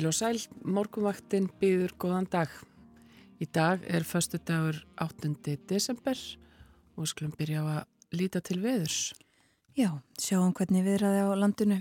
Heil 0.00 0.08
og 0.08 0.14
sæl, 0.16 0.38
morgunvaktin 0.64 1.50
býður 1.60 1.90
góðan 2.00 2.24
dag. 2.32 2.48
Í 3.36 3.44
dag 3.52 3.82
er 3.84 4.00
förstu 4.08 4.38
dagur 4.40 4.78
8. 4.96 5.34
desember 5.68 6.16
og 6.94 7.02
við 7.02 7.10
skulum 7.10 7.34
byrja 7.36 7.60
á 7.60 7.64
að 7.68 8.14
líta 8.16 8.40
til 8.40 8.62
veðurs. 8.62 9.10
Já, 9.76 10.00
sjáum 10.16 10.54
hvernig 10.56 10.86
viðraði 10.86 11.20
á 11.20 11.36
landinu. 11.36 11.76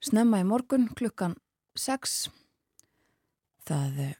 Snemma 0.00 0.40
í 0.40 0.46
morgun 0.48 0.86
klukkan 0.96 1.34
6. 1.76 2.14
Það 3.68 4.00
eh, 4.06 4.14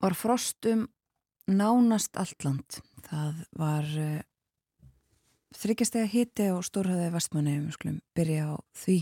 var 0.00 0.16
frost 0.16 0.70
um 0.70 0.86
nánast 1.44 2.16
allt 2.16 2.48
land. 2.48 2.80
Það 3.10 3.44
var 3.52 3.92
uh, 4.00 4.24
þryggjastega 5.60 6.08
hiti 6.08 6.48
á 6.48 6.56
Stórhæði 6.64 7.12
vestmanni, 7.12 7.58
við 7.66 7.76
skulum 7.76 8.00
byrja 8.16 8.48
á 8.48 8.54
því 8.80 8.96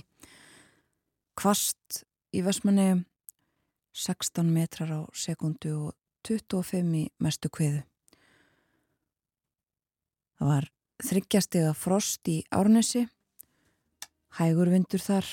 kvast 1.39 2.05
í 2.35 2.43
Vestmanni 2.45 3.05
16 3.95 4.47
metrar 4.51 4.91
á 4.91 5.01
sekundu 5.15 5.75
og 5.89 5.93
25 6.27 6.95
í 6.99 7.05
mestu 7.23 7.51
kviðu. 7.53 7.83
Það 10.39 10.51
var 10.51 10.69
þryggjastega 11.05 11.75
frost 11.79 12.31
í 12.31 12.41
Árnesi, 12.55 13.05
hægur 14.39 14.71
vindur 14.73 15.03
þar, 15.03 15.29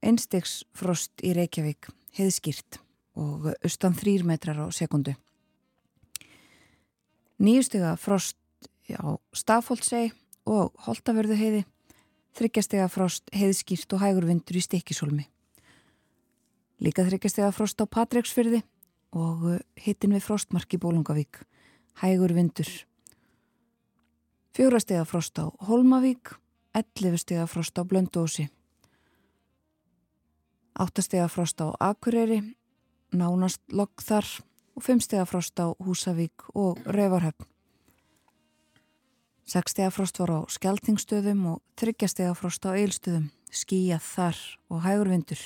einstegs 0.00 0.62
frost 0.72 1.12
í 1.20 1.34
Reykjavík, 1.36 1.90
heiðskýrt 2.16 2.80
og 3.20 3.50
austan 3.60 3.96
3 3.98 4.24
metrar 4.24 4.62
á 4.64 4.66
sekundu. 4.72 5.16
Nýjustega 7.40 7.96
frost 8.00 8.36
á 8.92 9.16
Stafóldsei 9.36 10.10
og 10.48 10.72
Holtavörðu 10.86 11.36
heiði 11.36 11.62
þryggjastega 12.36 12.88
frost 12.92 13.30
heiðskýrt 13.34 13.96
og 13.96 14.02
hægur 14.04 14.26
vindur 14.28 14.58
í 14.58 14.62
stikkisólmi. 14.64 15.26
Líka 16.80 17.04
þryggjastega 17.04 17.50
frost 17.52 17.80
á 17.82 17.84
Patræksfyrði 17.84 18.62
og 19.16 19.42
uh, 19.44 19.58
hittin 19.76 20.14
við 20.14 20.24
frostmarki 20.24 20.78
Bólungavík, 20.80 21.42
hægur 22.00 22.32
vindur. 22.36 22.70
Fjórastega 24.56 25.04
frost 25.06 25.38
á 25.42 25.50
Holmavík, 25.66 26.32
ellifustega 26.74 27.46
frost 27.50 27.76
á 27.78 27.82
Blöndósi. 27.84 28.48
Áttastega 30.80 31.28
frost 31.28 31.60
á 31.60 31.74
Akureyri, 31.82 32.40
nánast 33.12 33.60
lokk 33.74 34.02
þar 34.06 34.26
og 34.78 34.86
fimmstega 34.86 35.26
frost 35.28 35.58
á 35.60 35.74
Húsavík 35.82 36.48
og 36.54 36.78
Rauvarhöfn. 36.86 37.49
Sekstega 39.50 39.90
frost 39.90 40.20
var 40.22 40.30
á 40.30 40.38
skjáltingstöðum 40.46 41.40
og 41.50 41.56
þryggjastega 41.80 42.36
frost 42.38 42.62
á 42.62 42.70
eilstöðum, 42.70 43.32
skíjað 43.50 44.04
þar 44.06 44.38
og 44.70 44.84
hægur 44.84 45.10
vindur. 45.10 45.42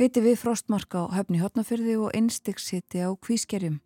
Heiti 0.00 0.22
við 0.24 0.38
frostmark 0.40 0.96
á 0.96 1.12
höfni 1.12 1.42
hotnafyrði 1.42 1.98
og 2.00 2.16
einstiks 2.16 2.70
hitti 2.72 3.04
á 3.04 3.12
kvískerjum. 3.12 3.82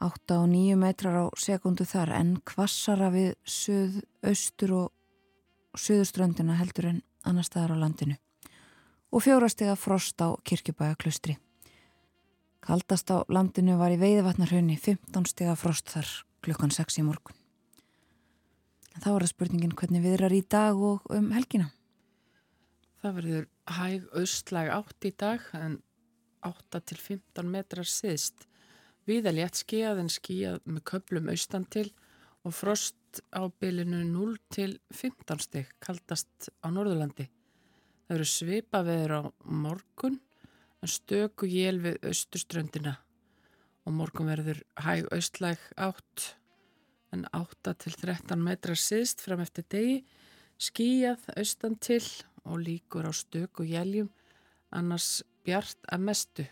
8 0.00 0.40
og 0.40 0.48
9 0.48 0.80
metrar 0.80 1.20
á 1.20 1.24
sekundu 1.36 1.84
þar 1.84 2.16
en 2.16 2.34
kvassara 2.40 3.12
við 3.12 3.34
söð, 3.44 4.00
austur 4.24 4.76
og 4.80 5.76
söðuströndina 5.76 6.56
heldur 6.56 6.88
en 6.94 7.02
annar 7.20 7.44
staðar 7.44 7.76
á 7.76 7.82
landinu. 7.84 8.16
Og 9.12 9.28
fjórastega 9.28 9.76
frost 9.76 10.16
á 10.24 10.32
kirkjubæjaklustri. 10.40 11.36
Kaldast 12.64 13.12
á 13.12 13.28
landinu 13.28 13.76
var 13.76 13.92
í 13.92 14.00
veiðvatnarhönni 14.00 14.80
15 14.80 15.28
stega 15.28 15.52
frost 15.52 15.92
þar 15.92 16.08
klukkan 16.44 16.72
6 16.74 17.00
í 17.00 17.06
morgun. 17.06 17.36
Þá 18.94 19.08
er 19.10 19.24
það 19.24 19.30
spurningin 19.32 19.74
hvernig 19.74 20.04
við 20.04 20.16
erum 20.18 20.36
í 20.36 20.44
dag 20.54 20.78
og 20.90 21.08
um 21.12 21.32
helgina. 21.34 21.70
Það 23.02 23.16
verður 23.18 23.46
hæg 23.76 24.04
austlæg 24.20 24.70
átt 24.72 25.08
í 25.08 25.12
dag 25.24 25.46
en 25.58 25.78
8 26.46 26.80
til 26.90 26.98
15 27.00 27.50
metrar 27.50 27.88
siðst. 27.88 28.46
Viða 29.08 29.34
létt 29.34 29.60
skíjað 29.60 30.04
en 30.04 30.12
skíjað 30.12 30.60
með 30.64 30.84
köplum 30.92 31.30
austan 31.32 31.66
til 31.68 31.88
og 32.44 32.54
frost 32.56 33.20
á 33.32 33.44
bylinu 33.48 34.02
0 34.08 34.36
til 34.52 34.78
15 34.92 35.42
stygg 35.44 35.74
kaldast 35.84 36.50
á 36.64 36.68
Norðurlandi. 36.72 37.26
Það 38.04 38.16
eru 38.18 38.28
svipa 38.28 38.82
veður 38.84 39.16
á 39.16 39.22
morgun 39.48 40.20
en 40.84 40.92
stöku 40.92 41.48
jél 41.48 41.80
við 41.84 42.00
austurströndina 42.04 42.98
og 43.84 43.92
morgun 43.92 44.30
verður 44.32 44.62
hæg 44.80 45.08
austlæg 45.12 45.60
átt 45.76 46.34
en 47.14 47.24
8 47.36 47.74
til 47.84 47.94
13 48.00 48.42
metrar 48.42 48.78
síðst 48.80 49.22
fram 49.22 49.42
eftir 49.44 49.66
degi, 49.70 49.98
skíjað 50.58 51.28
austan 51.36 51.76
til 51.78 52.02
og 52.44 52.60
líkur 52.64 53.06
á 53.06 53.12
stök 53.14 53.62
og 53.62 53.70
jæljum, 53.70 54.10
annars 54.74 55.22
bjart 55.46 55.78
að 55.92 56.06
mestu. 56.08 56.46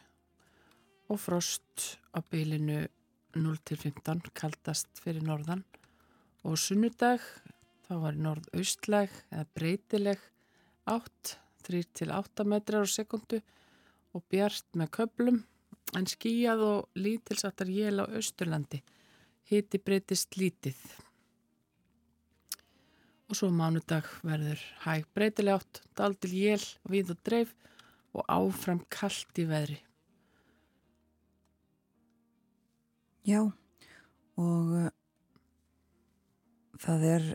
Og 1.11 1.19
frost 1.21 1.99
á 2.15 2.23
bylinu 2.23 2.85
0 3.35 3.59
til 3.65 3.81
15 3.81 4.23
kaldast 4.37 5.03
fyrir 5.03 5.25
norðan. 5.25 5.65
Og 6.47 6.59
sunnudag 6.59 7.23
þá 7.87 7.95
var 8.05 8.19
norðaustlæg 8.19 9.13
eða 9.33 9.47
breytileg 9.57 10.21
átt 10.89 11.37
3 11.67 11.83
til 11.95 12.13
8 12.15 12.47
metrar 12.49 12.87
á 12.87 12.89
sekundu 12.89 13.41
og 14.13 14.25
bjart 14.31 14.67
með 14.77 14.95
köplum 14.99 15.43
en 15.97 16.09
skíjað 16.09 16.65
og 16.67 16.99
lítilsattar 16.99 17.71
jél 17.71 18.01
á 18.01 18.07
Östurlandi. 18.09 18.83
Hiti 19.51 19.79
breytist 19.79 20.37
lítið. 20.41 20.79
Og 23.29 23.37
svo 23.37 23.49
mánudag 23.53 24.09
verður 24.25 24.61
hæg 24.85 25.07
breytilegátt, 25.17 25.83
daldil 25.97 26.33
jél, 26.37 26.65
við 26.89 27.15
og 27.15 27.21
dreif 27.25 27.55
og 28.13 28.27
áfram 28.29 28.83
kallt 28.93 29.41
í 29.41 29.47
veðri. 29.49 29.79
Já, 33.23 33.41
og 34.41 34.73
uh, 34.75 34.89
það 36.83 37.05
er 37.09 37.27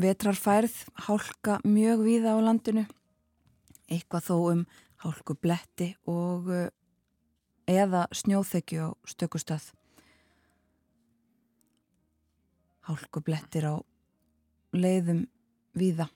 vetrarfærð, 0.00 0.76
hálka 1.08 1.58
mjög 1.66 2.04
víða 2.06 2.36
á 2.36 2.38
landinu, 2.40 2.84
eitthvað 3.90 4.28
þó 4.28 4.36
um 4.52 4.62
hálku 5.02 5.34
bletti 5.34 5.90
og 6.08 6.48
uh, 6.48 6.68
eða 7.70 8.06
snjóþekju 8.14 8.90
á 8.90 8.90
stökustöð. 9.06 9.70
Hálku 12.88 13.22
blettir 13.22 13.68
á 13.70 13.74
leiðum 14.74 15.26
víða. 15.78 16.08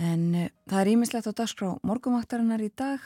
En 0.00 0.22
uh, 0.34 0.46
það 0.70 0.80
er 0.80 0.92
ímislegt 0.94 1.28
á 1.28 1.32
dagskrá 1.36 1.74
morgumvaktarinnar 1.84 2.62
í 2.64 2.70
dag. 2.72 3.02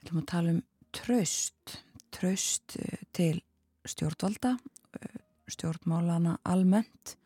Við 0.00 0.10
ætlum 0.10 0.20
að 0.20 0.28
tala 0.32 0.52
um 0.56 0.60
tröst. 0.96 1.78
Tröst 2.12 2.76
uh, 2.76 3.00
til 3.16 3.40
stjórnvalda, 3.88 4.56
uh, 4.58 5.16
stjórnmálana 5.48 6.36
almennt. 6.44 7.16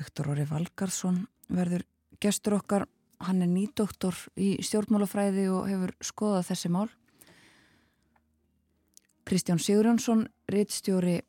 Viktor 0.00 0.32
Óri 0.32 0.46
Valgarsson 0.48 1.26
verður 1.52 1.84
gestur 2.22 2.56
okkar. 2.56 2.86
Hann 3.22 3.44
er 3.44 3.50
nýdoktor 3.50 4.16
í 4.40 4.56
stjórnmálafræði 4.64 5.46
og 5.52 5.68
hefur 5.70 5.92
skoðað 6.02 6.48
þessi 6.48 6.72
mál. 6.74 6.88
Kristján 9.24 9.60
Sigurjónsson, 9.62 10.26
reittstjóri 10.50 11.20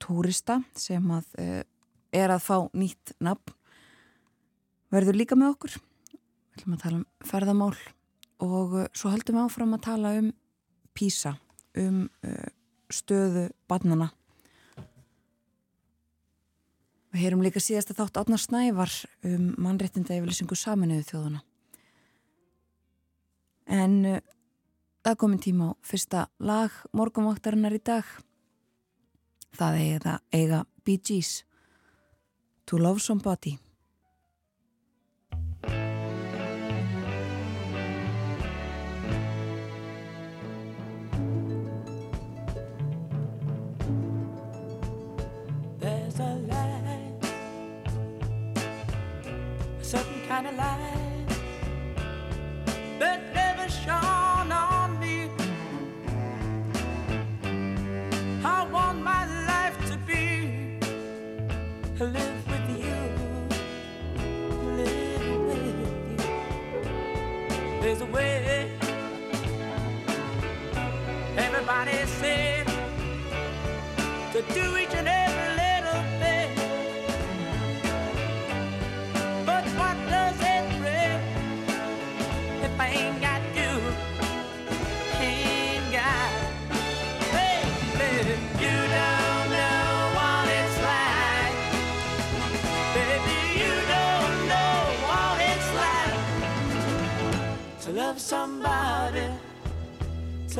Túrista 0.00 0.58
sem 0.78 1.04
að, 1.12 1.26
uh, 1.38 1.62
er 2.12 2.32
að 2.32 2.42
fá 2.42 2.56
nýtt 2.74 3.14
nafn, 3.22 3.54
verður 4.90 5.18
líka 5.20 5.38
með 5.38 5.54
okkur. 5.54 5.76
Við 6.10 6.56
ætlum 6.58 6.76
að 6.76 6.84
tala 6.84 7.00
um 7.00 7.04
ferðamál 7.30 7.74
og 8.40 8.78
uh, 8.80 8.86
svo 8.96 9.12
höldum 9.12 9.38
við 9.38 9.44
áfram 9.44 9.76
að 9.76 9.84
tala 9.86 10.14
um 10.18 10.32
PISA, 10.96 11.34
um 11.78 12.08
uh, 12.26 12.48
stöðu 12.90 13.46
barnana. 13.70 14.10
Við 17.10 17.24
heyrum 17.24 17.42
líka 17.42 17.62
síðast 17.62 17.90
að 17.90 18.02
þátt 18.04 18.20
átnar 18.22 18.42
snævar 18.42 18.92
um 19.26 19.46
mannrettinda 19.58 20.14
yfirlýsingu 20.14 20.58
saminuðu 20.58 21.06
þjóðuna. 21.08 21.40
En 23.70 23.96
Það 25.00 25.16
komin 25.16 25.40
tíma 25.40 25.66
á 25.72 25.80
fyrsta 25.80 26.26
lag 26.44 26.74
morgunvaktarinnar 26.92 27.72
í 27.72 27.80
dag. 27.80 28.04
Það 29.56 29.78
eiga, 29.80 30.14
eiga 30.28 30.58
Bee 30.84 31.00
Gees 31.00 31.46
To 32.68 32.76
Love 32.76 33.00
Somebody. 33.00 33.56
There's 45.80 46.20
a 46.20 46.36
light, 46.44 47.24
a 49.80 49.84
certain 49.84 50.20
kind 50.28 50.46
of 50.46 50.56
light 50.56 50.99
live 62.06 62.48
with 62.48 62.70
you, 62.82 62.94
live 64.76 65.26
with 65.46 65.64
you. 66.18 67.82
There's 67.82 68.00
a 68.00 68.06
way. 68.06 68.70
Everybody 71.36 72.06
say. 72.06 72.39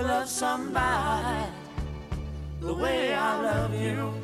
To 0.00 0.06
love 0.06 0.29
somebody 0.29 1.50
the 2.61 2.73
way 2.73 3.12
I 3.14 3.43
love 3.43 3.75
you. 3.75 4.20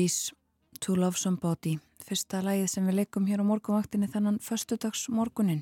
Bee 0.00 0.32
To 0.80 0.94
Love 0.96 1.18
Somebody, 1.20 1.74
fyrsta 2.00 2.38
lagið 2.40 2.70
sem 2.72 2.86
við 2.88 3.02
leikum 3.02 3.26
hér 3.28 3.42
á 3.44 3.44
morgunvaktinni 3.44 4.06
þannan 4.08 4.38
föstudags 4.40 5.02
morgunin. 5.12 5.60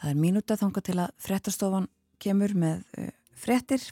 Það 0.00 0.10
er 0.10 0.18
mínúta 0.18 0.56
þanga 0.58 0.82
til 0.82 0.96
að 1.04 1.12
fréttastofan 1.22 1.86
kemur 2.18 2.56
með 2.58 2.82
uh, 2.98 3.12
fréttir 3.38 3.84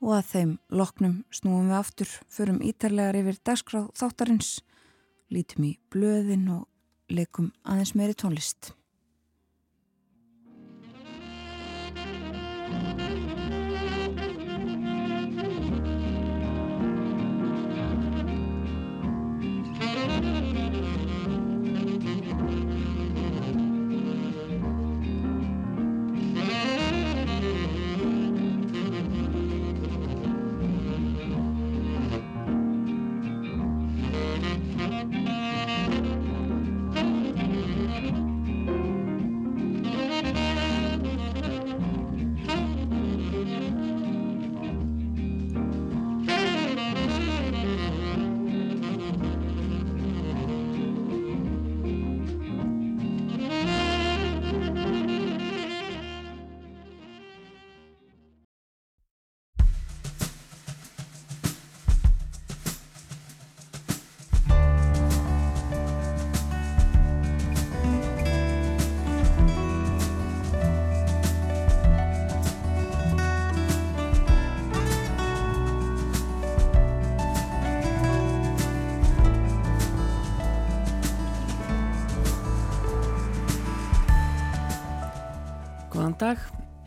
og 0.00 0.14
að 0.16 0.30
þeim 0.30 0.56
loknum 0.72 1.18
snúum 1.28 1.68
við 1.68 1.76
aftur, 1.82 2.16
förum 2.32 2.62
ítarlegar 2.64 3.20
yfir 3.20 3.42
dagskráð 3.44 3.92
þáttarins, 4.00 4.50
lítum 5.28 5.68
í 5.68 5.76
blöðin 5.92 6.48
og 6.54 7.12
leikum 7.12 7.52
aðeins 7.68 7.92
meiri 7.98 8.16
tónlist. 8.16 8.72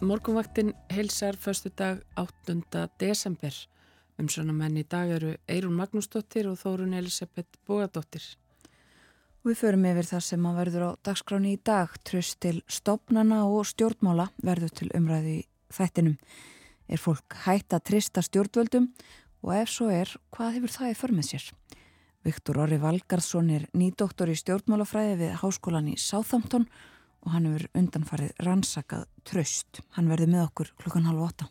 Morgunvaktin 0.02 0.74
heilsar 0.90 1.34
förstu 1.34 1.70
dag 1.78 2.02
8. 2.16 2.90
desember. 3.00 3.54
Um 4.18 4.30
svona 4.30 4.54
menn 4.54 4.78
í 4.78 4.84
dag 4.90 5.10
eru 5.14 5.36
Eirún 5.48 5.78
Magnúsdóttir 5.78 6.48
og 6.50 6.58
Þórun 6.58 6.96
Elisabeth 6.98 7.60
Bógadóttir. 7.68 8.24
Við 9.46 9.58
förum 9.60 9.86
yfir 9.86 10.08
það 10.10 10.24
sem 10.26 10.46
að 10.46 10.58
verður 10.58 10.86
á 10.90 10.92
dagskráni 11.06 11.54
í 11.54 11.60
dag, 11.62 11.94
tröst 12.02 12.40
til 12.42 12.64
stopnana 12.68 13.44
og 13.46 13.66
stjórnmála 13.70 14.32
verður 14.42 14.74
til 14.80 14.90
umræði 14.98 15.36
í 15.40 15.48
þættinum. 15.70 16.18
Er 16.90 17.02
fólk 17.02 17.38
hætt 17.46 17.74
að 17.74 17.86
trista 17.92 18.26
stjórnvöldum 18.26 18.90
og 19.46 19.54
ef 19.56 19.70
svo 19.70 19.92
er, 19.94 20.10
hvað 20.34 20.56
hefur 20.58 20.78
það 20.78 20.94
í 20.94 20.98
för 20.98 21.14
með 21.18 21.30
sér? 21.30 21.52
Viktor 22.26 22.62
Orri 22.66 22.82
Valgarðsson 22.82 23.54
er 23.54 23.70
nýdoktor 23.74 24.34
í 24.34 24.38
stjórnmálafræði 24.38 25.20
við 25.22 25.38
háskólan 25.42 25.94
í 25.94 25.98
Southampton 25.98 26.66
og 26.66 26.91
hann 27.30 27.46
hefur 27.46 27.68
undanfarið 27.78 28.32
rannsakað 28.42 29.06
tröst. 29.28 29.82
Hann 29.96 30.10
verður 30.10 30.32
með 30.34 30.46
okkur 30.48 30.72
klukkan 30.82 31.06
halv 31.06 31.26
åtta. 31.28 31.48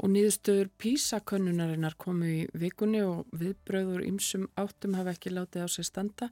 Og 0.00 0.08
nýðustöður 0.14 0.70
PISA-könnunarinnar 0.80 1.96
komu 2.00 2.28
í 2.30 2.38
vikunni 2.56 3.02
og 3.04 3.26
viðbröður 3.36 4.06
ymsum 4.06 4.46
áttum 4.56 4.94
hafa 4.96 5.12
ekki 5.12 5.34
látið 5.34 5.66
á 5.66 5.68
sig 5.68 5.84
standa. 5.84 6.30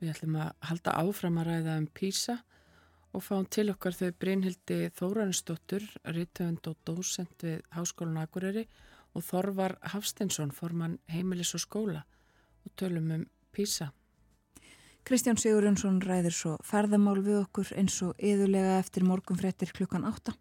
Við 0.00 0.10
ætlum 0.14 0.40
að 0.42 0.54
halda 0.70 0.96
áfram 1.04 1.38
að 1.38 1.50
ræða 1.50 1.76
um 1.82 1.86
PISA 1.94 2.40
og 3.16 3.22
fáum 3.24 3.46
til 3.48 3.70
okkar 3.72 3.94
þau 3.96 4.10
Brynhildi 4.20 4.80
Þórarinsdóttur, 4.96 5.86
rittöfund 6.16 6.66
og 6.68 6.80
dósent 6.88 7.46
við 7.46 7.62
Háskólan 7.76 8.18
Akureyri 8.24 8.66
og 9.16 9.24
Þorvar 9.24 9.78
Hafsteinsson, 9.92 10.52
formann 10.52 10.98
heimilis 11.08 11.54
og 11.56 11.62
skóla 11.62 12.02
og 12.66 12.74
tölum 12.76 13.12
um 13.14 13.24
PISA. 13.52 13.92
Kristján 15.06 15.38
Sigurjónsson 15.38 16.00
ræðir 16.02 16.34
svo 16.34 16.52
ferðamál 16.66 17.20
við 17.22 17.36
okkur 17.44 17.68
eins 17.78 17.94
og 18.02 18.16
yðurlega 18.18 18.80
eftir 18.80 19.04
morgunfrettir 19.06 19.70
klukkan 19.70 20.02
átta. 20.08 20.32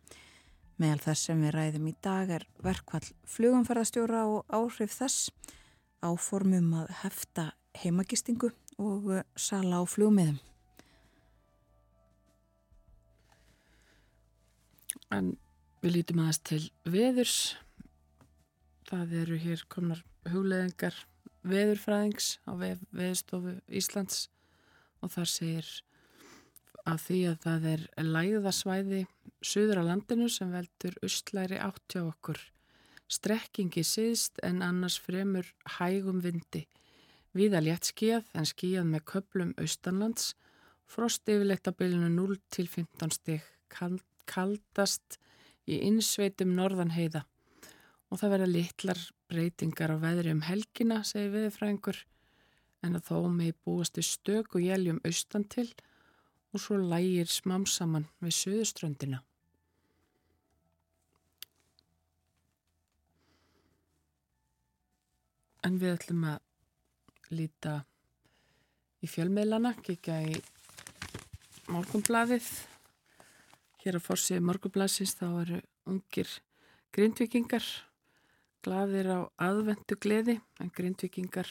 Meðal 0.82 1.04
þess 1.04 1.28
sem 1.28 1.44
við 1.46 1.54
ræðum 1.54 1.86
í 1.92 1.94
dag 2.02 2.32
er 2.34 2.48
verkvall 2.66 3.04
flugumferðastjóra 3.30 4.24
og 4.26 4.50
áhrif 4.50 4.98
þess 4.98 5.30
áformum 6.02 6.74
að 6.82 6.90
hefta 7.04 7.46
heimagistingu 7.78 8.50
og 8.82 9.06
uh, 9.14 9.22
sala 9.38 9.78
á 9.78 9.84
flugmiðum. 9.86 10.42
En 15.14 15.36
við 15.86 16.00
lítum 16.00 16.26
aðeins 16.26 16.42
til 16.42 16.64
veðurs. 16.90 17.40
Það 18.90 19.20
eru 19.22 19.44
hér 19.46 19.68
komnar 19.70 20.08
hugleðingar 20.26 21.04
veðurfræðings 21.46 22.40
á 22.50 22.58
veð, 22.58 22.82
veðstofu 22.90 23.60
Íslands 23.70 24.26
og 25.06 25.14
þar 25.14 25.30
segir 25.30 25.70
að 26.86 27.02
því 27.06 27.20
að 27.30 27.38
það 27.46 27.68
er 27.72 27.86
læðasvæði 28.02 29.02
suður 29.46 29.82
á 29.82 29.84
landinu 29.90 30.28
sem 30.30 30.52
veldur 30.54 30.98
ustlæri 31.06 31.62
átti 31.62 32.02
á 32.02 32.04
okkur. 32.06 32.40
Strekkingi 33.06 33.84
síðst 33.86 34.42
en 34.46 34.64
annars 34.66 34.98
fremur 35.02 35.48
hægum 35.78 36.22
vindi. 36.24 36.66
Víða 37.36 37.62
létt 37.62 37.90
skíð 37.92 38.26
en 38.34 38.48
skíð 38.50 38.86
með 38.90 39.06
köplum 39.12 39.54
austanlands. 39.62 40.34
Frost 40.90 41.28
yfirleitt 41.30 41.68
á 41.70 41.74
bylunu 41.74 42.10
0 42.14 42.40
til 42.54 42.70
15 42.70 43.14
stig. 43.14 43.46
Kaldast 44.26 45.20
í 45.70 45.82
innsveitum 45.86 46.54
norðan 46.58 46.94
heiða. 46.96 47.26
Og 48.10 48.22
það 48.22 48.34
verða 48.36 48.52
litlar 48.54 49.02
breytingar 49.30 49.94
á 49.94 49.98
veðri 50.02 50.34
um 50.34 50.44
helgina, 50.46 51.02
segir 51.04 51.34
viðfræðingur. 51.34 51.98
En 52.86 52.98
að 53.00 53.08
þó 53.10 53.30
með 53.34 53.56
búast 53.66 53.98
við 53.98 54.08
stök 54.12 54.58
og 54.58 54.66
jæljum 54.66 55.02
austan 55.08 55.46
til 55.50 55.70
og 56.54 56.62
svo 56.62 56.78
lægir 56.80 57.28
smám 57.28 57.66
saman 57.68 58.06
við 58.24 58.36
söðuströndina. 58.38 59.24
En 65.66 65.80
við 65.82 65.96
ætlum 65.96 66.28
að 66.30 67.34
líta 67.34 67.80
í 69.02 69.10
fjölmiðlana, 69.10 69.74
kikja 69.82 70.20
í 70.30 70.38
morgumblaðið. 71.74 72.48
Hér 73.82 73.98
á 73.98 74.02
fórsið 74.06 74.46
morgumblaðsins 74.46 75.18
þá 75.18 75.26
eru 75.42 75.60
ungir 75.90 76.30
grindvikingar, 76.96 77.66
glaðir 78.64 79.10
á 79.12 79.20
aðvendu 79.50 79.98
gleði, 80.00 80.40
en 80.62 80.72
grindvikingar 80.72 81.50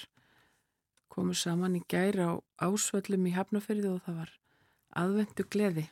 komu 1.13 1.35
saman 1.37 1.77
í 1.79 1.83
gæri 1.91 2.25
á 2.25 2.33
ásvöllum 2.63 3.29
í 3.29 3.35
Hafnafyrði 3.35 3.91
og 3.93 4.03
það 4.07 4.21
var 4.21 4.33
aðvendu 5.03 5.47
gleði. 5.51 5.87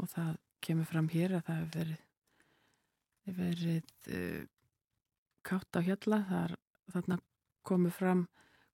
Og 0.00 0.10
það 0.10 0.32
kemur 0.64 0.88
fram 0.90 1.08
hér 1.12 1.36
að 1.38 1.46
það 1.46 1.60
hefur 1.60 1.78
verið, 1.78 2.00
hef 3.24 3.38
verið 3.38 4.16
uh, 4.18 4.42
kátt 5.44 5.78
á 5.78 5.80
hjalla, 5.84 6.20
það 6.30 6.44
er 6.44 6.56
þarna 6.94 7.20
komu 7.64 7.92
fram 7.94 8.26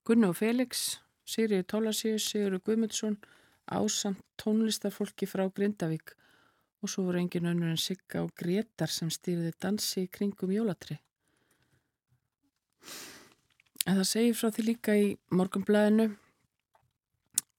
Gunni 0.07 0.31
og 0.31 0.39
Felix, 0.39 1.01
Sigriði 1.29 1.67
Tólasíus, 1.71 2.25
Sigurður 2.31 2.65
Guðmundsson, 2.67 3.19
ásamt 3.71 4.23
tónlistarfólki 4.41 5.29
frá 5.31 5.45
Grindavík 5.55 6.17
og 6.81 6.91
svo 6.91 7.05
voru 7.07 7.21
engin 7.21 7.47
önnur 7.51 7.71
en 7.71 7.81
Sigga 7.81 8.25
og 8.25 8.33
Gretar 8.39 8.91
sem 8.91 9.11
stýrði 9.13 9.53
dansi 9.61 10.07
í 10.07 10.11
kringum 10.11 10.53
jólatri. 10.55 10.97
En 13.89 13.97
það 14.01 14.09
segir 14.11 14.37
frá 14.37 14.51
því 14.53 14.67
líka 14.67 14.97
í 14.99 15.07
morgumblæðinu 15.33 16.11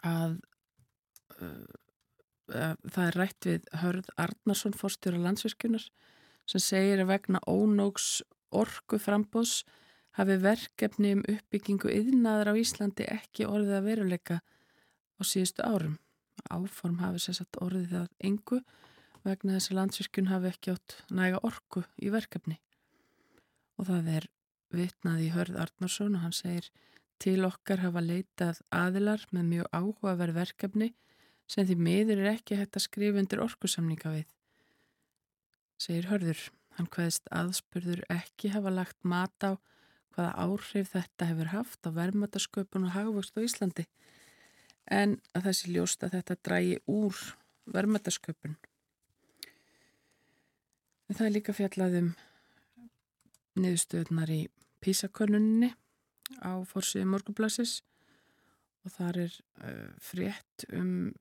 að 0.06 0.38
uh, 1.42 1.68
það 2.52 3.04
er 3.08 3.18
rætt 3.18 3.48
við 3.48 3.70
Hörð 3.82 4.12
Arnarsson, 4.20 4.76
fórstjóra 4.78 5.22
landsverkunar, 5.22 5.86
sem 6.50 6.64
segir 6.64 7.02
að 7.02 7.14
vegna 7.14 7.42
ónóks 7.48 8.22
orgu 8.52 9.00
frambóðs 9.00 9.62
hafi 10.20 10.36
verkefni 10.44 11.14
um 11.16 11.24
uppbyggingu 11.32 11.92
yðnaður 11.94 12.52
á 12.52 12.54
Íslandi 12.60 13.08
ekki 13.08 13.48
orðið 13.48 13.78
að 13.78 13.88
veruleika 13.88 14.40
á 14.42 15.22
síðustu 15.24 15.64
árum. 15.64 15.98
Áform 16.52 17.00
hafi 17.00 17.22
sérsagt 17.24 17.60
orðið 17.64 17.96
að 18.02 18.10
engu 18.28 18.60
vegna 19.24 19.56
þess 19.56 19.72
að 19.72 19.78
landsvirkjun 19.80 20.32
hafi 20.32 20.52
ekki 20.52 20.74
átt 20.74 20.98
næga 21.14 21.40
orku 21.48 21.86
í 22.02 22.12
verkefni. 22.12 22.58
Og 23.80 23.88
það 23.88 24.14
er 24.18 24.28
vitnað 24.76 25.26
í 25.26 25.30
Hörð 25.36 25.60
Arnarsson 25.66 26.18
og 26.18 26.26
hann 26.26 26.36
segir 26.36 26.70
til 27.22 27.44
okkar 27.46 27.84
hafa 27.84 28.02
leitað 28.02 28.62
aðilar 28.74 29.26
með 29.32 29.50
mjög 29.50 29.70
áhugaverð 29.78 30.38
verkefni 30.40 30.92
sem 31.52 31.68
því 31.68 31.78
miður 31.88 32.24
er 32.24 32.32
ekki 32.36 32.58
hægt 32.60 32.78
að 32.80 32.86
skrifa 32.88 33.22
undir 33.22 33.44
orkusamninga 33.44 34.14
við. 34.16 34.30
Segir 35.82 36.08
Hörður, 36.10 36.42
hann 36.78 36.90
hvaðist 36.94 37.28
aðspurður 37.34 38.06
ekki 38.14 38.54
hafa 38.56 38.74
lagt 38.74 39.00
mat 39.04 39.46
á 39.46 39.58
hvaða 40.16 40.32
áhrif 40.46 40.94
þetta 40.96 41.28
hefur 41.30 41.52
haft 41.52 41.88
á 41.88 41.90
verðmætasköpun 41.96 42.88
og 42.88 42.96
hagvöxt 42.96 43.38
á 43.38 43.46
Íslandi 43.46 43.86
en 44.92 45.20
að 45.36 45.50
þessi 45.50 45.76
ljóst 45.76 46.04
að 46.04 46.18
þetta 46.18 46.38
drægi 46.48 46.80
úr 46.92 47.20
verðmætasköpun. 47.72 48.58
En 51.08 51.18
það 51.18 51.28
er 51.28 51.36
líka 51.36 51.56
fjallaðum 51.56 52.12
niðurstöðunar 53.60 54.32
í 54.32 54.42
písakönnunni 54.82 55.72
á 56.42 56.52
fórsíðu 56.68 57.10
morgublassis 57.12 57.82
og 58.86 58.96
þar 58.96 59.22
er 59.26 59.38
uh, 59.64 59.92
frétt 60.02 60.66
um 60.74 61.12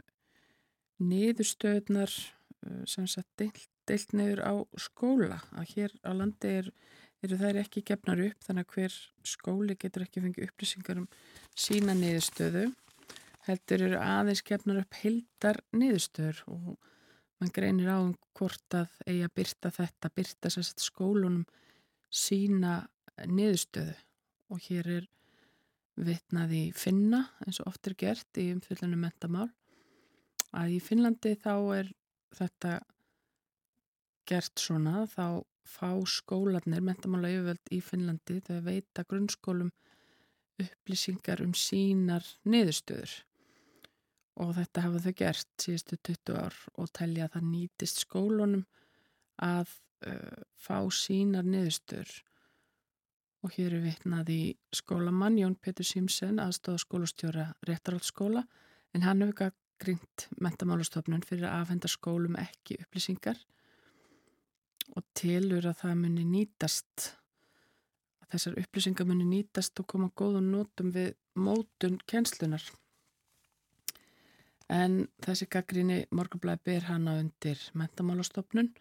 niðurstöðunar 1.00 2.12
uh, 2.12 2.82
sem 2.88 3.08
satt 3.10 3.28
deilt, 3.40 3.68
deilt 3.88 4.14
neyður 4.16 4.44
á 4.44 4.54
skóla 4.80 5.40
að 5.56 5.74
hér 5.74 5.96
á 6.04 6.10
landi 6.16 6.56
er 6.62 6.72
eru 7.20 7.36
þær 7.40 7.60
ekki 7.64 7.82
gefnar 7.84 8.22
upp 8.24 8.44
þannig 8.46 8.66
að 8.66 8.76
hver 8.76 8.94
skóli 9.28 9.76
getur 9.80 10.06
ekki 10.06 10.22
fengið 10.24 10.46
upplýsingar 10.48 11.02
um 11.02 11.08
sína 11.52 11.96
niðurstöðu 11.98 12.70
heldur 13.48 13.84
eru 13.88 14.00
aðeins 14.00 14.44
gefnar 14.46 14.80
upp 14.82 14.96
hildar 15.02 15.60
niðurstöður 15.76 16.40
og 16.52 16.70
mann 17.40 17.52
greinir 17.56 17.92
á 17.92 17.98
um 18.00 18.14
hvort 18.36 18.76
að 18.76 18.92
eigi 19.06 19.24
að 19.26 19.34
byrta 19.36 19.72
þetta, 19.74 20.12
byrta 20.16 20.52
sérst 20.52 20.84
skólunum 20.84 21.44
sína 22.10 22.80
niðurstöðu. 23.28 23.96
Og 24.50 24.62
hér 24.66 24.88
er 24.98 25.08
vitnað 26.00 26.54
í 26.56 26.62
finna 26.76 27.24
eins 27.44 27.60
og 27.62 27.70
oft 27.70 27.88
er 27.90 27.96
gert 27.98 28.40
í 28.40 28.50
umfyllunum 28.54 29.04
mentamál 29.04 29.48
að 30.56 30.76
í 30.76 30.78
Finnlandi 30.82 31.36
þá 31.38 31.54
er 31.76 31.90
þetta 32.34 32.74
gert 34.30 34.62
svona 34.62 35.04
þá 35.10 35.42
fá 35.70 35.90
skólanir, 36.08 36.82
mentamála 36.82 37.30
yfirvöld 37.30 37.72
í 37.74 37.80
Finnlandi 37.84 38.40
þau 38.46 38.60
veita 38.66 39.04
grunnskólum 39.06 39.70
upplýsingar 40.60 41.42
um 41.44 41.52
sínar 41.56 42.26
niðurstöður. 42.44 43.12
Og 44.40 44.54
þetta 44.56 44.84
hafa 44.86 45.02
þau 45.04 45.14
gert 45.20 45.62
síðustu 45.62 45.98
20 46.08 46.40
ár 46.40 46.58
og 46.80 46.90
telja 46.96 47.28
að 47.28 47.36
það 47.36 47.46
nýtist 47.52 48.02
skólunum 48.04 48.66
að 49.44 49.70
uh, 50.06 50.42
fá 50.58 50.78
sínar 50.94 51.46
niðurstöður 51.46 52.12
og 53.40 53.54
hér 53.56 53.76
er 53.78 53.84
vitnað 53.84 54.32
í 54.34 54.40
skólamann 54.76 55.38
Jón 55.40 55.56
Petur 55.56 55.86
Simsen 55.88 56.40
aðstofa 56.42 56.82
skólastjóra 56.84 57.46
réttarhaldsskóla 57.66 58.44
en 58.94 59.06
hann 59.06 59.24
hefur 59.24 59.54
grínt 59.80 60.26
mentamálastofnun 60.44 61.24
fyrir 61.24 61.48
að 61.48 61.62
afhenda 61.62 61.88
skólum 61.88 62.36
ekki 62.40 62.76
upplýsingar 62.84 63.38
og 64.96 65.06
telur 65.16 65.64
að 65.70 65.78
það 65.80 65.96
muni 66.02 66.26
nýtast 66.28 67.06
að 68.20 68.34
þessar 68.34 68.60
upplýsingar 68.60 69.08
muni 69.08 69.28
nýtast 69.30 69.80
og 69.80 69.88
koma 69.94 70.10
góðum 70.20 70.50
nótum 70.52 70.92
við 70.94 71.14
mótun 71.38 71.96
kjenslunar 72.10 72.64
en 74.70 75.00
þessi 75.24 75.48
gaggríni 75.50 76.02
morgablaði 76.14 76.66
ber 76.68 76.88
hana 76.90 77.16
undir 77.22 77.62
mentamálastofnun 77.78 78.72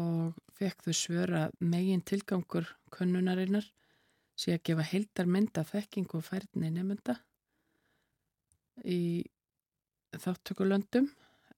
og 0.00 0.34
fekk 0.58 0.86
þau 0.86 0.96
svöra 0.98 1.42
megin 1.60 2.02
tilgangur 2.02 2.66
könnunarinnar 2.94 3.66
sé 4.38 4.54
að 4.54 4.64
gefa 4.68 4.86
heildar 4.90 5.30
mynda 5.30 5.64
þekking 5.66 6.14
og 6.18 6.24
færðni 6.26 6.70
nefnda 6.74 7.18
í 8.82 9.22
þáttökulöndum 10.18 11.06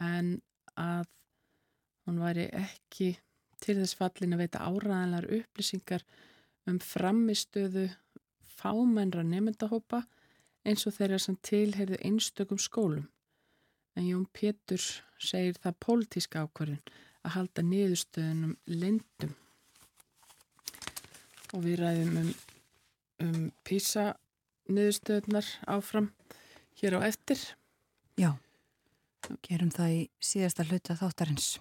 en 0.04 0.34
að 0.76 1.06
hún 2.06 2.20
væri 2.20 2.50
ekki 2.52 3.14
til 3.64 3.78
þess 3.80 3.96
fallin 3.98 4.36
að 4.36 4.44
veita 4.44 4.64
áræðanlegar 4.68 5.30
upplýsingar 5.38 6.04
um 6.68 6.78
framistöðu 6.82 7.88
fámennra 8.56 9.24
nefndahópa 9.24 10.02
eins 10.66 10.86
og 10.88 10.96
þeirra 10.96 11.18
sem 11.22 11.36
tilherðu 11.46 11.98
einstökum 12.04 12.60
skólum. 12.60 13.06
En 13.96 14.08
Jón 14.10 14.26
Pétur 14.34 14.82
segir 15.22 15.56
það 15.62 15.78
pólitíska 15.86 16.44
ákvarðin 16.44 16.82
að 17.26 17.34
halda 17.36 17.64
niðurstöðunum 17.66 18.54
lendum. 18.70 19.34
Og 21.54 21.62
við 21.64 21.80
ræðum 21.82 22.16
um, 22.22 22.32
um 23.26 23.44
písa 23.66 24.08
niðurstöðunar 24.70 25.48
áfram 25.70 26.10
hér 26.80 26.98
á 26.98 27.00
eftir. 27.06 27.40
Já, 28.18 28.32
gerum 29.46 29.72
það 29.74 29.96
í 30.00 30.02
síðasta 30.32 30.66
hluta 30.66 30.98
þáttarins. 30.98 31.56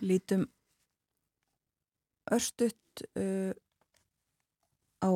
lítum 0.00 0.44
örstutt 2.30 3.02
uh, 3.16 3.54
á 5.00 5.10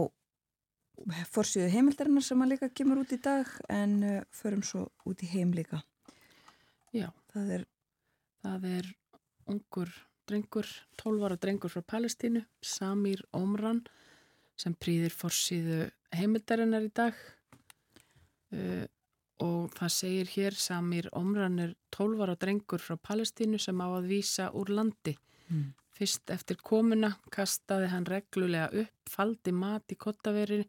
fórsíðu 1.32 1.70
heimildarinnar 1.72 2.24
sem 2.24 2.42
að 2.44 2.52
líka 2.54 2.68
kemur 2.70 3.02
út 3.02 3.12
í 3.12 3.18
dag 3.20 3.48
en 3.68 3.96
uh, 4.04 4.20
förum 4.30 4.62
svo 4.66 4.86
út 5.08 5.24
í 5.24 5.30
heim 5.32 5.52
líka. 5.56 5.82
Já. 6.94 7.10
Það 7.30 7.52
er, 7.56 7.66
Það 8.40 8.66
er 8.70 8.86
ungur 9.50 9.90
drengur, 10.30 10.68
12 11.00 11.26
ára 11.26 11.36
drengur 11.40 11.72
frá 11.72 11.82
Palestínu, 11.96 12.44
Samir 12.62 13.22
Omran, 13.36 13.82
sem 14.60 14.76
prýðir 14.76 15.14
fórsíðu 15.16 15.88
heimildarinnar 16.14 16.86
í 16.86 16.92
dag. 16.94 17.18
Uh, 18.54 18.86
og 19.40 19.72
það 19.76 19.92
segir 19.94 20.32
hér, 20.34 20.56
Samir 20.58 21.08
Omran 21.16 21.58
er 21.64 21.74
12 21.96 22.24
ára 22.24 22.36
drengur 22.38 22.82
frá 22.84 22.98
Palestínu 23.10 23.60
sem 23.60 23.80
á 23.80 23.88
að 23.88 24.10
vísa 24.12 24.50
úr 24.52 24.72
landi. 24.72 25.16
mm, 25.48 25.72
Fyrst 25.96 26.30
eftir 26.32 26.56
komuna 26.64 27.16
kastaði 27.32 27.90
hann 27.92 28.06
reglulega 28.08 28.70
upp, 28.72 29.10
faldi 29.10 29.52
mat 29.52 29.92
í 29.92 29.96
kottaveri 29.96 30.62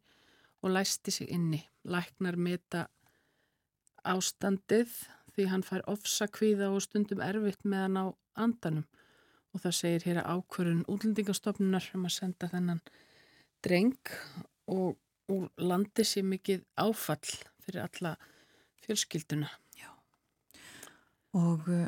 og 0.62 0.74
læsti 0.76 1.12
sig 1.12 1.30
inni. 1.32 1.62
Læknar 1.84 2.36
meta 2.36 2.88
ástandið 4.04 4.92
því 5.42 5.52
hann 5.52 5.66
fær 5.66 5.86
ofsa 5.90 6.28
kvíða 6.30 6.72
og 6.72 6.84
stundum 6.86 7.22
erfitt 7.26 7.66
með 7.66 7.86
hann 7.88 7.98
á 7.98 8.06
andanum. 8.40 8.86
Og 9.52 9.64
það 9.66 9.78
segir 9.78 10.06
hér 10.08 10.22
að 10.22 10.38
ákvörun 10.38 10.86
útlendingastofnunar 10.92 11.90
um 11.98 12.06
að 12.08 12.16
senda 12.16 12.48
þennan 12.52 12.84
dreng 13.66 14.14
og 14.72 14.96
úr 15.32 15.50
landi 15.60 16.06
sé 16.08 16.24
mikið 16.24 16.64
áfall 16.80 17.36
fyrir 17.64 17.84
alla 17.84 18.16
fjölskylduna. 18.86 19.50
og 21.38 21.68
uh, 21.72 21.86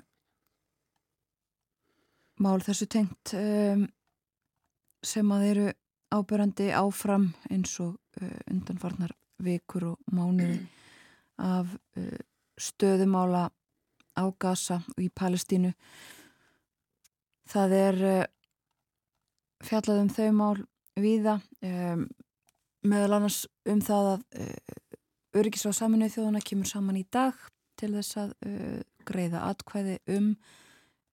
mál 2.40 2.64
þessu 2.64 2.88
tengt 2.88 3.34
um, 3.36 3.88
sem 5.04 5.34
að 5.36 5.48
eru 5.50 5.66
ábyrrandi 6.16 6.70
áfram 6.78 7.32
eins 7.52 7.74
og 7.84 7.98
uh, 8.22 8.38
undanfarnar 8.52 9.12
vikur 9.44 9.90
og 9.92 10.14
mánuði 10.16 10.62
af 11.58 11.74
uh, 12.00 12.22
stöðumála 12.60 13.48
á 14.14 14.24
Gaza 14.40 14.82
og 14.94 15.02
í 15.02 15.10
Palestínu. 15.10 15.74
Það 17.50 17.76
er 17.78 18.02
uh, 18.10 18.26
fjallað 19.64 20.04
um 20.04 20.12
þau 20.14 20.30
mál 20.38 20.64
víða 21.00 21.40
um, 21.66 22.06
meðal 22.86 23.18
annars 23.18 23.44
um 23.70 23.82
það 23.84 24.14
að 24.14 24.26
uh, 24.44 24.80
Öryggisráð 25.34 25.74
saminuð 25.80 26.12
þjóðuna 26.14 26.40
kemur 26.46 26.70
saman 26.70 26.98
í 27.00 27.08
dag 27.10 27.38
til 27.82 27.96
þess 27.96 28.20
að 28.22 28.34
uh, 28.46 28.82
greiða 29.08 29.48
atkvæði 29.50 29.96
um 30.14 30.28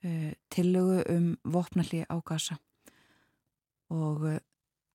uh, 0.05 0.33
tillögu 0.53 0.99
um 1.15 1.31
vopnalli 1.49 2.03
á 2.05 2.17
Gaza. 2.21 2.59
Og 3.91 4.29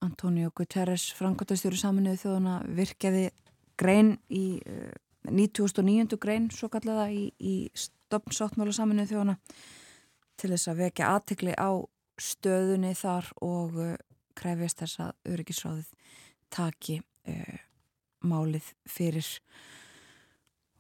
Antonio 0.06 0.52
Guterres 0.56 1.10
framkvæmtastjóri 1.18 1.80
saminuð 1.82 2.22
þjóðuna 2.22 2.60
virkjaði 2.78 3.26
grein 3.82 4.14
í 4.30 4.62
99. 5.30 6.18
grein 6.22 6.50
svo 6.54 6.70
kallaða 6.74 7.10
í, 7.14 7.30
í 7.40 7.56
stopnsáttmála 7.76 8.74
saminuð 8.76 9.12
þjóðuna 9.12 9.38
til 10.40 10.52
þess 10.52 10.72
að 10.72 10.82
vekja 10.84 11.12
aðtekli 11.14 11.56
á 11.56 11.72
stöðunni 12.22 12.94
þar 12.96 13.32
og 13.44 13.80
uh, 13.80 13.96
krefjast 14.36 14.84
þess 14.84 15.02
að 15.06 15.34
öryggisráðið 15.34 16.12
taki 16.54 17.00
uh, 17.02 17.58
málið 18.26 18.72
fyrir 18.90 19.28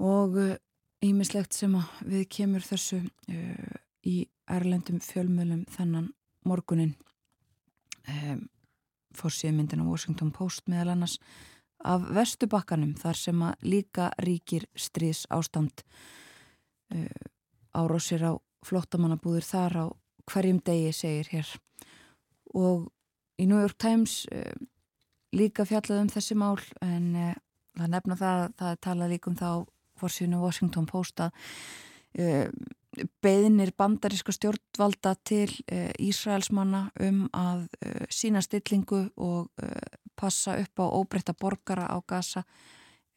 og 0.01 0.37
ímislegt 1.05 1.55
sem 1.55 1.75
að 1.77 2.05
við 2.11 2.27
kemur 2.37 2.65
þessu 2.65 3.01
uh, 3.01 3.75
í 4.05 4.25
erlendum 4.51 5.01
fjölmjölum 5.01 5.65
þennan 5.73 6.11
morgunin 6.45 6.93
um, 8.09 8.45
fórsíðu 9.15 9.55
myndin 9.57 9.83
á 9.85 9.89
Washington 9.89 10.31
Post 10.35 10.67
meðal 10.69 10.93
annars 10.93 11.17
af 11.85 12.05
vestubakkanum 12.15 12.95
þar 12.99 13.19
sem 13.19 13.41
að 13.45 13.67
líka 13.69 14.09
ríkir 14.23 14.65
stríðs 14.77 15.25
ástand 15.33 15.83
uh, 16.93 17.23
árósir 17.75 18.25
á 18.25 18.33
flottamannabúður 18.65 19.45
þar 19.45 19.77
á 19.77 19.85
hverjum 20.31 20.61
degi 20.65 20.93
segir 20.95 21.29
hér. 21.29 21.49
Og 22.57 22.87
í 23.37 23.45
New 23.45 23.61
York 23.61 23.77
Times 23.81 24.23
uh, 24.33 24.55
líka 25.35 25.67
fjallað 25.67 26.05
um 26.05 26.13
þessi 26.13 26.37
mál 26.39 26.57
en 26.81 27.11
uh, 27.13 27.35
það 27.77 27.93
nefna 27.97 28.19
það 28.21 28.45
að 28.45 28.55
það 28.61 28.81
talað 28.87 29.13
líka 29.13 29.31
um 29.31 29.37
það 29.41 29.53
á 29.53 29.59
fórsíðinu 29.99 30.41
Washington 30.41 30.89
Post 30.89 31.21
að 31.23 31.45
beðinir 33.23 33.73
bandaríska 33.75 34.31
stjórnvalda 34.31 35.11
til 35.27 35.49
Ísraelsmanna 35.99 36.85
um 37.03 37.25
að 37.35 37.65
sína 38.07 38.39
stillingu 38.43 39.01
og 39.19 39.49
passa 40.25 40.57
upp 40.57 40.81
á 40.81 40.85
óbreytta 40.89 41.35
borgara 41.37 41.85
á 41.85 41.97
Gaza. 42.07 42.43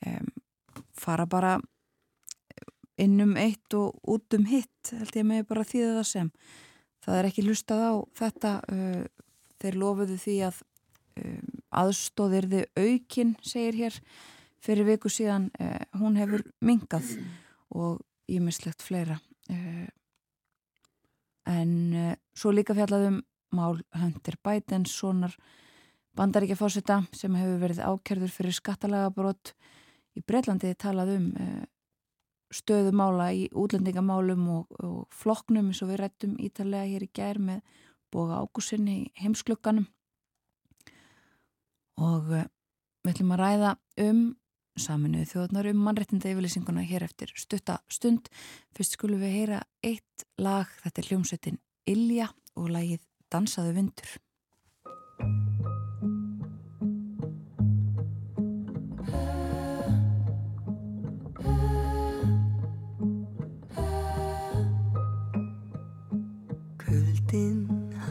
Um, 0.06 0.28
fara 0.92 1.26
bara 1.26 1.56
inn 2.98 3.20
um 3.22 3.36
eitt 3.38 3.74
og 3.74 3.98
út 4.06 4.34
um 4.34 4.46
hitt 4.50 4.92
held 4.92 5.16
ég 5.16 5.26
með 5.26 5.46
bara 5.50 5.66
þýða 5.66 5.92
það 5.98 6.08
sem. 6.12 6.32
Það 7.04 7.18
er 7.18 7.28
ekki 7.28 7.44
hlustað 7.46 7.84
á 7.86 7.92
þetta 8.20 8.54
uh, 8.74 9.04
þeir 9.62 9.78
lofuðu 9.82 10.18
því 10.22 10.36
að 10.48 10.60
um, 11.22 11.46
aðstóðirði 11.82 12.64
aukin 12.78 13.36
segir 13.42 13.78
hér 13.82 14.00
fyrir 14.62 14.88
viku 14.88 15.10
síðan 15.12 15.48
uh, 15.62 15.78
hún 16.00 16.18
hefur 16.18 16.44
mingað 16.60 17.14
og 17.74 18.02
ímislegt 18.28 18.82
fleira 18.84 19.18
uh, 19.52 19.86
en 21.48 21.72
svo 22.36 22.50
líka 22.52 22.74
fjallaðum 22.76 23.22
mál 23.56 23.78
Hunter 23.96 24.36
Biden 24.44 24.84
sonar 24.86 25.32
bandaríkja 26.18 26.59
fósita 26.59 27.02
sem 27.14 27.35
hefur 27.38 27.61
verið 27.62 27.83
ákerður 27.87 28.33
fyrir 28.35 28.57
skattalega 28.57 29.11
brot 29.14 29.54
í 30.18 30.22
Breitlandi 30.26 30.72
talað 30.78 31.14
um 31.16 31.28
uh, 31.38 31.66
stöðumála 32.54 33.28
í 33.37 33.46
útlendingamálum 33.52 34.48
og, 34.57 34.81
og 34.83 35.04
flokknum 35.14 35.70
eins 35.70 35.83
og 35.85 35.92
við 35.92 36.02
rættum 36.02 36.35
ítalega 36.42 36.88
hér 36.88 37.07
í 37.07 37.12
gær 37.14 37.40
með 37.42 37.62
boga 38.12 38.40
ágúsinni 38.40 38.98
í 39.02 39.09
heimsklukkanum 39.20 39.87
og 42.00 42.31
uh, 42.33 42.46
við 43.04 43.14
ætlum 43.14 43.35
að 43.37 43.42
ræða 43.44 43.72
um 44.09 44.22
saminuðu 44.78 45.26
þjóðnar 45.33 45.70
um 45.72 45.83
mannrettinda 45.83 46.31
yfirlýsinguna 46.31 46.85
hér 46.87 47.07
eftir 47.09 47.33
stutta 47.35 47.81
stund. 47.90 48.31
Fyrst 48.76 48.94
skulum 48.94 49.22
við 49.22 49.35
heyra 49.40 49.61
eitt 49.83 50.26
lag, 50.38 50.70
þetta 50.85 51.02
er 51.02 51.11
hljómsveitin 51.12 51.61
Ilja 51.88 52.31
og 52.54 52.72
lagið 52.74 53.04
Dansaðu 53.33 53.74
vindur. 53.76 54.18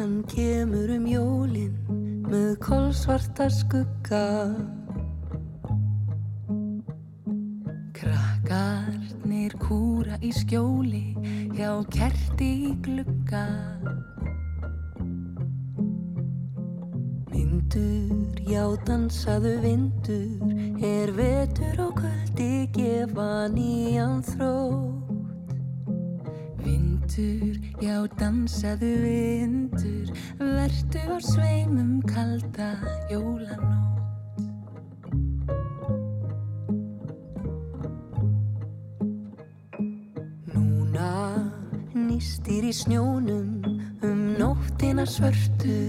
Hann 0.07 0.23
kemur 0.23 0.89
um 0.95 1.05
jólin 1.11 1.73
með 2.31 2.51
kolsvarta 2.63 3.49
skugga. 3.51 4.23
Krakkarnir 7.97 9.55
kúra 9.59 10.15
í 10.23 10.31
skjóli 10.31 11.03
hjá 11.57 11.71
kerti 11.91 12.47
í 12.69 12.71
glugga. 12.85 13.43
Vindur, 17.33 18.39
já 18.47 18.63
dansaðu 18.87 19.57
vindur 19.65 20.85
er 20.93 21.11
vetur 21.19 21.83
og 21.89 21.99
kvöldi 21.99 22.53
gefa 22.79 23.49
nýjan 23.51 24.23
þrótt 24.29 24.96
Vindur, 27.07 27.55
já 27.81 28.03
dansaðu 28.19 28.89
vindur, 28.99 30.11
vertu 30.37 30.99
á 31.07 31.17
sveimum 31.23 32.01
kalda 32.03 32.75
jólanótt. 33.07 34.43
Núna 40.51 41.47
nýstir 41.95 42.67
í 42.67 42.73
snjónum 42.75 43.63
um 44.03 44.19
nóttina 44.35 45.07
svörtu. 45.07 45.79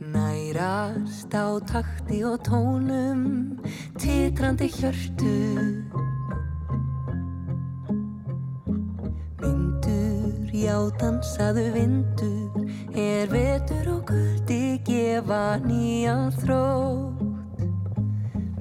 Nærast 0.00 1.36
á 1.36 1.60
takti 1.68 2.24
og 2.24 2.40
tónum, 2.40 3.60
titrandi 4.00 4.72
hjörtu. 4.72 5.85
Já 10.76 10.90
dansaðu 11.00 11.62
vindur 11.72 12.66
Er 12.92 13.30
vetur 13.32 13.86
og 13.94 14.02
kuldi 14.10 14.76
gefa 14.84 15.56
nýjan 15.64 16.28
þrótt 16.36 17.22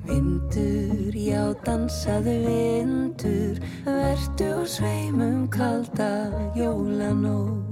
Vindur, 0.07 1.11
já 1.11 1.43
dansaðu 1.67 2.37
vindur, 2.45 3.59
verdu 3.83 4.49
og 4.61 4.67
sveimum 4.77 5.47
kalda 5.51 6.11
jólanótt. 6.55 7.64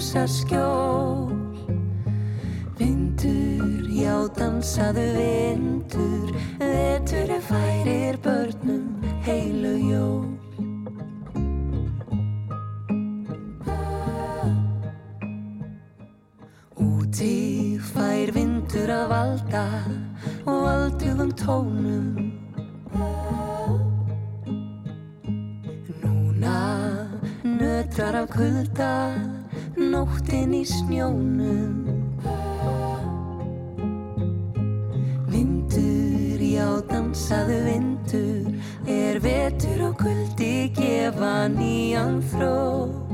Húsaskjól. 0.00 1.28
Vindur, 2.78 3.84
já 3.92 4.16
dansaðu 4.32 5.04
vindur, 5.12 6.32
vetur 6.58 7.28
er 7.28 7.42
færir 7.44 8.16
börnum 8.24 8.96
heilu 9.20 9.76
jól. 9.92 10.24
Úti 16.80 17.76
fær 17.92 18.32
vindur 18.32 18.88
að 18.88 19.04
valda 19.12 19.66
og 20.48 20.64
aldugum 20.64 21.34
tónum 21.36 22.08
Núna 26.00 26.56
nötrar 27.44 28.24
af 28.24 28.32
kulda 28.32 29.39
nóttin 29.90 30.54
í 30.54 30.62
snjónum. 30.66 31.90
Vindur, 35.30 36.40
já 36.40 36.68
dansaðu 36.90 37.58
vindur 37.66 38.50
er 38.86 39.20
vetur 39.22 39.86
og 39.90 39.98
kuldi 40.02 40.70
gefa 40.74 41.48
nýjan 41.54 42.20
þrótt 42.32 43.10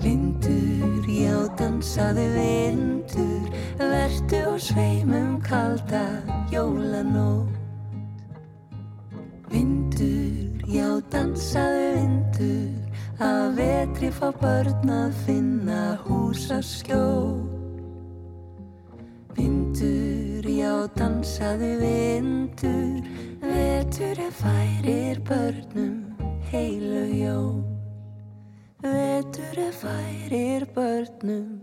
Vindur, 0.00 1.04
já 1.06 1.36
dansaðu 1.58 2.26
vindur 2.34 3.50
vertu 3.78 4.38
og 4.48 4.60
sveimum 4.60 5.40
kalda 5.44 6.06
jólanótt. 6.50 7.58
Vindur, 9.50 10.64
já 10.66 10.88
dansaðu 11.12 11.88
vindur 11.98 12.79
að 13.20 13.56
vetri 13.58 14.08
fá 14.16 14.30
börn 14.40 14.90
að 14.90 15.16
finna 15.26 15.80
húsaskjól 16.06 17.44
Vindur, 19.36 20.46
já 20.48 20.72
dansaðu 20.96 21.70
vindur 21.82 23.10
vetur 23.44 24.22
er 24.24 24.32
færir 24.40 25.20
börnum 25.28 26.16
heilu 26.50 27.04
jól 27.20 27.60
Vetur 28.80 29.60
er 29.66 29.74
færir 29.76 30.64
börnum 30.74 31.60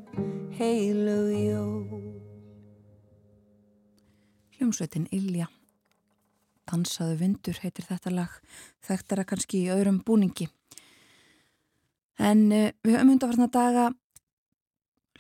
heilu 0.60 1.22
jól 1.34 1.98
Hljómsveitin 4.58 5.06
Ilja. 5.14 5.46
Dansaðu 6.66 7.20
vindur 7.20 7.60
heitir 7.62 7.86
þetta 7.86 8.10
lag. 8.10 8.32
Þekktara 8.82 9.24
kannski 9.30 9.60
í 9.62 9.70
öðrum 9.70 10.00
búningi. 10.02 10.48
En 12.18 12.44
uh, 12.52 12.68
við 12.84 12.98
höfum 12.98 13.14
undarfarna 13.16 13.48
daga 13.54 13.88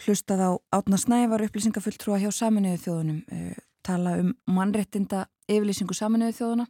hlustað 0.05 0.43
á 0.45 0.51
Átna 0.77 0.97
Snævar 1.01 1.43
upplýsingafulltrúa 1.47 2.19
hjá 2.21 2.29
Saminuðu 2.33 2.83
þjóðunum. 2.83 3.23
Uh, 3.31 3.57
tala 3.85 4.17
um 4.21 4.33
mannrettinda 4.49 5.25
yfirlýsingu 5.47 5.95
Saminuðu 5.97 6.37
þjóðuna. 6.39 6.67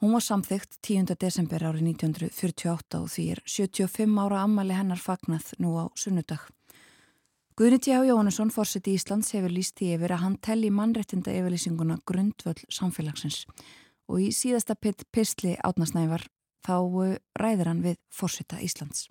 Hún 0.00 0.14
var 0.16 0.24
samþygt 0.24 0.78
10. 0.80 1.10
desember 1.20 1.60
árið 1.60 1.90
1948 1.90 3.02
og 3.02 3.10
því 3.12 3.24
er 3.34 3.42
75 3.44 4.22
ára 4.22 4.46
ammali 4.46 4.72
hennar 4.72 5.02
fagnað 5.02 5.50
nú 5.60 5.74
á 5.76 5.92
sunnudag. 5.92 6.46
Guðni 7.60 7.76
T. 7.76 7.92
H. 7.92 8.06
Jóhannesson, 8.08 8.48
fórseti 8.48 8.94
Íslands, 8.96 9.34
hefur 9.36 9.52
líst 9.52 9.74
því 9.76 9.90
yfir 9.98 10.14
að 10.16 10.22
hann 10.22 10.36
telli 10.40 10.70
mannrettinda 10.72 11.34
yfirlýsinguna 11.36 11.98
grundvöld 12.08 12.62
samfélagsins 12.72 13.42
og 14.08 14.22
í 14.24 14.30
síðasta 14.32 14.78
pistli 14.80 15.58
átnasnævar 15.60 16.24
þá 16.66 16.76
uh, 16.80 17.16
ræðir 17.40 17.70
hann 17.72 17.82
við 17.84 17.98
fórseta 18.12 18.60
Íslands. 18.64 19.08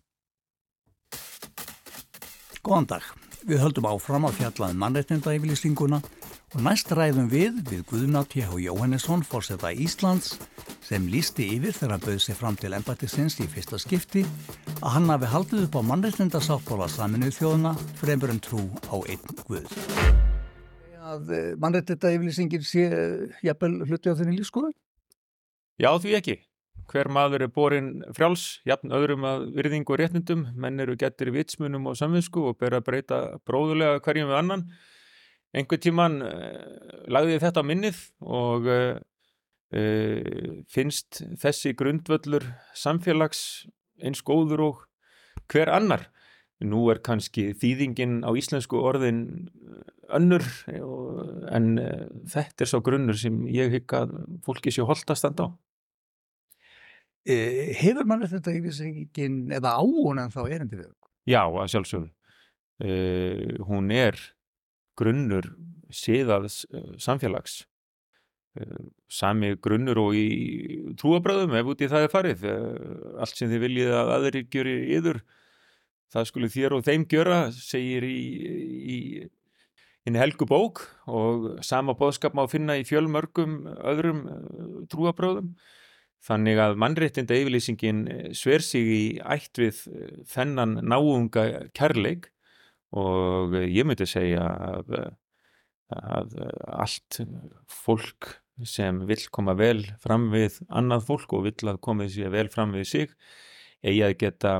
Góðan 2.63 2.89
dag. 2.91 3.05
Við 3.47 3.61
höldum 3.63 3.87
áfram 3.87 4.27
að 4.27 4.41
fjallaðum 4.41 4.81
mannrettinda 4.83 5.31
yfirlýsinguna 5.37 6.01
og 6.49 6.63
næst 6.65 6.89
ræðum 6.91 7.29
við 7.31 7.61
við 7.69 7.85
Guðna 7.87 8.25
T. 8.27 8.41
H. 8.43 8.57
Jóhannesson, 8.59 9.23
fórseta 9.23 9.71
Íslands, 9.71 10.33
sem 10.83 11.05
lísti 11.07 11.45
yfir 11.55 11.75
þegar 11.77 11.93
hann 11.95 12.03
bauð 12.03 12.19
sér 12.25 12.37
fram 12.39 12.57
til 12.59 12.73
embættisins 12.75 13.37
í 13.39 13.47
fyrsta 13.49 13.79
skipti 13.79 14.25
að 14.79 14.93
hann 14.95 15.09
hafi 15.13 15.29
haldið 15.29 15.67
upp 15.67 15.79
á 15.79 15.81
mannrettindasáttbóla 15.91 16.89
saminuð 16.91 17.37
þjóðuna 17.37 17.73
fremur 18.01 18.33
en 18.33 18.43
trú 18.43 18.65
á 18.91 18.97
einn 19.05 19.41
Guð. 19.45 19.71
Að 20.99 21.33
mannrettinda 21.61 22.11
yfirlýsingir 22.17 22.65
sé 22.67 22.85
jafnvel 23.45 23.85
hluti 23.87 24.11
á 24.11 24.17
þenni 24.19 24.41
lífskoðun? 24.41 24.75
Já, 25.79 25.93
því 25.95 26.17
ekki. 26.19 26.39
Hver 26.89 27.09
maður 27.13 27.45
er 27.45 27.51
borin 27.53 27.89
frjáls, 28.17 28.59
jafn 28.65 28.93
öðrum 28.95 29.25
að 29.29 29.43
virðingu 29.53 29.93
og 29.93 29.99
réttnundum, 30.01 30.47
menn 30.57 30.81
eru 30.81 30.95
getur 30.97 31.29
vitsmunum 31.35 31.85
og 31.91 31.97
samvinsku 31.99 32.47
og 32.49 32.57
ber 32.57 32.79
að 32.79 32.87
breyta 32.87 33.19
bróðulega 33.45 34.01
hverjum 34.05 34.31
við 34.31 34.39
annan. 34.39 34.63
Einhver 35.53 35.81
tíman 35.81 36.17
uh, 36.25 37.05
lagði 37.09 37.37
þetta 37.43 37.65
minnið 37.65 38.01
og 38.25 38.69
uh, 38.69 38.97
uh, 39.77 40.49
finnst 40.69 41.21
þessi 41.41 41.75
grundvöllur 41.77 42.47
samfélags 42.77 43.43
eins 44.01 44.25
góður 44.25 44.65
og 44.71 44.83
hver 45.53 45.69
annar. 45.73 46.09
Nú 46.59 46.87
er 46.91 47.03
kannski 47.05 47.51
þýðingin 47.55 48.23
á 48.25 48.33
íslensku 48.35 48.81
orðin 48.81 49.47
önnur 50.09 50.43
en 50.67 51.69
þetta 52.27 52.65
er 52.65 52.67
svo 52.67 52.81
grunnur 52.83 53.15
sem 53.15 53.45
ég 53.47 53.71
hygg 53.77 53.93
að 53.95 54.17
fólki 54.43 54.73
sé 54.73 54.83
holdt 54.83 55.13
að 55.13 55.21
standa 55.21 55.47
á. 55.47 55.68
Eh, 57.27 57.73
hefur 57.75 58.07
mann 58.07 58.23
þetta 58.23 58.53
yfirlýsingin 58.55 59.41
eða 59.57 59.75
á 59.75 59.83
hún 59.83 60.21
en 60.21 60.31
þá 60.31 60.41
erindi 60.47 60.79
við? 60.79 60.91
Já, 61.27 61.43
að 61.43 61.71
sjálfsögðu. 61.73 62.11
Uh, 62.79 63.57
hún 63.67 63.89
er 63.91 64.15
grunnur 64.99 65.49
síðaðs 65.91 66.61
uh, 66.71 66.93
samfélags. 67.01 67.65
Uh, 68.55 68.87
sami 69.11 69.51
grunnur 69.59 69.99
og 69.99 70.15
í 70.15 70.93
trúabröðum 70.99 71.57
ef 71.59 71.73
út 71.73 71.83
í 71.83 71.89
það 71.91 72.05
er 72.05 72.13
farið. 72.13 72.45
Allt 73.19 73.35
sem 73.35 73.51
þið 73.51 73.65
viljið 73.65 73.91
að 73.97 74.13
aðri 74.15 74.45
gjöri 74.47 74.77
yður, 74.95 75.19
það 76.15 76.29
skulle 76.31 76.51
þér 76.55 76.77
og 76.77 76.87
þeim 76.87 77.03
gjöra, 77.11 77.41
segir 77.51 78.07
í, 78.07 78.21
í, 78.95 78.99
í 80.07 80.15
helgu 80.15 80.47
bók 80.47 80.85
og 81.11 81.51
sama 81.67 81.97
bóðskap 81.99 82.37
má 82.37 82.45
finna 82.49 82.79
í 82.79 82.87
fjölmörgum 82.87 83.59
öðrum 83.91 84.23
trúabröðum. 84.89 85.51
Þannig 86.25 86.59
að 86.59 86.75
mannréttinda 86.81 87.37
yfirlýsingin 87.39 88.03
sver 88.35 88.63
sig 88.63 88.89
í 88.91 89.03
ætt 89.23 89.59
við 89.61 89.79
þennan 90.27 90.81
náunga 90.83 91.45
kærleik 91.77 92.27
og 92.99 93.55
ég 93.61 93.87
myndi 93.87 94.07
segja 94.09 94.43
að, 94.43 94.97
að 95.95 96.35
allt 96.75 97.21
fólk 97.71 98.33
sem 98.67 99.05
vil 99.07 99.21
koma 99.31 99.55
vel 99.55 99.85
fram 100.03 100.27
við 100.33 100.59
annað 100.67 101.05
fólk 101.07 101.37
og 101.37 101.45
vill 101.47 101.71
að 101.71 101.79
koma 101.87 102.09
sér 102.11 102.33
vel 102.33 102.49
fram 102.51 102.75
við 102.75 102.89
sig 102.89 103.13
eigi 103.79 104.01
að 104.03 104.17
geta 104.19 104.53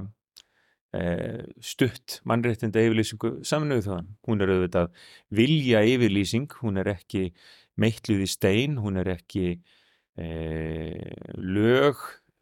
e, 0.95 1.01
stutt 1.59 2.21
mannréttinda 2.29 2.79
yfirlýsingu 2.85 3.33
saminuðu 3.43 3.83
þaðan. 3.89 4.13
Hún 4.23 4.45
er 4.45 4.53
auðvitað 4.53 4.93
vilja 5.35 5.83
yfirlýsing, 5.91 6.47
hún 6.63 6.79
er 6.79 6.93
ekki 6.95 7.33
meitluð 7.75 8.23
í 8.23 8.29
stein, 8.31 8.79
hún 8.79 9.01
er 9.03 9.11
ekki 9.17 9.59
Eh, 9.59 9.78
lög 10.17 11.99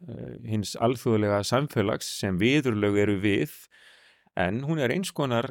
eh, 0.08 0.38
hins 0.48 0.76
alþjóðlega 0.80 1.44
samfélags 1.48 2.10
sem 2.20 2.38
viðurlög 2.40 2.98
eru 3.04 3.18
við 3.24 3.54
en 4.38 4.64
hún 4.68 4.80
er 4.80 4.94
eins 4.94 5.12
konar 5.12 5.50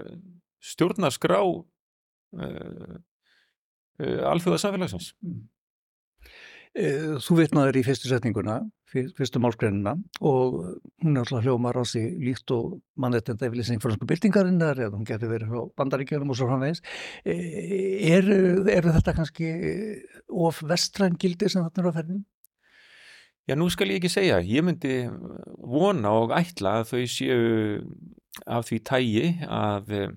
stjórnarskrá 0.62 1.40
uh, 1.42 2.96
alþjóða 3.98 4.62
samfélagsins 4.62 5.12
Þú 6.76 7.38
vitnaður 7.38 7.78
í 7.80 7.86
fyrstu 7.86 8.10
setninguna 8.10 8.60
fyrstu 9.16 9.40
málsgreinuna 9.42 9.96
og 10.24 10.56
hún 11.02 11.16
er 11.16 11.24
alltaf 11.24 11.42
hljómar 11.44 11.76
á 11.76 11.84
sig 11.84 12.14
líkt 12.22 12.50
og 12.54 12.78
mannetenda 12.96 13.48
yfirlýsing 13.48 13.82
fransku 13.82 14.06
byltingarinnar 14.08 14.78
eða 14.78 14.94
hún 14.94 15.08
getur 15.08 15.32
verið 15.32 15.50
frá 15.50 15.64
bandaríkjörnum 15.80 16.32
og 16.32 16.38
svo 16.38 16.48
framvegis. 16.50 16.82
Eru, 17.26 18.38
eru 18.70 18.94
þetta 18.94 19.16
kannski 19.16 19.50
of 20.30 20.62
vestræn 20.62 21.18
gildi 21.18 21.50
sem 21.50 21.64
þarna 21.66 21.82
eru 21.82 21.92
á 21.92 21.96
ferðin? 21.98 22.22
Já, 23.46 23.54
nú 23.54 23.68
skal 23.70 23.90
ég 23.92 24.00
ekki 24.00 24.10
segja, 24.10 24.40
ég 24.42 24.64
myndi 24.66 25.04
vona 25.62 26.14
og 26.18 26.34
ætla 26.34 26.80
að 26.80 26.92
þau 26.92 27.02
séu 27.10 27.42
af 28.46 28.66
því 28.68 28.80
tægi 28.86 29.26
að 29.46 29.92
eh, 29.96 30.16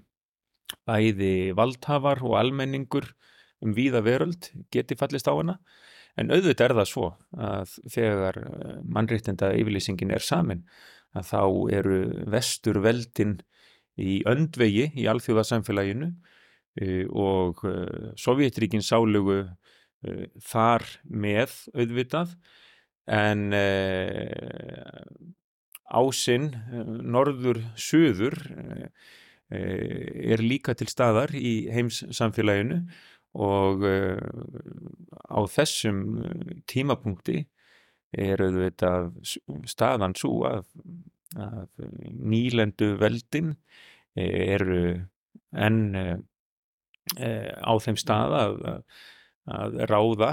bæði 0.85 1.33
valdhafar 1.57 2.23
og 2.25 2.39
almenningur 2.39 3.13
um 3.63 3.75
víða 3.75 4.01
veröld 4.05 4.49
geti 4.73 4.97
fallist 4.97 5.29
á 5.29 5.33
hana 5.33 5.59
en 6.17 6.31
auðvitað 6.33 6.65
er 6.65 6.75
það 6.79 6.89
svo 6.91 7.09
að 7.37 7.75
þegar 7.95 8.39
eh, 8.43 8.79
mannréttinda 8.85 9.51
yfirlýsingin 9.59 10.15
er 10.15 10.25
samin 10.25 10.65
að 11.17 11.29
þá 11.29 11.43
eru 11.79 11.99
vestur 12.29 12.81
veldin 12.85 13.39
í 13.99 14.21
öndvegi 14.29 14.91
í 14.95 15.07
alþjóðasamfélaginu 15.11 16.13
eh, 16.81 17.05
og 17.09 17.65
Sovjetríkin 18.19 18.85
sálugu 18.85 19.43
þar 20.39 20.85
með 21.03 21.55
auðvitað. 21.75 22.35
En 23.09 23.49
eh, 23.57 25.01
ásinn 25.89 26.51
norður-suður 27.09 28.35
eh, 29.49 30.29
er 30.29 30.43
líka 30.45 30.75
til 30.77 30.89
staðar 30.91 31.33
í 31.33 31.71
heims 31.73 32.03
samfélaginu 32.13 32.83
og 33.37 33.85
eh, 33.85 34.17
á 35.29 35.39
þessum 35.53 35.99
tímapunkti 36.69 37.43
er 38.17 38.41
auðvitað 38.41 39.11
staðan 39.69 40.15
svo 40.17 40.41
að, 40.49 40.63
að 41.37 41.85
nýlendu 42.09 42.95
veldin 42.97 43.53
eru 44.17 44.95
enn 45.53 46.25
á 47.13 47.73
þeim 47.81 47.97
stað 48.01 48.33
að, 48.39 48.57
að 49.45 49.77
ráða 49.91 50.31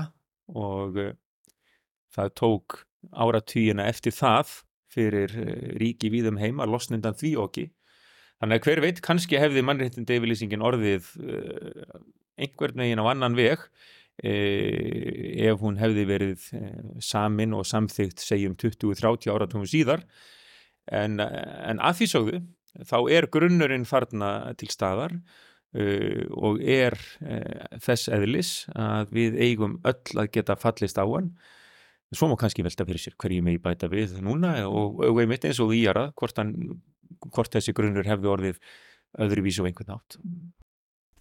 og 0.48 0.96
það 2.16 2.32
tók 2.40 2.78
áratvíina 3.12 3.86
eftir 3.90 4.14
það 4.16 4.52
fyrir 4.92 5.32
eh, 5.40 5.72
ríki 5.80 6.10
víðum 6.12 6.40
heima 6.40 6.66
losnundan 6.68 7.16
því 7.18 7.32
okki 7.44 7.66
þannig 8.40 8.60
að 8.60 8.68
hver 8.68 8.82
veit 8.84 9.02
kannski 9.04 9.40
hefði 9.40 9.64
mannréttindi 9.64 10.18
yfirlýsingin 10.18 10.64
orðið 10.64 11.08
uh, 11.24 12.00
einhvern 12.40 12.82
veginn 12.82 13.02
á 13.02 13.06
annan 13.10 13.36
veg 13.38 13.62
uh, 13.62 13.70
ef 15.48 15.62
hún 15.62 15.80
hefði 15.80 16.06
verið 16.08 16.46
uh, 16.58 16.94
samin 17.02 17.56
og 17.56 17.66
samþygt 17.68 18.22
segjum 18.24 18.56
20-30 18.60 19.32
áratugum 19.32 19.66
síðar 19.68 20.06
en, 20.86 21.18
en 21.20 21.82
að 21.82 22.00
því 22.00 22.10
sögðu 22.12 22.40
þá 22.86 22.98
er 23.16 23.28
grunnurinn 23.32 23.88
þarna 23.88 24.54
til 24.60 24.70
staðar 24.70 25.16
og 25.76 26.60
er 26.62 26.94
þess 27.82 28.06
eðlis 28.14 28.50
að 28.78 29.10
við 29.12 29.34
eigum 29.42 29.74
öll 29.84 30.20
að 30.22 30.30
geta 30.32 30.54
fallist 30.56 30.96
á 30.96 31.04
hann 31.04 31.34
Svo 32.14 32.28
má 32.30 32.36
kannski 32.38 32.62
velta 32.62 32.84
fyrir 32.86 33.02
sér 33.02 33.16
hverju 33.18 33.42
megi 33.42 33.58
bæta 33.62 33.88
við 33.90 34.20
núna 34.22 34.52
og, 34.70 35.00
einmitt 35.18 35.46
eins 35.48 35.58
og 35.62 35.72
í 35.74 35.82
aðra 35.90 36.12
hvort, 36.14 36.38
hvort 37.34 37.56
þessi 37.56 37.74
grunnur 37.74 38.06
hefði 38.06 38.30
orðið 38.30 38.60
öðruvísu 39.26 39.64
og 39.64 39.70
einhvern 39.70 39.96
átt. 39.96 40.18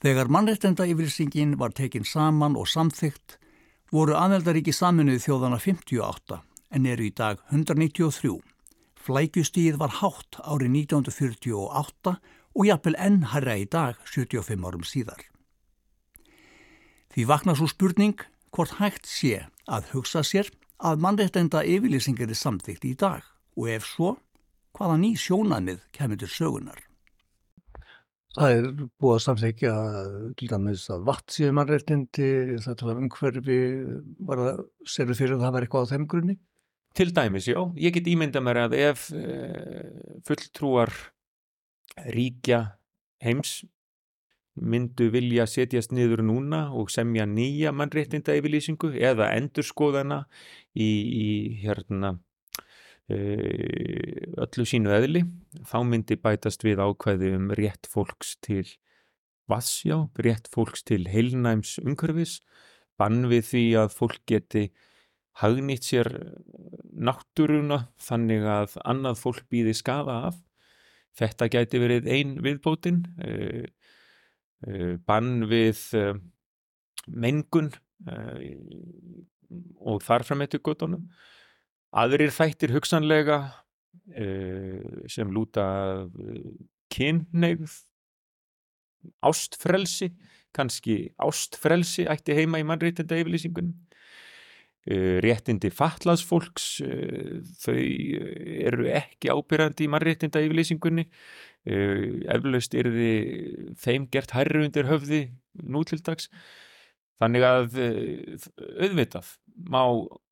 Þegar 0.06 0.28
mannreitenda 0.30 0.86
yfirlýsingin 0.86 1.56
var 1.58 1.72
tekin 1.74 2.04
saman 2.06 2.54
og 2.62 2.68
samþygt 2.70 3.40
voru 3.90 4.14
aðeldaríki 4.14 4.70
saminuð 4.70 5.24
þjóðana 5.24 5.58
58 5.58 6.38
en 6.78 6.86
eru 6.92 7.08
í 7.08 7.10
dag 7.10 7.42
193. 7.50 8.36
Flækjustíð 9.02 9.82
var 9.82 9.98
hátt 10.04 10.38
árið 10.46 10.78
1948 10.84 12.16
og 12.54 12.70
jafnvel 12.70 13.00
enn 13.02 13.20
harra 13.34 13.58
í 13.58 13.66
dag 13.66 13.98
75 14.06 14.70
árum 14.70 14.86
síðar. 14.86 15.26
Því 17.10 17.26
vakna 17.34 17.58
svo 17.58 17.66
spurning 17.74 18.22
hvort 18.54 18.78
hægt 18.78 19.10
sé 19.10 19.48
að 19.66 19.90
hugsa 19.96 20.22
sér 20.22 20.54
að 20.86 21.02
mannreitenda 21.02 21.66
yfirlýsingir 21.66 22.30
er 22.30 22.38
samþygt 22.38 22.86
í 22.86 22.94
dag 22.94 23.26
og 23.58 23.74
ef 23.74 23.90
svo, 23.90 24.20
hvaða 24.78 25.02
ný 25.02 25.16
sjónamið 25.18 25.82
kemur 25.98 26.22
til 26.22 26.30
sögunar? 26.30 26.78
Það 28.36 28.54
er 28.54 28.66
búið 29.00 29.14
að 29.16 29.22
samþykja 29.24 29.74
til 30.40 30.50
dæmis 30.52 30.86
að 30.92 31.06
vatnsíðu 31.08 31.54
mannreitindi, 31.56 32.32
þetta 32.66 32.88
var 32.90 33.00
umhverfi, 33.00 33.60
var 34.28 34.42
það 34.42 34.64
serðu 34.92 35.18
fyrir 35.22 35.36
að 35.38 35.46
það 35.46 35.56
var 35.56 35.68
eitthvað 35.68 35.86
á 35.88 35.92
þeim 35.94 36.08
grunni? 36.12 36.36
Til 36.96 37.12
dæmis, 37.16 37.48
já. 37.48 37.60
Ég 37.80 37.96
get 37.96 38.10
ímynda 38.12 38.42
mér 38.44 38.66
að 38.66 38.76
ef 38.80 39.08
uh, 39.16 40.20
fulltrúar 40.28 40.92
ríkja 42.12 42.62
heims 43.24 43.62
myndu 44.56 45.10
vilja 45.12 45.46
setjast 45.50 45.92
niður 45.96 46.24
núna 46.24 46.70
og 46.76 46.92
semja 46.92 47.26
nýja 47.28 47.74
mannréttinda 47.76 48.36
yfirlýsingu 48.40 48.94
eða 48.96 49.34
endurskoðana 49.36 50.22
í, 50.72 50.88
í 50.88 51.28
hérna 51.64 52.16
öllu 53.12 54.66
sínu 54.66 54.90
eðli 54.96 55.22
þá 55.70 55.78
myndi 55.86 56.18
bætast 56.18 56.66
við 56.66 56.82
ákvæði 56.82 57.36
um 57.38 57.52
rétt 57.54 57.86
fólks 57.92 58.34
til 58.42 58.66
vassjá, 59.52 60.08
rétt 60.18 60.50
fólks 60.50 60.82
til 60.82 61.04
heilnæms 61.06 61.78
umhverfis, 61.84 62.40
bann 62.98 63.28
við 63.30 63.46
því 63.52 63.64
að 63.84 63.94
fólk 63.94 64.24
geti 64.26 64.66
hagnýtt 65.38 65.86
sér 65.86 66.10
náttúruna 66.96 67.84
þannig 68.02 68.48
að 68.50 68.78
annað 68.88 69.22
fólk 69.22 69.46
býði 69.52 69.76
skafa 69.78 70.22
af 70.32 70.42
þetta 71.20 71.52
gæti 71.52 71.82
verið 71.84 72.10
ein 72.10 72.38
viðbótin 72.42 73.04
eða 73.22 73.68
Eh, 74.66 74.96
bann 75.06 75.46
við 75.50 75.82
mengun 77.06 77.68
og 79.86 80.02
þarfram 80.06 80.42
eittu 80.46 80.62
guttunum. 80.64 81.10
Aðrir 81.96 82.34
þættir 82.36 82.74
hugsanlega 82.76 83.40
sem 85.10 85.32
lúta 85.34 85.66
kynneigð, 86.94 87.72
ástfrelsi, 89.26 90.12
kannski 90.56 90.98
ástfrelsi 91.22 92.06
ætti 92.12 92.36
heima 92.38 92.62
í 92.62 92.68
mannréttinda 92.68 93.18
yfirlýsingunum. 93.22 93.74
Réttindi 95.26 95.72
fatlaðsfólks, 95.74 96.68
þau 97.64 97.80
eru 97.80 98.86
ekki 98.94 99.32
ábyrjandi 99.34 99.88
í 99.88 99.90
mannréttinda 99.90 100.44
yfirlýsingunni 100.46 101.08
Eh, 101.66 102.22
eflaust 102.30 102.76
er 102.78 102.92
þið 102.94 103.72
þeim 103.82 104.04
gert 104.14 104.36
hærru 104.38 104.62
undir 104.68 104.86
höfði 104.86 105.24
nú 105.66 105.82
til 105.90 105.98
dags 106.06 106.28
þannig 107.22 107.46
að 107.48 107.78
eh, 107.82 108.48
auðvitað 108.86 109.34
má 109.72 109.82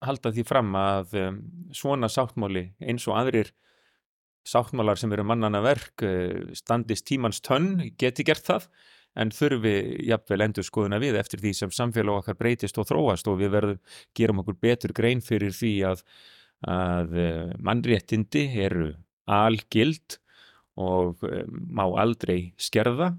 halda 0.03 0.33
því 0.35 0.45
fram 0.47 0.73
að 0.79 1.13
eh, 1.19 1.35
svona 1.75 2.09
sáttmáli 2.11 2.69
eins 2.83 3.07
og 3.09 3.19
aðrir 3.21 3.53
sáttmálar 4.47 4.99
sem 4.99 5.13
eru 5.15 5.23
mannana 5.23 5.61
verk 5.63 6.03
standist 6.59 7.05
tímans 7.07 7.39
tönn 7.39 7.77
geti 7.95 8.25
gert 8.27 8.43
það 8.43 8.65
en 9.15 9.31
þurfi 9.31 9.71
jafnvel 10.09 10.43
endur 10.43 10.65
skoðuna 10.67 10.99
við 10.99 11.15
eftir 11.21 11.39
því 11.39 11.53
sem 11.55 11.71
samfélag 11.71 12.19
okkar 12.19 12.35
breytist 12.35 12.79
og 12.81 12.89
þróast 12.89 13.29
og 13.31 13.37
við 13.39 13.53
verðum, 13.53 13.79
gerum 14.17 14.41
okkur 14.43 14.57
betur 14.59 14.91
grein 14.97 15.23
fyrir 15.23 15.55
því 15.55 15.71
að, 15.93 16.03
að 16.67 17.15
mannréttindi 17.63 18.43
eru 18.65 18.89
algild 19.29 20.17
og 20.79 21.21
eh, 21.27 21.45
má 21.47 21.85
aldrei 21.85 22.53
skerða 22.57 23.13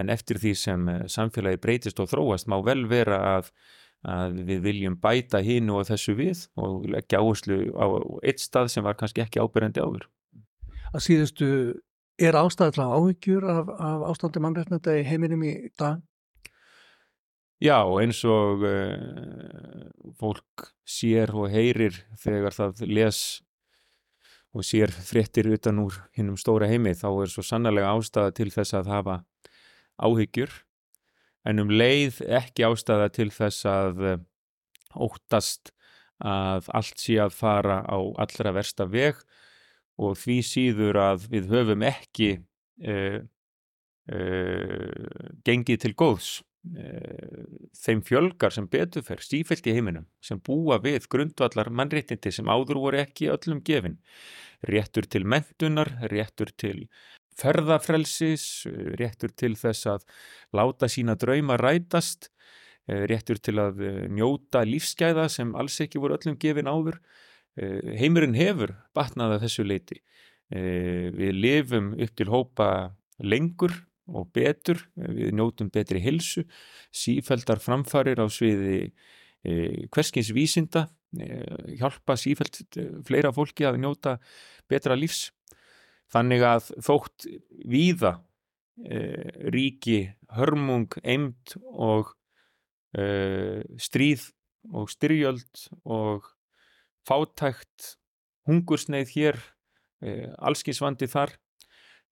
en 0.00 0.12
eftir 0.12 0.40
því 0.42 0.52
sem 0.58 0.88
eh, 0.92 1.02
samfélagi 1.12 1.60
breytist 1.62 2.00
og 2.02 2.10
þróast 2.12 2.50
má 2.50 2.58
vel 2.64 2.84
vera 2.90 3.20
að, 3.36 3.50
að 4.06 4.40
við 4.50 4.62
viljum 4.66 4.98
bæta 5.02 5.42
hínu 5.44 5.80
og 5.80 5.88
þessu 5.90 6.16
við 6.18 6.46
og 6.60 6.86
leggja 6.92 7.22
áherslu 7.22 7.60
á 7.76 7.86
eitt 8.22 8.44
stað 8.44 8.72
sem 8.74 8.86
var 8.86 8.98
kannski 8.98 9.24
ekki 9.24 9.42
ábyrjandi 9.42 9.84
áður. 9.84 10.08
Að 10.92 11.06
síðustu, 11.08 11.48
er 12.22 12.38
ástæðilega 12.38 13.00
áhyggjur 13.00 13.48
af, 13.52 13.72
af 13.76 14.04
ástandi 14.12 14.42
mannreitnenda 14.42 14.94
í 14.96 15.06
heiminum 15.06 15.42
í 15.44 15.56
dag? 15.78 16.04
Já, 17.56 17.80
eins 18.02 18.20
og 18.28 18.64
uh, 18.68 19.88
fólk 20.20 20.66
sér 20.84 21.32
og 21.32 21.48
heyrir 21.48 21.96
þegar 22.20 22.52
það 22.52 22.82
les 22.90 23.20
og 24.56 24.64
sér 24.64 24.92
fréttir 24.92 25.48
utan 25.52 25.80
úr 25.80 25.96
hinnum 26.16 26.36
stóra 26.40 26.68
heimi 26.68 26.92
þá 26.96 27.08
er 27.24 27.32
svo 27.32 27.44
sannlega 27.44 27.92
ástæða 27.96 28.34
til 28.36 28.48
þess 28.52 28.76
að 28.76 28.92
hafa 28.92 29.16
áhyggjur 30.02 30.52
en 31.46 31.62
um 31.62 31.70
leið 31.70 32.20
ekki 32.40 32.66
ástæða 32.66 33.10
til 33.14 33.30
þess 33.34 33.66
að 33.70 34.04
eh, 34.10 34.22
óttast 34.96 35.72
að 36.24 36.70
allt 36.72 37.00
sé 37.00 37.18
að 37.20 37.34
fara 37.36 37.82
á 37.84 37.98
allra 38.24 38.54
versta 38.56 38.86
veg 38.88 39.18
og 40.00 40.16
því 40.20 40.36
síður 40.44 40.98
að 41.00 41.28
við 41.32 41.48
höfum 41.52 41.84
ekki 41.84 42.28
uh, 42.84 43.20
uh, 44.12 45.32
gengið 45.44 45.82
til 45.84 45.92
góðs 45.96 46.30
uh, 46.76 47.44
þeim 47.76 48.02
fjölgar 48.04 48.54
sem 48.54 48.68
betur 48.68 49.04
fer 49.04 49.20
stífælt 49.24 49.68
í 49.68 49.76
heiminum 49.76 50.08
sem 50.24 50.40
búa 50.40 50.80
við 50.84 51.08
grundvallar 51.12 51.72
mannréttindi 51.72 52.32
sem 52.32 52.48
áður 52.48 52.82
voru 52.86 53.02
ekki 53.04 53.30
öllum 53.32 53.62
gefin. 53.64 54.00
Réttur 54.64 55.04
til 55.08 55.26
mentunar, 55.28 55.92
réttur 56.12 56.52
til 56.56 56.86
ferðafrelsis, 57.40 58.66
réttur 59.00 59.32
til 59.36 59.54
þess 59.58 59.88
að 59.92 60.06
láta 60.56 60.88
sína 60.88 61.16
drauma 61.20 61.58
rætast, 61.60 62.30
eh, 62.88 63.04
réttur 63.10 63.40
til 63.40 63.58
að 63.60 63.82
eh, 63.84 64.02
njóta 64.08 64.64
lífsgæða 64.64 65.28
sem 65.30 65.54
alls 65.56 65.80
ekki 65.80 66.00
voru 66.02 66.16
öllum 66.18 66.38
gefin 66.38 66.70
áður. 66.70 67.00
eh, 67.56 67.96
heimurinn 67.96 68.36
hefur 68.36 68.74
batnað 68.94 69.36
að 69.36 69.44
þessu 69.46 69.64
leiti. 69.64 70.00
Eh, 70.52 71.08
við 71.16 71.32
lifum 71.40 71.94
upp 71.96 72.12
til 72.14 72.26
hópa 72.28 72.68
lengur 73.24 73.72
og 74.06 74.28
betur, 74.34 74.78
við 74.96 75.32
njótum 75.34 75.70
betri 75.72 76.00
hilsu, 76.02 76.44
sífældar 76.94 77.58
framfarir 77.62 78.20
á 78.22 78.26
sviði 78.30 78.92
eh, 79.46 79.86
hverskins 79.90 80.30
vísinda, 80.34 80.86
eh, 81.18 81.74
hjálpa 81.80 82.16
sífæld 82.18 82.60
eh, 82.78 82.92
fleira 83.06 83.32
fólki 83.34 83.66
að 83.66 83.80
njóta 83.82 84.16
betra 84.70 84.96
lífs. 84.98 85.32
Þannig 86.12 86.44
að 86.46 86.70
þótt 86.86 87.26
víða 87.66 88.12
eh, 88.84 89.50
ríki, 89.52 90.00
hörmung, 90.36 90.88
eimt 91.02 91.56
og 91.72 92.12
eh, 92.96 93.64
stríð 93.80 94.30
og 94.74 94.90
styrjöld 94.90 95.66
og 95.84 96.30
fátækt, 97.06 97.96
hungursneið 98.46 99.12
hér, 99.14 99.42
eh, 100.02 100.30
allskisvandi 100.38 101.08
þar, 101.10 101.34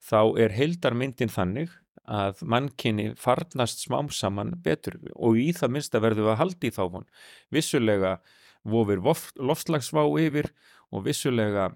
þá 0.03 0.21
er 0.43 0.55
heildarmyndin 0.55 1.33
þannig 1.33 1.73
að 2.05 2.43
mannkinni 2.45 3.15
farnast 3.17 3.81
smám 3.87 4.11
saman 4.13 4.53
betur 4.65 4.99
og 5.15 5.39
í 5.41 5.49
það 5.57 5.73
minnsta 5.77 6.01
verðum 6.05 6.27
við 6.27 6.35
að 6.35 6.41
haldi 6.43 6.73
þá 6.75 6.83
von. 6.93 7.07
Vissulega 7.55 8.19
vofir 8.65 9.01
loftslagsvá 9.01 10.05
yfir 10.21 10.51
og 10.93 11.07
vissulega 11.09 11.71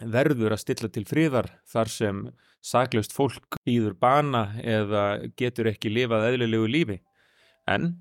verður 0.00 0.54
að 0.54 0.62
stilla 0.62 0.88
til 0.92 1.04
friðar 1.08 1.50
þar 1.68 1.90
sem 1.92 2.22
saklaust 2.64 3.12
fólk 3.14 3.58
býður 3.66 3.96
bana 4.00 4.46
eða 4.62 5.04
getur 5.38 5.68
ekki 5.72 5.92
lifað 5.92 6.30
eðlilegu 6.30 6.70
lífi. 6.70 6.98
En 7.68 7.92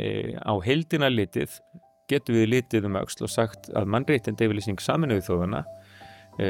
e, 0.00 0.34
á 0.40 0.54
heildina 0.64 1.10
litið 1.12 1.54
getur 2.10 2.38
við 2.40 2.50
litið 2.56 2.88
um 2.88 2.98
auksl 3.00 3.26
og 3.26 3.32
sagt 3.32 3.70
að 3.76 3.88
mannreitin 3.94 4.36
deyfylýsing 4.40 4.80
saminuðu 4.82 5.24
þóðana 5.28 5.62
e, 6.40 6.48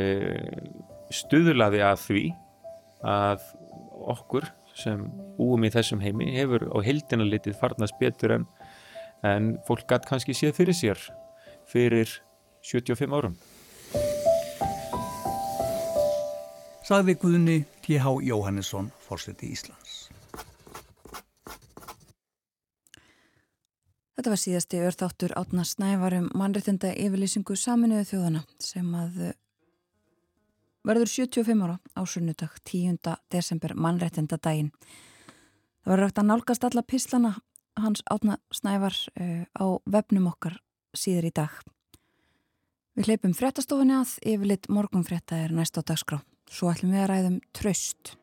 stuðlaði 1.15 1.83
að 1.85 2.01
því 2.07 2.25
að 3.05 3.45
okkur 4.15 4.49
sem 4.75 5.05
búum 5.39 5.67
í 5.67 5.71
þessum 5.71 6.03
heimi 6.03 6.33
hefur 6.35 6.67
á 6.75 6.79
heildina 6.83 7.27
litið 7.27 7.59
farnast 7.61 7.99
betur 8.01 8.39
en, 8.39 8.47
en 9.23 9.53
fólk 9.69 9.87
gætt 9.91 10.09
kannski 10.09 10.35
séð 10.35 10.57
fyrir 10.59 10.79
sér 10.79 11.05
fyrir 11.71 12.11
75 12.65 13.15
árum. 13.15 13.37
Sagði 16.85 17.15
Guðni 17.17 17.63
T.H. 17.81 18.11
Jóhannesson, 18.21 18.91
fórseti 19.01 19.49
Íslands. 19.55 20.11
Þetta 24.15 24.33
var 24.35 24.41
síðasti 24.43 24.83
örþáttur 24.85 25.33
átna 25.41 25.65
snævarum 25.65 26.27
mannréttinda 26.37 26.91
yfirlýsingu 26.93 27.57
saminuðu 27.57 28.05
þjóðana 28.11 28.43
sem 28.61 28.91
að 29.01 29.17
eh, 29.31 29.33
verður 30.85 31.13
75 31.15 31.65
ára 31.65 31.79
á 31.97 32.03
sunnudag 32.05 32.61
10. 32.69 33.01
desember 33.33 33.73
mannréttinda 33.73 34.37
daginn. 34.37 34.69
Það 35.81 35.95
verður 35.95 36.05
rægt 36.05 36.21
að 36.21 36.31
nálgast 36.35 36.69
alla 36.69 36.85
pislana 36.85 37.33
hans 37.81 38.05
átna 38.13 38.37
snævar 38.53 39.01
uh, 39.17 39.43
á 39.57 39.65
vefnum 39.89 40.29
okkar 40.31 40.61
síður 40.95 41.31
í 41.33 41.33
dag. 41.41 41.57
Við 42.95 43.09
hleypum 43.09 43.33
fréttastofunni 43.35 43.97
að 43.97 44.15
yfirleitt 44.21 44.69
morgunfrétta 44.69 45.41
er 45.49 45.57
næst 45.57 45.81
á 45.81 45.83
dagskrá. 45.83 46.21
Svo 46.51 46.71
ætlum 46.73 46.93
við 46.95 47.05
að 47.05 47.09
ræðum 47.11 47.41
tröst. 47.57 48.15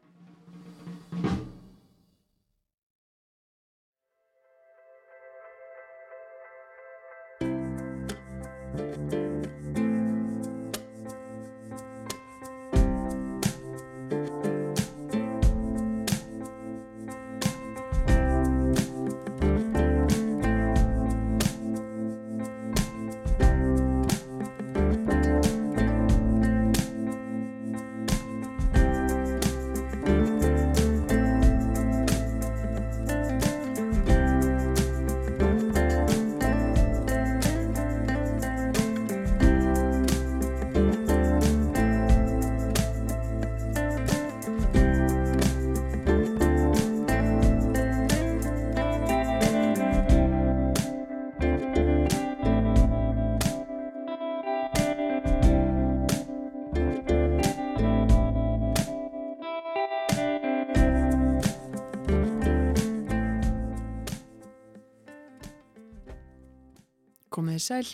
Komið 67.61 67.85
sæl. 67.85 67.89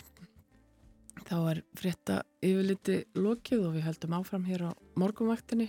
Þá 1.28 1.34
er 1.50 1.58
frétta 1.76 2.14
yfirliti 2.40 2.94
lokið 3.20 3.66
og 3.66 3.74
við 3.74 3.82
heldum 3.84 4.14
áfram 4.16 4.46
hér 4.48 4.62
á 4.64 4.72
morgunvaktinni. 4.96 5.66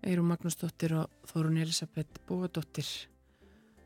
Eirum 0.00 0.32
Magnúsdóttir 0.32 0.94
og 0.96 1.28
Þórun 1.28 1.60
Elisabeth 1.60 2.22
Bóadóttir. 2.24 2.88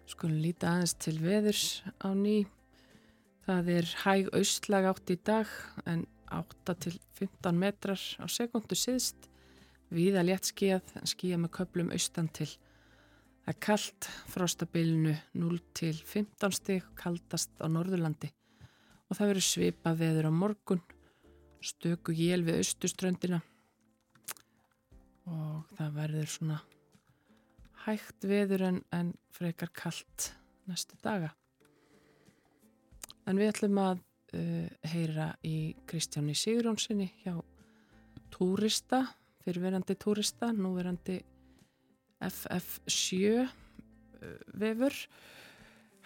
Skulum 0.06 0.38
líta 0.38 0.70
aðeins 0.76 0.94
til 1.02 1.16
veðurs 1.18 1.82
á 1.98 2.14
ný. 2.14 2.46
Það 3.48 3.74
er 3.80 3.92
hæg 4.04 4.30
austlag 4.38 4.90
átt 4.92 5.10
í 5.10 5.18
dag 5.26 5.58
en 5.90 6.06
8 6.30 6.78
til 6.86 6.96
15 7.18 7.62
metrar 7.66 7.98
á 8.22 8.30
sekundu 8.30 8.78
síðst. 8.78 9.26
Víða 9.90 10.22
létt 10.22 10.54
skíðað 10.54 11.00
en 11.02 11.16
skíða 11.16 11.42
með 11.42 11.56
köplum 11.58 11.90
austan 11.90 12.30
til. 12.30 12.52
Það 13.42 13.56
er 13.56 13.62
kallt 13.66 14.14
frostabilinu 14.30 15.18
0 15.34 15.64
til 15.74 15.96
15 15.98 16.60
stig 16.62 16.92
kaldast 16.94 17.50
á 17.58 17.66
Norðurlandi 17.66 18.36
og 19.10 19.18
það 19.18 19.32
verður 19.32 19.46
svipað 19.46 20.02
veður 20.04 20.28
á 20.30 20.32
morgun, 20.32 20.82
stöku 21.60 22.14
jél 22.16 22.44
við 22.46 22.62
austuströndina 22.62 23.40
og 25.28 25.72
það 25.76 25.96
verður 25.98 26.30
svona 26.30 26.60
hægt 27.84 28.26
veður 28.28 28.66
en, 28.68 28.78
en 28.94 29.12
frekar 29.34 29.72
kallt 29.74 30.30
næstu 30.68 30.98
daga. 31.02 31.32
En 33.28 33.38
við 33.38 33.52
ætlum 33.52 33.80
að 33.82 34.00
uh, 34.34 34.68
heyra 34.92 35.30
í 35.46 35.72
Kristjáni 35.88 36.36
Sigurjónssoni 36.38 37.08
hjá 37.24 37.34
túrista, 38.32 39.04
fyrirverandi 39.44 39.96
túrista, 40.00 40.50
núverandi 40.54 41.20
FF7 42.20 43.20
uh, 43.42 43.50
vefur 44.60 44.96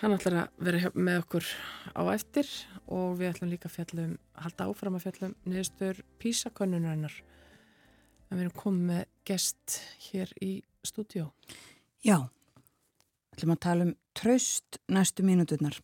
Hann 0.02 0.14
ætlar 0.16 0.36
að 0.40 0.64
vera 0.66 0.90
með 0.94 1.20
okkur 1.22 1.50
á 1.94 2.02
eftir 2.10 2.48
og 2.90 3.14
við 3.20 3.30
ætlum 3.30 3.52
líka 3.52 3.68
að 3.70 3.76
fjallum, 3.76 4.16
halda 4.42 4.66
áfram 4.66 4.96
að 4.98 5.04
fjallum 5.06 5.34
niðurstur 5.46 6.00
písakönnunarinnar. 6.22 7.14
En 8.28 8.38
við 8.38 8.46
erum 8.46 8.56
komið 8.58 8.88
með 8.88 9.04
gest 9.28 9.78
hér 10.08 10.32
í 10.42 10.50
stúdjó. 10.84 11.28
Já, 12.04 12.18
ætlum 13.36 13.54
að 13.54 13.62
tala 13.68 13.86
um 13.86 13.94
tröst 14.18 14.80
næstu 14.90 15.24
mínuturnar. 15.26 15.78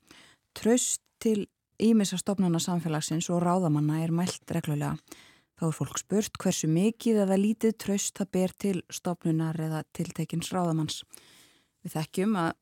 Tröst 0.59 1.05
til 1.23 1.47
ímissa 1.81 2.19
stofnana 2.19 2.59
samfélagsins 2.61 3.31
og 3.31 3.45
ráðamanna 3.45 4.03
er 4.03 4.13
mælt 4.15 4.51
reglulega. 4.51 4.97
Þá 5.61 5.67
er 5.69 5.77
fólk 5.77 6.01
spurt 6.01 6.41
hversu 6.41 6.69
mikið 6.73 7.23
eða 7.27 7.39
lítið 7.39 7.79
tröst 7.85 8.19
það 8.19 8.33
ber 8.35 8.55
til 8.65 8.79
stofnunar 8.91 9.59
eða 9.61 9.85
tiltekins 9.95 10.51
ráðamanns. 10.55 11.03
Við 11.85 11.95
þekkjum 11.95 12.37
að 12.41 12.53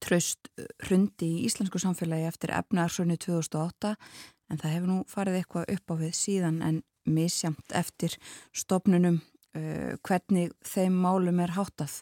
tröst 0.00 0.48
hrundi 0.86 1.28
í 1.28 1.44
íslensku 1.48 1.80
samfélagi 1.82 2.28
eftir 2.28 2.54
efnarsönni 2.56 3.18
2008 3.20 3.94
en 4.50 4.60
það 4.60 4.74
hefur 4.74 4.90
nú 4.90 4.98
farið 5.10 5.38
eitthvað 5.40 5.70
upp 5.76 5.92
á 5.92 5.94
við 6.00 6.16
síðan 6.18 6.60
en 6.64 6.82
misjamt 7.04 7.76
eftir 7.76 8.16
stopnunum 8.56 9.20
uh, 9.20 9.94
hvernig 10.04 10.52
þeim 10.64 10.96
málum 11.04 11.40
er 11.44 11.54
háttað. 11.56 12.00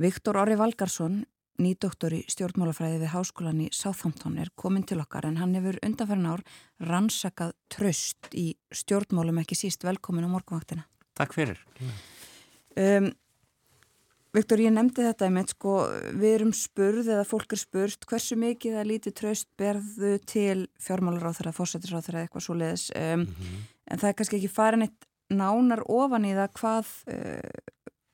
Viktor 0.00 0.38
Orri 0.40 0.56
Valgarsson, 0.58 1.22
nýdoktor 1.62 2.16
í 2.16 2.24
stjórnmálafræði 2.30 2.98
við 3.02 3.12
háskólan 3.12 3.62
í 3.62 3.68
Southampton 3.74 4.40
er 4.42 4.50
komin 4.58 4.86
til 4.86 4.98
okkar 5.02 5.28
en 5.28 5.38
hann 5.38 5.54
hefur 5.54 5.78
undanferðin 5.86 6.32
ár 6.32 6.42
rannsakað 6.82 7.54
tröst 7.70 8.32
í 8.34 8.48
stjórnmálum 8.74 9.38
ekki 9.44 9.58
síst 9.58 9.86
velkomin 9.86 10.26
á 10.26 10.34
morgunvaktina. 10.34 10.88
Takk 11.14 11.36
fyrir. 11.36 11.60
Um, 12.74 13.12
Viktor, 14.34 14.58
ég 14.58 14.72
nefndi 14.74 15.04
þetta 15.04 15.28
einmitt, 15.28 15.52
sko, 15.54 15.72
við 16.18 16.32
erum 16.40 16.52
spurð 16.58 17.06
eða 17.06 17.26
fólk 17.28 17.54
er 17.54 17.60
spurst 17.60 18.06
hversu 18.10 18.34
mikið 18.40 18.80
að 18.80 18.88
lítið 18.90 19.14
tröst 19.20 19.48
berðu 19.60 20.16
til 20.26 20.64
fjármálaráþara, 20.82 21.52
fósættisráþara 21.54 22.24
eitthvað 22.24 22.46
svo 22.48 22.56
leiðis 22.58 22.88
um, 22.98 23.22
mm 23.22 23.26
-hmm. 23.26 23.60
en 23.86 24.02
það 24.02 24.08
er 24.08 24.16
kannski 24.18 24.36
ekki 24.40 24.50
farin 24.56 24.86
eitt 24.88 25.06
nánar 25.30 25.84
ofan 25.86 26.26
í 26.26 26.34
það 26.34 26.50
hvað 26.58 26.90
uh, 27.14 27.50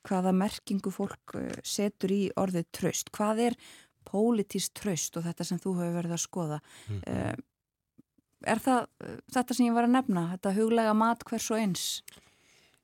hvaða 0.07 0.31
merkingu 0.31 0.91
fólk 0.93 1.35
uh, 1.35 1.49
setur 1.63 2.11
í 2.11 2.29
orðið 2.37 2.65
tröst. 2.71 3.09
Hvað 3.09 3.39
er 3.47 3.57
pólitíst 4.05 4.73
tröst 4.77 5.17
og 5.17 5.25
þetta 5.25 5.43
sem 5.43 5.57
þú 5.57 5.73
hefur 5.79 5.97
verið 5.97 6.11
að 6.11 6.25
skoða? 6.27 6.59
Mm 6.87 7.01
-hmm. 7.01 7.33
uh, 7.33 7.35
er 8.45 8.59
það 8.59 8.87
þetta 9.33 9.53
sem 9.53 9.65
ég 9.65 9.73
var 9.73 9.83
að 9.83 9.95
nefna, 9.97 10.29
þetta 10.35 10.53
huglega 10.53 10.93
mat 10.93 11.23
hvers 11.23 11.51
og 11.51 11.57
eins? 11.57 12.03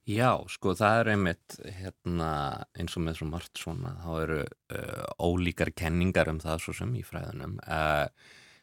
Já, 0.07 0.31
sko 0.47 0.71
það 0.77 1.01
er 1.01 1.11
einmitt 1.13 1.57
hérna, 1.81 2.31
eins 2.79 2.95
og 2.95 3.03
með 3.03 3.19
svo 3.19 3.27
margt 3.27 3.59
svona 3.59 3.93
þá 3.99 4.09
eru 4.21 4.39
uh, 4.47 5.05
ólíkar 5.19 5.73
kenningar 5.75 6.31
um 6.31 6.39
það 6.39 6.63
svo 6.63 6.75
sem 6.79 6.93
í 6.95 7.03
fræðunum. 7.03 7.57
Uh, 7.67 8.07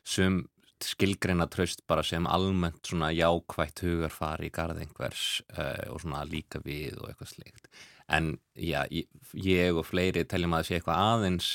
sem 0.05 0.41
skilgreina 0.85 1.47
tröst 1.53 1.85
bara 1.89 2.03
sem 2.05 2.25
almennt 2.29 2.89
svona 2.89 3.11
jákvægt 3.13 3.85
hugarfari 3.85 4.49
í 4.49 4.55
garð 4.57 4.81
einhvers 4.83 5.43
uh, 5.55 5.93
og 5.93 6.01
svona 6.03 6.25
líka 6.29 6.61
við 6.65 6.97
og 6.99 7.11
eitthvað 7.11 7.37
slikt 7.37 7.69
en 8.09 8.35
já, 8.55 8.85
ég 9.33 9.77
og 9.77 9.87
fleiri 9.89 10.25
teljum 10.29 10.57
að 10.57 10.65
það 10.65 10.69
sé 10.69 10.79
eitthvað 10.79 11.05
aðeins 11.13 11.53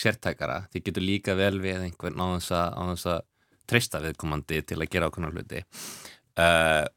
sértækara, 0.00 0.62
þið 0.72 0.86
getur 0.86 1.04
líka 1.04 1.34
vel 1.36 1.56
við 1.60 1.84
einhvern 1.84 2.22
á 2.22 2.26
þess 2.38 3.06
að, 3.10 3.26
treysta 3.70 4.00
viðkomandi 4.02 4.62
til 4.66 4.80
að 4.80 4.88
gera 4.90 5.10
ákveðna 5.10 5.28
hluti. 5.30 5.60
Og 6.40 6.88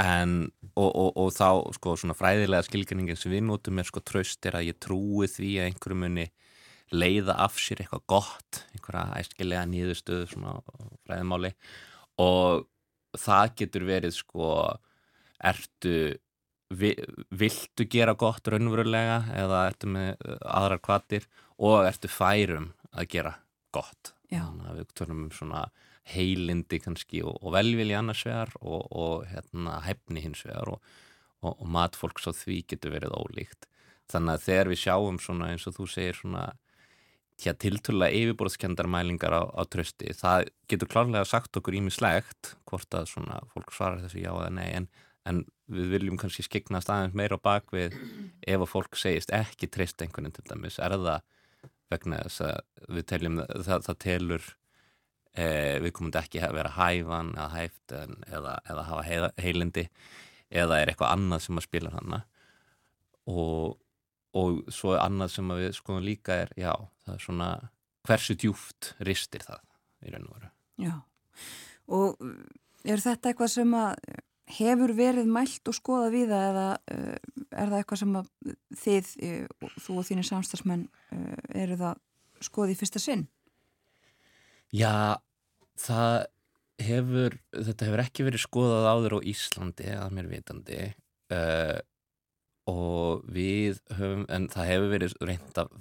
En, 0.00 0.48
og, 0.74 0.88
og, 0.90 1.10
og 1.22 1.28
þá 1.30 1.48
sko 1.76 1.92
svona 2.00 2.16
fræðilega 2.18 2.66
skilgjörningin 2.66 3.18
sem 3.18 3.30
við 3.30 3.44
notum 3.46 3.78
er 3.78 3.86
sko 3.86 4.00
tröst 4.02 4.46
er 4.48 4.58
að 4.58 4.72
ég 4.72 4.80
trúi 4.82 5.28
því 5.30 5.50
að 5.60 5.68
einhverju 5.68 5.98
muni 6.00 6.24
leiða 6.94 7.36
af 7.44 7.60
sér 7.62 7.84
eitthvað 7.84 8.02
gott, 8.10 8.64
einhverja 8.74 9.20
æskilega 9.20 9.68
nýðustöðu 9.70 10.26
svona 10.32 10.56
fræðimáli 11.06 11.52
og 12.22 12.66
það 13.18 13.54
getur 13.60 13.86
verið 13.88 14.16
sko 14.18 14.50
ertu 15.44 15.94
viltu 16.74 17.86
gera 17.90 18.16
gott 18.18 18.48
raunverulega 18.50 19.20
eða 19.36 19.64
ertu 19.68 19.90
með 19.94 20.28
aðrar 20.42 20.82
kvatir 20.82 21.26
og 21.62 21.84
ertu 21.86 22.10
færum 22.10 22.72
að 22.90 23.10
gera 23.14 23.34
gott 23.74 24.14
Já. 24.30 24.42
þannig 24.42 24.70
að 24.70 24.78
við 24.80 24.94
törnum 24.98 25.26
um 25.26 25.34
svona 25.34 25.64
heilindi 26.12 26.80
kannski 26.84 27.22
og, 27.24 27.38
og 27.40 27.54
velvilji 27.56 27.96
annars 27.96 28.24
vegar 28.26 28.52
og, 28.60 28.82
og 28.92 29.24
hérna, 29.30 29.78
hefni 29.86 30.24
hins 30.24 30.44
vegar 30.44 30.74
og, 30.76 30.90
og 31.44 31.64
matfólks 31.68 32.28
á 32.28 32.32
því 32.36 32.60
getur 32.74 32.94
verið 32.96 33.16
ólíkt. 33.16 33.68
Þannig 34.12 34.36
að 34.36 34.44
þegar 34.44 34.70
við 34.72 34.82
sjáum 34.82 35.18
svona 35.22 35.50
eins 35.52 35.64
og 35.68 35.78
þú 35.78 35.88
segir 35.88 36.18
svona 36.18 36.50
hér 37.42 37.56
tilturlega 37.58 38.14
yfirborðskendar 38.14 38.88
mælingar 38.90 39.34
á, 39.34 39.42
á 39.50 39.62
trösti, 39.66 40.12
það 40.14 40.50
getur 40.70 40.90
klárlega 40.92 41.26
sagt 41.26 41.56
okkur 41.58 41.76
ímislegt 41.80 42.54
hvort 42.68 42.94
að 42.94 43.08
svona 43.10 43.40
fólk 43.50 43.72
svarar 43.74 44.04
þessu 44.04 44.22
já 44.22 44.30
eða 44.30 44.52
nei 44.54 44.68
en, 44.76 44.88
en 45.26 45.42
við 45.66 45.96
viljum 45.96 46.20
kannski 46.20 46.44
skegna 46.46 46.82
staðins 46.84 47.16
meira 47.16 47.38
á 47.40 47.42
bakvið 47.42 47.96
ef 48.46 48.60
að 48.60 48.70
fólk 48.70 49.00
segist 49.00 49.34
ekki 49.34 49.66
treyst 49.72 50.04
einhvern 50.04 50.28
veginn 50.28 50.36
til 50.38 50.46
dæmis, 50.52 50.78
er 50.78 50.94
það 50.94 51.24
vegna 51.92 52.20
þess 52.22 52.44
að 52.46 52.92
við 52.94 53.08
teljum 53.10 53.40
það, 53.42 53.88
það 53.88 53.98
telur 54.06 54.46
eh, 55.34 55.80
við 55.82 55.94
komum 55.96 56.12
ekki 56.18 56.42
að 56.42 56.58
vera 56.58 56.74
hæfan 56.76 57.32
eða 57.34 57.48
hæft 57.54 57.96
en, 57.96 58.18
eða, 58.30 58.58
eða 58.70 58.86
hafa 58.90 59.06
heila, 59.08 59.30
heilindi 59.40 59.88
eða 60.54 60.80
er 60.80 60.92
eitthvað 60.92 61.14
annað 61.16 61.46
sem 61.46 61.60
að 61.60 61.66
spila 61.66 61.94
hana 61.94 62.20
og, 63.30 63.78
og 64.36 64.60
svo 64.72 64.96
annað 65.00 65.34
sem 65.36 65.54
við 65.56 65.72
skoðum 65.78 66.06
líka 66.06 66.42
er 66.44 66.52
já, 66.60 66.72
það 67.04 67.16
er 67.16 67.24
svona 67.24 67.48
hversu 68.04 68.36
djúft 68.36 68.92
ristir 69.06 69.44
það 69.46 69.62
í 70.04 70.12
raun 70.12 70.28
og 70.28 70.36
veru. 70.36 70.50
Já, 70.84 70.94
og 71.96 72.24
er 72.84 73.00
þetta 73.00 73.30
eitthvað 73.30 73.52
sem 73.54 73.76
að 73.78 73.94
hefur 74.58 74.92
verið 74.92 75.30
mælt 75.32 75.70
og 75.70 75.76
skoða 75.76 76.10
við 76.12 76.34
það 76.34 76.48
eða 76.50 76.66
uh, 76.92 77.14
er 77.48 77.70
það 77.70 77.78
eitthvað 77.78 78.00
sem 78.02 78.18
að 78.20 78.26
þið, 78.82 79.12
uh, 79.24 79.70
þú 79.86 79.96
og 79.96 80.08
þínir 80.10 80.28
samstagsmenn 80.28 80.84
eru 81.54 81.78
það 81.80 82.02
skoðið 82.44 82.74
í 82.74 82.78
fyrsta 82.82 83.00
sinn? 83.00 83.24
Já, 84.74 85.16
það 85.80 86.26
hefur, 86.82 87.38
þetta 87.54 87.88
hefur 87.88 88.02
ekki 88.04 88.26
verið 88.26 88.44
skoðað 88.44 88.90
áður 88.90 89.16
á 89.18 89.26
Íslandi 89.30 89.90
að 89.94 90.14
mér 90.16 90.30
vitandi 90.30 90.78
uh, 91.34 91.80
og 92.70 93.26
við 93.30 93.80
höfum, 93.98 94.24
en 94.32 94.48
það 94.52 94.70
hefur 94.72 94.90
verið 94.94 95.16
reynd 95.28 95.60
að 95.60 95.76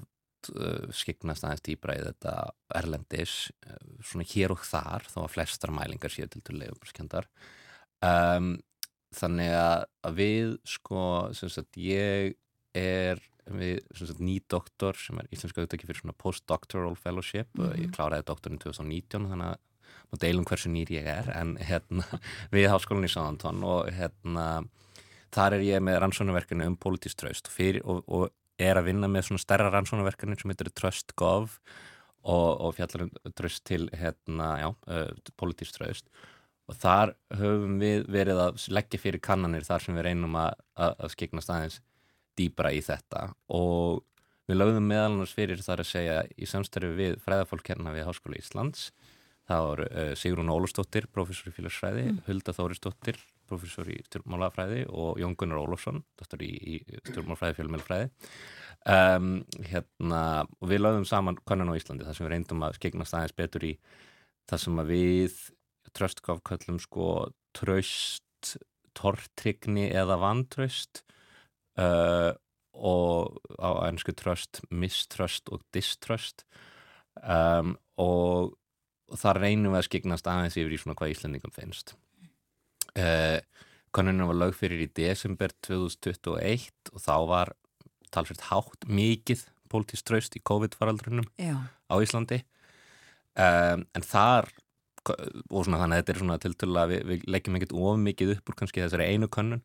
uh, 0.54 0.92
skiknast 0.94 1.48
aðeins 1.48 1.66
dýbra 1.66 1.98
í 1.98 2.06
þetta 2.06 2.36
erlendis 2.82 3.38
uh, 3.66 3.82
svona 4.06 4.28
hér 4.34 4.54
og 4.56 4.64
þar 4.68 5.10
þó 5.10 5.20
að 5.26 5.34
flestar 5.38 5.74
mælingar 5.76 6.14
séu 6.14 6.30
til 6.30 6.44
til 6.46 6.60
leiðumarskjöndar 6.62 7.30
um, 8.06 8.56
þannig 9.14 9.54
að 9.58 10.18
við 10.18 10.56
sko, 10.68 11.04
sem 11.38 11.52
sagt, 11.54 11.78
ég 11.78 12.34
er 12.74 13.22
við 13.44 13.84
nýdoktor 14.24 14.98
sem 14.98 15.18
er 15.20 15.28
íslenska 15.36 15.60
auðvitað 15.60 15.90
fyrir 15.90 16.00
svona 16.00 16.16
postdoctoral 16.18 16.96
fellowship 16.96 17.50
mm 17.58 17.66
-hmm. 17.66 17.82
ég 17.82 17.92
kláraði 17.92 18.26
doktorinn 18.30 18.60
2019 18.60 19.28
þannig 19.30 19.48
að 19.52 19.58
maður 20.14 20.24
deilum 20.28 20.46
hversu 20.46 20.70
nýr 20.70 20.92
ég 20.94 21.08
er 21.10 21.30
en 21.34 21.56
hérna 21.58 22.06
við 22.54 22.70
háskólinni 22.70 23.10
í 23.10 23.14
Sáðantón 23.14 23.64
og 23.66 23.90
hérna 23.94 24.64
þar 25.34 25.58
er 25.58 25.66
ég 25.66 25.82
með 25.82 26.00
rannsónaverkinu 26.04 26.68
um 26.70 26.78
politist 26.78 27.18
tröst 27.18 27.50
og, 27.50 27.82
og, 27.84 28.04
og 28.08 28.30
er 28.62 28.78
að 28.78 28.92
vinna 28.92 29.10
með 29.10 29.28
svona 29.28 29.42
stærra 29.42 29.72
rannsónaverkinu 29.74 30.38
sem 30.38 30.54
heitir 30.54 30.70
Trust 30.70 31.16
Gov 31.18 31.58
og, 32.24 32.62
og 32.62 32.76
fjallar 32.78 33.08
um 33.08 33.34
tröst 33.34 33.66
til 33.66 33.90
hérna, 33.92 34.60
já, 34.62 34.70
uh, 34.70 35.34
politist 35.36 35.80
tröst 35.80 36.08
og 36.70 36.78
þar 36.80 37.16
höfum 37.34 37.80
við 37.82 38.06
verið 38.08 38.40
að 38.40 38.68
leggja 38.72 39.02
fyrir 39.02 39.24
kannanir 39.24 39.66
þar 39.68 39.84
sem 39.84 39.98
við 39.98 40.06
reynum 40.08 40.38
að, 40.40 40.54
að, 40.78 40.94
að 41.04 41.16
skikna 41.16 41.44
staðins 41.44 41.82
dýbra 42.40 42.72
í 42.74 42.80
þetta. 42.82 43.34
Og 43.52 44.00
við 44.48 44.62
lögðum 44.62 44.88
meðal 44.88 45.10
annars 45.10 45.34
fyrir 45.36 45.60
þar 45.66 45.84
að 45.84 45.90
segja 45.90 46.22
í 46.40 46.48
samstæru 46.48 46.94
við 46.96 47.18
fræðafólk 47.26 47.68
hérna 47.74 47.92
við 47.96 48.08
Háskóla 48.08 48.40
Íslands 48.40 48.94
það 49.54 49.70
var 49.70 49.84
uh, 49.86 50.10
Sigrún 50.20 50.52
Ólafsdóttir, 50.54 51.08
professor 51.14 51.52
í 51.52 51.56
félagsfræði 51.56 52.04
mm. 52.10 52.20
Hulda 52.28 52.56
Þórisdóttir, 52.58 53.20
professor 53.50 53.90
í 53.92 54.00
stjórnmálafræði 54.08 54.84
og 54.90 55.22
Jón 55.22 55.38
Gunnar 55.40 55.64
Ólafsson 55.64 56.04
doktor 56.20 56.44
í, 56.46 56.52
í 56.52 56.76
stjórnmálafræði, 57.10 57.58
fjölmjölfræði 57.60 58.10
um, 58.90 59.34
hérna 59.70 60.24
og 60.60 60.72
við 60.72 60.84
lögðum 60.84 61.08
saman 61.10 61.40
konan 61.48 61.72
á 61.72 61.78
Íslandi 61.78 62.08
þar 62.08 62.18
sem 62.18 62.28
við 62.28 62.36
reyndum 62.36 62.66
að 62.66 62.78
skegnast 62.80 63.18
aðeins 63.18 63.38
betur 63.38 63.68
í 63.68 63.74
það 64.50 64.64
sem 64.66 64.84
að 64.84 64.94
við 64.94 65.42
tröstkofköllum 65.94 66.80
sko 66.82 67.10
tröst 67.56 68.56
tortrygni 68.98 69.88
eða 69.94 70.20
vantröst 70.22 71.04
uh, 71.82 72.34
og 72.74 73.38
á 73.62 73.86
ennsku 73.88 74.16
tröst, 74.18 74.62
miströst 74.74 75.50
og 75.54 75.62
diströst 75.76 76.46
um, 77.22 77.76
og, 78.02 78.54
og 79.14 79.22
það 79.22 79.40
reynum 79.40 79.74
við 79.74 79.80
að 79.80 79.88
skiknast 79.88 80.30
aðeins 80.30 80.58
yfir 80.58 80.74
í 80.74 80.80
svona 80.82 80.98
hvað 80.98 81.14
Íslandingum 81.14 81.54
finnst. 81.54 81.96
Uh, 82.98 83.40
konunum 83.94 84.30
var 84.32 84.40
lög 84.42 84.58
fyrir 84.58 84.84
í 84.86 84.90
desember 84.98 85.54
2021 85.66 86.94
og 86.94 87.04
þá 87.04 87.16
var 87.30 87.54
talsveit 88.14 88.48
hátt 88.50 88.88
mikið 88.90 89.46
pólitíströst 89.72 90.36
í 90.38 90.44
COVID-faraldrunum 90.46 91.30
á 91.42 91.96
Íslandi. 91.98 92.44
Um, 93.34 93.86
en 93.98 94.06
þar 94.06 94.50
og 95.04 95.66
svona 95.66 95.80
þannig 95.82 95.98
að 95.98 96.02
þetta 96.02 96.14
er 96.14 96.20
svona 96.22 96.40
til 96.40 96.54
til 96.56 96.70
að 96.80 96.92
við, 96.94 97.02
við 97.10 97.24
leggjum 97.36 97.58
ekkert 97.58 97.74
of 97.76 97.98
mikið 98.00 98.36
upp 98.36 98.52
úr 98.52 98.58
kannski 98.60 98.84
þessari 98.84 99.08
einu 99.12 99.30
konun 99.32 99.64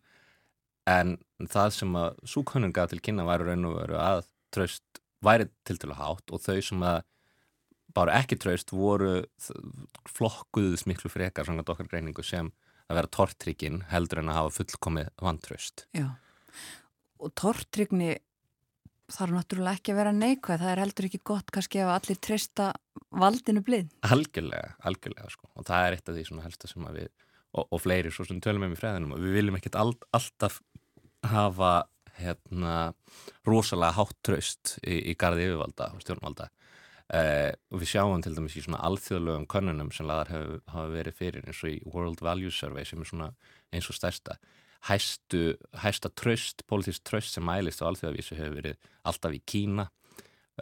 en 0.89 1.15
það 1.53 1.75
sem 1.77 1.99
að 2.01 2.17
súkönnun 2.33 2.75
gaf 2.75 2.91
til 2.91 3.03
kynna 3.05 3.27
væri 3.29 3.47
raun 3.47 3.69
og 3.69 3.77
veru 3.77 4.01
að 4.01 4.25
tröst 4.55 5.03
væri 5.25 5.49
til 5.69 5.77
til 5.79 5.93
að 5.93 6.01
hátt 6.01 6.33
og 6.33 6.43
þau 6.43 6.59
sem 6.65 6.83
að 6.89 7.03
bara 7.97 8.19
ekki 8.21 8.39
tröst 8.41 8.73
voru 8.75 9.23
flokkuðus 10.09 10.87
miklu 10.91 11.11
frekar 11.13 11.49
svona 11.49 11.65
okkar 11.65 11.89
greiningu 11.91 12.25
sem 12.27 12.53
að 12.89 13.01
vera 13.01 13.13
tortryggin 13.19 13.83
heldur 13.93 14.23
en 14.23 14.33
að 14.33 14.41
hafa 14.41 14.57
fullkomið 14.61 15.13
vantröst 15.25 15.87
Já, 15.97 16.09
og 17.21 17.35
tortryggni 17.39 18.17
þarf 19.09 19.33
náttúrulega 19.33 19.79
ekki 19.79 19.95
að 19.95 20.01
vera 20.03 20.13
neikvæð 20.13 20.63
það 20.63 20.73
er 20.73 20.83
heldur 20.83 21.09
ekki 21.09 21.21
gott 21.31 21.53
kannski 21.55 21.81
að 21.81 21.95
allir 21.95 22.19
treysta 22.25 22.67
valdinu 23.09 23.63
blið. 23.65 23.89
Algjörlega, 24.05 24.75
algjörlega 24.89 25.31
sko. 25.33 25.49
Og 25.57 25.67
það 25.69 25.85
er 25.85 25.97
eitt 25.97 26.11
af 26.11 26.17
því 26.17 26.25
svona 26.29 26.45
helsta 26.45 26.69
sem 26.71 26.89
að 26.89 26.99
við 27.01 27.09
og, 27.57 27.65
og 27.65 27.81
fleiri 27.81 28.13
svo 28.13 28.27
sem 28.29 28.43
tölum 28.45 28.67
við 28.67 28.75
með 28.75 28.83
fræðinum 28.83 29.15
og 29.17 29.23
við 29.25 29.39
viljum 29.39 29.57
ekkert 29.59 29.79
all, 29.81 29.95
alltaf 30.17 30.61
hafa 31.27 31.73
hérna 32.19 32.75
rosalega 33.47 33.97
hátt 33.97 34.19
tröst 34.27 34.77
í, 34.83 34.99
í 35.13 35.17
gardi 35.19 35.47
yfirvalda 35.47 35.93
og 35.95 36.03
stjórnvalda 36.05 36.51
eh, 37.15 37.53
og 37.73 37.83
við 37.83 37.93
sjáum 37.95 38.23
til 38.25 38.35
dæmis 38.37 38.57
í 38.59 38.65
svona 38.65 38.83
alþjóðlögum 38.89 39.49
konunum 39.51 39.93
sem 39.95 40.09
laðar 40.09 40.61
hafa 40.69 40.89
verið 40.93 41.19
fyrir 41.19 41.47
eins 41.47 41.63
og 41.65 41.75
í 41.75 41.81
World 41.89 42.23
Value 42.25 42.53
Survey 42.53 42.85
sem 42.89 43.03
er 43.03 43.11
svona 43.11 43.33
eins 43.73 43.91
og 43.91 43.99
stærsta 43.99 44.39
hæstu, 44.87 45.57
hæsta 45.75 46.09
tröst, 46.09 46.63
pólitísk 46.69 47.03
tröst 47.03 47.35
sem 47.35 47.45
mælist 47.45 47.83
á 47.83 47.89
alþjóðavísu 47.91 48.37
hefur 48.39 48.59
verið 48.61 48.77
alltaf 49.09 49.35
í 49.35 49.41
Kína 49.43 49.89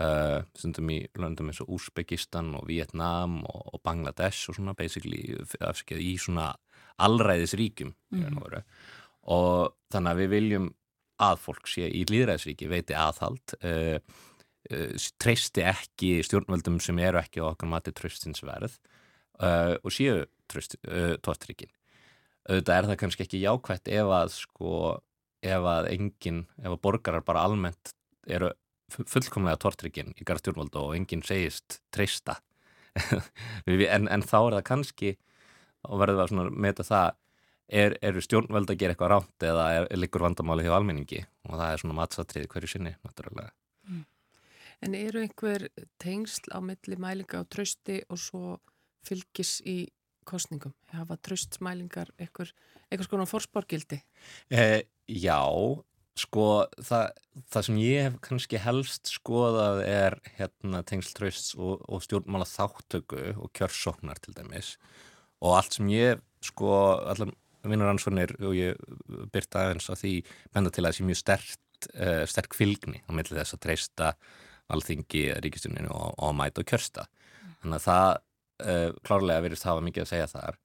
uh, 0.01 0.41
stundum 0.57 0.93
í 0.95 1.01
löndum 1.19 1.51
eins 1.51 1.61
og 1.65 1.75
Úsbekistan 1.77 2.55
og 2.57 2.67
Vietnam 2.71 3.43
og, 3.45 3.75
og 3.75 3.83
Bangladesh 3.85 4.51
og 4.51 4.59
svona 4.59 4.77
basically 4.79 5.37
afsikið 5.61 6.03
í 6.03 6.15
svona 6.21 6.53
allræðisríkjum 7.03 7.93
mm. 8.17 8.41
og 9.29 9.77
þannig 9.93 10.13
að 10.13 10.23
við 10.23 10.33
viljum 10.33 10.71
að 11.27 11.43
fólk 11.45 11.69
sé 11.69 11.89
í 11.89 12.05
líðræðisríki 12.09 12.69
veiti 12.69 12.97
aðhald 12.97 13.57
uh, 13.61 13.97
uh, 13.97 14.01
treysti 15.23 15.64
ekki 15.67 16.12
stjórnvöldum 16.27 16.81
sem 16.83 16.99
eru 16.99 17.21
ekki 17.21 17.43
á 17.43 17.51
okkar 17.53 17.71
mati 17.71 17.95
tröstinsverð 17.95 18.79
uh, 19.41 19.77
og 19.83 19.95
séu 19.95 20.25
tóttríkin 20.47 21.73
auðvitað 22.47 22.77
er 22.77 22.89
það 22.91 23.01
kannski 23.01 23.27
ekki 23.27 23.43
jákvægt 23.43 23.91
ef 23.91 24.12
að 24.14 24.33
sko 24.37 24.73
ef 25.47 25.69
að 25.71 25.91
enginn, 25.93 26.45
ef 26.62 26.73
að 26.73 26.83
borgarar 26.83 27.25
bara 27.27 27.45
almennt 27.47 27.93
eru 28.27 28.53
fullkomlega 28.93 29.59
tortryggin 29.62 30.14
í 30.14 30.27
garðstjórnvöldu 30.27 30.83
og 30.83 30.97
enginn 30.97 31.25
segist 31.27 31.81
treysta. 31.95 32.41
En, 33.67 34.07
en 34.09 34.23
þá 34.25 34.39
er 34.39 34.55
það 34.57 34.67
kannski 34.71 35.11
og 35.85 36.01
verður 36.01 36.23
það 36.23 36.41
að 36.41 36.55
meta 36.64 36.85
það 36.87 37.09
er, 37.69 37.97
eru 38.09 38.23
stjórnvöld 38.25 38.71
að 38.73 38.79
gera 38.81 38.95
eitthvað 38.95 39.11
ránt 39.12 39.45
eða 39.45 39.67
er, 39.75 39.89
er 39.91 40.01
likur 40.01 40.25
vandamáli 40.25 40.64
hjá 40.64 40.73
almenningi? 40.79 41.21
Og 41.51 41.59
það 41.59 41.73
er 41.73 41.83
svona 41.83 41.99
matsatrið 41.99 42.49
hverju 42.53 42.71
sinni 42.73 42.95
náttúrulega. 43.05 43.53
En 44.85 44.95
eru 44.95 45.22
einhver 45.22 45.68
tengsl 46.03 46.53
á 46.53 46.61
milli 46.61 46.99
mælinga 47.01 47.41
og 47.43 47.51
trösti 47.53 48.03
og 48.12 48.20
svo 48.20 48.57
fylgis 49.07 49.61
í 49.64 49.87
kostningum? 50.27 50.74
Hafa 50.93 51.16
tröstsmælingar 51.22 52.11
eitthvað, 52.18 52.53
eitthvað 52.91 53.09
svona 53.09 53.29
fórsporgildi? 53.31 54.01
Eh, 54.51 54.83
já, 55.09 55.41
sko 56.16 56.47
það, 56.81 57.11
það 57.53 57.66
sem 57.68 57.81
ég 57.83 58.07
hef 58.09 58.20
kannski 58.24 58.61
helst 58.62 59.12
skoðað 59.12 59.83
er 59.87 60.18
hérna 60.39 60.83
tengsltrösts 60.89 61.57
og, 61.57 61.85
og 61.89 62.05
stjórnmála 62.05 62.49
þáttöku 62.49 63.22
og 63.37 63.53
kjörsóknar 63.57 64.20
til 64.24 64.37
dæmis 64.37 64.77
og 65.45 65.59
allt 65.59 65.77
sem 65.77 65.91
ég 65.93 66.22
sko 66.45 66.72
allar 67.05 67.33
vinnur 67.66 67.91
ansvörnir 67.91 68.33
og 68.41 68.55
ég 68.57 68.79
byrta 69.33 69.66
aðeins 69.66 69.91
að 69.91 70.03
því 70.03 70.12
benda 70.55 70.72
til 70.72 70.85
að 70.85 70.89
það 70.89 70.97
sé 70.99 71.07
mjög 71.09 71.20
sterkt, 71.20 71.89
uh, 71.93 72.22
sterk 72.31 72.57
fylgni 72.57 73.03
á 73.05 73.11
milli 73.11 73.37
þess 73.37 73.57
að 73.57 73.64
treysta 73.66 74.12
alþingi 74.73 75.27
ríkistuninu 75.45 75.91
og, 75.93 76.14
og 76.23 76.35
mæta 76.39 76.62
og 76.62 76.71
kjörsta. 76.71 77.07
Þannig 77.62 77.79
að 77.79 77.87
það 77.87 78.09
uh, 78.67 78.89
klárlega 79.07 79.45
verist 79.47 79.69
hafa 79.69 79.85
mikið 79.87 80.05
að 80.05 80.11
segja 80.12 80.33
þar. 80.33 80.59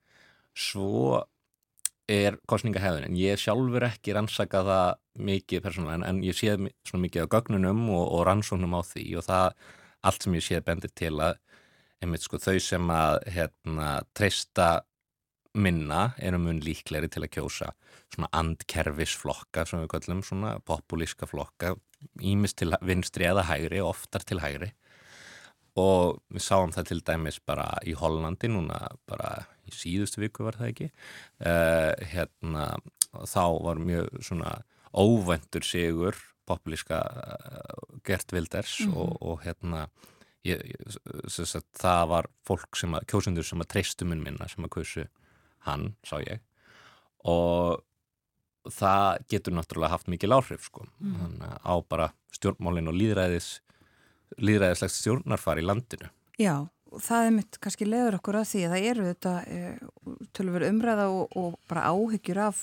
Svo 0.58 1.22
er 2.12 2.38
kostningahefðin 2.50 3.08
en 3.08 3.20
ég 3.20 3.40
sjálfur 3.40 3.86
ekki 3.88 4.16
rannsaka 4.18 4.64
það 4.68 4.90
mikið 5.30 5.64
persónulega 5.64 6.00
en, 6.02 6.08
en 6.10 6.24
ég 6.26 6.36
séð 6.36 6.68
svona 6.88 7.06
mikið 7.06 7.30
á 7.30 7.32
gögnunum 7.38 7.86
og, 7.94 8.04
og 8.18 8.26
rannsóknum 8.28 8.76
á 8.76 8.82
því. 8.84 9.06
Og 9.22 9.28
það 9.28 9.48
allt 10.10 10.26
sem 10.26 10.38
ég 10.38 10.46
séð 10.46 10.66
bendir 10.68 10.94
til 10.98 11.16
að 11.22 11.38
einmitt 12.02 12.26
sko 12.26 12.40
þau 12.42 12.58
sem 12.64 12.94
að 12.94 13.20
hérna 13.36 13.92
treysta 14.18 14.70
minna 15.54 16.14
eru 16.24 16.40
mun 16.42 16.62
líkleri 16.64 17.10
til 17.12 17.26
að 17.26 17.34
kjósa 17.36 17.72
svona 18.12 18.30
andkerfisflokka 18.40 19.66
sem 19.68 19.84
við 19.84 19.92
kallum 19.94 20.24
svona 20.26 20.56
populíska 20.68 21.28
flokka 21.30 21.76
ímist 22.22 22.60
til 22.62 22.76
vinstri 22.86 23.28
eða 23.30 23.48
hægri 23.50 23.82
oftar 23.84 24.26
til 24.28 24.42
hægri. 24.44 24.72
Og 25.80 26.20
við 26.34 26.44
sáum 26.44 26.74
það 26.76 26.90
til 26.90 27.02
dæmis 27.08 27.40
bara 27.48 27.68
í 27.88 27.94
Hollandi 27.96 28.50
núna 28.52 28.80
bara 29.08 29.46
í 29.68 29.72
síðustu 29.76 30.20
viku 30.24 30.44
var 30.48 30.60
það 30.60 30.74
ekki. 30.74 30.90
Uh, 31.40 31.94
hérna 32.12 32.66
þá 33.28 33.46
var 33.64 33.80
mjög 33.80 34.10
svona 34.24 34.58
óvendur 34.92 35.64
sigur 35.64 36.18
populíska 36.50 37.00
uh, 37.00 38.00
Gert 38.04 38.34
Wilders 38.34 38.80
mm 38.82 38.92
-hmm. 38.92 38.98
og, 38.98 39.22
og 39.22 39.44
hérna 39.46 39.88
ég, 40.44 40.60
ég, 40.66 41.62
það 41.80 42.08
var 42.08 42.28
fólk 42.48 42.78
sem 42.78 42.94
að 42.94 43.06
kjósundur 43.12 43.46
sem 43.48 43.62
að 43.62 43.72
treystu 43.76 44.06
mun 44.06 44.24
minna 44.24 44.48
sem 44.48 44.66
að 44.66 44.70
kausu 44.70 45.06
hann, 45.68 45.96
sá 46.04 46.18
ég. 46.20 46.42
Og 47.24 47.84
það 48.70 49.24
getur 49.32 49.56
náttúrulega 49.56 49.96
haft 49.96 50.10
mikil 50.12 50.34
áhrif 50.36 50.68
sko, 50.68 50.86
mm. 51.00 51.16
þannig 51.22 51.48
að 51.48 51.58
á 51.66 51.74
bara 51.90 52.10
stjórnmálinn 52.36 52.92
og 52.92 52.98
líðræðis 52.98 53.54
líðræðislegt 54.40 54.96
stjórnarfar 54.96 55.60
í 55.60 55.66
landinu. 55.66 56.12
Já, 56.40 56.68
það 57.04 57.26
er 57.26 57.34
mitt 57.36 57.58
kannski 57.64 57.88
leður 57.88 58.20
okkur 58.20 58.42
að 58.42 58.52
því 58.52 58.62
að 58.66 58.76
það 58.76 58.86
eru 58.92 59.08
þetta 59.10 59.34
e, 59.48 59.74
tölur 60.38 60.68
umræða 60.68 61.10
og, 61.12 61.36
og 61.40 61.58
bara 61.70 61.90
áhyggjur 61.92 62.42
af 62.48 62.62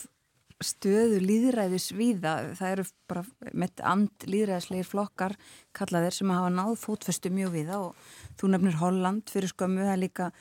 stöðu 0.65 1.21
líðræðis 1.23 1.93
viða. 1.95 2.33
Það 2.59 2.73
eru 2.73 2.87
bara 3.11 3.53
mitt 3.63 3.83
and 3.87 4.27
líðræðislegir 4.27 4.89
flokkar 4.89 5.37
kallaðir 5.77 6.17
sem 6.17 6.33
hafa 6.35 6.49
náð 6.51 6.73
fótfestu 6.81 7.31
mjög 7.35 7.55
viða 7.55 7.83
og 7.85 8.09
þú 8.41 8.55
nefnir 8.55 8.81
Holland 8.81 9.31
fyrir 9.31 9.53
skömmu, 9.53 9.85
það 9.85 9.95
er 9.95 10.03
líka 10.03 10.33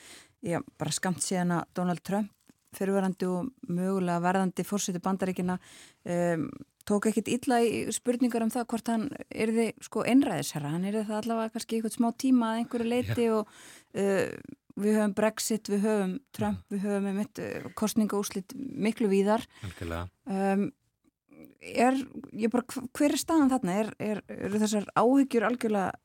já, 0.42 0.62
bara 0.80 0.96
skamt 0.96 1.22
síðan 1.26 1.60
að 1.60 1.70
Donald 1.78 2.04
Trump 2.08 2.34
fyrirverandi 2.76 3.30
og 3.30 3.52
mögulega 3.72 4.24
verðandi 4.24 4.66
fórsýti 4.68 5.02
bandaríkina 5.04 5.58
um, 5.58 6.48
tók 6.88 7.10
ekkit 7.10 7.32
illa 7.32 7.60
í 7.64 7.88
spurningar 7.96 8.46
um 8.46 8.52
það 8.54 8.70
hvort 8.72 8.92
hann 8.92 9.10
er 9.28 9.52
þið 9.56 9.84
sko 9.88 10.06
einræðisherra, 10.08 10.72
hann 10.76 10.88
er 10.88 11.02
það 11.02 11.20
allavega 11.22 11.54
kannski 11.56 11.78
eitthvað 11.78 11.98
smá 11.98 12.10
tíma 12.24 12.54
að 12.54 12.62
einhverju 12.62 12.90
leiti 12.94 13.28
og 13.36 13.52
uh, 13.52 14.26
við 14.78 15.00
höfum 15.00 15.16
Brexit, 15.18 15.72
við 15.72 15.88
höfum 15.88 16.18
Trump, 16.38 16.60
ja. 16.62 16.74
við 16.76 16.84
höfum 16.88 17.10
einmitt 17.12 17.42
uh, 17.44 17.70
kostningaúslit 17.80 18.56
miklu 18.56 19.10
víðar 19.12 19.44
um, 19.64 20.68
er, 21.60 21.98
ég 22.38 22.54
bara, 22.54 22.84
hver 22.96 23.16
er 23.16 23.22
staðan 23.22 23.52
þarna? 23.52 23.80
Er, 23.82 23.96
er, 24.00 24.22
eru 24.48 24.62
þessar 24.62 24.88
áhyggjur 24.96 25.48
algjörlega 25.50 25.96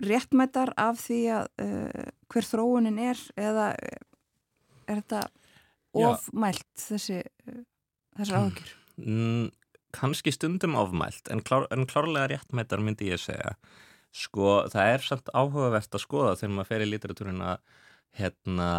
réttmættar 0.00 0.72
af 0.80 1.02
því 1.02 1.20
að 1.36 1.50
uh, 1.66 2.06
hver 2.30 2.46
þróunin 2.46 3.02
er 3.10 3.20
eða 3.36 3.74
er 3.74 5.02
þetta 5.02 5.26
ofmælt 5.96 6.66
þessi, 6.78 7.20
uh, 7.50 7.62
þessar 8.18 8.40
áhyggjur? 8.40 8.72
Mm, 9.00 9.50
kannski 9.96 10.32
stundum 10.34 10.76
ofmælt 10.78 11.30
en, 11.32 11.42
klár, 11.42 11.66
en 11.74 11.86
klárlega 11.90 12.30
réttmættar 12.34 12.82
myndi 12.84 13.10
ég 13.10 13.22
segja 13.22 13.54
sko 14.14 14.64
það 14.70 14.94
er 14.94 15.06
samt 15.06 15.30
áhugavert 15.34 15.94
að 15.94 16.02
skoða 16.02 16.34
þegar 16.38 16.56
maður 16.56 16.70
fer 16.72 16.84
í 16.84 16.90
literatúrina 16.90 17.54
hérna 18.18 18.70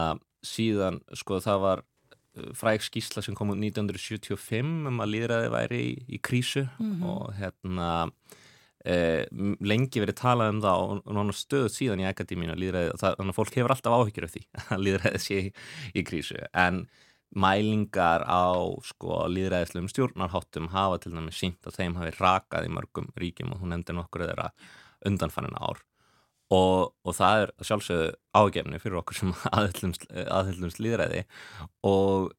síðan 0.44 1.00
sko 1.16 1.40
það 1.44 1.64
var 1.66 1.84
uh, 1.84 2.52
fræk 2.58 2.86
skísla 2.88 3.24
sem 3.24 3.38
kom 3.38 3.54
út 3.54 3.62
1975 3.62 4.90
um 4.92 5.04
að 5.04 5.14
líðræði 5.16 5.52
væri 5.56 5.82
í, 5.88 5.94
í 6.16 6.22
krísu 6.24 6.66
mm 6.68 6.92
-hmm. 6.92 7.10
og 7.12 7.34
hérna 7.40 7.90
e, 8.86 8.98
lengi 9.62 10.02
verið 10.04 10.18
talað 10.22 10.56
um 10.56 10.64
það 10.64 10.82
og 10.82 10.98
náttúrulega 11.06 11.38
stöðut 11.38 11.76
síðan 11.76 12.04
í 12.04 12.08
akademínu 12.10 12.58
þannig 12.58 13.30
að 13.30 13.38
fólk 13.38 13.58
hefur 13.58 13.76
alltaf 13.76 13.96
áhyggjur 13.98 14.28
af 14.28 14.36
því 14.36 14.44
að 14.76 14.84
líðræði 14.88 15.22
sé 15.22 15.40
í, 15.40 15.54
í 15.96 16.06
krísu. 16.08 16.42
En 16.52 16.84
mælingar 17.32 18.26
á 18.28 18.52
sko 18.84 19.22
líðræðislegum 19.32 19.92
stjórnarháttum 19.92 20.72
hafa 20.74 21.00
til 21.04 21.14
dæmis 21.16 21.40
sínt 21.40 21.68
að 21.68 21.78
þeim 21.80 21.96
hafi 22.00 22.18
rakað 22.18 22.68
í 22.68 22.74
mörgum 22.76 23.08
ríkjum 23.20 23.54
og 23.56 23.64
hún 23.64 23.72
nefndi 23.76 23.96
nokkur 23.96 24.26
þeirra 24.28 24.50
undanfannin 25.08 25.56
ár. 25.56 25.80
Og, 26.52 26.92
og 27.08 27.16
það 27.16 27.46
er 27.46 27.54
sjálfsögðu 27.64 28.10
ágefni 28.36 28.82
fyrir 28.84 29.00
okkur 29.00 29.22
sem 29.22 29.32
aðhyllumst 29.56 30.82
líðræði 30.84 31.24
og 31.88 32.34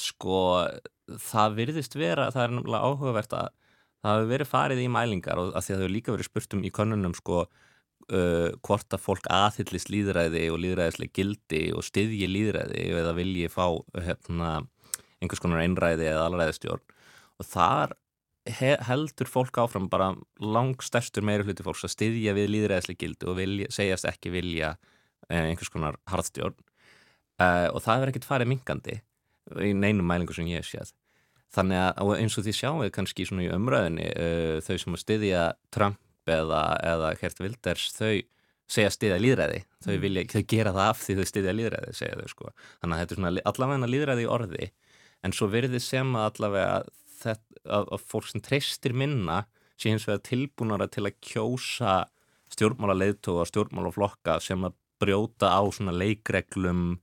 sko 0.00 0.40
það 1.20 1.58
virðist 1.60 1.94
vera, 1.94 2.32
það 2.34 2.42
er 2.42 2.54
náttúrulega 2.56 2.90
áhugavert 2.90 3.36
að 3.38 3.52
það 4.04 4.18
hefur 4.18 4.32
verið 4.34 4.50
farið 4.50 4.82
í 4.84 4.90
mælingar 4.92 5.40
og 5.40 5.52
að 5.52 5.64
því 5.64 5.72
að 5.72 5.78
það 5.78 5.84
hefur 5.84 5.94
líka 5.94 6.14
verið 6.14 6.28
spurt 6.28 6.56
um 6.56 6.64
í 6.64 6.72
konunum 6.74 7.16
sko 7.16 7.40
uh, 7.44 8.50
hvort 8.66 8.96
að 8.96 9.04
fólk 9.04 9.28
aðhyllist 9.32 9.90
líðræði 9.92 10.46
og 10.52 10.60
líðræðisleg 10.60 11.12
gildi 11.16 11.64
og 11.72 11.86
styðji 11.88 12.28
líðræði 12.28 12.86
eða 12.92 13.16
vilji 13.16 13.50
fá 13.52 13.66
hérna, 13.96 14.54
einhvers 15.22 15.42
konar 15.42 15.64
einræði 15.64 16.10
eða 16.10 16.28
alræðistjórn 16.28 16.84
og 17.40 17.48
þar 17.48 17.96
heldur 18.84 19.28
fólk 19.30 19.56
áfram 19.56 19.88
bara 19.88 20.10
langstærstur 20.36 21.24
meiri 21.24 21.46
hluti 21.46 21.64
fólks 21.64 21.86
að 21.86 21.94
styðja 21.94 22.34
við 22.36 22.50
líðræðisleg 22.52 22.98
gildi 23.00 23.30
og 23.30 23.38
vilja, 23.38 23.70
segjast 23.72 24.04
ekki 24.10 24.34
vilja 24.34 24.74
eh, 25.30 25.46
einhvers 25.48 25.72
konar 25.72 25.96
harðstjórn. 26.12 26.58
Uh, 27.40 27.72
og 27.72 27.80
það 27.82 28.04
er 28.04 28.12
ekkert 28.12 28.28
farið 28.28 28.50
mingandi 28.52 28.98
í 29.64 29.72
neinum 29.74 30.06
mælingu 30.06 30.36
sem 30.36 30.46
ég 30.46 30.62
séð 30.68 30.92
þannig 31.54 31.80
að 31.84 32.12
eins 32.18 32.38
og 32.38 32.46
því 32.46 32.54
sjáum 32.58 32.82
við 32.82 32.92
kannski 32.96 33.26
svona 33.28 33.44
í 33.46 33.50
umræðinni 33.54 34.08
uh, 34.12 34.56
þau 34.64 34.76
sem 34.82 34.96
að 34.96 35.02
styðja 35.04 35.42
Trump 35.74 36.30
eða, 36.30 36.62
eða 36.82 37.12
Gert 37.20 37.42
Wilders 37.42 37.90
þau 37.94 38.22
segja 38.70 38.92
stiðja 38.92 39.20
líðræði 39.20 39.60
þau, 39.84 39.92
mm. 39.92 40.00
vilja, 40.02 40.24
þau 40.32 40.44
gera 40.50 40.72
það 40.74 40.90
af 40.90 41.02
því 41.04 41.16
þau 41.18 41.26
stiðja 41.30 41.56
líðræði 41.58 41.96
segja 41.98 42.20
þau 42.20 42.30
sko. 42.32 42.52
Þannig 42.80 42.94
að 42.94 43.02
þetta 43.02 43.14
er 43.14 43.20
svona 43.20 43.44
allavega 43.50 43.90
líðræði 43.92 44.24
í 44.24 44.30
orði. 44.36 44.70
En 45.24 45.34
svo 45.36 45.48
verður 45.52 45.84
sem 45.84 46.16
að 46.16 46.30
allavega 46.30 46.78
þetta, 47.20 47.58
að, 47.64 47.90
að 47.96 48.06
fólk 48.12 48.30
sem 48.30 48.44
treystir 48.44 48.96
minna 48.96 49.42
sé 49.80 49.92
hins 49.92 50.06
vegar 50.08 50.24
tilbúinara 50.24 50.88
til 50.92 51.04
að 51.08 51.18
kjósa 51.24 51.98
stjórnmála 52.54 52.96
leiðtóa 52.98 53.44
og 53.44 53.50
stjórnmála 53.50 53.92
flokka 53.94 54.38
sem 54.42 54.64
að 54.66 54.76
brjóta 55.02 55.50
á 55.50 55.62
svona 55.74 55.94
leikreglum 55.96 56.98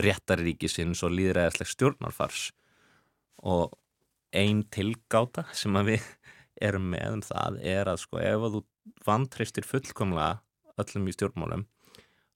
réttaríkisins 0.00 1.02
og 1.06 1.14
líðræðislegs 1.16 1.74
stjórnarfars. 1.76 2.42
Og 3.40 3.72
ein 4.36 4.62
tilgáta 4.72 5.46
sem 5.56 5.74
við 5.86 6.04
erum 6.60 6.90
með 6.92 7.18
um 7.18 7.24
það 7.24 7.60
er 7.72 7.90
að 7.90 8.02
sko 8.04 8.20
ef 8.22 8.46
að 8.46 8.56
þú 8.58 8.62
vantreistir 9.06 9.66
fullkomlega 9.66 10.40
öllum 10.80 11.08
í 11.08 11.14
stjórnmálum 11.16 11.66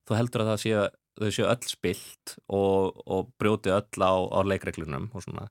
þú 0.08 0.18
heldur 0.18 0.44
að 0.44 0.52
það 0.52 0.62
sé 0.64 0.84
þau 1.18 1.30
séu 1.30 1.46
öll 1.48 1.68
spilt 1.68 2.36
og, 2.50 3.02
og 3.06 3.30
brjóti 3.40 3.72
öll 3.74 4.02
á, 4.02 4.14
á 4.18 4.40
leikreglunum 4.46 5.10
og 5.14 5.24
svona. 5.24 5.48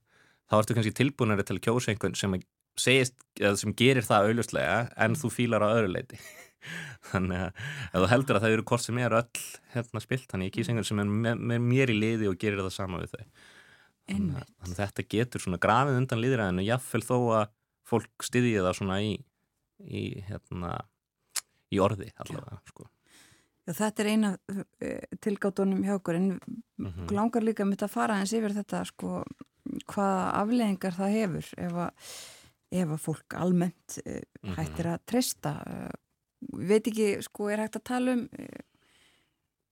Þá 0.50 0.58
ertu 0.60 0.76
kannski 0.76 0.96
tilbúinari 0.96 1.46
til 1.46 1.58
einhvern 1.58 2.16
sem 2.18 2.36
segist, 2.76 3.14
sem 3.38 3.74
gerir 3.78 4.04
það 4.04 4.30
auðlustlega 4.30 4.78
en 5.00 5.16
þú 5.16 5.30
fílar 5.32 5.64
á 5.64 5.68
öðru 5.72 5.94
leiti. 5.94 6.20
Þannig 7.10 7.46
að 7.46 7.50
ef 7.54 7.96
þú 7.96 8.10
heldur 8.12 8.38
að 8.38 8.46
það 8.46 8.56
eru 8.56 8.66
hvort 8.70 8.84
sem 8.84 9.00
er 9.00 9.16
öll 9.20 9.42
hérna 9.74 10.04
spilt, 10.04 10.28
þannig 10.30 10.50
ég 10.50 10.56
kýs 10.58 10.70
einhvern 10.70 10.88
sem 10.88 11.02
er 11.02 11.10
með, 11.10 11.42
með 11.52 11.66
mér 11.72 11.92
í 11.92 11.98
liði 11.98 12.30
og 12.30 12.38
gerir 12.40 12.64
það 12.64 12.76
sama 12.76 13.02
við 13.02 13.16
þau 13.16 13.24
þannig 14.08 14.40
að, 14.40 14.74
þetta 14.78 15.06
getur 15.16 15.40
svona 15.40 15.60
grafið 15.62 16.00
undan 16.00 16.20
líðræðinu, 16.22 16.66
jáfnvel 16.66 17.04
þó 17.04 17.16
að 17.40 17.46
fólk 17.84 18.24
styðji 18.24 18.64
það 18.64 18.76
svona 18.78 18.98
í 19.04 19.14
í 19.82 20.04
hérna 20.28 20.76
í 21.72 21.80
orði 21.82 22.10
allavega 22.22 22.60
sko. 22.68 22.86
Já, 23.64 23.72
þetta 23.72 24.04
er 24.04 24.10
eina 24.12 24.30
uh, 24.52 24.62
tilgáttunum 25.24 25.82
hjá 25.86 25.96
okkur 25.96 26.18
en 26.18 26.28
mm 26.36 26.86
-hmm. 26.90 27.10
langar 27.16 27.42
líka 27.42 27.64
mitt 27.64 27.82
að 27.82 27.94
fara 27.96 28.18
eins 28.20 28.32
yfir 28.36 28.54
þetta 28.54 28.84
sko, 28.84 29.24
hvaða 29.88 30.24
afleðingar 30.42 30.94
það 30.98 31.16
hefur 31.18 31.50
ef 31.56 31.72
að, 31.86 32.14
ef 32.70 32.88
að 32.88 33.04
fólk 33.06 33.34
almennt 33.34 33.98
uh, 34.04 34.20
hættir 34.58 34.90
að 34.92 35.06
treysta 35.06 35.54
uh, 35.64 35.94
veit 36.52 36.86
ekki, 36.86 37.22
sko, 37.24 37.48
er 37.48 37.64
hægt 37.64 37.80
að 37.80 37.88
tala 37.88 38.12
um 38.18 38.28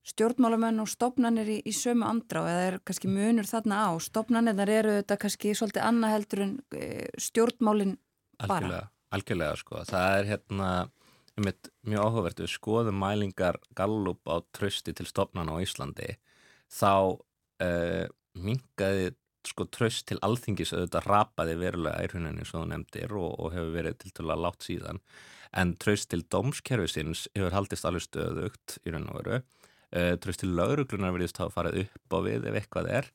stjórnmálamenn 0.07 0.83
og 0.83 0.91
stopnarnir 0.91 1.51
í, 1.53 1.59
í 1.63 1.73
sömu 1.77 2.07
andrá 2.09 2.43
eða 2.51 2.65
er 2.71 2.79
kannski 2.87 3.11
munur 3.11 3.47
þarna 3.47 3.85
á? 3.87 3.91
Stopnarnir 4.03 4.73
eru 4.75 4.97
þetta 4.99 5.19
kannski 5.23 5.55
svolítið 5.55 5.87
annað 5.87 6.15
heldur 6.17 6.43
en 6.47 6.57
stjórnmálin 7.23 7.95
bara. 8.43 8.59
Algjörlega, 8.59 8.89
algjörlega 9.15 9.61
sko, 9.61 9.85
það 9.87 10.19
er 10.19 10.31
hérna 10.33 10.73
mjög 11.39 12.03
áhugavert. 12.03 12.43
Við 12.43 12.53
skoðum 12.53 12.99
mælingar 13.01 13.61
gallup 13.79 14.27
á 14.29 14.43
trösti 14.55 14.95
til 14.97 15.07
stopnarna 15.09 15.55
á 15.55 15.63
Íslandi 15.63 16.17
þá 16.73 16.95
uh, 17.63 18.07
mingaði 18.35 19.13
sko 19.47 19.67
tröst 19.75 20.07
til 20.07 20.21
alþingis 20.23 20.71
auðvitað 20.75 21.07
rapaði 21.09 21.57
verulega 21.59 22.03
ærhuninni 22.05 22.45
svo 22.47 22.63
nefndir 22.69 23.11
og, 23.19 23.33
og 23.43 23.55
hefur 23.55 23.73
verið 23.75 24.05
til 24.05 24.29
að 24.29 24.45
látt 24.45 24.67
síðan. 24.67 25.03
En 25.53 25.75
tröst 25.77 26.11
til 26.11 26.23
dómskerfisins 26.31 27.27
hefur 27.35 27.55
haldist 27.55 27.87
alveg 27.87 28.07
stöðugt 28.07 28.79
í 28.87 28.95
raun 28.95 29.11
og 29.11 29.19
veru 29.21 29.43
uh, 29.97 30.15
tröst 30.23 30.43
til 30.43 30.55
lauruglunar 30.57 31.15
verðist 31.15 31.41
að 31.43 31.55
fara 31.55 31.75
upp 31.83 32.17
á 32.17 32.19
við 32.25 32.49
ef 32.51 32.59
eitthvað 32.61 32.91
er 33.01 33.11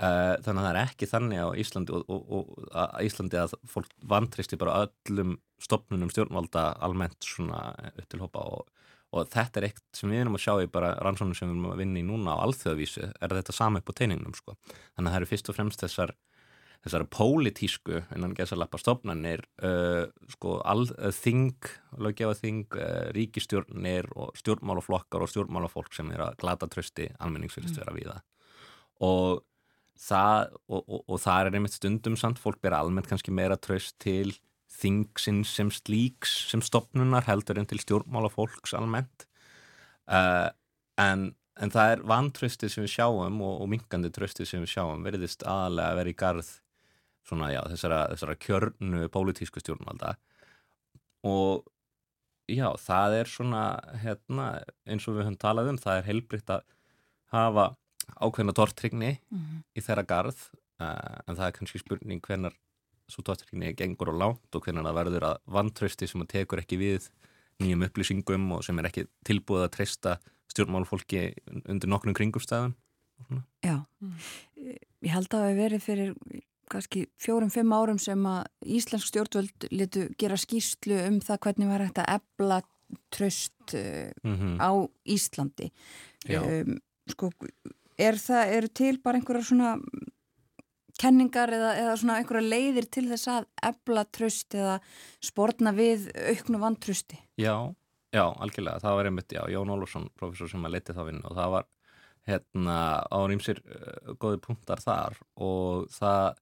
uh, 0.00 0.34
þannig 0.44 0.60
að 0.60 0.66
það 0.66 0.70
er 0.72 0.80
ekki 0.82 1.10
þannig 1.10 1.42
á 1.42 1.48
Íslandi 1.62 1.96
og, 1.96 2.06
og, 2.12 2.32
og 2.38 2.70
að 2.84 3.08
Íslandi 3.08 3.40
að 3.42 3.56
fólk 3.72 3.92
vantristi 4.14 4.60
bara 4.60 4.86
öllum 4.86 5.36
stopnunum 5.62 6.12
stjórnvalda 6.12 6.68
almennt 6.84 7.18
svona 7.24 7.70
upp 7.92 8.08
til 8.12 8.22
hópa 8.22 8.44
og, 8.58 8.70
og 9.16 9.28
þetta 9.32 9.60
er 9.62 9.68
eitt 9.70 9.84
sem 9.96 10.12
við 10.12 10.24
erum 10.24 10.38
að 10.38 10.44
sjá 10.46 10.54
í 10.62 10.70
bara 10.72 10.94
rannsóknum 11.04 11.36
sem 11.38 11.48
við 11.48 11.56
erum 11.56 11.70
að 11.72 11.82
vinna 11.82 12.02
í 12.02 12.06
núna 12.06 12.36
á 12.36 12.42
alþjóðavísu 12.44 13.08
er 13.08 13.36
þetta 13.40 13.56
sama 13.56 13.80
upp 13.80 13.92
á 13.92 13.98
teiningnum 14.02 14.36
sko. 14.36 14.56
þannig 14.66 15.08
að 15.08 15.12
það 15.12 15.20
eru 15.20 15.30
fyrst 15.32 15.52
og 15.52 15.58
fremst 15.58 15.84
þessar 15.86 16.16
þessar 16.84 17.06
pólitísku 17.10 18.02
innan 18.14 18.34
gesalappa 18.36 18.78
stopnarnir 18.80 19.42
uh, 19.64 20.06
sko 20.32 20.58
uh, 20.60 21.10
þing, 21.14 21.56
löggefa 22.02 22.36
þing 22.38 22.78
uh, 22.78 23.10
ríkistjórnir 23.16 24.10
og 24.14 24.36
stjórnmálaflokkar 24.40 25.24
og 25.24 25.32
stjórnmálafólk 25.32 25.94
sem 25.96 26.10
er 26.14 26.24
að 26.28 26.40
glata 26.42 26.68
trösti 26.70 27.10
almenningsfyrst 27.18 27.80
vera 27.80 27.96
við 27.96 28.12
það 28.12 28.24
og 29.06 29.44
það 30.00 30.52
og, 30.68 30.82
og, 30.82 31.00
og 31.06 31.22
það 31.22 31.40
er 31.40 31.58
einmitt 31.58 31.76
stundum 31.76 32.18
samt 32.20 32.40
fólk 32.40 32.60
ber 32.64 32.76
almennt 32.76 33.08
kannski 33.10 33.34
meira 33.34 33.56
tröst 33.60 33.96
til 34.02 34.34
þingsins 34.76 35.54
sem 35.56 35.70
slíks 35.72 36.34
sem 36.50 36.62
stopnunar 36.64 37.26
heldur 37.28 37.60
en 37.60 37.68
til 37.68 37.80
stjórnmála 37.80 38.30
fólks 38.32 38.74
almennt. 38.76 39.26
Uh, 40.06 40.50
en, 41.00 41.30
en 41.56 41.72
það 41.72 41.94
er 41.94 42.04
vantröstið 42.10 42.72
sem 42.72 42.84
við 42.84 42.94
sjáum 42.98 43.40
og, 43.40 43.62
og 43.64 43.70
minkandi 43.72 44.12
tröstið 44.14 44.50
sem 44.50 44.64
við 44.64 44.74
sjáum 44.76 45.06
verðist 45.06 45.46
aðalega 45.46 45.94
að 45.94 46.00
vera 46.00 46.12
í 46.12 46.18
garð 46.20 46.52
svona 47.26 47.50
já 47.52 47.62
þessara, 47.72 48.02
þessara 48.12 48.36
kjörnu 48.42 49.08
pólitísku 49.14 49.62
stjórnvalda. 49.62 50.14
Og 51.26 51.66
já 52.50 52.68
það 52.78 53.18
er 53.20 53.30
svona 53.30 53.64
hérna 54.02 54.50
eins 54.86 55.08
og 55.08 55.16
við 55.16 55.26
höfum 55.26 55.40
talað 55.42 55.72
um 55.72 55.80
það 55.82 56.00
er 56.00 56.08
heilbrikt 56.10 56.52
að 56.54 56.62
hafa 57.34 57.72
ákveðna 58.22 58.54
tortrygni 58.54 59.16
mm 59.16 59.38
-hmm. 59.38 59.64
í 59.74 59.82
þeirra 59.82 60.06
garð. 60.06 60.38
Uh, 60.76 61.16
en 61.26 61.36
það 61.36 61.46
er 61.46 61.56
kannski 61.56 61.80
spurning 61.80 62.20
hvernar 62.20 62.52
svo 63.08 63.22
tóttirkynni 63.22 63.74
gengur 63.78 64.10
og 64.12 64.18
lánt 64.20 64.56
og 64.56 64.64
hvernig 64.64 64.84
það 64.84 64.98
verður 64.98 65.26
að 65.30 65.36
vantrösti 65.56 66.08
sem 66.10 66.22
að 66.22 66.32
tekur 66.34 66.60
ekki 66.60 66.76
við 66.76 67.08
nýjum 67.62 67.86
upplýsingum 67.86 68.50
og 68.52 68.64
sem 68.66 68.78
er 68.78 68.90
ekki 68.90 69.06
tilbúið 69.24 69.66
að 69.66 69.74
treysta 69.76 70.18
stjórnmálfólki 70.52 71.22
undir 71.64 71.88
nokkrum 71.88 72.16
kringumstæðum 72.18 72.74
Já, 73.64 73.76
ég 75.00 75.12
held 75.14 75.30
að 75.30 75.40
það 75.40 75.46
hefur 75.46 75.60
verið 75.62 75.84
fyrir 75.84 76.10
kannski 76.72 77.06
fjórum-fimm 77.22 77.72
árum 77.72 77.98
sem 78.02 78.26
að 78.28 78.46
Íslensk 78.78 79.10
stjórnvöld 79.10 79.68
letu 79.70 80.08
gera 80.18 80.38
skýrslu 80.40 80.98
um 81.06 81.20
það 81.24 81.42
hvernig 81.46 81.70
var 81.70 81.86
að 81.86 82.02
ebla 82.16 82.60
tröst 83.10 83.74
uh, 83.74 84.10
mm 84.22 84.36
-hmm. 84.36 84.58
á 84.62 84.70
Íslandi 85.04 85.72
um, 86.30 86.78
sko, 87.10 87.30
er 87.98 88.18
það, 88.18 88.52
eru 88.58 88.68
til 88.68 88.98
bara 89.02 89.18
einhverjar 89.18 89.44
svona 89.44 89.72
kenningar 91.00 91.52
eða, 91.52 91.72
eða 91.80 91.96
svona 92.00 92.18
einhverja 92.20 92.48
leiðir 92.48 92.88
til 92.92 93.06
þess 93.10 93.28
að 93.32 93.48
ebla 93.68 94.04
tröst 94.04 94.56
eða 94.56 94.78
spórna 95.24 95.72
við 95.76 96.08
auknu 96.32 96.60
vantrösti? 96.62 97.18
Já, 97.36 97.74
já, 98.14 98.24
algjörlega. 98.24 98.80
Það 98.80 98.98
var 98.98 99.10
einmitt, 99.10 99.32
já, 99.36 99.42
Jón 99.52 99.72
Ólfsson, 99.74 100.08
professor 100.16 100.48
sem 100.48 100.64
að 100.64 100.76
leti 100.78 100.96
þá 100.96 101.02
vinnu 101.10 101.24
og 101.28 101.36
það 101.36 101.52
var 101.56 101.68
hérna 102.26 102.78
á 103.06 103.18
nýmsir 103.30 103.60
uh, 103.62 104.14
góði 104.18 104.40
punktar 104.42 104.82
þar 104.82 105.20
og 105.36 105.86
það 105.94 106.40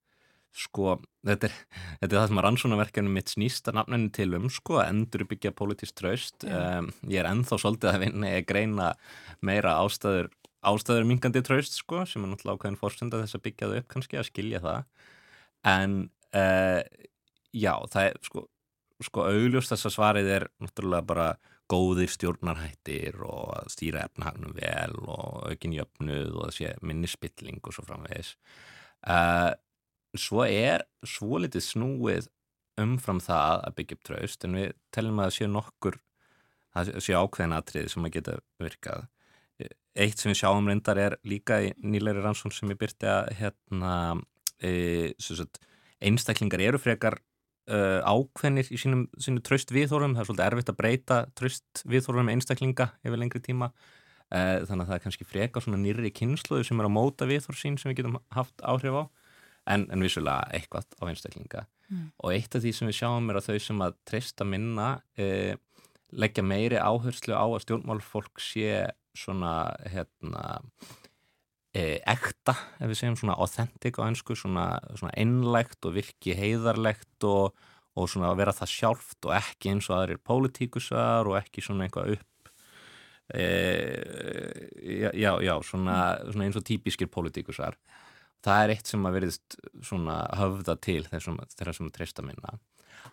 sko, 0.54 0.98
þetta 1.26 1.48
er, 1.48 1.54
þetta 2.00 2.10
er 2.10 2.18
það 2.18 2.28
sem 2.30 2.40
að 2.40 2.46
rannsónaverkefni 2.46 3.12
mitt 3.16 3.32
snýst 3.32 3.68
að 3.70 3.78
nafninu 3.80 4.10
til 4.14 4.30
um 4.38 4.48
sko, 4.52 4.78
endur 4.84 5.26
byggja 5.30 5.54
politist 5.56 5.96
tröst 5.98 6.46
um, 6.46 6.92
ég 7.10 7.20
er 7.22 7.30
enþá 7.30 7.58
svolítið 7.58 7.90
að 7.90 8.04
vinna 8.04 8.32
ég 8.36 8.46
greina 8.46 8.92
meira 9.42 9.74
ástæður 9.82 10.30
ástæður 10.64 11.08
mingandi 11.08 11.42
tröst 11.44 11.76
sko 11.78 12.04
sem 12.08 12.24
er 12.24 12.32
náttúrulega 12.32 12.58
ákveðin 12.58 12.80
fórstund 12.80 13.14
að 13.14 13.24
þess 13.24 13.38
að 13.38 13.44
byggja 13.48 13.70
það 13.70 13.80
upp 13.80 13.88
kannski 13.94 14.20
að 14.20 14.28
skilja 14.30 14.60
það. 14.64 15.08
En 15.74 15.96
uh, 16.40 16.80
já 17.54 17.74
það 17.92 18.08
er 18.08 18.20
sko, 18.28 18.44
sko 19.08 19.26
augljóst 19.30 19.74
þess 19.74 19.90
að 19.90 19.96
svarið 19.98 20.30
er 20.38 20.48
náttúrulega 20.64 21.08
bara 21.10 21.28
góðir 21.72 22.12
stjórnarhættir 22.12 23.16
og 23.24 23.54
að 23.56 23.70
stýra 23.72 24.04
efnahagnum 24.04 24.52
vel 24.56 24.96
og 25.08 25.44
aukin 25.48 25.76
jöfnuð 25.76 26.32
og 26.34 26.48
að 26.48 26.56
sé 26.58 26.72
minni 26.84 27.08
spilling 27.08 27.60
og 27.64 27.76
svo 27.76 27.86
framvegis. 27.86 28.34
Uh, 29.04 29.52
svo 30.18 30.44
er 30.46 30.86
svo 31.06 31.40
litið 31.42 31.66
snúið 31.66 32.30
umfram 32.80 33.20
það 33.22 33.60
að 33.68 33.76
byggja 33.78 33.96
upp 33.96 34.06
tröst 34.08 34.46
en 34.46 34.58
við 34.58 34.72
telum 34.94 35.20
að 35.20 35.28
það 35.28 35.36
sé 35.36 35.50
nokkur 35.50 35.98
það 36.74 36.94
sé 37.06 37.18
ákveðin 37.18 37.56
atrið 37.56 37.90
sem 37.92 38.06
að 38.06 38.16
geta 38.16 38.38
virkað. 38.62 39.04
Eitt 39.94 40.18
sem 40.18 40.32
við 40.32 40.40
sjáum 40.40 40.66
reyndar 40.66 40.98
er 40.98 41.14
líka 41.22 41.60
í 41.62 41.70
nýleiri 41.78 42.24
rannsón 42.24 42.54
sem 42.54 42.72
ég 42.72 42.80
byrti 42.80 43.06
að 43.06 43.28
hérna, 43.38 43.92
e, 44.58 45.12
sagt, 45.22 45.60
einstaklingar 46.02 46.64
eru 46.64 46.80
frekar 46.82 47.20
uh, 47.70 48.00
ákveðnir 48.02 48.70
í 48.74 48.78
sínum, 48.80 49.04
sínum 49.20 49.42
tröst 49.44 49.72
viðhórum, 49.74 50.16
það 50.16 50.24
er 50.24 50.28
svolítið 50.28 50.46
erfitt 50.48 50.72
að 50.72 50.80
breyta 50.80 51.18
tröst 51.38 51.84
viðhórum 51.88 52.30
einstaklinga 52.32 52.90
yfir 53.04 53.20
lengri 53.20 53.42
tíma, 53.44 53.70
uh, 53.70 54.64
þannig 54.66 54.84
að 54.84 54.90
það 54.90 54.96
er 54.96 55.04
kannski 55.06 55.28
frekar 55.28 55.64
svona 55.64 55.80
nýri 55.80 56.12
kynsluðu 56.14 56.66
sem 56.68 56.82
er 56.82 56.88
að 56.90 56.96
móta 56.96 57.28
viðhór 57.30 57.60
sín 57.60 57.78
sem 57.80 57.92
við 57.92 58.02
getum 58.02 58.18
haft 58.34 58.66
áhrif 58.66 58.98
á, 59.00 59.02
en, 59.70 59.86
en 59.92 60.04
vissulega 60.04 60.48
eitthvað 60.56 60.90
á 61.00 61.02
einstaklinga. 61.08 61.64
Mm. 61.90 62.08
Og 62.24 62.34
eitt 62.34 62.56
af 62.56 62.64
því 62.64 62.72
sem 62.76 62.90
við 62.90 62.98
sjáum 63.00 63.30
er 63.30 63.38
að 63.38 63.48
þau 63.48 63.62
sem 63.66 63.86
að 63.86 63.96
treysta 64.08 64.46
minna 64.48 64.88
uh, 65.20 65.54
leggja 66.14 66.44
meiri 66.46 66.78
áherslu 66.80 67.34
á 67.36 67.44
að 67.44 67.62
stjórnmálfólk 67.64 68.42
sé 68.42 68.84
svona 69.14 69.74
hérna 69.90 70.44
e, 71.74 72.00
ekta, 72.00 72.54
ef 72.78 72.90
við 72.90 72.98
segjum 72.98 73.18
svona 73.18 73.38
authentic 73.42 73.98
á 73.98 74.06
einsku, 74.06 74.36
svona, 74.38 74.66
svona 74.94 75.14
einlegt 75.18 75.86
og 75.86 75.96
virki 75.98 76.36
heiðarlegt 76.38 77.26
og, 77.28 77.54
og 77.98 78.10
svona 78.10 78.30
að 78.32 78.40
vera 78.42 78.54
það 78.56 78.72
sjálft 78.74 79.28
og 79.28 79.36
ekki 79.38 79.74
eins 79.74 79.90
og 79.90 79.98
aðrir 79.98 80.22
pólitíkusar 80.22 81.30
og 81.30 81.38
ekki 81.40 81.64
svona 81.64 81.86
einhvað 81.86 82.16
upp 82.16 82.52
e, 83.34 83.44
já, 84.82 85.10
já, 85.10 85.32
já 85.46 85.54
svona, 85.66 85.98
svona 86.30 86.48
eins 86.48 86.58
og 86.60 86.66
típiskir 86.66 87.10
pólitíkusar 87.10 87.78
það 88.44 88.62
er 88.62 88.74
eitt 88.74 88.90
sem 88.90 89.08
að 89.08 89.18
veriðst 89.18 89.58
svona 89.86 90.20
höfða 90.38 90.76
til 90.84 91.02
sem 91.10 91.38
að 91.40 91.94
treysta 91.96 92.24
minna. 92.26 92.58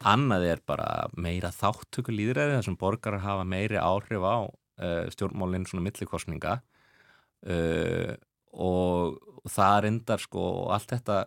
Annað 0.07 0.47
er 0.47 0.61
bara 0.67 0.87
meira 1.19 1.51
þáttöku 1.53 2.13
líðræði 2.15 2.57
þar 2.57 2.67
sem 2.67 2.79
borgarar 2.79 3.23
hafa 3.25 3.45
meiri 3.47 3.79
áhrif 3.81 4.23
á 4.23 4.47
uh, 4.47 5.05
stjórnmálinn 5.13 5.67
svona 5.69 5.85
millikostninga 5.85 6.57
uh, 6.61 8.13
og 8.51 9.19
það 9.51 9.77
reyndar 9.85 10.23
sko 10.23 10.45
og 10.63 10.73
allt 10.75 10.93
þetta 10.95 11.19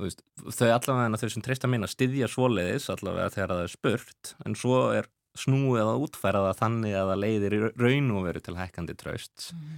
veist, 0.00 0.22
þau 0.40 0.68
allavega 0.72 1.20
þau 1.20 1.32
sem 1.34 1.44
treysta 1.44 1.70
að 1.70 1.94
styðja 1.94 2.28
svoleiðis 2.30 2.90
allavega 2.92 3.32
þegar 3.34 3.54
það 3.54 3.64
er 3.64 3.74
spurt 3.74 4.34
en 4.46 4.56
svo 4.58 4.82
er 4.96 5.10
snúið 5.38 5.86
að 5.86 6.04
útfæra 6.06 6.44
það 6.48 6.60
þannig 6.60 6.96
að 6.98 7.10
það 7.10 7.22
leiðir 7.24 7.56
raun 7.78 8.12
og 8.16 8.24
veru 8.26 8.42
til 8.44 8.56
hækkandi 8.58 8.96
tröst 8.98 9.50
mm. 9.54 9.76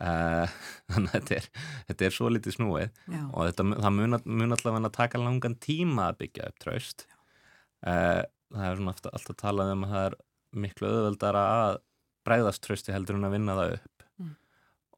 Uh, 0.00 0.46
þannig 0.92 1.08
að 1.10 1.16
þetta 1.16 1.36
er, 1.38 1.48
þetta 1.90 2.06
er 2.08 2.16
svo 2.16 2.30
litið 2.32 2.56
snúið 2.56 2.88
Já. 3.12 3.22
og 3.32 3.48
þetta, 3.50 3.66
það 3.84 3.96
mun, 3.98 4.18
mun 4.24 4.56
allavega 4.56 4.88
að 4.88 4.96
taka 4.98 5.20
langan 5.22 5.56
tíma 5.62 6.10
að 6.10 6.20
byggja 6.24 6.50
upp 6.52 6.60
tröst 6.64 7.06
uh, 7.86 8.22
það 8.52 8.68
er 8.68 8.76
svona 8.80 8.94
alltaf, 8.96 9.36
talað 9.40 9.72
um 9.76 9.86
að 9.88 9.94
það 9.96 10.06
er 10.10 10.18
miklu 10.66 10.88
öðvöldara 10.92 11.42
að 11.64 11.80
bræðast 12.28 12.62
trösti 12.62 12.92
heldur 12.94 13.16
en 13.18 13.26
að 13.30 13.36
vinna 13.38 13.58
það 13.58 13.76
upp 13.78 13.88
Mm. 14.20 14.34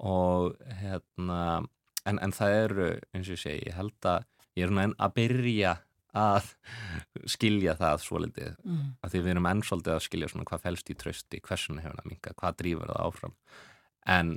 og 0.03 0.57
hérna 0.81 1.41
en, 2.05 2.19
en 2.19 2.33
það 2.35 2.55
eru, 2.65 2.87
eins 3.15 3.29
og 3.31 3.37
ég 3.37 3.41
segi, 3.45 3.69
ég 3.69 3.77
held 3.79 4.09
að 4.11 4.25
ég 4.59 4.65
er 4.67 4.73
svona 4.73 4.83
enn 4.89 4.95
að 5.07 5.13
byrja 5.17 5.75
að 6.19 6.49
skilja 7.31 7.77
það 7.79 8.03
svo 8.03 8.21
litið 8.25 8.57
Mm. 8.67 8.89
að 9.07 9.15
því 9.15 9.23
við 9.25 9.31
erum 9.37 9.47
enn 9.53 9.63
svolítið 9.67 9.95
að 9.95 10.03
skilja 10.09 10.29
svona 10.33 10.45
hvað 10.51 10.65
fælst 10.67 10.91
í 10.91 10.97
trösti, 10.99 11.41
hversun 11.47 11.79
hefur 11.83 11.97
það 12.01 12.11
minga, 12.11 12.35
hvað 12.43 12.59
drýfur 12.61 12.91
það 12.93 13.01
áfram 13.07 13.35
en 14.19 14.35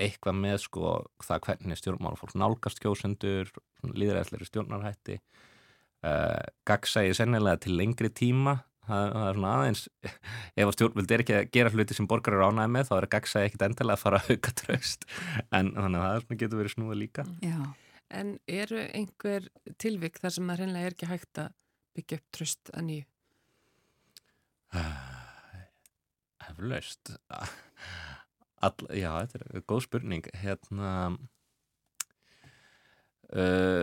eitthvað 0.00 0.38
með 0.40 0.58
sko 0.64 0.92
það 1.22 1.46
hvernig 1.46 1.80
stjórnmálafólk 1.80 2.34
nálgast 2.40 2.82
kjósendur, 2.82 3.52
líðræðsleiri 3.86 4.48
stjórnarhætti. 4.48 5.18
Uh, 6.02 6.40
gagsæði 6.66 7.14
sennilega 7.18 7.62
til 7.62 7.76
lengri 7.78 8.10
tíma. 8.10 8.62
Það, 8.82 9.12
það 9.12 9.28
er 9.28 9.36
svona 9.36 9.50
aðeins 9.60 9.82
ef 10.58 10.64
að 10.64 10.72
stjórnvöld 10.74 11.12
er 11.14 11.22
ekki 11.22 11.34
að 11.38 11.52
gera 11.54 11.70
hluti 11.70 11.94
sem 11.94 12.08
borgar 12.10 12.34
er 12.34 12.48
ánæði 12.48 12.72
með 12.74 12.88
þá 12.88 12.96
er 12.96 13.06
gagsæði 13.12 13.50
ekkit 13.50 13.62
endilega 13.68 13.94
að 13.94 14.02
fara 14.02 14.18
að 14.18 14.32
auka 14.32 14.54
tröst 14.58 15.06
en 15.54 15.70
þannig 15.76 16.00
að 16.00 16.02
það 16.02 16.16
er 16.16 16.24
svona 16.24 16.40
getur 16.40 16.62
verið 16.62 16.74
snúið 16.74 16.98
líka. 17.04 17.26
Já, 17.46 17.60
En 18.12 18.36
eru 18.50 18.80
einhver 18.92 19.48
tilvik 19.80 20.18
þar 20.20 20.34
sem 20.34 20.50
það 20.50 20.60
hreinlega 20.60 20.88
er 20.88 20.96
ekki 20.96 21.08
hægt 21.08 21.40
að 21.40 21.54
byggja 21.96 22.18
upp 22.18 22.26
tröst 22.36 22.72
að 22.76 22.84
nýju? 22.88 23.06
Eflaust 26.50 27.12
All, 28.62 28.88
Já, 28.94 29.10
þetta 29.26 29.42
er 29.42 29.64
góð 29.66 29.84
spurning. 29.86 30.28
Hérna 30.38 30.92
uh, 33.32 33.82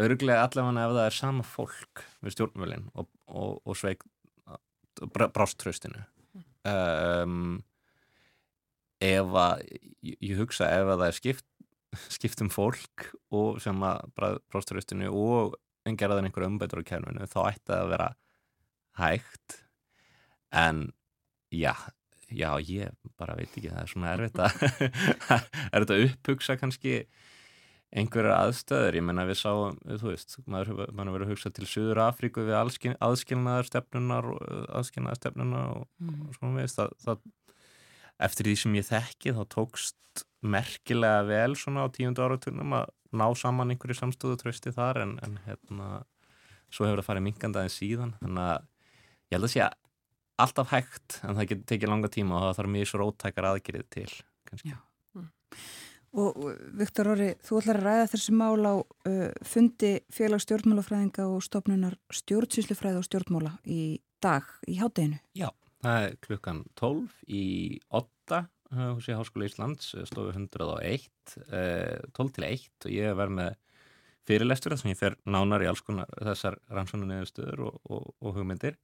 örglega 0.00 0.44
allavega 0.44 0.86
ef 0.86 0.94
það 0.96 1.06
er 1.06 1.16
sama 1.16 1.46
fólk 1.46 2.04
við 2.20 2.36
stjórnmjölin 2.36 2.88
og, 2.94 3.08
og, 3.28 3.60
og 3.64 3.78
sveik 3.78 4.04
bráströstinu 5.00 6.02
um, 6.68 7.60
ef 9.00 9.36
að 9.40 9.62
ég, 10.04 10.34
hugsa 10.36 10.68
ef 10.68 10.90
að 10.90 10.98
það 10.98 11.06
er 11.06 11.16
skipt 11.16 11.46
skipt 12.12 12.42
um 12.44 12.50
fólk 12.52 13.08
og 13.34 13.58
sem 13.62 13.80
að 13.82 14.04
bráströstinu 14.52 15.10
og 15.10 15.56
en 15.88 15.96
gerðan 15.98 16.28
einhver 16.28 16.46
umbætur 16.46 16.84
á 16.84 16.88
kerninu 16.92 17.26
þá 17.30 17.40
ætti 17.48 17.74
að 17.74 17.92
vera 17.94 18.10
hægt. 19.00 19.56
En 20.52 20.90
já, 21.54 21.74
já 22.36 22.50
ég 22.62 22.94
bara 23.18 23.34
veit 23.38 23.50
ekki, 23.50 23.70
það 23.72 23.82
er 23.82 23.90
svona 23.90 24.14
erfitt 24.14 24.40
að 24.40 24.62
er 25.74 25.84
þetta 25.84 25.98
upphugsa 26.06 26.56
kannski 26.60 26.94
einhverjar 27.90 28.36
aðstöður, 28.36 28.96
ég 29.00 29.02
menna 29.02 29.24
við 29.26 29.40
sáum, 29.40 29.78
þú 29.98 30.12
veist, 30.12 30.36
maður 30.46 30.68
hefur 30.70 30.92
verið 30.94 31.24
að 31.24 31.32
hugsa 31.32 31.50
til 31.50 31.66
Suður 31.66 32.00
Afríku 32.04 32.44
við 32.46 32.54
aðskilnaðar 33.02 33.66
stefnunar 33.66 34.28
aðskilnaðar 34.78 35.18
stefnunar 35.18 35.72
og, 35.74 35.88
Mm. 35.98 36.20
og 36.28 36.36
svona 36.38 36.60
veist 36.62 36.78
það, 36.78 36.94
það, 37.02 37.24
eftir 38.28 38.46
því 38.46 38.54
sem 38.62 38.76
ég 38.78 38.86
þekki 38.86 39.34
þá 39.34 39.42
tókst 39.56 40.24
merkilega 40.40 41.26
vel 41.26 41.56
svona 41.58 41.82
á 41.82 41.92
tíundu 41.92 42.22
áraturnum 42.22 42.78
að 42.78 42.86
ná 43.10 43.26
saman 43.34 43.74
einhverju 43.74 43.98
samstöðu 43.98 44.38
trösti 44.38 44.70
þar 44.72 45.02
en, 45.02 45.16
en 45.26 45.38
hérna 45.48 45.90
svo 46.70 46.86
hefur 46.86 47.02
það 47.02 47.08
farið 47.10 47.26
minkandi 47.26 47.58
aðeins 47.58 47.78
síðan. 47.82 48.14
Þannig 48.22 48.46
að 48.46 48.62
ég 48.62 49.34
held 49.36 49.48
að 49.48 49.52
sé 49.56 49.62
að 49.66 49.74
alltaf 50.44 50.72
hægt 50.74 51.20
en 51.24 51.36
það 51.38 51.50
getur 51.52 51.68
tekið 51.72 51.92
langa 51.92 52.10
tíma 52.12 52.38
og 52.38 52.46
það 52.48 52.58
þarf 52.60 52.72
mjög 52.76 52.90
svo 52.90 53.00
róttækar 53.02 53.48
aðgerið 53.50 53.86
til 53.96 54.08
kannski. 54.48 54.74
Já. 54.74 54.78
Og 56.10 56.38
Viktor 56.74 57.12
Orri, 57.12 57.28
þú 57.46 57.60
ætlar 57.60 57.78
að 57.78 57.84
ræða 57.86 58.06
þessi 58.10 58.32
mál 58.34 58.66
á 58.66 58.74
uh, 58.82 59.26
fundi 59.46 59.92
félags 60.10 60.42
stjórnmálafræðinga 60.48 61.26
og 61.30 61.44
stofnunar 61.46 61.94
stjórnsýslufræði 62.18 62.98
og 62.98 63.06
stjórnmála 63.06 63.52
í 63.70 64.00
dag 64.22 64.48
í 64.66 64.80
hátteginu. 64.80 65.20
Já, 65.38 65.52
það 65.84 66.06
er 66.08 66.16
klukkan 66.26 66.64
12 66.80 67.04
í 67.30 67.44
8 67.94 68.42
hús 68.74 69.06
í 69.10 69.16
Háskóla 69.18 69.46
Íslands, 69.46 69.92
stofu 70.06 70.34
101, 70.34 71.06
eh, 71.46 72.02
12 72.14 72.34
til 72.36 72.46
1 72.46 72.86
og 72.86 72.92
ég 72.94 73.16
verð 73.18 73.36
með 73.38 73.54
fyrirlestur 74.28 74.74
þar 74.74 74.82
sem 74.82 74.92
ég 74.92 75.00
fer 75.00 75.16
nánar 75.26 75.64
í 75.64 75.70
alls 75.70 75.82
konar 75.82 76.10
þessar 76.18 76.58
rannsóknarniðurstöður 76.70 77.64
og, 77.66 77.80
og, 77.90 78.10
og 78.20 78.36
hugmyndir 78.36 78.76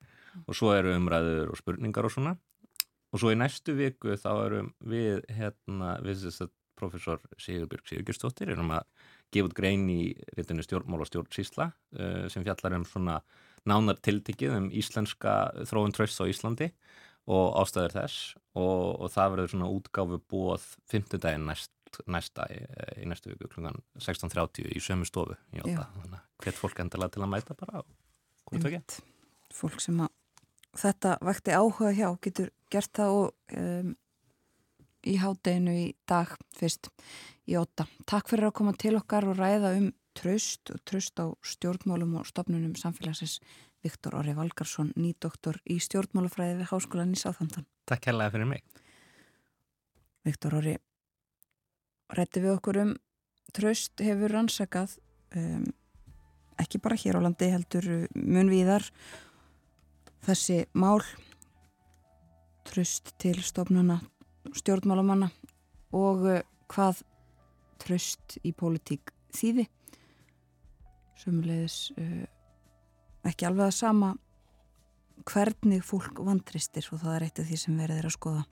og 0.44 0.58
svo 0.58 0.74
eru 0.76 0.94
umræður 0.96 1.54
og 1.54 1.60
spurningar 1.60 2.08
og 2.08 2.14
svona. 2.14 2.36
Og 3.14 3.22
svo 3.22 3.32
í 3.32 3.38
næstu 3.38 3.76
viku 3.78 4.16
þá 4.20 4.30
erum 4.34 4.70
við 4.84 5.22
hérna, 5.32 5.96
við 6.04 6.26
þess 6.26 6.46
að 6.46 6.54
professor 6.76 7.22
Sigurbjörg 7.40 7.88
Sigurgjörstóttir 7.88 8.52
erum 8.52 8.74
að 8.76 8.84
gefa 9.32 9.48
út 9.48 9.56
grein 9.56 9.86
í 9.90 10.00
ritinu 10.36 10.64
stjórnmál 10.64 11.02
og 11.02 11.08
stjórnsýsla 11.08 11.70
uh, 11.72 12.26
sem 12.32 12.44
fjallar 12.46 12.76
um 12.78 12.84
svona 12.88 13.20
nánar 13.66 13.98
tiltikið 14.04 14.58
um 14.58 14.68
íslenska 14.70 15.38
þróun 15.66 15.94
tröst 15.96 16.20
á 16.22 16.28
Íslandi 16.28 16.70
og 17.26 17.56
ástæður 17.62 17.96
þess. 17.96 18.34
Og, 18.56 19.00
og 19.02 19.10
það 19.12 19.32
verður 19.34 19.52
svona 19.54 19.72
útgáfu 19.72 20.20
búið 20.30 20.68
fymtudaginn 20.88 21.48
næst, 21.48 21.72
næsta 22.08 22.46
í, 22.52 22.60
í 23.02 23.08
næstu 23.08 23.32
viku 23.32 23.50
klungan 23.52 23.82
16.30 23.98 24.70
í 24.70 24.82
sömu 24.82 25.08
stofu. 25.08 25.36
Í. 25.52 25.64
Óta 25.64 25.88
þannig 25.96 26.20
að 26.20 26.44
hvert 26.44 26.62
fólk 26.62 26.84
endilega 26.84 27.16
til 27.16 27.24
að 27.26 27.32
mæta 27.34 27.58
bara 27.58 27.82
og 27.82 27.90
komið 28.46 28.78
ekki 28.78 29.04
Fólk 29.56 29.80
sem 29.80 30.00
að 30.04 30.12
þetta 30.80 31.16
vakti 31.24 31.54
áhuga 31.56 31.92
hjá 31.96 32.08
getur 32.22 32.50
gert 32.72 32.92
það 32.96 33.18
og 33.20 33.56
um, 33.60 33.94
í 35.06 35.14
hátteginu 35.22 35.76
í 35.78 35.86
dag 36.08 36.32
fyrst 36.56 36.90
í 37.46 37.56
óta. 37.58 37.86
Takk 38.10 38.32
fyrir 38.32 38.48
að 38.48 38.56
koma 38.58 38.74
til 38.78 38.96
okkar 38.98 39.28
og 39.30 39.38
ræða 39.38 39.76
um 39.78 39.92
tröst 40.16 40.72
og 40.72 40.80
tröst 40.88 41.20
á 41.20 41.30
stjórnmálum 41.44 42.16
og 42.20 42.26
stofnunum 42.26 42.74
samfélagsins 42.78 43.38
Viktor 43.84 44.16
Orri 44.18 44.34
Valgarsson, 44.34 44.90
nýdoktor 44.98 45.60
í 45.70 45.76
stjórnmálafræði 45.82 46.56
við 46.62 46.70
Háskólan 46.72 47.12
í 47.14 47.20
Sáþamtan. 47.20 47.66
Takk 47.86 48.08
hérlega 48.08 48.34
fyrir 48.34 48.48
mig 48.50 48.64
Viktor 50.26 50.56
Orri, 50.58 50.74
rætti 52.16 52.42
við 52.42 52.56
okkur 52.56 52.80
um 52.82 52.94
tröst 53.54 54.02
hefur 54.02 54.32
rannsakað 54.34 54.96
um, 55.38 55.68
ekki 56.58 56.80
bara 56.82 56.98
hér 56.98 57.20
á 57.20 57.24
landi 57.28 57.52
heldur 57.52 57.86
uh, 57.92 58.08
mun 58.16 58.50
viðar 58.50 58.88
þessi 60.24 60.64
mál 60.72 61.02
tröst 62.66 63.12
til 63.22 63.36
stofnuna 63.44 64.00
stjórnmálamanna 64.54 65.30
og 65.96 66.24
uh, 66.26 66.40
hvað 66.70 67.02
tröst 67.82 68.38
í 68.46 68.52
pólitík 68.56 69.12
þýði. 69.36 69.66
Sömulegis 71.20 71.90
uh, 71.96 72.24
ekki 73.26 73.48
alveg 73.48 73.68
að 73.68 73.76
sama 73.78 74.14
hvernig 75.26 75.82
fólk 75.84 76.20
vantristir 76.22 76.86
og 76.92 77.02
það 77.02 77.16
er 77.16 77.26
eitt 77.26 77.40
af 77.42 77.48
því 77.48 77.60
sem 77.60 77.78
verið 77.80 78.00
er 78.00 78.08
að 78.10 78.16
skoða. 78.16 78.44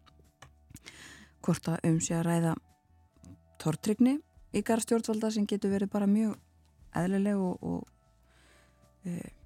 Hvort 1.44 1.68
að 1.70 1.90
um 1.90 1.98
sé 2.02 2.16
að 2.18 2.26
ræða 2.28 2.54
tortrygni 3.60 4.18
ykkar 4.54 4.82
stjórnvalda 4.82 5.30
sem 5.34 5.46
getur 5.50 5.74
verið 5.74 5.92
bara 5.92 6.08
mjög 6.10 6.36
eðlileg 6.96 7.40
og, 7.40 7.58
og 7.62 9.08
uh, 9.08 9.43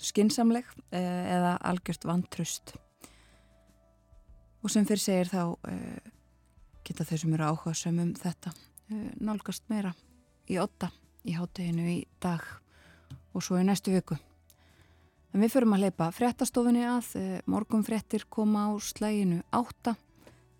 skinsamleg 0.00 0.66
uh, 0.66 0.98
eða 0.98 1.56
algjört 1.70 2.06
vantrust 2.08 2.74
og 4.60 4.72
sem 4.72 4.86
fyrir 4.88 5.02
segir 5.02 5.30
þá 5.30 5.42
uh, 5.52 6.10
geta 6.86 7.06
þau 7.08 7.18
sem 7.22 7.36
eru 7.36 7.50
áhuga 7.50 7.76
sem 7.76 8.00
um 8.02 8.14
þetta 8.16 8.52
uh, 8.54 9.10
nálgast 9.20 9.66
meira 9.72 9.94
í 10.50 10.58
otta 10.60 10.90
í 11.24 11.36
hátteginu 11.36 11.86
í 11.92 11.98
dag 12.22 12.44
og 13.36 13.44
svo 13.44 13.60
í 13.60 13.64
næstu 13.66 13.92
viku. 13.94 14.16
En 15.30 15.44
við 15.44 15.52
förum 15.52 15.76
að 15.76 15.84
leipa 15.84 16.08
fréttastofunni 16.10 16.82
að 16.90 17.42
morgun 17.46 17.84
fréttir 17.86 18.24
koma 18.26 18.64
á 18.66 18.70
slæginu 18.82 19.44
átta. 19.54 19.94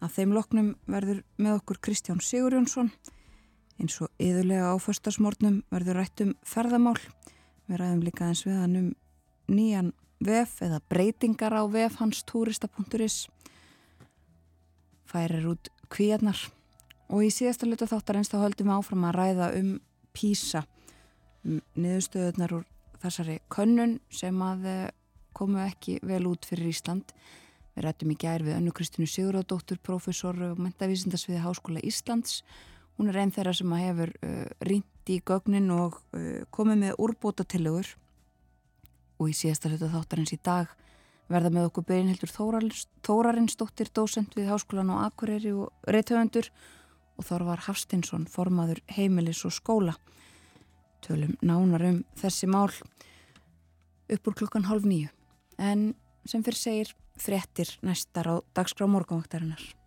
Að 0.00 0.12
þeim 0.14 0.34
loknum 0.36 0.68
verður 0.86 1.24
með 1.40 1.56
okkur 1.58 1.80
Kristján 1.82 2.20
Sigurjónsson. 2.22 2.92
Eins 3.80 3.96
og 4.04 4.12
yðurlega 4.20 4.70
á 4.70 4.76
föstasmórnum 4.78 5.62
verður 5.72 5.98
rætt 5.98 6.22
um 6.22 6.36
ferðamál. 6.46 6.98
Við 7.66 7.80
ræðum 7.80 8.04
líka 8.06 8.28
eins 8.28 8.44
við 8.46 8.60
hann 8.60 8.78
um 8.78 8.88
nýjan 9.50 9.92
vef 10.20 10.60
eða 10.64 10.80
breytingar 10.92 11.54
á 11.56 11.64
vef 11.70 11.98
hans 12.00 12.22
turista.is 12.28 13.26
færir 15.10 15.46
út 15.50 15.70
kvíarnar. 15.90 16.38
Og 17.10 17.26
í 17.26 17.30
síðasta 17.34 17.66
luta 17.66 17.88
þáttar 17.90 18.20
einst 18.20 18.34
þá 18.34 18.44
höldum 18.44 18.70
við 18.70 18.76
áfram 18.76 19.06
að 19.08 19.16
ræða 19.16 19.48
um 19.58 19.70
PISA 20.14 20.62
um 21.46 21.60
niðurstöðunar 21.74 22.54
úr 22.60 22.66
þessari 23.00 23.38
könnun 23.50 23.96
sem 24.12 24.36
að 24.44 24.66
eh, 24.68 24.88
komu 25.34 25.62
ekki 25.64 25.98
vel 26.06 26.26
út 26.30 26.46
fyrir 26.46 26.70
Ísland. 26.70 27.14
Við 27.74 27.86
rættum 27.86 28.12
í 28.12 28.18
gær 28.20 28.44
við 28.44 28.58
önnu 28.58 28.74
Kristínu 28.76 29.08
Sigurðardóttur 29.08 29.80
professor 29.82 30.36
og 30.50 30.60
mentavísindasviði 30.60 31.42
Háskóla 31.42 31.82
Íslands. 31.86 32.42
Hún 32.98 33.10
er 33.10 33.22
einn 33.22 33.32
þeirra 33.32 33.54
sem 33.56 33.72
að 33.72 33.84
hefur 33.86 34.12
uh, 34.26 34.46
rýnt 34.68 35.10
í 35.10 35.20
gögnin 35.24 35.70
og 35.72 35.96
uh, 36.12 36.42
komið 36.52 36.82
með 36.84 36.98
úrbóta 37.00 37.46
tillegur 37.48 37.88
og 39.20 39.28
í 39.28 39.36
síðasta 39.36 39.68
hluta 39.68 39.90
þáttarins 39.92 40.32
í 40.34 40.40
dag 40.42 40.72
verða 41.30 41.52
með 41.54 41.68
okkur 41.68 41.86
Brynhildur 41.86 42.32
Þórarinsdóttir 43.06 43.90
dósent 43.94 44.34
við 44.34 44.50
Háskólan 44.50 44.90
á 44.90 45.06
Akureyri 45.06 45.52
og 45.54 45.70
reythöfundur 45.86 46.48
og 47.20 47.26
Þorvar 47.28 47.66
Hafstinsson 47.68 48.26
formaður 48.30 48.80
heimilis 48.96 49.44
og 49.46 49.54
skóla. 49.54 49.94
Tölum 51.04 51.36
nánar 51.44 51.84
um 51.86 52.00
þessi 52.18 52.48
mál 52.50 52.72
upp 54.10 54.26
úr 54.26 54.38
klukkan 54.42 54.66
hálf 54.66 54.88
nýju 54.88 55.12
en 55.60 55.92
sem 56.26 56.42
fyrir 56.42 56.60
segir 56.60 56.94
fréttir 57.20 57.76
næstar 57.84 58.26
á 58.26 58.34
dagskrá 58.56 58.88
morgunvaktarinnar 58.90 59.79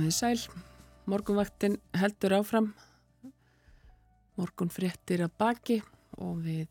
Komiði 0.00 0.14
sæl, 0.16 0.38
morgunvaktin 1.12 1.74
heldur 2.00 2.32
áfram, 2.38 2.70
morgun 4.40 4.72
fréttir 4.72 5.20
að 5.26 5.34
baki 5.42 5.76
og 6.16 6.38
við 6.46 6.70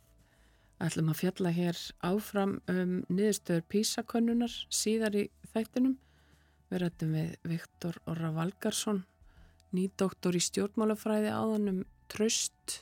ætlum 0.82 1.12
að 1.14 1.20
fjalla 1.20 1.52
hér 1.54 1.84
áfram 2.10 2.56
um 2.74 2.98
niðurstöður 3.06 3.68
písakönnunar 3.70 4.58
síðar 4.74 5.20
í 5.22 5.28
þættinum. 5.54 5.94
Við 6.74 6.82
rættum 6.82 7.14
við 7.20 7.38
Viktor 7.54 8.02
Orra 8.10 8.34
Valgarsson, 8.34 9.06
nýdoktor 9.78 10.34
í 10.34 10.46
stjórnmálafræði 10.50 11.30
áðan 11.30 11.74
um 11.76 11.80
tröst 12.10 12.80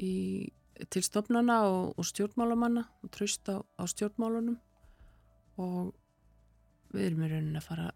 í, 0.00 0.48
til 0.88 1.04
stofnana 1.04 1.66
og, 1.68 1.98
og 2.00 2.08
stjórnmálamanna 2.14 2.88
og 2.88 3.12
tröst 3.12 3.44
á, 3.52 3.60
á 3.60 3.84
stjórnmálunum. 3.84 4.56
Og 5.60 5.92
við 6.96 7.10
erum 7.10 7.26
í 7.28 7.36
rauninni 7.36 7.60
að 7.60 7.74
fara 7.74 7.92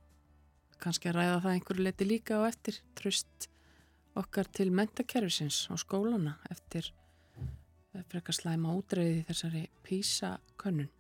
kannski 0.83 1.11
að 1.11 1.19
ræða 1.21 1.41
það 1.45 1.55
einhverju 1.55 1.87
leti 1.87 2.09
líka 2.09 2.41
og 2.41 2.49
eftir 2.51 2.81
tröst 2.99 3.49
okkar 4.17 4.49
til 4.53 4.71
mentakerfisins 4.73 5.67
á 5.69 5.75
skólana 5.81 6.37
eftir 6.51 6.93
frekar 8.11 8.37
slæma 8.37 8.75
útreiði 8.77 9.25
þessari 9.29 9.63
písakönnun. 9.87 10.91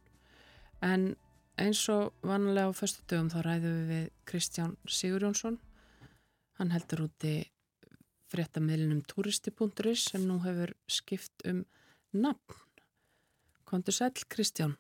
En 0.84 1.14
eins 1.60 1.82
og 1.92 2.14
vanlega 2.24 2.70
á 2.72 2.72
förstu 2.76 3.04
dögum 3.08 3.30
þá 3.32 3.38
ræðum 3.44 3.76
við 3.76 3.90
við 3.90 4.06
Kristján 4.28 4.76
Sigurjónsson. 4.88 5.58
Hann 6.56 6.72
heldur 6.72 7.06
úti 7.08 7.34
fréttamiðlinum 8.32 9.04
turisti.is 9.08 10.08
sem 10.10 10.24
nú 10.26 10.40
hefur 10.44 10.72
skipt 10.88 11.44
um 11.48 11.64
nafn. 12.12 12.64
Kondur 13.64 13.92
sæl 13.92 14.12
Kristján. 14.28 14.76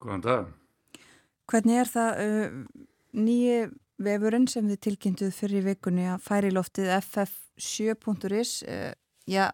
Góðan 0.00 0.24
dag. 0.24 0.52
Hvernig 1.50 1.80
er 1.82 1.90
það 1.90 2.20
uh, 2.24 2.54
nýju 3.12 3.58
vefurinn 4.02 4.46
sem 4.50 4.68
þið 4.68 4.80
tilkynntuð 4.88 5.34
fyrir 5.34 5.66
vikunni 5.68 6.06
að 6.10 6.22
færi 6.24 6.52
loftið 6.54 6.92
ff7.is 6.98 8.54
uh, 8.66 8.92
já, 9.30 9.48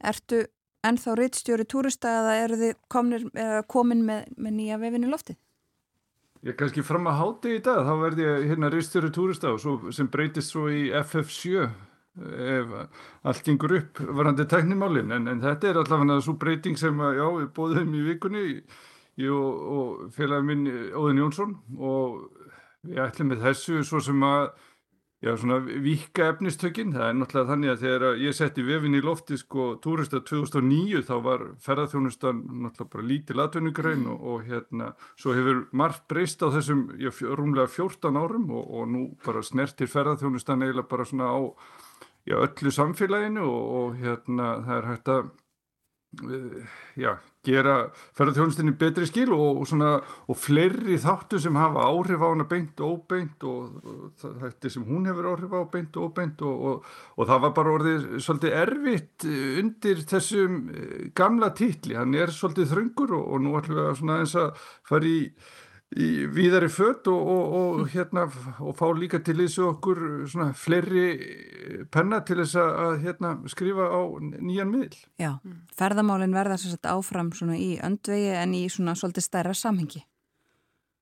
ertu 0.00 0.44
ennþá 0.86 1.16
rittstjóri 1.18 1.66
túrista 1.68 2.12
eða 2.22 2.36
eru 2.44 2.60
þið 2.62 2.78
komnir, 2.92 3.26
uh, 3.34 3.60
komin 3.68 4.04
með, 4.06 4.30
með 4.36 4.56
nýja 4.60 4.80
vefinu 4.80 5.10
loftið? 5.12 5.40
Ég 6.46 6.52
er 6.52 6.58
kannski 6.60 6.84
fram 6.86 7.08
að 7.10 7.18
háti 7.20 7.56
í 7.56 7.62
dag, 7.64 7.82
þá 7.82 7.94
verði 8.04 8.26
ég 8.26 8.48
hérna 8.52 8.70
rittstjóri 8.70 9.10
túrista 9.12 9.52
svo, 9.58 9.78
sem 9.92 10.08
breytist 10.12 10.52
svo 10.52 10.68
í 10.70 10.88
ff7 10.94 11.68
ef 12.16 12.70
allt 13.28 13.44
gengur 13.44 13.74
upp 13.76 14.00
varandi 14.00 14.46
teknimálin, 14.48 15.10
en, 15.12 15.26
en 15.28 15.42
þetta 15.42 15.68
er 15.68 15.80
allavega 15.82 16.20
svo 16.24 16.36
breyting 16.40 16.78
sem 16.80 17.00
að, 17.02 17.18
já, 17.18 17.26
við 17.42 17.48
bóðum 17.58 17.96
í 17.98 18.04
vikunni 18.06 18.44
ég 19.20 19.32
og, 19.32 19.66
og 19.76 20.14
félagin 20.16 20.48
minn 20.48 20.66
Óðin 20.96 21.20
Jónsson 21.24 21.56
og 21.76 22.24
við 22.86 23.02
ætlum 23.06 23.32
með 23.32 23.44
þessu 23.48 23.82
svo 23.86 24.00
sem 24.04 24.24
að 24.26 24.48
já, 25.24 25.32
svona 25.36 25.58
vika 25.82 26.28
efnistökin. 26.32 26.92
Það 26.94 27.08
er 27.08 27.16
náttúrulega 27.18 27.50
þannig 27.50 27.72
að 27.72 27.82
þegar 27.84 28.20
ég 28.22 28.36
setti 28.36 28.64
vefin 28.66 28.98
í 28.98 29.02
lofti 29.04 29.38
sko 29.40 29.68
túrista 29.82 30.20
2009 30.20 31.02
þá 31.08 31.14
var 31.24 31.46
ferðarþjónustan 31.64 32.42
náttúrulega 32.64 32.92
bara 32.92 33.08
lítil 33.10 33.42
atvinnugrein 33.44 34.04
og, 34.12 34.26
og 34.32 34.44
hérna 34.50 34.92
svo 35.18 35.34
hefur 35.36 35.64
margt 35.72 36.06
breyst 36.10 36.44
á 36.44 36.48
þessum 36.54 36.86
já, 37.00 37.10
rúmlega 37.10 37.70
14 37.72 38.20
árum 38.20 38.50
og, 38.52 38.68
og 38.80 38.92
nú 38.92 39.06
bara 39.24 39.44
snertir 39.46 39.90
ferðarþjónustan 39.92 40.66
eiginlega 40.66 40.92
bara 40.92 41.08
svona 41.08 41.32
á 41.32 41.40
já, 42.26 42.36
öllu 42.42 42.74
samfélaginu 42.74 43.48
og, 43.48 43.66
og 43.80 43.98
hérna 44.02 44.52
það 44.66 44.78
er 44.78 44.90
hægt 44.92 45.12
að 45.16 45.34
já, 46.96 47.16
gera 47.46 47.76
ferðarþjónustinni 48.18 48.74
betri 48.78 49.08
skil 49.08 49.30
og, 49.36 49.62
og 49.62 49.68
svona 49.70 49.92
og 50.02 50.38
fleiri 50.40 50.98
þáttu 51.02 51.40
sem 51.42 51.58
hafa 51.58 51.86
áhrif 51.88 52.22
á 52.22 52.28
hana 52.28 52.46
beint 52.50 52.82
og 52.82 52.96
óbeint 52.96 53.46
og, 53.48 53.76
og 53.82 54.40
þetta 54.42 54.72
sem 54.72 54.86
hún 54.86 55.08
hefur 55.10 55.30
áhrif 55.32 55.54
á 55.54 55.62
beint 55.72 55.98
og 55.98 56.08
óbeint 56.10 56.46
og, 56.46 56.88
það 57.26 57.44
var 57.46 57.54
bara 57.60 57.76
orðið 57.76 58.08
svolítið 58.24 58.58
erfitt 58.62 59.28
undir 59.62 60.02
þessum 60.14 60.58
gamla 61.16 61.52
títli, 61.56 61.96
hann 61.98 62.16
er 62.18 62.34
svolítið 62.34 62.72
þröngur 62.74 63.14
og 63.20 63.38
nú 63.42 63.54
ætlum 63.60 63.80
við 63.80 63.86
að 63.90 63.96
svona 64.00 64.18
eins 64.22 64.36
að 64.40 64.66
fara 64.86 65.10
í 65.10 65.20
í 65.94 66.26
víðari 66.34 66.68
fött 66.72 67.06
og, 67.10 67.28
og, 67.30 67.52
og 67.56 67.92
hérna 67.92 68.24
og 68.58 68.74
fá 68.78 68.86
líka 68.96 69.20
til 69.22 69.36
þessu 69.38 69.68
okkur 69.70 70.00
svona 70.26 70.50
fleiri 70.58 71.06
penna 71.94 72.20
til 72.26 72.40
þess 72.42 72.58
að 72.58 72.96
hérna 73.04 73.30
skrifa 73.50 73.86
á 73.94 74.00
nýjan 74.18 74.72
miðl. 74.72 74.98
Já, 75.22 75.36
ferðamálinn 75.78 76.34
verða 76.34 76.58
svo 76.58 76.74
sett 76.74 76.90
áfram 76.90 77.30
svona 77.36 77.58
í 77.60 77.76
öndvegi 77.78 78.34
en 78.34 78.56
í 78.58 78.66
svona 78.72 78.96
svolítið 78.98 79.28
stærra 79.28 79.54
samhengi. 79.54 80.02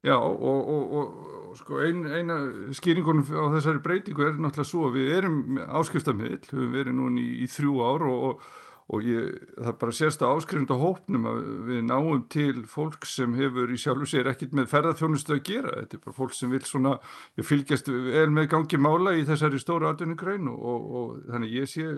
Já 0.05 0.19
og, 0.21 0.45
og 0.45 1.57
sko 1.57 1.81
ein, 1.81 2.03
eina 2.05 2.37
skýringunum 2.77 3.25
á 3.25 3.57
þessari 3.57 3.81
breytingu 3.81 4.27
er 4.27 4.37
náttúrulega 4.37 4.69
svo 4.69 4.91
að 4.91 4.99
við 4.99 5.13
erum 5.17 5.39
áskriftammiðl, 5.65 6.43
við 6.51 6.61
erum 6.61 6.75
verið 6.77 6.99
núni 6.99 7.25
í, 7.25 7.39
í 7.47 7.49
þrjú 7.49 7.79
ár 7.89 8.05
og 8.11 8.45
og 8.93 9.07
ég, 9.09 9.39
það 9.57 9.69
er 9.71 9.77
bara 9.81 9.95
sérsta 9.97 10.29
áskrifnd 10.29 10.69
á 10.69 10.77
hópnum 10.77 11.29
að 11.31 11.39
við 11.71 11.79
náum 11.89 12.25
til 12.33 12.65
fólk 12.69 13.07
sem 13.09 13.33
hefur 13.39 13.73
í 13.73 13.79
sjálfu 13.81 14.09
sér 14.11 14.29
ekkit 14.29 14.53
með 14.57 14.69
ferðarþjónustu 14.75 15.37
að 15.39 15.43
gera, 15.49 15.73
þetta 15.79 15.97
er 15.97 16.03
bara 16.05 16.17
fólk 16.19 16.37
sem 16.37 16.53
vil 16.53 16.61
svona, 16.69 16.93
ég 17.41 17.49
fylgjast 17.49 17.89
vel 17.89 18.27
með 18.37 18.51
gangi 18.53 18.81
mála 18.85 19.17
í 19.17 19.25
þessari 19.25 19.63
stóru 19.63 19.89
atvinningrein 19.89 20.51
og, 20.53 20.89
og, 21.01 21.17
þannig 21.31 21.57
ég 21.57 21.73
sé 21.73 21.89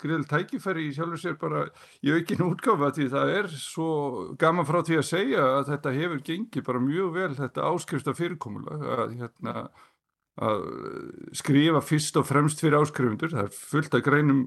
greiðil 0.00 0.28
tækifæri 0.32 0.88
í 0.88 0.94
sjálfu 0.96 1.20
sér 1.20 1.36
bara 1.40 1.66
í 2.00 2.14
aukinu 2.16 2.48
útgáfa 2.54 2.94
því 2.96 3.10
það 3.12 3.34
er 3.38 3.50
svo 3.60 3.90
gaman 4.40 4.68
frá 4.68 4.80
því 4.80 5.00
að 5.02 5.10
segja 5.10 5.48
að 5.58 5.74
þetta 5.74 5.96
hefur 5.98 6.24
gengið 6.30 6.68
bara 6.70 6.86
mjög 6.88 7.16
vel 7.18 7.32
þetta 7.36 7.68
áskrifsta 7.68 8.16
fyrirkomulega 8.16 9.02
að 9.04 9.18
hérna 9.20 9.68
að 10.42 10.62
skrifa 11.38 11.78
fyrst 11.84 12.16
og 12.18 12.26
fremst 12.26 12.62
fyrir 12.62 12.80
áskrifundur, 12.80 13.30
það 13.30 13.44
er 13.46 13.54
fullt 13.54 13.94
að 13.94 14.04
greinum 14.08 14.40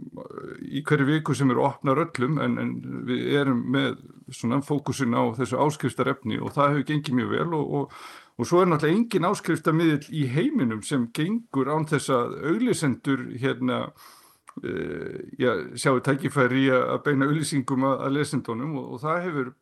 í 0.68 0.82
hverju 0.84 1.08
viku 1.08 1.36
sem 1.38 1.52
eru 1.54 1.64
opnar 1.64 2.02
öllum 2.04 2.42
en, 2.44 2.58
en 2.60 2.74
við 3.08 3.30
erum 3.40 3.62
með 3.72 3.94
svona 4.36 4.60
fókusin 4.68 5.16
á 5.16 5.24
þessu 5.38 5.62
áskriftarefni 5.64 6.42
og 6.42 6.52
það 6.58 6.74
hefur 6.74 6.88
gengið 6.92 7.20
mjög 7.22 7.32
vel 7.38 7.48
og, 7.56 7.72
og, 7.80 7.96
og 8.36 8.50
svo 8.50 8.62
er 8.62 8.72
náttúrulega 8.72 9.00
engin 9.00 9.30
áskriftarmiðil 9.30 10.02
í 10.12 10.26
heiminum 10.34 10.84
sem 10.84 11.08
gengur 11.16 11.72
án 11.72 11.88
þess 11.88 12.12
að 12.18 12.36
auglisendur 12.52 13.24
hérna 13.40 13.80
uh, 13.88 15.16
já, 15.40 15.54
sjáu 15.80 16.02
tækifæri 16.04 16.68
að 16.76 17.00
beina 17.08 17.32
auglýsingum 17.32 17.88
að, 17.94 18.04
að 18.10 18.20
lesendunum 18.20 18.76
og, 18.82 18.92
og 18.98 19.04
það 19.06 19.24
hefur 19.30 19.56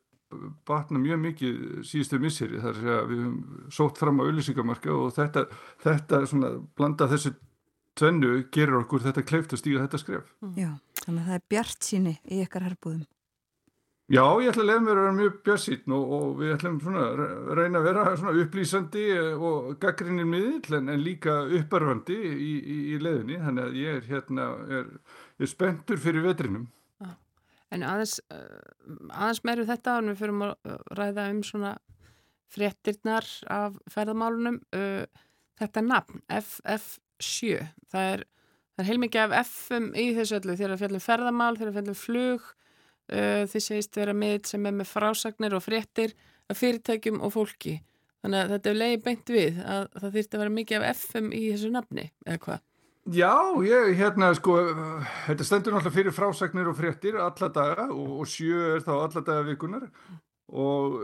batna 0.68 1.00
mjög 1.00 1.20
mikið 1.22 1.58
síðustu 1.88 2.20
misseri 2.22 2.62
þar 2.62 2.80
að 2.82 3.10
við 3.12 3.24
höfum 3.24 3.74
sótt 3.74 4.00
fram 4.02 4.22
á 4.22 4.26
auglýsingamarka 4.26 4.94
og 4.94 5.12
þetta, 5.16 5.46
þetta 5.84 6.22
svona, 6.30 6.54
blanda 6.78 7.10
þessu 7.12 7.36
tvennu 7.96 8.38
gerur 8.54 8.82
okkur 8.84 9.06
þetta 9.06 9.26
kleift 9.26 9.56
að 9.56 9.62
stíga 9.62 9.84
þetta 9.86 10.02
skref. 10.02 10.32
Já, 10.58 10.72
þannig 11.04 11.22
að 11.22 11.28
það 11.30 11.38
er 11.38 11.46
bjart 11.54 11.90
síni 11.90 12.16
í 12.26 12.42
ykkar 12.44 12.66
herbúðum. 12.68 13.06
Já, 14.06 14.22
ég 14.38 14.52
ætla 14.52 14.62
að 14.62 14.68
lefa 14.70 14.82
mér 14.86 14.92
að 14.92 15.00
vera 15.02 15.14
mjög 15.18 15.38
björnsýtn 15.48 15.94
og, 15.98 16.12
og 16.14 16.26
við 16.38 16.52
ætlum 16.54 16.76
svona 16.84 17.06
að 17.08 17.22
reyna 17.58 17.80
að 17.80 17.88
vera 17.88 18.34
upplýsandi 18.44 19.06
og 19.34 19.72
gaggrinir 19.82 20.28
miðill 20.30 20.78
en, 20.78 20.92
en 20.94 21.02
líka 21.02 21.40
upparfandi 21.58 22.18
í, 22.30 22.52
í, 22.54 22.76
í 22.94 23.00
leðinni, 23.02 23.40
þannig 23.42 23.66
að 23.66 23.80
ég 23.80 23.98
er 23.98 24.12
hérna, 24.12 24.46
er, 24.70 24.92
er 25.42 25.50
spenntur 25.50 26.04
fyrir 26.04 26.28
vetrinum. 26.28 26.68
En 27.74 27.84
aðeins, 27.84 28.20
aðeins 29.10 29.42
meiru 29.48 29.66
þetta 29.68 29.98
og 29.98 30.10
við 30.12 30.20
fyrir 30.22 30.44
að 30.46 30.76
ræða 31.00 31.30
um 31.34 31.42
svona 31.44 31.72
fréttirnar 32.56 33.26
af 33.52 33.80
ferðamálunum, 33.92 34.60
þetta 35.60 35.82
nafn, 35.84 36.22
FF7, 36.30 37.66
það 37.92 38.12
er, 38.12 38.24
er 38.78 38.88
heilmikið 38.90 39.24
af 39.26 39.34
F-um 39.42 39.90
í 39.98 40.12
þessu 40.16 40.38
öllu, 40.38 40.56
þegar 40.56 40.76
það 40.76 40.84
fjallum 40.84 41.04
ferðamál, 41.08 41.50
þegar 41.58 41.72
það 41.72 41.80
fjallum 41.80 42.00
flug, 42.04 42.46
Uh, 43.06 43.44
þið 43.46 43.62
segist 43.62 43.98
vera 44.00 44.16
miðl 44.18 44.48
sem 44.50 44.64
er 44.66 44.74
með 44.74 44.88
frásagnir 44.90 45.54
og 45.54 45.62
fréttir 45.62 46.16
af 46.50 46.58
fyrirtækjum 46.58 47.20
og 47.22 47.36
fólki 47.36 47.76
þannig 48.24 48.40
að 48.40 48.54
þetta 48.56 48.72
er 48.72 48.80
leiði 48.80 49.02
beint 49.06 49.30
við 49.30 49.60
að 49.62 49.84
það 50.00 50.16
þýrst 50.16 50.34
að 50.34 50.42
vera 50.42 50.54
mikið 50.56 50.78
af 50.80 51.04
FM 51.04 51.28
í 51.30 51.42
þessu 51.52 51.70
nafni 51.76 52.06
eða 52.26 52.40
hvað? 52.48 52.64
Já, 53.06 53.54
ég, 53.62 53.92
hérna 54.00 54.32
sko 54.34 54.56
þetta 55.28 55.46
stendur 55.46 55.76
náttúrulega 55.76 55.94
fyrir 55.94 56.14
frásagnir 56.16 56.70
og 56.72 56.78
fréttir 56.80 57.20
alla 57.22 57.50
daga 57.54 57.86
og, 57.94 58.16
og 58.24 58.30
sjö 58.30 58.72
er 58.74 58.82
þá 58.82 58.94
alla 58.96 59.22
daga 59.22 59.44
vikunar 59.46 59.84
og 60.50 60.96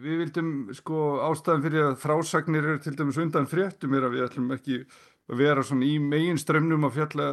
við 0.00 0.22
vildum 0.22 0.52
sko 0.72 1.02
ástæðan 1.28 1.64
fyrir 1.66 1.84
að 1.90 1.98
frásagnir 2.00 2.70
er 2.72 2.80
til 2.80 2.94
dæmis 2.96 3.20
undan 3.20 3.50
fréttum 3.50 3.92
er 3.98 4.08
að 4.08 4.16
við 4.16 4.24
ætlum 4.30 4.56
ekki 4.56 4.80
að 5.28 5.42
vera 5.42 5.64
svona 5.68 5.90
í 5.90 5.98
megin 6.00 6.40
strömmnum 6.40 6.88
að 6.88 6.96
fjalla 6.96 7.28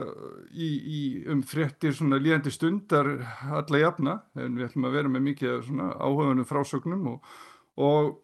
í, 0.52 0.68
í 0.68 1.02
um 1.32 1.40
fréttir 1.48 1.96
svona 1.96 2.20
líðandi 2.20 2.52
stundar 2.52 3.08
alla 3.48 3.86
jafna, 3.86 4.20
en 4.36 4.60
við 4.60 4.68
ætlum 4.68 4.90
að 4.90 5.00
vera 5.00 5.14
með 5.16 5.28
mikið 5.32 5.62
svona 5.70 5.94
áhugaðunum 5.96 6.50
frásögnum 6.50 7.08
og, 7.16 7.32
og 7.80 8.18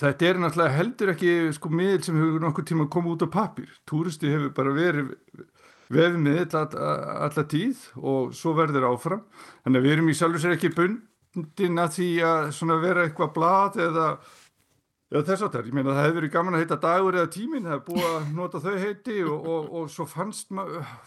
þetta 0.00 0.28
er 0.28 0.40
náttúrulega 0.40 0.76
heldur 0.76 1.12
ekki 1.12 1.32
sko 1.56 1.70
miðl 1.72 2.02
sem 2.06 2.18
hefur 2.20 2.44
nokkur 2.44 2.66
tíma 2.68 2.88
komið 2.92 3.16
út 3.16 3.24
á 3.26 3.34
papir 3.34 3.72
túristi 3.88 4.30
hefur 4.30 4.52
bara 4.56 4.74
verið 4.76 5.14
vefmiðl 5.92 6.60
alla 6.62 7.46
tíð 7.48 7.82
og 8.00 8.30
svo 8.36 8.54
verður 8.56 8.88
áfram. 8.92 9.24
Þannig 9.64 9.80
að 9.80 9.88
við 9.88 9.96
erum 9.96 10.12
í 10.12 10.14
sjálfur 10.16 10.42
sér 10.44 10.54
ekki 10.56 10.72
bundin 10.76 11.82
að 11.82 11.98
því 11.98 12.08
að 12.24 12.86
vera 12.86 13.04
eitthvað 13.06 13.34
blad 13.36 13.82
eða 13.82 14.06
Já 15.12 15.18
þess 15.20 15.42
að 15.44 15.50
það, 15.52 15.66
ég 15.68 15.74
meina 15.76 15.92
það 15.92 15.98
hefði 16.06 16.16
verið 16.16 16.30
gaman 16.32 16.54
að 16.56 16.62
heita 16.62 16.76
dagur 16.80 17.16
eða 17.18 17.30
tímin, 17.34 17.66
það 17.66 17.74
hefði 17.74 17.88
búið 17.88 18.04
að 18.08 18.28
nota 18.38 18.60
þau 18.64 18.76
heiti 18.80 19.16
og, 19.28 19.48
og, 19.52 19.66
og 19.76 19.90
svo 19.92 20.06
fannst, 20.08 20.54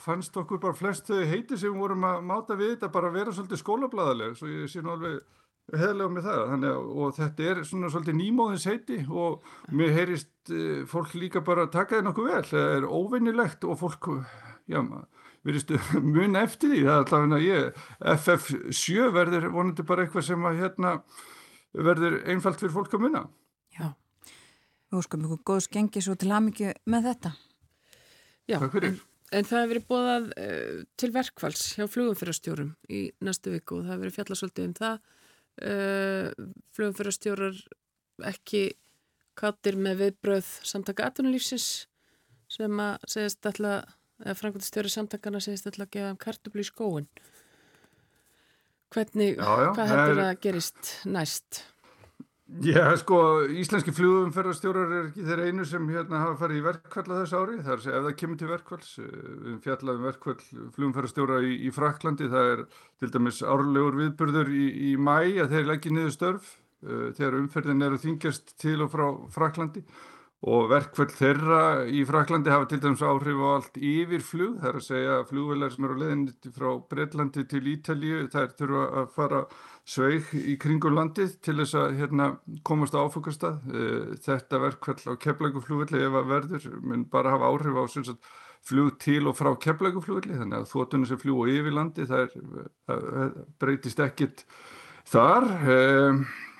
fannst 0.04 0.38
okkur 0.38 0.60
bara 0.62 0.78
flest 0.78 1.10
þau 1.10 1.24
heiti 1.26 1.58
sem 1.58 1.80
vorum 1.80 2.06
að 2.06 2.20
máta 2.30 2.58
við 2.60 2.76
þetta 2.76 2.92
bara 2.94 3.10
að 3.10 3.18
vera 3.18 3.34
svolítið 3.34 3.62
skólablaðaleg, 3.64 4.36
svo 4.38 4.52
ég 4.52 4.70
sé 4.70 4.84
nú 4.86 4.94
alveg 4.94 5.16
heðlega 5.74 6.14
með 6.14 6.28
það, 6.28 6.42
þannig 6.52 6.72
að 6.72 6.90
og 7.02 7.14
þetta 7.18 7.46
er 7.50 7.62
svona 7.66 7.90
svolítið 7.90 8.18
nýmóðins 8.20 8.66
heiti 8.70 8.98
og 9.10 9.48
mér 9.74 9.94
heyrist 9.96 10.54
uh, 10.54 10.82
fólk 10.90 11.16
líka 11.18 11.42
bara 11.46 11.66
að 11.66 11.74
taka 11.74 11.98
það 11.98 12.08
nokkuð 12.10 12.30
vel, 12.30 12.44
það 12.52 12.74
er 12.76 12.90
óvinnilegt 12.90 13.66
og 13.66 13.80
fólk, 13.82 14.10
já 14.70 14.82
maður, 14.86 15.08
veristu 15.46 15.80
mun 16.16 16.38
eftir 16.42 16.74
því, 16.74 16.84
það 16.86 17.00
er 17.00 17.08
allavega 17.08 17.42
ég, 17.46 17.82
FF7 18.14 19.10
verður 19.16 19.50
vonandi 19.56 19.88
bara 19.88 20.06
eitthvað 20.06 20.30
sem 20.30 20.46
að 20.46 20.62
hérna 20.62 20.94
verður 21.76 22.22
einfalt 22.32 22.62
fyrir 22.62 22.76
fólk 22.76 22.94
að 22.96 23.04
munna. 23.08 23.26
Já, 23.76 23.90
við 24.30 25.02
óskum 25.02 25.26
ykkur 25.26 25.44
góðs 25.50 25.70
gengi 25.72 26.04
svo 26.04 26.16
til 26.20 26.32
hamingju 26.32 26.78
með 26.94 27.10
þetta. 27.10 27.34
Já, 28.46 28.60
en, 28.62 28.98
en 29.34 29.48
það 29.50 29.60
hefur 29.64 29.74
verið 29.74 29.90
bóðað 29.90 30.32
uh, 30.38 30.80
til 31.02 31.12
verkvalls 31.16 31.68
hjá 31.74 31.90
flugumfyrastjórum 31.90 32.72
í 32.94 33.08
næstu 33.26 33.54
viku 33.56 33.80
og 33.80 33.88
það 33.88 33.96
hefur 33.96 34.06
verið 34.06 34.18
fjallasvöldið 34.20 34.70
um 34.70 34.76
það. 34.78 35.00
Uh, 35.56 36.32
flugumfyrastjórar 36.76 37.56
ekki 38.28 38.66
kattir 39.40 39.78
með 39.80 40.02
viðbröð 40.02 40.50
samtaka 40.68 41.06
aðtunulífsins 41.08 41.68
sem 42.52 42.82
að 42.82 43.06
segist 43.12 43.48
alltaf, 43.48 43.94
eða 44.24 44.36
frangvöldstjóri 44.40 44.92
samtakana 44.92 45.42
segist 45.44 45.68
alltaf 45.70 45.88
að 45.88 45.94
gefa 45.96 46.12
um 46.12 46.20
kartublu 46.20 46.64
í 46.64 46.68
skóin. 46.68 47.08
Hvernig, 48.96 49.40
já, 49.40 49.48
já, 49.64 49.70
hvað 49.76 49.90
heldur 49.92 50.22
að 50.26 50.36
gerist 50.44 50.92
næst? 51.08 51.64
Já, 52.46 52.92
sko, 53.02 53.18
íslenski 53.58 53.90
flugumferðarstjórar 53.98 54.92
er 54.94 55.08
ekki 55.08 55.24
þeir 55.26 55.40
einu 55.48 55.64
sem 55.66 55.88
hérna 55.90 56.20
hafa 56.22 56.36
farið 56.44 56.60
í 56.60 56.66
verkvall 56.68 57.06
að 57.08 57.22
þessu 57.24 57.40
ári, 57.40 57.56
er 57.58 57.72
að 57.74 57.82
segja 57.82 57.98
ef 57.98 58.06
það 58.06 58.18
kemur 58.20 58.38
til 58.38 58.50
verkvalls, 58.52 58.92
við 59.00 59.56
fjallaðum 59.64 60.06
verkvall 60.06 60.36
flugumferðarstjóra 60.76 61.40
í, 61.42 61.56
í 61.66 61.72
Fraklandi, 61.74 62.28
það 62.30 62.52
er 62.52 62.62
til 63.02 63.10
dæmis 63.16 63.42
árlegur 63.42 63.98
viðburður 63.98 64.54
í, 64.54 64.66
í 64.78 64.94
mæ 64.94 65.18
að 65.42 65.56
þeir 65.56 65.70
leggja 65.72 65.96
niður 65.96 66.14
störf 66.14 66.52
uh, 66.86 67.08
þegar 67.18 67.40
umferðin 67.42 67.88
eru 67.90 68.02
þingjast 68.06 68.54
til 68.62 68.78
og 68.86 68.94
frá 68.94 69.08
Fraklandi 69.34 69.82
og 70.46 70.68
verkvall 70.70 71.14
þeirra 71.16 71.60
í 71.90 72.04
Fraklandi 72.06 72.52
hafa 72.54 72.68
til 72.70 72.82
dæmis 72.84 73.02
áhrif 73.06 73.40
á 73.42 73.48
allt 73.56 73.78
yfir 73.80 74.22
flug, 74.22 74.58
það 74.62 74.70
er 74.70 74.80
að 74.80 74.86
segja 74.86 75.16
flugvelar 75.30 75.72
sem 75.74 75.88
eru 75.88 75.96
á 75.98 76.02
leðinni 76.04 76.54
frá 76.54 76.68
Breitlandi 76.92 77.46
til 77.50 77.64
Ítalíu, 77.72 78.20
þær 78.34 78.52
þurfa 78.60 78.84
að 79.02 79.10
fara 79.16 79.42
sveig 79.86 80.32
í 80.38 80.56
kringum 80.62 80.98
landið 80.98 81.36
til 81.46 81.58
þess 81.62 81.78
að 81.80 81.98
hérna, 82.02 82.30
komast 82.66 82.98
á 82.98 83.06
áfokastað. 83.06 83.60
Þetta 84.26 84.62
verkvall 84.68 85.14
á 85.14 85.14
keflæguflugvelli 85.26 86.06
ef 86.06 86.20
að 86.22 86.32
verður 86.34 86.72
mun 86.82 87.08
bara 87.10 87.36
hafa 87.36 87.50
áhrif 87.50 87.82
á 87.82 87.84
sagt, 87.96 88.32
flug 88.66 88.96
til 89.02 89.28
og 89.30 89.38
frá 89.38 89.52
keflæguflugvelli 89.62 90.40
þannig 90.40 90.62
að 90.62 90.72
þóttunni 90.72 91.10
sem 91.10 91.22
fljúa 91.22 91.52
yfir 91.54 91.74
landi 91.74 92.08
það, 92.10 92.34
það 92.90 93.38
breytist 93.62 94.02
ekkit 94.02 94.46
þar. 95.10 95.50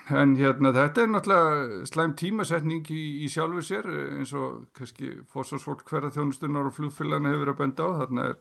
En 0.06 0.36
hérna 0.38 0.70
þetta 0.70 1.02
er 1.02 1.08
náttúrulega 1.10 1.86
slæm 1.90 2.12
tímasetning 2.14 2.86
í, 2.94 3.02
í 3.26 3.30
sjálfu 3.30 3.62
sér 3.66 3.88
eins 3.90 4.30
og 4.38 4.68
kannski 4.76 5.08
fórsvarsfólk 5.32 5.82
hverja 5.88 6.12
þjónustunnar 6.14 6.68
og 6.68 6.76
flugfélagana 6.76 7.32
hefur 7.34 7.50
að 7.50 7.58
benda 7.58 7.88
á. 7.90 7.90
Þarna 8.02 8.26
er 8.30 8.36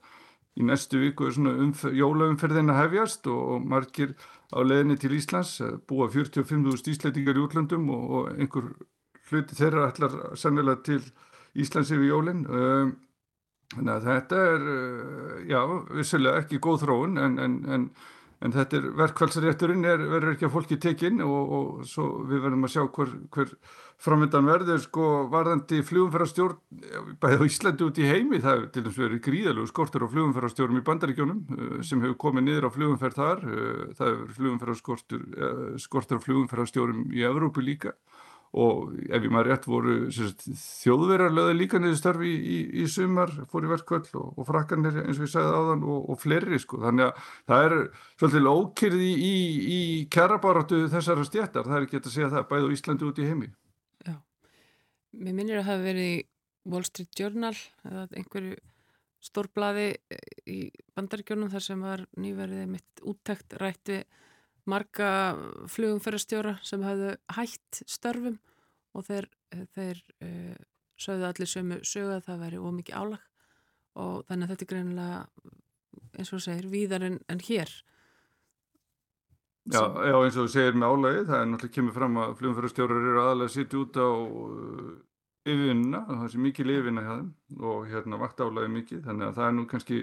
í 0.62 0.68
næstu 0.68 1.02
viku 1.02 1.32
umf 1.32 1.82
jólaumferðin 1.90 2.70
að 2.70 2.82
hefjast 2.84 3.26
og, 3.34 3.42
og 3.56 3.66
margir 3.66 4.14
á 4.54 4.62
leðinni 4.62 5.00
til 5.02 5.16
Íslands 5.18 5.58
búa 5.90 6.06
45.000 6.14 6.94
ísleitingar 6.94 7.40
í 7.40 7.46
útlandum 7.48 7.90
og, 7.90 8.06
og 8.14 8.30
einhver 8.38 8.70
hluti 9.32 9.58
þeirra 9.58 9.90
ætlar 9.90 10.20
sennilega 10.38 10.86
til 10.86 11.02
Íslands 11.58 11.90
yfir 11.90 12.12
jólinn. 12.12 12.46
Þannig 13.74 13.94
að 13.96 14.06
þetta 14.12 14.42
er, 14.54 14.66
já, 15.50 15.62
vissilega 15.98 16.44
ekki 16.44 16.62
góð 16.62 16.84
þróun 16.86 17.18
en, 17.18 17.40
en, 17.42 17.56
en 17.74 17.88
En 18.44 18.52
þetta 18.52 18.78
er 18.78 18.86
verkvælsrétturinn 19.00 19.86
verður 19.86 20.34
ekki 20.34 20.48
að 20.48 20.54
fólki 20.54 20.78
tekinn 20.82 21.22
og, 21.24 21.54
og 21.58 21.86
svo 21.88 22.08
við 22.28 22.44
verðum 22.44 22.68
að 22.68 22.74
sjá 22.74 22.82
hver, 22.98 23.14
hver 23.32 23.54
framöndan 24.06 24.50
verður 24.50 24.82
sko 24.84 25.06
varðandi 25.32 25.80
flugumferðarstjórn 25.88 27.16
bæðið 27.24 27.46
á 27.46 27.48
Íslandi 27.48 27.88
út 27.88 28.02
í 28.02 28.10
heimi 28.10 28.42
það 28.44 28.58
er 28.58 28.68
til 28.76 28.84
dæmis 28.84 29.00
verið 29.00 29.24
gríðalegu 29.30 29.72
skortur 29.72 30.04
á 30.04 30.12
flugumferðarstjórnum 30.12 30.82
í 30.82 30.86
bandaríkjónum 30.90 31.82
sem 31.88 32.04
hefur 32.04 32.20
komið 32.26 32.48
niður 32.50 32.68
á 32.68 32.76
flugumferð 32.76 33.22
þar. 33.22 33.46
Það 33.96 34.12
hefur 34.12 34.36
flugumferðarskortur 34.42 35.26
skortur 35.86 36.20
á 36.20 36.26
flugumferðarstjórum 36.28 37.08
í 37.16 37.24
Evrópu 37.30 37.64
líka 37.64 37.96
og 38.56 38.94
ef 39.04 39.20
ég 39.20 39.32
maður 39.34 39.50
rétt 39.52 39.66
voru 39.68 39.96
þjóðverðar 40.12 41.34
löði 41.36 41.56
líka 41.58 41.80
niður 41.82 41.98
starfi 42.00 42.30
í, 42.32 42.36
í, 42.40 42.60
í 42.84 42.86
sumar, 42.92 43.34
fór 43.52 43.68
í 43.68 43.72
verkvöld 43.72 44.08
og, 44.16 44.30
og 44.40 44.48
frakkanir 44.48 45.02
eins 45.04 45.20
og 45.20 45.26
ég 45.28 45.34
sagði 45.34 45.58
áðan 45.60 45.84
og, 45.84 46.06
og 46.14 46.22
fleiri 46.22 46.60
sko, 46.64 46.80
þannig 46.86 47.10
að 47.10 47.34
það 47.52 47.66
er 47.68 47.76
svolítið 48.22 48.52
ókyrði 48.52 49.10
í, 49.12 49.34
í 49.78 49.82
kærabaratu 50.16 50.86
þessara 50.94 51.26
stjættar, 51.28 51.68
það 51.68 51.82
er 51.82 51.90
ekki 51.90 52.00
að 52.00 52.14
segja 52.14 52.32
það 52.36 52.48
bæði 52.54 52.70
á 52.72 52.76
Íslandi 52.78 53.10
út 53.10 53.20
í 53.20 53.28
heimi. 53.28 53.52
Já, 54.08 54.16
mér 55.20 55.38
minnir 55.42 55.60
að 55.60 55.68
það 55.68 55.72
hafi 55.74 55.88
verið 55.90 56.16
Wall 56.72 56.88
Street 56.88 57.20
Journal 57.20 57.56
eða 57.86 58.08
einhverju 58.16 58.62
stórblaði 59.26 59.90
í 60.48 60.60
bandaríkjónum 60.96 61.52
þar 61.52 61.66
sem 61.66 61.82
var 61.82 62.06
nýverðið 62.22 62.72
mitt 62.72 63.04
úttækt 63.04 63.58
rætti 63.60 64.04
marga 64.70 65.10
flugumferðarstjóra 65.72 66.58
sem 66.66 66.84
hafðu 66.86 67.16
hætt 67.38 67.82
störfum 67.90 68.40
og 68.96 69.06
þeir, 69.08 69.28
þeir 69.76 70.02
uh, 70.24 70.56
sögðu 71.02 71.28
allir 71.30 71.52
sömu 71.52 71.80
sögðu 71.84 72.18
að 72.18 72.28
það 72.30 72.44
væri 72.46 72.62
ómikið 72.62 73.00
álag. 73.02 73.26
Og 73.96 74.24
þannig 74.28 74.46
að 74.46 74.54
þetta 74.54 74.66
er 74.66 74.72
greinilega 74.72 75.20
eins 76.16 76.32
og 76.36 76.44
segir 76.44 76.70
víðar 76.72 77.06
en, 77.08 77.20
en 77.32 77.44
hér. 77.48 77.72
Já, 79.66 79.82
já, 79.82 80.16
eins 80.20 80.38
og 80.38 80.52
segir 80.54 80.78
með 80.78 80.94
álagi, 80.94 81.26
það 81.26 81.40
er 81.40 81.48
náttúrulega 81.50 81.76
kemur 81.80 81.96
fram 81.96 82.18
að 82.22 82.36
flugumfærastjórar 82.40 83.00
eru 83.02 83.22
aðalega 83.24 83.50
að 83.50 83.56
sitja 83.56 83.80
út 83.82 83.98
á 83.98 84.10
uh, 84.14 84.92
yfirvinna, 85.46 86.02
það 86.12 86.28
sé 86.34 86.42
mikið 86.44 86.72
þeim 86.76 87.00
og 87.72 87.88
hérna 87.90 88.20
vakt 88.22 88.44
álagi 88.46 88.72
mikið, 88.76 89.02
þannig 89.08 89.28
að 89.28 89.40
það 89.40 89.48
er 89.48 89.56
nú 89.58 89.66
kannski 89.72 90.00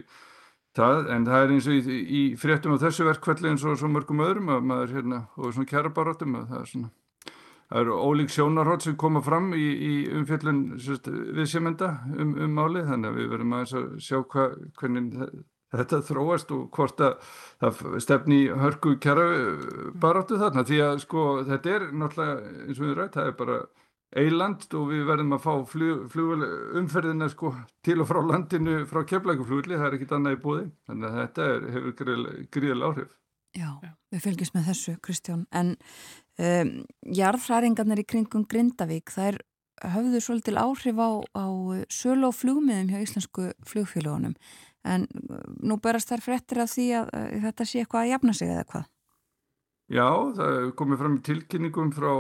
það, 0.79 1.05
en 1.15 1.29
það 1.29 1.45
er 1.45 1.55
eins 1.57 1.69
og 1.69 1.77
í, 1.77 2.01
í 2.03 2.23
fréttum 2.41 2.77
á 2.77 2.83
þessu 2.83 3.07
verkvalli 3.09 3.53
eins 3.53 3.65
og 3.67 3.79
svo 3.81 3.93
mörgum 3.93 4.25
öðrum 4.25 4.51
að 4.55 4.67
maður 4.71 4.97
hérna, 4.99 5.23
og 5.37 5.55
svona 5.55 5.71
kæra 5.71 5.93
barátum 5.95 6.37
að 6.41 6.51
það 6.53 6.61
er 6.61 6.73
svona, 6.73 6.91
það 7.69 7.85
eru 7.85 8.01
ólík 8.09 8.35
sjónarhótt 8.35 8.87
sem 8.87 8.99
koma 9.01 9.23
fram 9.25 9.53
í, 9.57 9.69
í 9.93 9.95
umfjöllun 10.21 10.63
við 10.79 11.49
semenda 11.51 11.95
um, 12.13 12.37
um 12.47 12.59
málið, 12.59 12.91
þannig 12.91 13.11
að 13.11 13.21
við 13.21 13.33
verðum 13.37 13.57
aðeins 13.59 13.79
að 13.81 13.89
sjá 14.09 14.21
hva, 14.23 14.49
hvernig 14.81 15.27
þetta 15.73 16.03
þróast 16.05 16.51
og 16.53 16.67
hvort 16.77 17.01
að 17.01 17.37
það 17.63 18.01
stefni 18.05 18.41
hörku 18.61 18.97
kjara 19.01 19.29
baráttu 20.01 20.41
þarna 20.41 20.67
því 20.69 20.81
að 20.85 20.99
sko 21.07 21.23
þetta 21.49 21.73
er 21.77 21.87
náttúrulega 21.97 22.67
eins 22.67 22.81
og 22.81 22.85
við 22.85 22.99
rætt, 22.99 23.17
það 23.17 23.31
er 23.31 23.39
bara 23.39 23.61
eiland 24.19 24.67
og 24.77 24.91
við 24.91 25.07
verðum 25.09 25.37
að 25.37 25.45
fá 25.45 25.53
flug, 25.69 26.05
flug, 26.13 26.45
umferðina 26.79 27.29
sko 27.33 27.53
til 27.85 27.99
og 28.03 28.09
frá 28.11 28.21
landinu 28.27 28.83
frá 28.91 29.03
keflækuflugli, 29.09 29.79
það 29.79 29.89
er 29.89 29.97
ekkit 29.99 30.15
annað 30.17 30.37
í 30.37 30.41
búði 30.43 30.65
þannig 30.89 31.09
að 31.09 31.19
þetta 31.21 31.47
er, 31.53 31.69
hefur 31.77 31.97
gríðal 32.53 32.89
áhrif. 32.89 33.15
Já, 33.53 33.69
við 34.13 34.25
fylgjum 34.25 34.53
með 34.57 34.69
þessu 34.71 34.95
Kristján, 35.05 35.47
en 35.53 35.75
um, 36.41 36.75
jarðfræringarnir 37.21 38.01
í 38.01 38.09
kringum 38.09 38.47
Grindavík, 38.49 39.13
það 39.13 39.33
er 39.33 39.41
höfðu 39.93 40.23
svolítil 40.25 40.59
áhrif 40.61 41.01
á, 41.01 41.11
á 41.37 41.47
sölu 41.93 42.31
og 42.31 42.37
flugmiðum 42.39 42.93
hjá 42.93 43.03
íslensku 43.03 43.51
flugfélagunum 43.69 44.37
en 44.89 45.05
uh, 45.09 45.43
nú 45.61 45.79
berast 45.83 46.13
þær 46.13 46.25
fréttir 46.25 46.63
af 46.65 46.73
því 46.73 46.89
að 47.01 47.13
þetta 47.47 47.69
sé 47.69 47.83
eitthvað 47.83 48.05
að 48.05 48.13
jafna 48.13 48.37
sig 48.37 48.53
eða 48.53 48.69
hvað? 48.73 48.89
Já, 49.93 50.09
það 50.39 50.71
komið 50.81 51.01
fram 51.03 51.17
í 51.19 51.23
tilkynningum 51.27 51.91
frá 51.93 52.13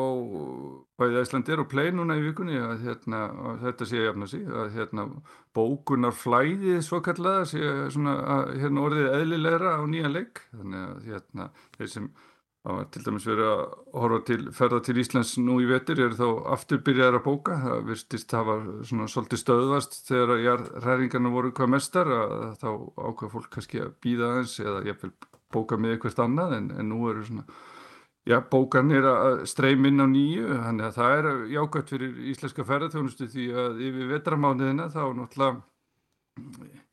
bæðið 1.01 1.23
Æslandir 1.23 1.63
og 1.63 1.71
Play 1.71 1.93
núna 1.95 2.19
í 2.19 2.25
vikunni 2.27 2.59
að, 2.61 2.83
hérna, 2.85 3.21
að 3.49 3.63
þetta 3.63 3.89
sé 3.89 3.97
að 3.97 4.05
jafna 4.11 4.29
sig, 4.29 4.43
að 4.45 4.75
hérna, 4.75 5.07
bókunar 5.57 6.13
flæðið 6.13 6.83
svo 6.85 7.01
kallaða 7.07 7.47
sé 7.49 7.71
svona, 7.95 8.19
að, 8.35 8.53
hérna, 8.61 8.85
orðið 8.85 9.09
eðlilegra 9.15 9.73
á 9.81 9.83
nýja 9.89 10.13
leik, 10.13 10.45
þannig 10.53 10.85
að 10.91 11.09
hérna, 11.09 11.49
þeir 11.79 11.91
sem 11.95 12.13
hafa 12.69 12.85
til 12.93 13.07
dæmis 13.09 13.31
verið 13.31 13.49
að 13.55 13.65
horfa 14.05 14.21
til 14.29 14.41
ferða 14.55 14.85
til 14.85 14.99
Íslands 15.03 15.35
nú 15.41 15.57
í 15.65 15.73
vetur 15.73 16.05
eru 16.05 16.21
þá 16.21 16.29
afturbyrjaðar 16.59 17.21
að 17.23 17.27
bóka, 17.27 17.61
það 17.65 17.85
virtist 17.89 18.37
hafa 18.37 18.61
svona 18.85 19.09
svolítið 19.11 19.47
stöðvast 19.47 20.01
þegar 20.13 20.69
ræringarna 20.85 21.33
voru 21.33 21.57
hvað 21.57 21.73
mestar 21.79 22.17
að 22.21 22.39
þá 22.61 22.71
ákveða 23.01 23.35
fólk 23.39 23.53
kannski 23.57 23.83
að 23.83 23.97
býða 24.05 24.35
aðeins 24.35 24.61
eða 24.61 24.89
jafnvel 24.93 25.17
bóka 25.53 25.79
með 25.79 25.97
eitthvað 25.97 26.25
annað 26.27 26.57
en, 26.59 26.71
en 26.79 26.91
nú 26.93 27.03
eru 27.11 27.25
svona 27.27 27.45
já, 28.29 28.39
bókanir 28.53 29.09
að 29.09 29.43
streyma 29.51 29.91
inn 29.91 30.05
á 30.05 30.07
nýju 30.11 30.47
þannig 30.53 30.89
að 30.89 30.97
það 31.01 31.19
er 31.19 31.29
jákvæmt 31.57 31.93
fyrir 31.97 32.23
íslenska 32.33 32.67
ferðarþjónustu 32.71 33.29
því 33.33 33.51
að 33.65 33.85
yfir 33.89 34.11
vetramániðina 34.15 34.89
þá 34.95 35.03
náttúrulega 35.19 35.63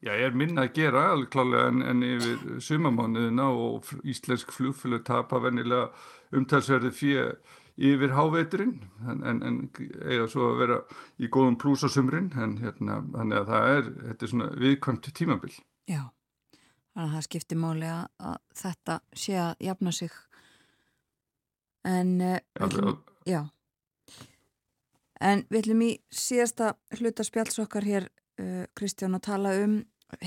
já, 0.04 0.14
er 0.16 0.36
minna 0.36 0.66
að 0.66 0.76
gera 0.80 1.06
alveg 1.14 1.32
klálega 1.36 1.70
en, 1.72 1.86
en 1.86 2.04
yfir 2.10 2.60
sumamániðina 2.66 3.48
og 3.54 3.94
íslensk 4.04 4.52
flugfjölu 4.56 5.02
tapa 5.08 5.42
vennilega 5.44 5.90
umtalsverði 6.36 6.94
fyrir 6.96 7.34
yfir 7.80 8.12
háveturinn 8.12 8.76
en, 9.08 9.22
en, 9.24 9.42
en 9.44 9.60
eiga 10.04 10.28
svo 10.28 10.52
að 10.52 10.62
vera 10.64 10.80
í 11.20 11.30
góðum 11.32 11.56
plús 11.62 11.86
á 11.88 11.90
sumrin 11.92 12.28
en 12.36 12.58
hérna, 12.60 13.00
þannig 13.14 13.40
að 13.40 13.52
það 13.54 13.76
er, 13.76 13.92
þetta 14.10 14.26
er 14.26 14.32
svona 14.34 14.50
viðkvæmt 14.60 15.12
tímabil. 15.16 15.54
Já. 15.88 16.02
Þannig 17.00 17.14
að 17.14 17.16
það 17.16 17.24
skiptir 17.30 17.56
máli 17.56 17.88
að, 17.88 18.40
þetta 18.60 18.96
sé 19.16 19.36
að 19.40 19.62
jafna 19.64 19.92
sig. 19.96 20.16
En, 21.88 22.10
uh, 22.20 22.66
Alveg, 22.66 22.98
já. 23.24 23.38
en 25.24 25.46
við 25.48 25.62
ætlum 25.62 25.84
í 25.86 25.88
síðasta 26.12 26.74
hluta 26.98 27.24
spjálsokkar 27.24 27.88
hér, 27.88 28.10
uh, 28.44 28.66
Kristján, 28.76 29.16
að 29.16 29.24
tala 29.30 29.54
um 29.62 29.78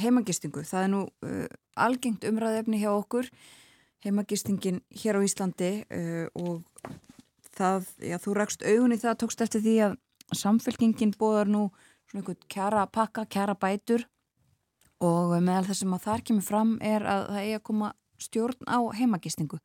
heimagistingu. 0.00 0.62
Það 0.64 0.86
er 0.86 0.90
nú 0.94 1.02
uh, 1.28 1.44
algengt 1.76 2.24
umræðefni 2.24 2.80
hjá 2.80 2.88
okkur, 2.94 3.28
heimagistingin 4.06 4.80
hér 5.02 5.20
á 5.20 5.28
Íslandi 5.28 5.70
og 6.40 6.64
það, 7.52 7.84
já, 8.00 8.16
þú 8.16 8.38
rakst 8.40 8.64
augunni 8.64 8.96
það 8.96 9.20
tókst 9.20 9.44
eftir 9.44 9.60
því 9.62 9.76
að 9.90 10.00
samfélkingin 10.40 11.12
bóðar 11.20 11.52
nú 11.52 11.66
svona 12.08 12.24
einhvern 12.24 12.48
kjara 12.48 12.88
pakka, 12.88 13.28
kjara 13.28 13.60
bætur 13.60 14.08
og 15.02 15.34
meðal 15.42 15.66
þess 15.68 15.86
að 15.86 16.06
þar 16.06 16.24
kemur 16.28 16.46
fram 16.46 16.78
er 16.80 17.04
að 17.08 17.26
það 17.32 17.42
eigi 17.42 17.58
að 17.58 17.66
koma 17.68 17.90
stjórn 18.22 18.70
á 18.70 18.78
heimagistingu. 18.94 19.58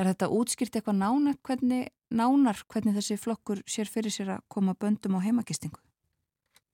Er 0.00 0.08
þetta 0.08 0.30
útskýrt 0.32 0.78
eitthvað 0.78 1.00
nánar 1.02 1.38
hvernig, 1.44 1.92
nánar 2.08 2.64
hvernig 2.72 2.96
þessi 2.96 3.18
flokkur 3.20 3.62
sér 3.68 3.90
fyrir 3.90 4.14
sér 4.14 4.36
að 4.38 4.44
koma 4.48 4.76
böndum 4.80 5.18
á 5.20 5.24
heimagistingu? 5.24 5.80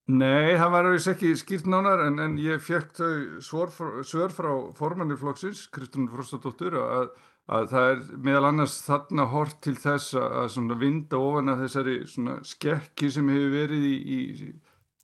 Nei, 0.07 0.55
það 0.55 0.71
var 0.71 0.87
auðvitað 0.87 1.15
ekki 1.17 1.31
skýrt 1.41 1.65
nánar 1.67 2.05
en, 2.05 2.21
en 2.23 2.37
ég 2.39 2.61
fekk 2.63 2.93
þau 2.95 3.41
svör, 3.43 4.31
frá 4.31 4.53
formannir 4.79 5.19
flokksins, 5.19 5.65
Kristján 5.75 6.07
Frostadóttur, 6.13 6.77
að, 6.79 7.09
að 7.51 7.67
það 7.73 7.89
er 7.89 8.05
meðal 8.29 8.45
annars 8.53 8.77
þarna 8.87 9.27
hort 9.33 9.59
til 9.67 9.75
þess 9.83 10.15
að 10.15 10.77
vinda 10.79 11.19
ofan 11.19 11.51
að 11.51 11.65
þessari 11.65 11.97
skekki 12.47 13.11
sem 13.11 13.35
hefur 13.35 13.51
verið 13.57 13.89
í, 13.91 13.97
í 13.99 14.21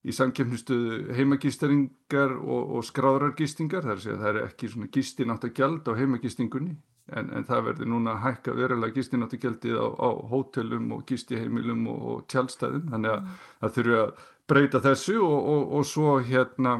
í 0.03 0.15
samkjöfnistuðu 0.17 1.15
heimagistaringar 1.17 2.35
og, 2.41 2.79
og 2.79 2.87
skráðrargistingar 2.89 3.85
þar 3.87 4.01
sé 4.03 4.15
að 4.15 4.25
það 4.25 4.31
er 4.33 4.41
ekki 4.47 4.71
svona 4.73 4.91
gistinátt 4.97 5.47
að 5.47 5.55
gjald 5.61 5.91
á 5.91 5.93
heimagistingunni 6.01 6.75
en, 7.13 7.31
en 7.31 7.47
það 7.47 7.69
verður 7.69 7.91
núna 7.93 8.17
að 8.17 8.25
hækka 8.27 8.57
verulega 8.59 8.97
gistinátt 8.99 9.37
að 9.37 9.47
gjaldið 9.47 9.79
á, 9.79 9.87
á 9.87 10.09
hótelum 10.33 10.91
og 10.97 11.05
gistiheimilum 11.07 11.87
og, 11.93 12.03
og 12.13 12.25
tjálstæðum 12.33 12.91
þannig 12.91 13.15
að 13.15 13.23
mm. 13.23 13.39
það 13.61 13.77
þurfi 13.79 14.01
að 14.01 14.13
breyta 14.53 14.83
þessu 14.89 15.17
og, 15.23 15.63
og 15.79 15.87
svo 15.87 16.17
hérna 16.27 16.75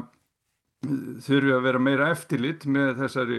þurfi 0.83 1.51
að 1.55 1.61
vera 1.63 1.79
meira 1.79 2.09
eftirlit 2.11 2.65
með 2.67 2.97
þessari 2.99 3.37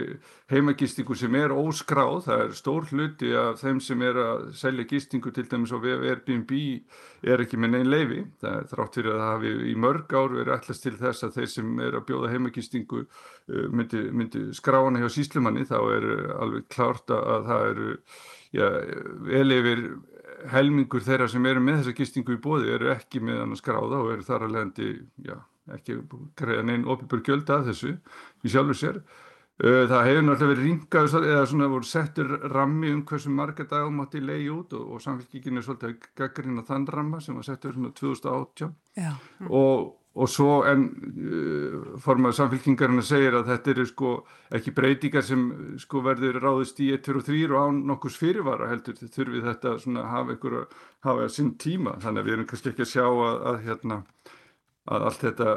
heimagistingu 0.49 1.17
sem 1.17 1.35
er 1.37 1.53
óskráð, 1.53 2.23
það 2.25 2.41
er 2.45 2.55
stór 2.57 2.87
hluti 2.89 3.31
af 3.37 3.59
þeim 3.61 3.81
sem 3.83 4.01
er 4.05 4.19
að 4.21 4.47
selja 4.57 4.87
gistingu 4.89 5.33
til 5.33 5.45
dæmis 5.51 5.73
á 5.73 5.77
Airbnb 5.77 6.53
er 7.25 7.45
ekki 7.45 7.59
með 7.61 7.75
neinn 7.75 7.91
leifi, 7.91 8.23
það 8.41 8.57
er 8.57 8.67
þrátt 8.73 8.99
fyrir 8.99 9.13
að 9.13 9.21
það 9.21 9.31
hafi 9.35 9.53
í 9.69 9.75
mörg 9.85 10.17
ár 10.17 10.35
verið 10.39 10.55
allast 10.57 10.85
til 10.87 10.95
þess 10.97 11.27
að 11.27 11.37
þeir 11.37 11.53
sem 11.53 11.79
er 11.85 11.99
að 11.99 12.05
bjóða 12.09 12.33
heimagistingu 12.33 13.05
myndi, 13.77 14.03
myndi 14.09 14.45
skrána 14.57 15.05
hjá 15.05 15.09
síslumanni 15.13 15.69
þá 15.69 15.77
er 15.99 16.11
alveg 16.39 16.69
klárt 16.73 17.13
að 17.13 17.49
það 17.51 17.71
eru 17.71 17.89
ja, 18.57 18.71
vel 19.29 19.49
yfir 19.53 19.89
helmingur 20.49 21.05
þeirra 21.05 21.29
sem 21.29 21.45
eru 21.45 21.61
með 21.61 21.83
þessa 21.83 21.99
gistingu 21.99 22.37
í 22.37 22.41
bóði 22.41 22.73
eru 22.73 22.95
ekki 22.95 23.21
með 23.21 23.43
hann 23.43 23.53
að 23.53 23.61
skráða 23.61 24.01
og 24.01 24.15
eru 24.15 24.25
þar 24.25 24.49
að 24.49 24.57
lendi, 24.57 24.95
já 25.21 25.37
ekki 25.73 25.99
greiða 26.37 26.65
neinn 26.67 26.87
opibur 26.89 27.23
gjöld 27.25 27.49
að 27.49 27.71
þessu 27.71 27.95
í 27.95 28.51
sjálfur 28.51 28.77
sér. 28.79 29.01
Það 29.55 30.01
hefur 30.03 30.23
náttúrulega 30.27 30.51
verið 30.51 30.65
ringað 30.67 31.13
eða 31.23 31.43
svona 31.47 31.67
voru 31.71 31.87
settur 31.87 32.31
rammi 32.51 32.89
um 32.91 33.05
hversu 33.07 33.29
marga 33.31 33.63
dagum 33.63 34.01
átti 34.03 34.19
leiði 34.19 34.49
út 34.51 34.73
og, 34.75 34.89
og 34.97 35.03
samfélkíkinu 35.03 35.61
er 35.61 35.63
svolítið 35.63 35.93
að 35.93 36.09
gaggrina 36.19 36.63
þann 36.67 36.87
ramma 36.91 37.21
sem 37.23 37.37
var 37.39 37.47
settur 37.47 37.77
svona 37.77 37.93
2018 37.95 38.73
Já. 38.99 39.13
og, 39.47 39.95
og 40.11 40.31
svo 40.33 40.57
en 40.67 40.83
uh, 40.91 41.87
formaður 42.03 42.37
samfélkingarinn 42.41 43.07
segir 43.07 43.39
að 43.39 43.53
þetta 43.53 43.73
eru 43.77 43.87
sko 43.93 44.13
ekki 44.59 44.75
breytingar 44.75 45.23
sem 45.23 45.47
sko 45.85 46.03
verður 46.03 46.41
ráðist 46.43 46.83
í 46.83 46.91
1, 46.91 47.05
2 47.07 47.15
og 47.21 47.27
3 47.31 47.47
og 47.47 47.57
án 47.63 47.81
nokkurs 47.93 48.19
fyrirvara 48.19 48.73
heldur 48.73 48.99
þurfið 48.99 49.53
þetta 49.53 49.77
svona 49.85 50.09
hafa 50.11 50.35
að 50.35 50.79
hafa 51.07 51.31
sinn 51.31 51.55
tíma 51.55 51.95
þannig 52.03 52.25
að 52.25 52.27
við 52.27 52.37
erum 52.41 52.51
kannski 52.51 52.75
ekki 52.75 52.89
að 52.89 52.91
sjá 52.91 53.07
að, 53.07 53.39
að 53.53 53.63
hérna 53.69 54.03
að 54.85 55.05
allt 55.07 55.23
þetta 55.23 55.53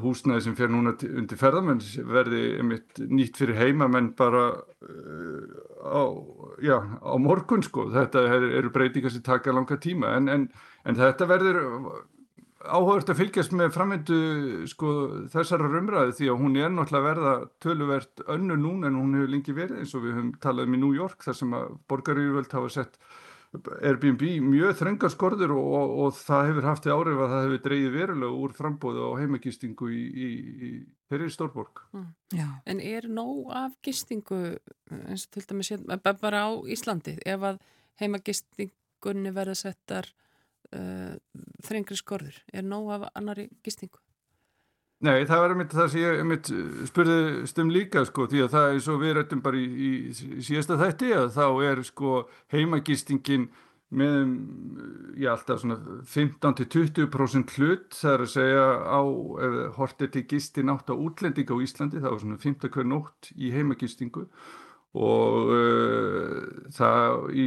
húsnæði 0.00 0.44
sem 0.46 0.54
fer 0.56 0.70
núna 0.72 0.94
undir 1.04 1.40
ferðamenn 1.40 1.82
verði 2.08 2.44
einmitt 2.62 3.00
nýtt 3.10 3.40
fyrir 3.40 3.58
heimamenn 3.60 4.14
bara 4.16 4.44
uh, 4.56 5.58
á, 5.84 6.02
já, 6.64 6.78
á 6.80 7.14
morgun 7.20 7.64
sko. 7.66 7.90
Þetta 7.92 8.24
eru 8.60 8.72
breytingar 8.72 9.12
sem 9.12 9.24
taka 9.26 9.52
langa 9.52 9.76
tíma 9.80 10.14
en, 10.16 10.32
en, 10.32 10.48
en 10.88 10.96
þetta 10.96 11.28
verður 11.28 11.60
áhugast 12.60 13.08
að 13.08 13.20
fylgjast 13.22 13.54
með 13.56 13.72
framvindu 13.72 14.18
sko, 14.68 14.90
þessara 15.32 15.68
rumræði 15.68 16.16
því 16.18 16.28
að 16.32 16.42
hún 16.42 16.58
er 16.60 16.72
náttúrulega 16.74 17.06
verða 17.06 17.32
töluvert 17.64 18.24
önnu 18.28 18.56
núna 18.60 18.90
en 18.90 18.98
hún 19.00 19.16
hefur 19.16 19.32
lengi 19.32 19.56
verið 19.56 19.80
eins 19.80 19.94
og 19.96 20.04
við 20.04 20.16
höfum 20.18 20.34
talað 20.44 20.68
um 20.68 20.76
í 20.76 20.80
New 20.82 20.92
York 20.96 21.24
þar 21.24 21.38
sem 21.40 21.56
að 21.56 21.72
borgaríðuvöld 21.88 22.56
hafa 22.56 22.72
sett 22.74 22.98
Airbnb 23.50 24.20
mjög 24.46 24.76
þrengar 24.78 25.10
skorður 25.10 25.56
og, 25.56 25.64
og, 25.74 25.92
og 26.04 26.12
það 26.14 26.44
hefur 26.50 26.66
haft 26.68 26.84
í 26.86 26.92
árið 26.94 27.22
að 27.24 27.32
það 27.32 27.40
hefur 27.44 27.62
dreyið 27.64 27.96
verulega 27.96 28.42
úr 28.44 28.52
frambóðu 28.54 29.02
og 29.08 29.16
heimagistingu 29.18 29.88
í, 29.90 30.02
í, 30.06 30.28
í 30.68 30.70
fyrir 31.10 31.32
Stórborg. 31.34 31.82
Mm. 31.90 32.12
En 32.70 32.82
er 32.86 33.08
nóg 33.10 33.50
af 33.58 33.74
gistingu 33.82 34.38
eins 35.00 35.26
og 35.26 35.34
til 35.34 35.42
dæmis 35.50 35.72
bara 36.22 36.44
á 36.46 36.50
Íslandi 36.62 37.16
ef 37.26 37.48
að 37.50 37.58
heimagistingunni 37.98 39.34
verða 39.34 39.58
settar 39.58 40.06
uh, 40.70 41.18
þrengri 41.66 41.98
skorður? 41.98 42.38
Er 42.54 42.62
nóg 42.62 42.94
af 43.00 43.10
annari 43.18 43.48
gistingu? 43.66 43.98
Nei, 45.00 45.22
það 45.24 45.38
var 45.40 45.52
einmitt 45.54 45.72
það 45.72 45.86
sem 45.88 46.02
ég 46.02 46.18
einmitt 46.20 46.48
spurði 46.90 47.48
stum 47.48 47.70
líka 47.72 48.02
sko, 48.04 48.26
því 48.28 48.42
að 48.44 48.52
það 48.52 48.74
er 48.74 48.82
svo 48.84 48.96
við 49.00 49.14
rættum 49.16 49.40
bara 49.46 49.56
í, 49.56 49.68
í 49.88 50.44
síðasta 50.44 50.76
þætti 50.76 51.14
að 51.16 51.30
þá 51.38 51.46
er 51.70 51.80
sko 51.88 52.16
heimagistingin 52.52 53.46
með, 53.90 54.18
já, 55.18 55.32
alltaf 55.32 55.62
svona 55.62 55.78
15-20% 56.12 57.56
hlut, 57.56 57.88
það 57.96 58.12
er 58.12 58.24
að 58.26 58.32
segja 58.34 58.66
á, 58.86 59.00
hortið 59.78 60.12
til 60.14 60.24
gistin 60.30 60.70
átt 60.70 60.92
á 60.92 60.94
útlendinga 60.94 61.56
á 61.56 61.62
Íslandi, 61.64 62.02
það 62.02 62.14
var 62.14 62.22
svona 62.22 62.40
15 62.44 62.74
hver 62.76 62.90
nótt 62.92 63.32
í 63.34 63.50
heimagistingu. 63.56 64.28
Og 65.00 65.50
uh, 65.54 66.38
það 66.74 67.28
í, 67.38 67.44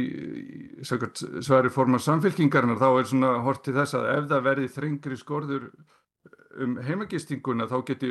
í 0.80 0.86
svari 0.88 1.72
formar 1.72 2.00
samfélkingarnar 2.00 2.80
þá 2.80 2.88
er 2.90 3.10
svona 3.10 3.34
hortið 3.44 3.82
þess 3.82 3.98
að 3.98 4.06
ef 4.14 4.30
það 4.30 4.46
verði 4.48 4.70
þrengri 4.72 5.18
skorður 5.20 5.66
um 6.62 6.76
heimagistinguna 6.84 7.66
þá 7.70 7.76
geti 7.88 8.10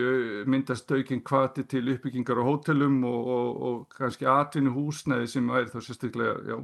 myndast 0.50 0.92
aukinn 0.92 1.24
kvati 1.26 1.66
til 1.70 1.86
uppbyggingar 1.94 2.42
á 2.42 2.44
hótelum 2.48 3.04
og, 3.08 3.30
og, 3.36 3.62
og 3.68 3.96
kannski 3.98 4.28
atvinnu 4.30 4.74
húsnæði 4.76 5.30
sem 5.36 5.52
er 5.54 5.70
þá 5.72 5.80
sérstaklega 5.86 6.34
já, 6.50 6.58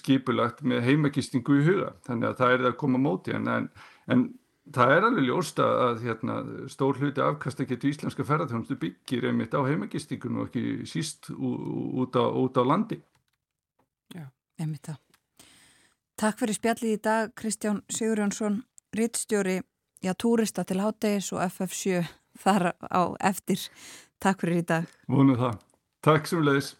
skipulagt 0.00 0.62
með 0.64 0.86
heimagistingu 0.88 1.58
í 1.60 1.66
huga. 1.66 1.92
Þannig 2.06 2.30
að 2.30 2.40
það 2.40 2.54
er 2.54 2.64
það 2.64 2.70
að 2.70 2.80
koma 2.84 3.02
móti. 3.02 3.34
En, 3.36 3.50
en, 3.50 3.68
en 4.10 4.24
það 4.72 4.94
er 4.94 5.08
alveg 5.08 5.28
ljósta 5.28 5.68
að 5.88 6.04
hérna, 6.06 6.38
stór 6.72 7.00
hluti 7.00 7.24
afkasta 7.24 7.66
getur 7.68 7.92
íslenska 7.92 8.26
ferðarþjónustu 8.26 8.78
byggir 8.80 9.28
einmitt 9.30 9.56
á 9.56 9.60
heimagistingun 9.66 10.40
og 10.40 10.48
ekki 10.48 10.88
síst 10.88 11.30
út 11.34 12.16
á, 12.16 12.24
út 12.24 12.56
á 12.56 12.62
landi. 12.64 13.00
Já, 14.14 14.28
einmitt 14.60 14.88
það. 14.88 15.00
Takk 16.14 16.38
fyrir 16.40 16.56
spjallið 16.56 16.94
í 16.94 16.98
dag 17.02 17.32
Kristján 17.34 17.80
Sigurjónsson, 17.90 18.60
rittstjóri 18.94 19.58
já, 20.04 20.12
túrista 20.12 20.64
til 20.64 20.80
hátegis 20.84 21.32
og 21.32 21.42
FF7 21.48 22.04
þar 22.44 22.72
á 22.84 23.02
eftir. 23.20 23.58
Takk 24.20 24.40
fyrir 24.44 24.62
í 24.62 24.66
dag. 24.68 24.84
Vonu 25.08 25.36
það. 25.40 25.60
Takk 26.04 26.26
sem 26.28 26.42
leiðis. 26.44 26.74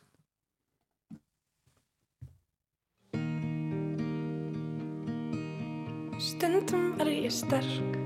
Stundum 6.25 6.95
er 7.03 7.09
ég 7.11 7.33
sterk 7.35 7.97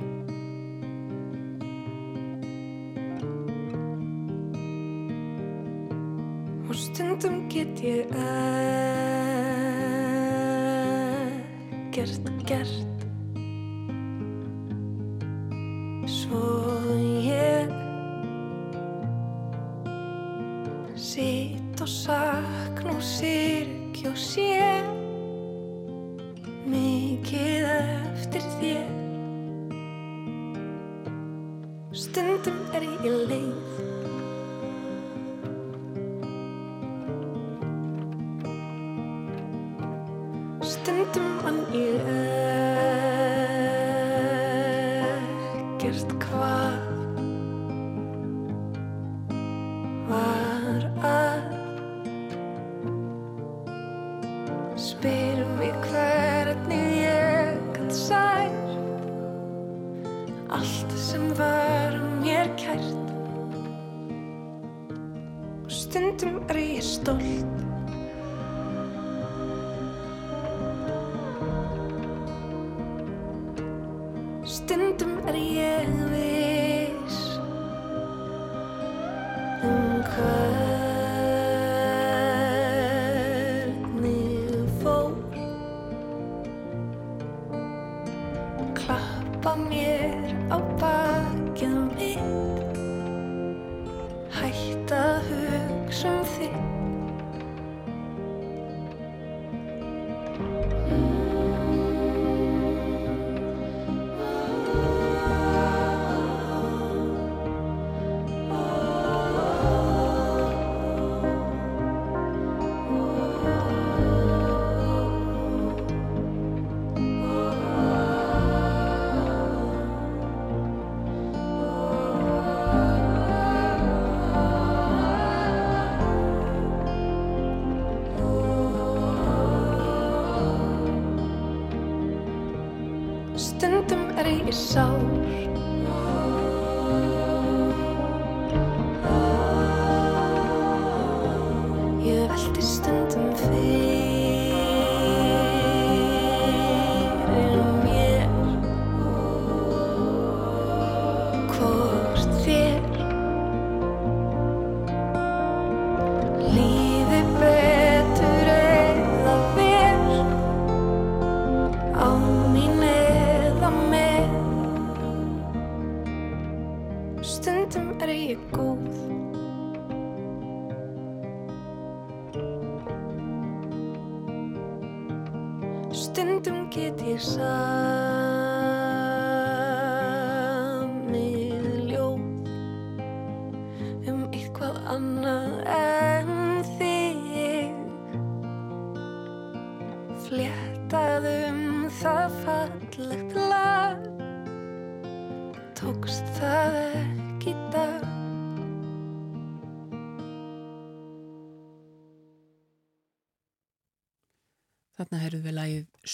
Og 6.68 6.74
stundum 6.74 7.48
get 7.52 7.80
ég 7.84 8.10
ekkert 11.88 12.32
gert 12.48 12.97
Svo 16.28 16.96
ég 17.24 17.70
Sitt 21.00 21.80
og 21.80 21.88
sakn 21.88 22.90
og 22.92 23.00
sirk 23.00 24.02
og 24.10 24.18
sé 24.20 24.58
Mikið 26.68 27.64
eftir 27.72 28.44
þér. 28.58 28.92
Stundum 31.96 32.60
er 32.76 32.84
ég 32.84 33.08
leið 33.32 33.67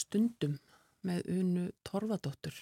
Stundum 0.05 0.59
með 1.05 1.29
Unu 1.35 1.69
Torfadóttur. 1.87 2.57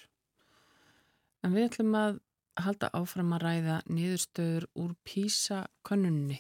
En 1.43 1.55
við 1.55 1.69
ætlum 1.70 1.94
að 1.98 2.20
halda 2.62 2.90
áfram 2.94 3.32
að 3.36 3.44
ræða 3.47 3.77
niðurstöður 3.89 4.69
úr 4.82 4.94
PISA-könnunni. 5.09 6.39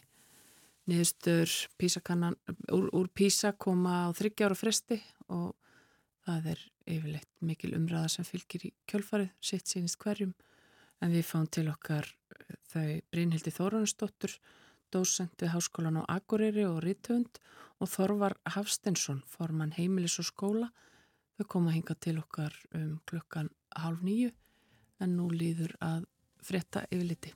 Niðurstöður 0.90 1.54
PISA 1.78 2.02
úr, 2.74 2.88
úr 2.90 3.08
PISA 3.14 3.52
koma 3.54 4.06
á 4.06 4.14
þryggjára 4.16 4.58
fresti 4.58 4.98
og 5.32 5.54
það 6.26 6.48
er 6.54 6.64
yfirleitt 6.90 7.30
mikil 7.42 7.72
umræða 7.76 8.10
sem 8.16 8.26
fylgir 8.26 8.66
í 8.68 8.72
kjölfarið, 8.90 9.30
sitt 9.40 9.70
sínist 9.70 10.00
hverjum. 10.02 10.34
en 11.02 11.10
við 11.10 11.24
fáum 11.26 11.48
til 11.50 11.66
okkar 11.66 12.06
eh, 12.06 12.56
þau 12.70 13.00
Brynhildi 13.10 13.50
Þórunarsdóttur, 13.50 14.36
dósent 14.94 15.34
við 15.42 15.50
Háskólan 15.50 15.98
á 15.98 16.06
Akureyri 16.14 16.62
og 16.62 16.78
Rítönd 16.84 17.40
og 17.82 17.90
Þorvar 17.90 18.36
Hafstensson, 18.46 19.22
formann 19.26 19.74
heimilis 19.74 20.20
og 20.22 20.28
skóla. 20.28 20.68
Þau 21.42 21.48
koma 21.56 21.72
hinga 21.74 21.96
til 21.98 22.20
okkar 22.20 22.54
um 22.78 22.90
klukkan 23.10 23.48
halv 23.74 24.04
nýju 24.06 24.28
en 25.02 25.16
nú 25.18 25.24
líður 25.34 25.72
að 25.82 26.04
frétta 26.38 26.84
yfirliti. 26.86 27.32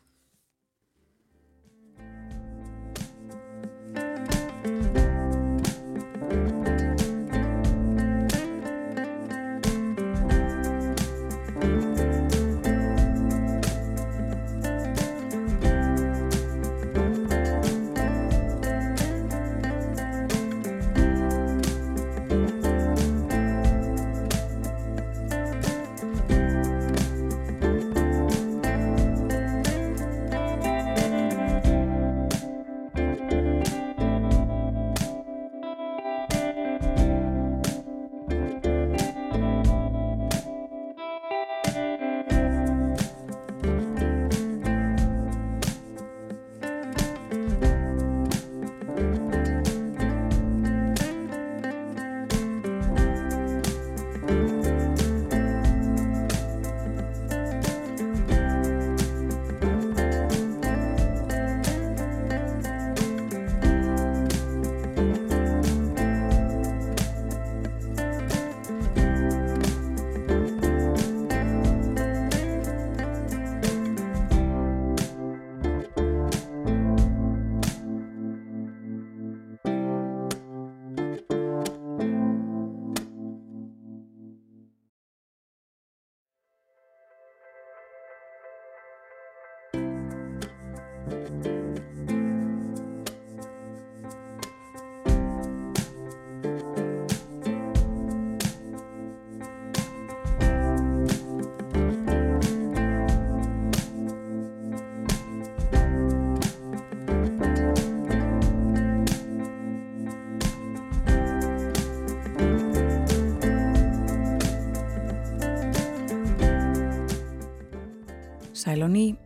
Sæl 118.76 118.84
og 118.84 118.90
ný. 118.92 119.16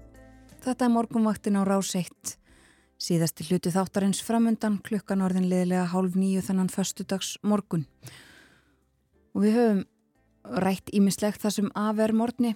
Þetta 0.62 0.84
er 0.86 0.90
morgunvaktin 0.94 1.56
á 1.58 1.66
rás 1.66 1.88
1. 1.98 2.36
Síðasti 3.02 3.48
hluti 3.48 3.72
þáttarins 3.74 4.20
framundan 4.22 4.76
klukkan 4.78 5.24
orðin 5.26 5.48
liðlega 5.50 5.88
hálf 5.90 6.14
nýju 6.14 6.44
þannan 6.46 6.68
föstudags 6.70 7.32
morgun. 7.42 7.82
Og 9.34 9.42
við 9.42 9.56
höfum 9.58 9.80
rætt 10.62 10.92
ímislegt 10.94 11.42
það 11.42 11.54
sem 11.56 11.70
aðver 11.74 12.14
morgni. 12.14 12.52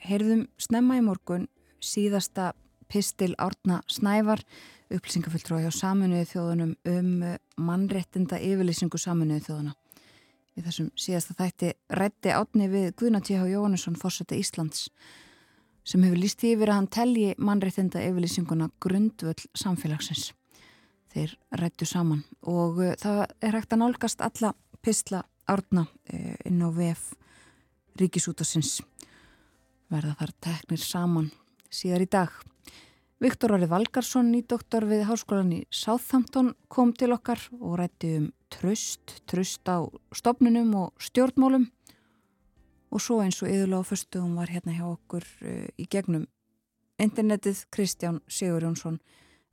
Heyrðum 0.00 0.46
snemma 0.56 0.96
í 0.96 1.02
morgun 1.04 1.44
síðasta 1.84 2.54
pistil 2.88 3.34
Árna 3.36 3.82
Snævar, 3.84 4.40
upplýsingafulltrói 4.88 5.68
á 5.68 5.72
saminuðu 5.76 6.30
þjóðunum 6.30 6.72
um 6.88 7.12
mannrettinda 7.68 8.40
yfirlýsingu 8.40 8.96
saminuðu 8.96 9.44
þjóðuna. 9.50 9.76
Í 10.56 10.64
þessum 10.64 10.88
síðasta 10.96 11.36
þætti 11.36 11.76
rætti 12.00 12.32
átni 12.32 12.72
við 12.72 12.94
Guðna 12.96 13.20
T.H. 13.20 13.44
Jóhannesson, 13.52 14.00
fórsætti 14.00 14.40
Íslands 14.40 14.88
sem 15.84 16.04
hefur 16.04 16.20
líst 16.20 16.44
yfir 16.44 16.70
að 16.70 16.80
hann 16.80 16.90
telji 16.92 17.34
mannreitinda 17.38 18.02
yfirlýsinguna 18.08 18.70
grundvöld 18.82 19.44
samfélagsins. 19.56 20.32
Þeir 21.14 21.36
rættu 21.60 21.86
saman 21.86 22.24
og 22.42 22.80
uh, 22.80 22.94
það 22.98 23.26
er 23.44 23.58
hægt 23.58 23.76
að 23.76 23.84
nálgast 23.84 24.24
alla 24.24 24.54
pistla 24.82 25.22
árna 25.50 25.86
uh, 25.86 26.34
inn 26.48 26.64
á 26.64 26.68
VF 26.74 27.12
ríkisútasins 28.00 28.80
verða 29.92 30.16
þar 30.18 30.34
teknir 30.42 30.82
saman 30.82 31.30
síðar 31.70 32.04
í 32.04 32.10
dag. 32.10 32.32
Viktor 33.22 33.54
Ari 33.54 33.68
Valgarsson, 33.70 34.32
nýdoktor 34.34 34.84
við 34.90 35.06
háskólan 35.08 35.52
í 35.54 35.60
Southampton 35.72 36.52
kom 36.68 36.92
til 36.98 37.12
okkar 37.14 37.40
og 37.60 37.78
rætti 37.80 38.16
um 38.18 38.26
tröst, 38.52 39.20
tröst 39.30 39.64
á 39.70 39.86
stopnunum 40.14 40.74
og 40.82 40.92
stjórnmálum 41.02 41.68
og 42.94 43.02
svo 43.02 43.18
eins 43.24 43.40
og 43.42 43.50
yðurlega 43.50 43.82
á 43.82 43.90
förstum 43.90 44.36
var 44.38 44.52
hérna 44.54 44.76
hjá 44.76 44.86
okkur 44.86 45.26
uh, 45.42 45.66
í 45.74 45.88
gegnum 45.90 46.28
internetið 47.02 47.64
Kristján 47.74 48.20
Sigur 48.30 48.62
Jónsson 48.62 49.00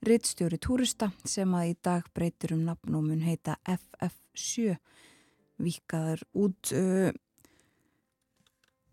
rittstjóri 0.06 0.60
túrista 0.62 1.12
sem 1.26 1.50
að 1.58 1.74
í 1.74 1.76
dag 1.84 2.06
breytir 2.14 2.56
um 2.56 2.64
nafn 2.66 2.98
og 2.98 3.06
mun 3.06 3.26
heita 3.26 3.58
FF7 3.66 4.78
vikaður 5.62 6.24
út 6.38 6.74
uh, 6.78 7.10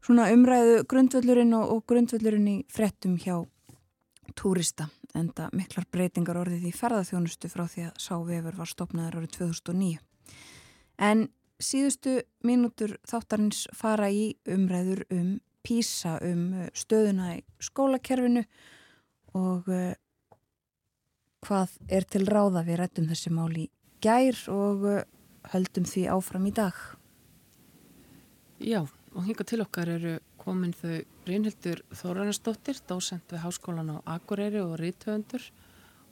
svona 0.05 0.29
umræðu 0.33 0.83
grundvöldurinn 0.89 1.55
og, 1.57 1.77
og 1.77 1.87
grundvöldurinn 1.89 2.53
í 2.53 2.59
frettum 2.73 3.17
hjá 3.21 3.41
túrista 4.37 4.89
enda 5.17 5.49
miklar 5.57 5.89
breytingar 5.93 6.41
orðið 6.41 6.69
í 6.69 6.77
ferðarþjónustu 6.77 7.49
frá 7.53 7.65
því 7.69 7.89
að 7.89 8.01
Sávefur 8.05 8.61
var 8.61 8.71
stopnaður 8.71 9.21
árið 9.23 9.35
2009 9.39 9.99
en 11.09 11.29
síðustu 11.63 12.21
mínútur 12.47 12.97
þáttarins 13.09 13.67
fara 13.77 14.09
í 14.11 14.33
umræður 14.49 15.05
um 15.15 15.39
písa, 15.67 16.17
um 16.25 16.53
uh, 16.55 16.69
stöðuna 16.77 17.35
í 17.39 17.43
skólakerfinu 17.63 18.45
og 19.39 19.69
uh, 19.69 19.93
hvað 21.45 21.75
er 21.93 22.07
til 22.09 22.25
ráða 22.29 22.65
við 22.67 22.81
rættum 22.83 23.11
þessi 23.11 23.35
mál 23.35 23.51
í 23.59 23.69
gær 24.05 24.39
og 24.53 24.87
uh, 24.87 25.03
höldum 25.53 25.87
því 25.89 26.07
áfram 26.15 26.49
í 26.49 26.55
dag. 26.55 26.79
Já, 28.59 28.83
og 29.15 29.27
hinga 29.27 29.47
til 29.47 29.63
okkar 29.63 29.91
eru 29.99 30.17
komin 30.41 30.75
þau 30.75 31.03
Brynhildur 31.27 31.83
Þórannarsdóttir, 31.95 32.81
dósent 32.89 33.31
við 33.31 33.45
Háskólan 33.45 33.93
á 33.93 33.97
Akureyri 34.17 34.63
og 34.65 34.79
Rítöfundur 34.81 35.45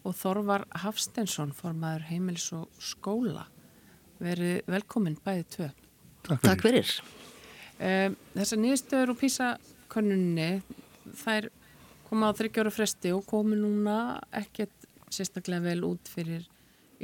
og 0.07 0.15
Þorvar 0.15 0.67
Hafstensson, 0.85 1.55
formaður 1.57 2.07
heimilis 2.11 2.51
og 2.55 2.69
skóla. 2.79 3.47
Verið 4.23 4.65
velkomin 4.71 5.19
bæðið 5.25 5.47
tvö. 5.57 5.69
Takk 6.27 6.41
fyrir. 6.41 6.49
Takk 6.49 6.65
fyrir. 6.65 6.93
Um, 7.77 8.17
þessar 8.33 8.61
nýðstöður 8.63 9.13
og 9.13 9.19
písakönnunni, 9.21 10.51
þær 11.21 11.51
koma 12.07 12.31
á 12.33 12.37
þryggjára 12.39 12.73
fresti 12.73 13.13
og 13.13 13.27
komi 13.29 13.59
núna 13.61 13.97
ekkert 14.35 14.87
sérstaklega 15.13 15.67
vel 15.69 15.83
út 15.85 16.09
fyrir 16.09 16.47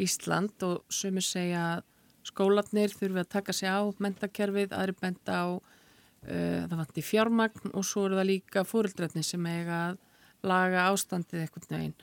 Ísland 0.00 0.64
og 0.64 0.86
sumir 0.88 1.24
segja 1.26 1.64
að 1.74 1.82
skólatnir 2.24 2.94
þurfi 2.94 3.20
að 3.20 3.32
taka 3.34 3.52
sig 3.52 3.68
á 3.68 3.82
mentakerfið, 4.00 4.72
aðri 4.72 4.96
benda 5.00 5.36
á 5.36 5.46
uh, 5.52 6.62
það 6.70 6.78
vanti 6.78 7.04
fjármagn 7.04 7.74
og 7.74 7.84
svo 7.84 8.06
eru 8.08 8.20
það 8.20 8.30
líka 8.30 8.64
fórildrætni 8.64 9.24
sem 9.26 9.46
eiga 9.50 9.82
að 9.90 10.00
laga 10.46 10.88
ástandið 10.88 11.44
eitthvað 11.44 11.68
neginn. 11.74 11.96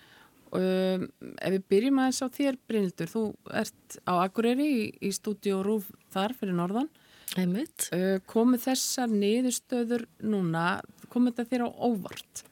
Um, 0.55 1.05
ef 1.37 1.53
við 1.53 1.65
byrjum 1.69 1.99
aðeins 2.01 2.23
á 2.25 2.27
þér 2.33 2.55
Brynildur, 2.69 3.09
þú 3.11 3.23
ert 3.53 3.97
á 4.09 4.13
Akureyri 4.23 4.65
í, 4.65 4.85
í 5.05 5.11
stúdíu 5.13 5.59
Rúf 5.65 5.91
þar 6.13 6.33
fyrir 6.37 6.57
norðan. 6.57 6.89
Einmitt. 7.37 7.89
Uh, 7.93 8.17
komið 8.29 8.65
þessar 8.71 9.11
niðurstöður 9.13 10.07
núna 10.25 10.79
komið 11.13 11.37
þetta 11.37 11.51
þér 11.51 11.65
á 11.65 11.69
óvart? 11.89 12.43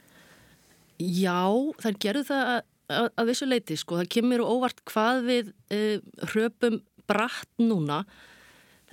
Já, 0.97 1.41
það 1.81 1.99
gerðu 2.05 2.23
það 2.29 2.51
að, 2.53 2.61
að, 2.99 3.09
að 3.13 3.29
vissu 3.31 3.49
leiti 3.49 3.77
sko, 3.77 3.99
það 4.01 4.13
kemur 4.17 4.45
óvart 4.45 4.81
hvað 4.89 5.21
við 5.27 5.51
uh, 5.73 5.97
hröpum 6.33 6.81
bratt 7.09 7.61
núna. 7.61 8.03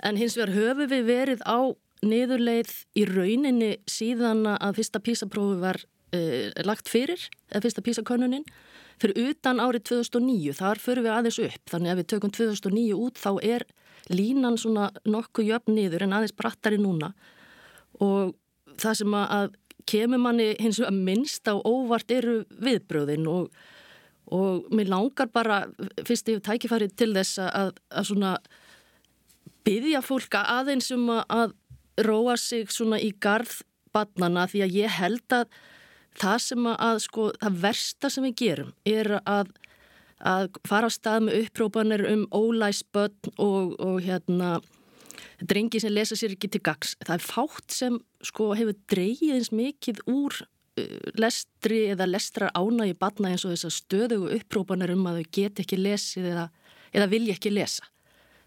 En 0.05 0.17
hins 0.19 0.37
vegar 0.37 0.53
höfum 0.55 0.89
við 0.91 1.05
verið 1.07 1.45
á 1.45 1.73
niðurleið 2.05 2.71
í 2.97 3.05
rauninni 3.09 3.71
síðan 3.89 4.45
að 4.55 4.79
fyrsta 4.79 5.01
písaprófi 5.01 5.61
var 5.61 5.81
uh, 6.15 6.63
lagt 6.67 6.91
fyrir, 6.91 7.27
eða 7.51 7.65
fyrsta 7.65 7.83
písakönnunin, 7.85 8.45
fyrir 9.01 9.31
utan 9.31 9.59
árið 9.63 9.89
2009, 9.91 10.55
þar 10.55 10.81
förum 10.81 11.05
við 11.07 11.15
aðeins 11.17 11.41
upp, 11.43 11.65
þannig 11.73 11.93
að 11.93 12.01
við 12.01 12.09
tökum 12.13 12.33
2009 12.39 12.95
út 12.95 13.19
þá 13.19 13.31
er 13.43 13.67
línan 14.11 14.57
svona 14.61 14.89
nokkuð 15.09 15.51
jöfn 15.51 15.77
niður 15.77 16.05
en 16.05 16.15
aðeins 16.15 16.35
brattari 16.37 16.79
núna. 16.79 17.11
Og 18.03 18.35
það 18.79 18.99
sem 19.01 19.15
að 19.17 19.53
kemur 19.89 20.21
manni 20.21 20.51
hins 20.59 20.79
vegar 20.81 20.95
minnst 20.95 21.47
á 21.49 21.55
óvart 21.55 22.11
eru 22.13 22.39
viðbröðin 22.63 23.27
og, 23.29 23.49
og 24.33 24.65
mér 24.73 24.89
langar 24.93 25.29
bara 25.33 25.63
fyrst 26.07 26.31
hef 26.31 26.41
tækifæri 26.45 26.89
til 26.97 27.11
þess 27.15 27.39
að, 27.45 27.75
að 27.93 28.09
svona 28.09 28.33
byggja 29.65 30.01
fólka 30.05 30.43
aðeins 30.57 30.91
um 30.95 31.09
að 31.13 31.55
róa 32.05 32.35
sig 32.37 32.71
svona 32.73 32.99
í 33.01 33.11
garð 33.21 33.61
badnana 33.95 34.45
því 34.51 34.65
að 34.65 34.77
ég 34.81 34.97
held 34.99 35.37
að 35.37 35.61
það 36.21 36.41
sem 36.47 36.67
að 36.71 37.03
sko 37.05 37.29
það 37.41 37.61
versta 37.67 38.11
sem 38.11 38.27
við 38.29 38.35
gerum 38.41 38.73
er 38.87 39.17
að 39.23 39.53
að 40.25 40.55
fara 40.67 40.87
á 40.87 40.91
stað 40.93 41.25
með 41.27 41.39
upprópanir 41.43 42.05
um 42.07 42.23
ólæs 42.31 42.81
börn 42.95 43.33
og, 43.35 43.75
og 43.83 44.01
hérna 44.05 44.59
drengi 45.43 45.81
sem 45.83 45.93
lesa 45.93 46.15
sér 46.15 46.35
ekki 46.35 46.49
til 46.53 46.61
gags. 46.63 46.95
Það 47.03 47.15
er 47.17 47.25
fátt 47.25 47.75
sem 47.75 47.97
sko 48.23 48.53
hefur 48.55 48.77
dreyið 48.91 49.33
eins 49.35 49.51
mikið 49.51 49.99
úr 50.09 50.37
uh, 50.41 51.09
lestri 51.19 51.81
eða 51.91 52.07
lestrar 52.09 52.55
ánægi 52.55 52.95
batna 52.99 53.33
eins 53.33 53.45
og 53.45 53.53
þess 53.53 53.67
að 53.69 53.75
stöðugu 53.79 54.31
upprópanir 54.39 54.95
um 54.95 55.03
að 55.09 55.19
þau 55.19 55.35
get 55.39 55.61
ekki 55.65 55.81
lesið 55.81 56.31
eða, 56.31 56.47
eða 56.95 57.11
vilja 57.11 57.35
ekki 57.35 57.53
lesa. 57.53 57.91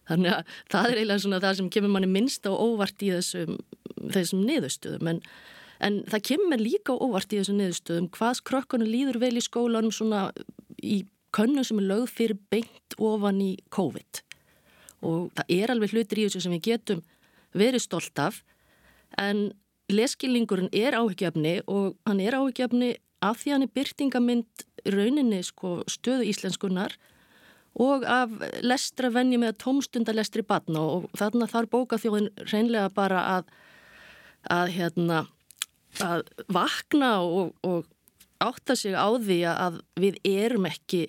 Þannig 0.09 0.33
að 0.39 0.57
það 0.73 0.89
er 0.89 0.99
eiginlega 1.03 1.25
svona 1.27 1.43
það 1.45 1.57
sem 1.59 1.71
kemur 1.77 1.93
manni 1.93 2.09
minnst 2.09 2.49
á 2.49 2.53
óvart 2.53 3.05
í 3.05 3.13
þessum, 3.13 3.59
þessum 4.15 4.45
niðurstöðum 4.49 5.11
en, 5.13 5.23
en 5.85 6.01
það 6.11 6.25
kemur 6.31 6.63
líka 6.63 6.97
óvart 6.97 7.33
í 7.33 7.41
þessum 7.41 7.61
niðurstöðum 7.61 8.09
hvað 8.17 8.43
krökkunum 8.51 8.91
líður 8.91 9.21
vel 9.23 9.37
í 9.39 9.45
skólanum 9.45 9.95
svona 9.95 10.29
í 10.83 11.05
könnu 11.35 11.65
sem 11.67 11.81
er 11.83 11.89
lögð 11.91 12.15
fyrir 12.15 12.41
beint 12.51 12.97
ofan 12.99 13.41
í 13.45 13.53
COVID. 13.75 14.23
Og 15.07 15.29
það 15.37 15.53
er 15.59 15.73
alveg 15.75 15.95
hlutir 15.95 16.23
í 16.23 16.27
þessu 16.27 16.45
sem 16.45 16.55
við 16.57 16.65
getum 16.73 17.03
verið 17.57 17.85
stolt 17.85 18.23
af. 18.23 18.41
En 19.19 19.51
leskilningurinn 19.93 20.73
er 20.73 20.97
áhyggjafni 20.99 21.61
og 21.67 21.95
hann 22.09 22.21
er 22.21 22.37
áhyggjafni 22.39 22.97
af 23.25 23.41
því 23.43 23.55
hann 23.55 23.67
er 23.67 23.75
byrtingamind 23.75 24.67
rauninni 24.89 25.41
sko, 25.43 25.83
stöðu 25.91 26.29
íslenskunar 26.29 26.95
og 27.79 28.05
af 28.09 28.33
lestra 28.63 29.11
venni 29.15 29.39
með 29.41 29.59
tómstundalestri 29.63 30.45
batna 30.47 30.83
og 30.97 31.09
þarna 31.19 31.49
þarf 31.51 31.73
bókaþjóðin 31.75 32.31
reynlega 32.51 32.91
bara 32.95 33.25
að, 33.37 33.51
að, 34.51 34.73
hérna, 34.77 35.25
að 36.05 36.27
vakna 36.53 37.13
og, 37.25 37.55
og 37.67 37.87
átta 38.43 38.77
sig 38.79 38.95
á 38.95 39.09
því 39.19 39.39
að 39.51 39.81
við 39.99 40.19
erum 40.29 40.69
ekki, 40.69 41.07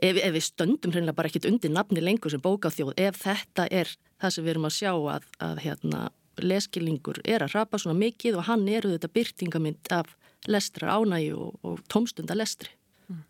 ef, 0.00 0.16
ef 0.16 0.34
við 0.34 0.46
stöndum 0.46 0.94
hreinlega 0.94 1.16
bara 1.16 1.30
ekkit 1.30 1.48
undir 1.50 1.72
nafni 1.72 2.02
lengur 2.02 2.32
sem 2.32 2.42
bókaþjóð, 2.44 2.94
ef 2.96 3.20
þetta 3.24 3.68
er 3.70 3.90
það 4.22 4.36
sem 4.36 4.46
við 4.46 4.54
erum 4.54 4.68
að 4.68 4.76
sjá 4.78 4.92
að, 4.92 5.26
að 5.44 5.64
hérna, 5.64 6.04
leskilningur 6.42 7.20
er 7.24 7.44
að 7.44 7.54
rapa 7.54 7.78
svona 7.78 7.98
mikið 8.00 8.40
og 8.40 8.48
hann 8.48 8.64
eru 8.68 8.94
þetta 8.94 9.12
byrtingamind 9.14 9.92
af 9.94 10.14
lestra 10.50 10.96
ánægi 10.96 11.34
og, 11.36 11.60
og 11.64 11.82
tómstunda 11.92 12.36
lestri. 12.36 12.72
Mm. 13.08 13.20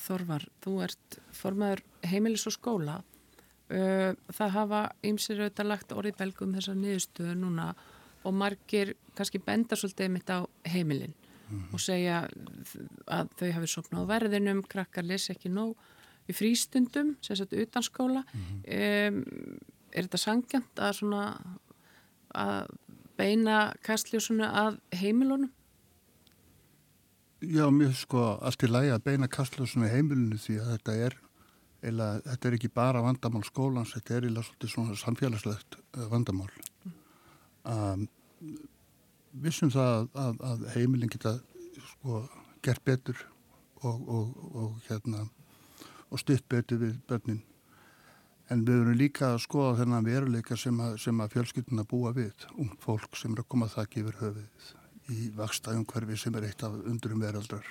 Þorvar, 0.00 0.46
þú 0.64 0.78
ert 0.86 1.18
formaður 1.34 1.84
heimilis 2.08 2.46
og 2.48 2.56
skóla. 2.56 3.00
Það 3.68 4.54
hafa 4.54 4.80
ymsir 5.06 5.40
auðvitað 5.40 5.70
lagt 5.70 5.92
orðið 5.96 6.18
belgum 6.20 6.56
þessar 6.56 6.76
niðurstöðu 6.78 7.36
núna 7.40 7.68
og 8.24 8.34
margir 8.34 8.94
kannski 9.14 9.38
benda 9.38 9.76
svolítið 9.76 10.10
mitt 10.10 10.30
á 10.30 10.44
heimilin 10.66 11.14
mm 11.48 11.58
-hmm. 11.58 11.74
og 11.74 11.80
segja 11.80 12.28
að 13.06 13.28
þau 13.38 13.52
hafi 13.52 13.66
sopnað 13.66 14.06
verðinum, 14.08 14.62
krakkar 14.62 15.04
lesi 15.04 15.32
ekki 15.32 15.48
nóg 15.48 15.76
í 16.28 16.32
frístundum, 16.32 17.16
sérstaklega 17.20 17.62
utan 17.62 17.82
skóla. 17.82 18.24
Mm 18.32 18.40
-hmm. 18.40 19.08
um, 19.08 19.58
er 19.92 20.02
þetta 20.02 20.18
sangjant 20.18 20.78
að, 20.78 20.92
svona, 20.92 21.24
að 22.34 22.66
beina 23.16 23.74
kastljósuna 23.82 24.50
að 24.52 24.80
heimilunum? 24.92 25.52
Já, 27.40 27.70
mér 27.70 27.92
sko 27.92 28.38
allt 28.40 28.62
í 28.62 28.66
lagi 28.70 28.90
að 28.90 29.04
beina 29.04 29.28
kastljósuna 29.28 29.88
heimilinu 29.88 30.38
því 30.40 30.58
að 30.60 30.70
þetta 30.72 30.92
er 31.06 31.16
eila, 31.84 32.20
þetta 32.24 32.48
er 32.48 32.56
ekki 32.58 32.68
bara 32.68 33.02
vandamál 33.04 33.44
skólans, 33.44 33.92
þetta 33.94 34.14
er 34.16 34.28
eila 34.28 34.42
svolítið 34.42 34.70
svona 34.70 34.96
samfélagslegt 34.96 35.76
eh, 35.76 36.06
vandamál. 36.10 36.50
Mm. 36.84 37.03
Um, 37.64 38.06
vissum 39.44 39.70
það 39.72 40.08
að, 40.20 40.42
að 40.50 40.66
heimilin 40.74 41.12
geta 41.12 41.38
sko 41.94 42.20
gert 42.64 42.84
betur 42.84 43.18
og, 43.82 44.04
og, 44.08 44.36
og 44.54 44.76
hérna 44.88 45.24
og 46.10 46.20
stutt 46.20 46.46
betur 46.48 46.82
við 46.82 46.98
börnin. 47.08 47.42
En 48.52 48.60
við 48.66 48.82
verum 48.82 48.98
líka 49.00 49.32
að 49.32 49.42
skoða 49.46 49.78
þennan 49.80 50.06
veruleika 50.06 50.56
sem 50.60 50.76
að, 50.84 50.98
að 51.08 51.32
fjölskylduna 51.32 51.86
búa 51.88 52.12
við 52.16 52.44
ung 52.60 52.74
fólk 52.80 53.16
sem 53.16 53.32
er 53.32 53.42
að 53.42 53.50
koma 53.54 53.70
þakki 53.72 54.04
yfir 54.04 54.20
höfuð 54.20 54.70
í 55.14 55.30
vaksta 55.36 55.74
umhverfi 55.76 56.20
sem 56.20 56.36
er 56.36 56.48
eitt 56.48 56.62
af 56.64 56.76
undurum 56.84 57.24
veraldrar 57.24 57.66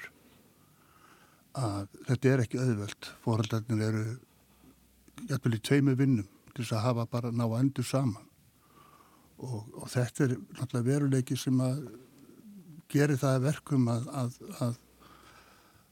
að 1.57 1.87
þetta 2.07 2.29
er 2.29 2.43
ekki 2.43 2.61
auðvöld 2.61 3.09
fórhaldarnir 3.23 3.87
eru 3.87 4.03
jætvel 5.29 5.57
í 5.57 5.61
tveimu 5.61 5.95
vinnum 5.97 6.29
til 6.53 6.63
þess 6.63 6.75
að 6.77 6.85
hafa 6.87 7.05
bara 7.09 7.31
ná 7.33 7.45
að 7.45 7.59
endur 7.59 7.85
saman 7.85 8.29
og, 9.43 9.67
og 9.77 9.91
þetta 9.91 10.25
er 10.25 10.37
náttúrulega 10.57 10.87
veruleiki 10.87 11.37
sem 11.39 11.59
að 11.63 11.83
gera 12.93 13.17
það 13.19 13.43
verkum 13.47 13.89
að, 13.91 14.07
að, 14.21 14.39
að, 14.65 14.79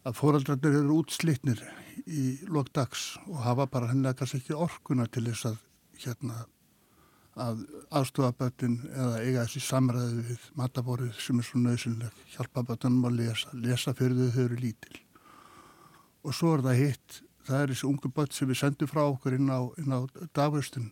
að 0.07 0.17
fóraldrarnir 0.19 0.79
eru 0.81 1.01
útslitnir 1.01 1.61
í 2.05 2.25
lokdags 2.49 3.15
og 3.27 3.43
hafa 3.45 3.67
bara 3.71 3.91
hennilega 3.91 4.21
kannski 4.21 4.41
ekki 4.41 4.57
orkuna 4.57 5.07
til 5.11 5.27
þess 5.29 5.51
að 5.51 5.61
hérna 6.01 6.45
að 7.41 7.61
aðstofaböttin 7.95 8.81
eða 8.91 9.19
eiga 9.23 9.43
þessi 9.45 9.61
samræði 9.63 10.23
við 10.27 10.47
mataborið 10.59 11.19
sem 11.23 11.39
er 11.39 11.47
svo 11.47 11.61
nöðsynleg 11.61 12.23
hjálpa 12.33 12.63
böttunum 12.67 13.07
að 13.07 13.21
lesa, 13.21 13.53
lesa 13.55 13.93
fyrir 13.95 14.17
þau 14.19 14.33
þau 14.35 14.41
eru 14.43 14.57
lítil. 14.59 14.97
Og 16.27 16.35
svo 16.35 16.55
er 16.57 16.65
það 16.65 16.81
hitt 16.81 17.21
það 17.47 17.61
er 17.61 17.71
þessi 17.71 17.87
ungu 17.87 18.11
bött 18.15 18.35
sem 18.35 18.49
við 18.49 18.59
sendum 18.61 18.91
frá 18.91 19.05
okkur 19.05 19.37
inn 19.37 19.47
á, 19.49 19.59
á 19.63 19.99
dagvöstun 20.35 20.91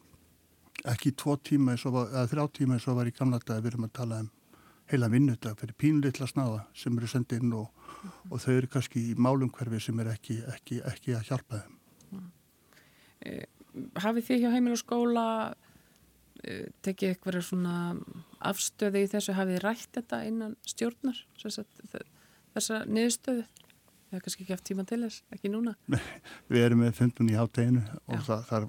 ekki 0.88 1.14
tvo 1.18 1.36
tíma 1.38 1.76
eða 1.76 2.26
þrjá 2.32 2.46
tíma 2.56 2.78
eins 2.78 2.88
og 2.88 3.00
var 3.00 3.10
í 3.10 3.16
gamla 3.16 3.40
dag 3.46 3.64
við 3.64 3.74
erum 3.74 3.88
að 3.90 3.96
tala 4.00 4.20
um 4.24 4.30
heila 4.90 5.10
vinnudag 5.12 5.60
fyrir 5.60 5.78
pínleitla 5.78 6.28
snáða 6.30 6.64
sem 6.74 6.98
eru 6.98 7.08
sendið 7.08 7.44
inn 7.44 7.54
og, 7.54 7.70
-hmm. 7.70 8.32
og 8.32 8.42
þau 8.42 8.54
eru 8.56 8.68
kannski 8.68 9.00
í 9.12 9.16
málumhverfi 9.16 9.80
sem 9.80 10.00
er 10.00 10.14
ekki, 10.16 10.42
ekki, 10.56 10.82
ekki 10.82 11.16
að 11.16 11.28
hjálpa 11.30 11.62
þeim 11.62 12.32
eh, 13.22 13.46
Hafið 13.96 14.26
þið 14.26 14.40
hjá 14.42 14.52
heimil 14.52 14.74
og 14.74 14.82
skóla 14.82 15.26
eh, 16.44 16.68
tekið 16.82 17.10
eitthvað 17.10 17.42
svona 17.46 17.96
afstöði 18.40 19.04
í 19.04 19.12
þessu, 19.12 19.34
hafið 19.34 19.60
þið 19.60 19.64
rætt 19.64 19.90
þetta 19.94 20.24
innan 20.26 20.56
stjórnar 20.66 21.26
þessa 21.38 22.86
niðurstöðu 22.86 23.46
Það 24.10 24.18
er 24.18 24.22
kannski 24.26 24.42
ekki 24.44 24.54
haft 24.56 24.66
tíma 24.66 24.84
til 24.90 24.98
þess, 25.04 25.24
ekki 25.36 25.50
núna. 25.54 25.76
Við 26.50 26.64
erum 26.66 26.80
með 26.82 26.96
fundun 26.98 27.30
í 27.30 27.36
hátteginu 27.38 27.84
og 28.10 28.24
það, 28.26 28.40
þar 28.50 28.64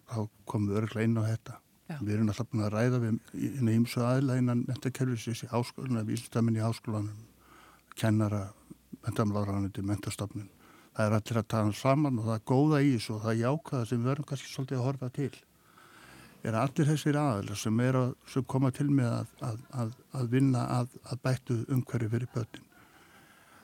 komum 0.44 0.68
við 0.68 0.80
örglega 0.82 1.08
inn 1.08 1.16
á 1.16 1.24
þetta. 1.24 1.54
Já. 1.90 1.96
Við 1.98 2.14
erum 2.14 2.30
alltaf 2.30 2.48
búin 2.52 2.62
að 2.62 2.72
ræða 2.76 3.00
við 3.02 3.70
ímsu 3.74 4.02
aðla 4.06 4.38
innan 4.38 4.62
mentakerfisins 4.68 5.42
í 5.42 5.50
háskólanum, 5.50 6.06
vísdaminni 6.06 6.60
í 6.60 6.64
háskólanum, 6.64 7.24
kennara, 7.98 8.44
mentamláðranandi, 9.02 9.82
mentastofnun. 9.88 10.48
Það 10.94 11.06
er 11.06 11.16
allir 11.18 11.40
að 11.40 11.48
tala 11.50 11.74
saman 11.74 12.20
og 12.20 12.28
það 12.28 12.36
er 12.36 12.46
góða 12.52 12.82
í 12.84 12.94
þessu 12.94 13.14
og 13.16 13.22
það 13.24 13.32
er 13.32 13.40
jákaða 13.40 13.88
sem 13.90 14.00
við 14.00 14.10
verðum 14.10 14.28
kannski 14.30 14.52
svolítið 14.52 14.78
að 14.78 14.86
horfa 14.86 15.10
til. 15.18 15.30
Er 16.40 16.56
allir 16.56 16.90
þessir 16.92 17.20
aðla 17.20 17.58
sem, 17.58 17.82
að, 17.90 18.14
sem 18.32 18.46
koma 18.54 18.70
til 18.72 18.88
með 18.90 19.10
að, 19.10 19.62
að, 19.82 19.94
að 20.16 20.32
vinna 20.32 20.64
að 20.78 20.98
bættu 21.26 21.60
umhverju 21.68 22.12
fyrir 22.14 22.30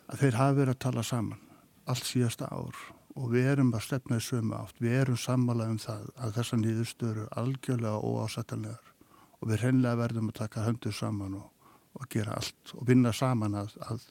að 0.06 0.22
þeir 0.22 0.38
hafi 0.38 0.58
verið 0.60 0.74
að 0.74 0.82
tala 0.86 1.06
saman 1.06 1.42
allt 1.86 2.06
síðasta 2.06 2.50
ár 2.50 2.78
og 3.16 3.30
við 3.32 3.48
erum 3.54 3.72
að 3.74 3.86
stefna 3.86 4.18
í 4.20 4.24
sömu 4.24 4.56
átt, 4.58 4.80
við 4.82 4.98
erum 5.00 5.18
sammálað 5.20 5.72
um 5.72 5.78
það 5.80 6.08
að 6.20 6.34
þessa 6.36 6.58
nýðustöru 6.60 7.24
er 7.24 7.38
algjörlega 7.40 8.00
óásættanlegar 8.04 8.92
og 9.40 9.50
við 9.50 9.62
hreinlega 9.64 10.00
verðum 10.02 10.30
að 10.32 10.38
taka 10.42 10.66
höndur 10.66 10.96
saman 10.96 11.38
og, 11.40 11.72
og 11.96 12.10
gera 12.12 12.36
allt 12.36 12.74
og 12.76 12.84
vinna 12.88 13.12
saman 13.16 13.56
að, 13.62 13.72
að, 13.88 14.04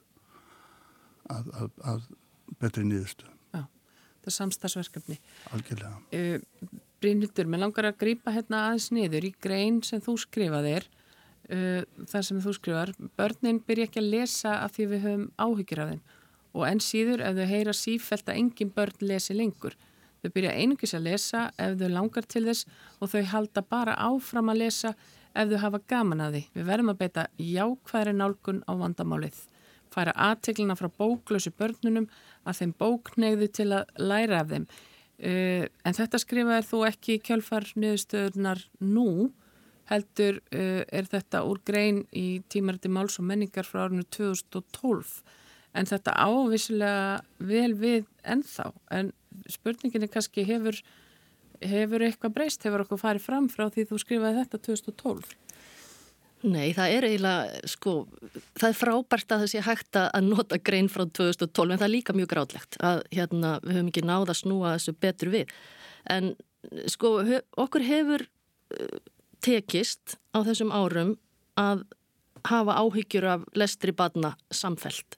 að, 1.36 1.70
að 1.94 2.10
betri 2.62 2.86
nýðustu. 2.88 3.30
Já, 3.54 3.62
það 3.62 4.32
er 4.32 4.38
samstagsverkefni. 4.40 5.22
Algjörlega. 5.54 6.02
Uh, 6.10 6.76
Brynhildur, 7.04 7.50
mér 7.52 7.66
langar 7.66 7.92
að 7.92 8.00
grýpa 8.02 8.34
hérna 8.34 8.68
aðeins 8.70 8.90
niður 8.96 9.30
í 9.30 9.34
grein 9.44 9.82
sem 9.86 10.02
þú 10.02 10.18
skrifaðir, 10.26 10.90
uh, 11.52 11.82
þar 12.10 12.30
sem 12.30 12.42
þú 12.42 12.58
skrifar, 12.58 12.96
börnin 13.20 13.62
byrja 13.68 13.90
ekki 13.92 14.02
að 14.02 14.14
lesa 14.18 14.60
af 14.64 14.78
því 14.78 14.94
við 14.96 15.10
höfum 15.10 15.28
áhyggjur 15.38 15.86
af 15.86 15.94
þeim 15.94 16.06
og 16.56 16.64
enn 16.70 16.82
síður 16.84 17.24
ef 17.26 17.36
þau 17.36 17.50
heyra 17.50 17.76
sífælt 17.76 18.32
að 18.32 18.40
engin 18.40 18.72
börn 18.76 19.04
lesi 19.04 19.36
lengur. 19.36 19.76
Þau 20.24 20.32
byrja 20.34 20.56
einungis 20.56 20.96
að 20.98 21.10
lesa 21.10 21.42
ef 21.62 21.76
þau 21.80 21.90
langar 21.92 22.26
til 22.32 22.46
þess 22.48 22.66
og 23.00 23.12
þau 23.12 23.22
halda 23.34 23.62
bara 23.62 23.98
áfram 24.08 24.50
að 24.54 24.62
lesa 24.64 24.96
ef 25.36 25.52
þau 25.52 25.60
hafa 25.66 25.82
gaman 25.92 26.24
að 26.24 26.38
því. 26.38 26.44
Við 26.56 26.68
verðum 26.72 26.94
að 26.94 27.02
beita 27.04 27.28
jákvæðri 27.38 28.16
nálgun 28.16 28.64
á 28.66 28.72
vandamálið. 28.80 29.44
færa 29.96 30.12
aðteglina 30.20 30.76
frá 30.76 30.90
bóklösu 30.92 31.54
börnunum 31.56 32.10
að 32.44 32.58
þeim 32.60 32.74
bóknegðu 32.80 33.48
til 33.48 33.70
að 33.72 33.94
læra 33.96 34.42
af 34.42 34.50
þeim. 34.50 34.66
Uh, 35.16 35.64
en 35.88 35.96
þetta 35.96 36.20
skrifaði 36.20 36.66
þú 36.68 36.80
ekki 36.90 37.22
kjálfar 37.24 37.70
niðurstöðunar 37.80 38.66
nú, 38.84 39.32
heldur 39.88 40.42
uh, 40.52 40.84
er 40.92 41.08
þetta 41.08 41.46
úr 41.48 41.62
grein 41.64 42.02
í 42.12 42.42
tímariti 42.52 42.92
máls 42.92 43.16
og 43.22 43.30
menningar 43.30 43.64
frá 43.64 43.86
árinu 43.86 44.04
2012 44.12 45.24
en 45.76 45.90
þetta 45.90 46.16
ávisilega 46.16 47.22
vel 47.52 47.72
við 47.78 48.06
ennþá 48.24 48.70
en 48.96 49.12
spurningin 49.52 50.06
er 50.06 50.12
kannski 50.12 50.46
hefur, 50.48 50.78
hefur 51.62 52.06
eitthvað 52.06 52.36
breyst, 52.38 52.64
hefur 52.66 52.86
okkur 52.86 53.02
farið 53.02 53.26
fram 53.26 53.50
frá 53.52 53.68
því 53.70 53.90
þú 53.90 54.00
skrifaði 54.02 54.44
þetta 54.44 54.62
2012? 54.70 55.36
Nei, 56.46 56.76
það 56.78 56.94
er 56.94 57.08
eiginlega, 57.08 57.62
sko, 57.72 57.94
það 58.60 58.68
er 58.68 58.78
frábært 58.78 59.34
að 59.34 59.44
það 59.44 59.50
sé 59.50 59.62
hægt 59.66 59.98
að 59.98 60.28
nota 60.28 60.60
grein 60.62 60.90
frá 60.92 61.06
2012 61.08 61.74
en 61.74 61.80
það 61.80 61.88
er 61.88 61.94
líka 61.94 62.16
mjög 62.16 62.30
grátlegt 62.36 62.78
að 62.86 63.02
hérna 63.16 63.56
við 63.64 63.80
höfum 63.80 63.90
ekki 63.90 64.04
náða 64.06 64.36
að 64.36 64.40
snúa 64.44 64.74
þessu 64.76 64.94
betur 65.02 65.32
við. 65.34 65.54
En 66.12 66.34
sko, 66.92 67.16
okkur 67.66 67.86
hefur 67.88 68.26
uh, 68.28 69.00
tekist 69.46 70.20
á 70.38 70.46
þessum 70.46 70.74
árum 70.76 71.16
að 71.58 71.86
hafa 72.46 72.78
áhyggjur 72.84 73.30
af 73.32 73.46
lestri 73.58 73.96
badna 73.96 74.36
samfelt 74.54 75.18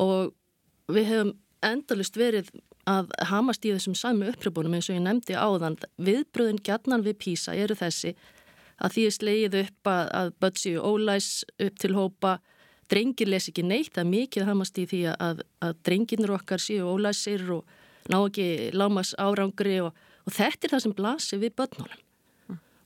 og 0.00 0.34
við 0.92 1.10
hefum 1.10 1.34
endalust 1.64 2.16
verið 2.16 2.50
að 2.88 3.12
hamast 3.30 3.64
í 3.64 3.72
þessum 3.72 3.96
sami 3.96 4.28
uppröpunum 4.28 4.76
eins 4.76 4.90
og 4.90 4.98
ég 4.98 5.04
nefndi 5.04 5.36
áðan. 5.36 5.78
Viðbröðin 5.96 6.60
gætnan 6.64 7.04
við 7.06 7.18
písa 7.22 7.54
eru 7.56 7.76
þessi 7.78 8.12
að 8.82 8.96
því 8.96 9.04
er 9.06 9.14
slegið 9.16 9.56
upp 9.62 9.90
að, 9.90 10.04
að 10.20 10.32
börn 10.42 10.60
séu 10.60 10.82
ólæs 10.82 11.30
upp 11.62 11.78
til 11.80 11.94
hópa 11.96 12.34
drengir 12.90 13.30
les 13.30 13.48
ekki 13.48 13.64
neitt, 13.64 13.96
er 13.96 14.08
mikið 14.08 14.48
hamast 14.48 14.78
í 14.78 14.84
því 14.90 15.02
að, 15.14 15.44
að 15.64 15.76
drenginur 15.86 16.34
okkar 16.36 16.60
séu 16.60 16.84
ólæsir 16.84 17.46
og 17.54 17.64
ná 18.12 18.18
ekki 18.20 18.72
lámas 18.76 19.14
árangri 19.16 19.78
og, 19.84 19.94
og 20.26 20.36
þetta 20.36 20.66
er 20.66 20.74
það 20.74 20.84
sem 20.84 20.96
blasir 20.98 21.40
við 21.40 21.54
börnunum. 21.56 22.02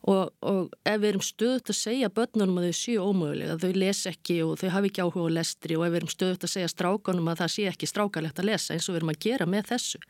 Og, 0.08 0.30
og 0.40 0.76
ef 0.88 1.00
við 1.02 1.08
erum 1.10 1.24
stöðut 1.24 1.72
að 1.72 1.78
segja 1.78 2.08
börnunum 2.12 2.60
að 2.60 2.68
þau 2.68 2.78
séu 2.78 3.02
ómögulega, 3.04 3.58
þau 3.60 3.72
les 3.82 4.04
ekki 4.08 4.38
og 4.44 4.54
þau 4.60 4.70
hafi 4.76 4.92
ekki 4.92 5.04
áhuga 5.04 5.26
á 5.28 5.36
lestri 5.38 5.76
og 5.76 5.84
ef 5.84 5.92
við 5.92 6.00
erum 6.00 6.12
stöðut 6.12 6.46
að 6.46 6.54
segja 6.54 6.70
strákanum 6.72 7.28
að 7.32 7.42
það 7.42 7.52
sé 7.54 7.66
ekki 7.72 7.90
strákalegt 7.90 8.40
að 8.40 8.48
lesa 8.48 8.76
eins 8.76 8.88
og 8.88 8.94
við 8.94 9.00
erum 9.02 9.12
að 9.12 9.20
gera 9.26 9.48
með 9.50 9.68
þessu 9.72 10.00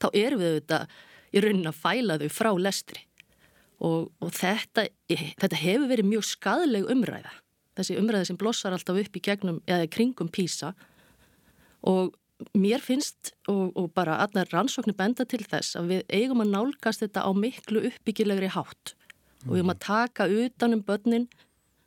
þá 0.00 0.06
erum 0.10 0.42
við 0.42 0.54
auðvitað 0.54 0.96
í 1.30 1.44
raunin 1.44 1.70
að 1.70 1.80
fæla 1.80 2.18
þau 2.20 2.30
frá 2.34 2.50
lestri. 2.58 3.04
Og, 3.80 4.10
og 4.20 4.32
þetta, 4.36 4.86
þetta 5.08 5.60
hefur 5.62 5.88
verið 5.88 6.08
mjög 6.10 6.26
skadleg 6.28 6.88
umræða. 6.92 7.32
Þessi 7.78 7.96
umræða 7.96 8.28
sem 8.28 8.38
blossar 8.40 8.74
alltaf 8.76 8.98
upp 9.00 9.14
í 9.16 9.22
gegnum 9.24 9.60
kringum 9.94 10.28
písa 10.32 10.74
og 11.86 12.16
mér 12.56 12.82
finnst 12.84 13.32
og, 13.48 13.70
og 13.76 13.92
bara 13.96 14.18
allar 14.24 14.48
rannsóknir 14.52 14.96
benda 14.98 15.24
til 15.28 15.40
þess 15.44 15.78
að 15.78 15.92
við 15.94 16.02
eigum 16.12 16.42
að 16.44 16.52
nálgast 16.54 17.04
þetta 17.04 17.24
á 17.24 17.30
miklu 17.36 17.84
uppbyggilegri 17.88 18.50
hátt 18.52 18.94
og 19.46 19.52
við 19.54 19.62
eigum 19.62 19.74
að 19.74 19.82
taka 19.86 20.28
utanum 20.28 20.84
börnin 20.86 21.28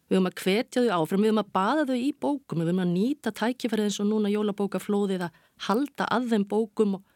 við 0.10 0.18
eigum 0.18 0.30
að 0.30 0.38
hvetja 0.44 0.84
þau 0.84 1.00
áfram, 1.00 1.24
við 1.24 1.32
eigum 1.32 1.44
að 1.44 1.54
bada 1.56 1.88
þau 1.90 1.98
í 1.98 2.12
bókum 2.14 2.62
við 2.62 2.72
eigum 2.74 2.84
að 2.84 2.94
nýta 2.94 3.34
tækifærið 3.34 3.90
eins 3.90 4.00
og 4.04 4.10
núna 4.10 4.34
jólabókaflóðið 4.34 5.28
að 5.28 5.42
halda 5.68 6.08
að 6.12 6.30
þeim 6.34 6.48
bókum 6.50 6.98
og 7.00 7.10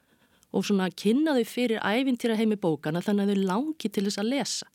og 0.55 0.65
svona 0.65 0.89
kynna 0.95 1.35
þau 1.37 1.45
fyrir 1.47 1.83
æfintýra 1.83 2.37
heimi 2.39 2.57
bókana 2.59 3.01
þannig 3.03 3.27
að 3.27 3.33
þau 3.33 3.47
langi 3.51 3.91
til 3.91 4.05
þess 4.07 4.21
að 4.21 4.29
lesa. 4.33 4.67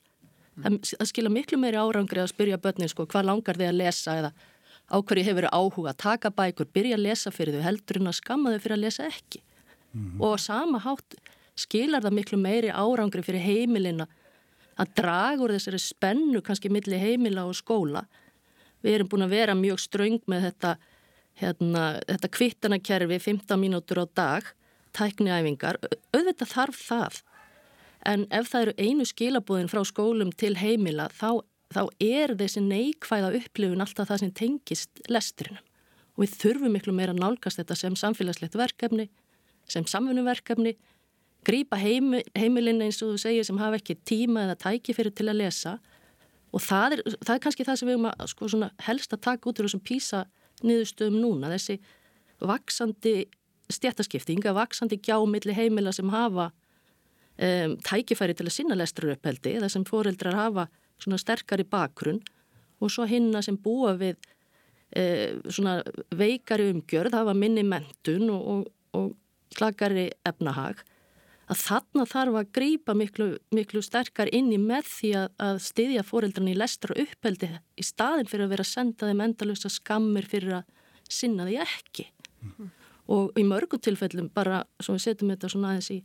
Það, 0.63 0.79
það 0.91 1.09
skilja 1.09 1.33
miklu 1.33 1.59
meiri 1.61 1.81
árangri 1.81 2.21
að 2.21 2.33
spyrja 2.35 2.59
börnin 2.61 2.91
sko 2.93 3.07
hvað 3.09 3.29
langar 3.31 3.59
þau 3.59 3.69
að 3.71 3.79
lesa 3.79 4.17
eða 4.21 4.33
á 4.93 4.97
hverju 5.01 5.25
hefur 5.25 5.47
þau 5.49 5.55
áhuga 5.57 5.95
að 5.95 6.01
taka 6.03 6.33
bækur, 6.37 6.69
byrja 6.75 6.99
að 6.99 7.07
lesa 7.07 7.33
fyrir 7.33 7.57
þau 7.57 7.67
heldur 7.71 8.01
en 8.03 8.11
að 8.11 8.19
skamma 8.19 8.53
þau 8.53 8.65
fyrir 8.67 8.77
að 8.77 8.85
lesa 8.85 9.09
ekki. 9.09 9.41
Mm. 9.93 10.19
Og 10.21 10.37
á 10.37 10.39
sama 10.45 10.83
hátt 10.85 11.17
skilar 11.57 12.05
það 12.05 12.19
miklu 12.19 12.41
meiri 12.41 12.73
árangri 12.73 13.25
fyrir 13.25 13.45
heimilina 13.45 14.09
að 14.83 14.95
draga 14.99 15.45
úr 15.45 15.55
þessari 15.57 15.81
spennu 15.83 16.43
kannski 16.45 16.71
milli 16.73 16.99
heimila 17.01 17.47
og 17.49 17.57
skóla. 17.59 18.05
Við 18.83 18.99
erum 18.99 19.13
búin 19.13 19.27
að 19.27 19.37
vera 19.37 19.55
mjög 19.59 19.81
ströng 19.83 20.21
með 20.31 20.49
þetta, 20.49 20.73
hérna, 21.43 21.85
þetta 22.09 22.33
kvittanakerfi 22.37 23.21
15 23.31 23.61
mínútur 23.63 24.03
á 24.03 24.07
dag 24.11 24.51
tækniæfingar, 24.97 25.79
auðvitað 26.13 26.53
þarf 26.53 26.81
það. 26.89 27.21
En 28.05 28.27
ef 28.35 28.51
það 28.51 28.67
eru 28.67 28.75
einu 28.83 29.07
skilabúðin 29.09 29.71
frá 29.71 29.83
skólum 29.87 30.33
til 30.35 30.57
heimila 30.59 31.07
þá, 31.15 31.45
þá 31.73 31.83
er 32.03 32.35
þessi 32.39 32.65
neikvæða 32.67 33.31
upplifun 33.39 33.85
alltaf 33.85 34.11
það 34.11 34.25
sem 34.25 34.33
tengist 34.43 35.05
lesturinnum 35.09 35.69
og 36.13 36.27
við 36.27 36.35
þurfum 36.43 36.75
miklu 36.77 36.93
meira 36.93 37.15
að 37.15 37.23
nálgast 37.23 37.57
þetta 37.57 37.77
sem 37.79 37.95
samfélagslegt 37.97 38.57
verkefni, 38.61 39.07
sem 39.71 39.87
samfunuverkefni, 39.89 40.75
grýpa 41.47 41.79
heimi, 41.81 42.23
heimilin 42.39 42.83
eins 42.85 43.01
og 43.03 43.15
þú 43.15 43.23
segir 43.25 43.47
sem 43.47 43.59
hafa 43.61 43.81
ekki 43.81 43.99
tíma 44.09 44.47
eða 44.47 44.59
tæki 44.67 44.95
fyrir 44.97 45.15
til 45.17 45.29
að 45.31 45.41
lesa. 45.43 45.77
Og 46.53 46.63
það 46.63 46.99
er, 46.99 47.03
það 47.23 47.35
er 47.35 47.43
kannski 47.47 47.67
það 47.67 47.79
sem 47.81 47.89
við 47.89 47.97
erum 47.97 48.09
að 48.11 48.27
sko, 48.33 48.49
helst 48.87 49.15
að 49.17 49.23
taka 49.27 49.49
út 49.51 49.61
úr 49.61 49.69
þessum 49.69 49.85
písa 49.85 50.25
niðurstöðum 50.63 51.19
núna, 51.23 51.51
þessi 51.53 51.79
vaksandi 52.43 53.15
stjættaskipting 53.73 54.45
að 54.47 54.59
vaksandi 54.59 54.99
gjámiðli 55.03 55.55
heimila 55.57 55.95
sem 55.95 56.11
hafa 56.13 56.51
um, 56.51 57.77
tækifæri 57.87 58.37
til 58.37 58.47
að 58.47 58.55
sinna 58.57 58.79
lestraröppeldi 58.79 59.57
eða 59.59 59.71
sem 59.73 59.87
foreldrar 59.89 60.37
hafa 60.37 60.69
svona 61.03 61.19
sterkari 61.19 61.65
bakgrunn 61.67 62.21
og 62.83 62.93
svo 62.93 63.07
hinna 63.09 63.43
sem 63.43 63.57
búa 63.59 63.95
við 63.99 64.19
e, 64.95 65.03
svona 65.47 65.81
veikari 66.15 66.69
umgjörð, 66.73 67.15
hafa 67.15 67.35
minni 67.35 67.63
mentun 67.67 68.31
og, 68.35 68.43
og, 68.43 68.65
og 68.99 69.55
slagari 69.55 70.09
efnahag 70.27 70.83
að 71.53 71.63
þarna 71.63 72.05
þarf 72.09 72.39
að 72.41 72.53
grýpa 72.57 72.95
miklu, 72.97 73.27
miklu 73.53 73.83
sterkar 73.85 74.31
inn 74.33 74.53
í 74.55 74.59
með 74.61 74.89
því 74.89 75.15
að, 75.21 75.33
að 75.47 75.63
styðja 75.69 76.05
fóreldrarni 76.09 76.55
í 76.55 76.59
lestra 76.59 76.97
uppeldi 77.05 77.51
í 77.77 77.85
staðin 77.87 78.31
fyrir 78.31 78.47
að 78.47 78.55
vera 78.57 78.67
að 78.67 78.73
senda 78.73 79.11
þeim 79.11 79.25
endalust 79.27 79.69
að 79.69 79.77
skammir 79.77 80.29
fyrir 80.31 80.63
að 80.63 80.71
sinna 81.13 81.49
því 81.49 81.59
ekki. 81.67 82.07
Mm 82.43 82.71
og 83.11 83.39
í 83.39 83.45
mörgum 83.47 83.81
tilfellum 83.83 84.31
bara, 84.35 84.63
svo 84.81 84.97
við 84.97 85.07
setjum 85.07 85.33
þetta 85.35 85.51
svona 85.51 85.73
aðeins 85.73 85.91
í 85.95 85.99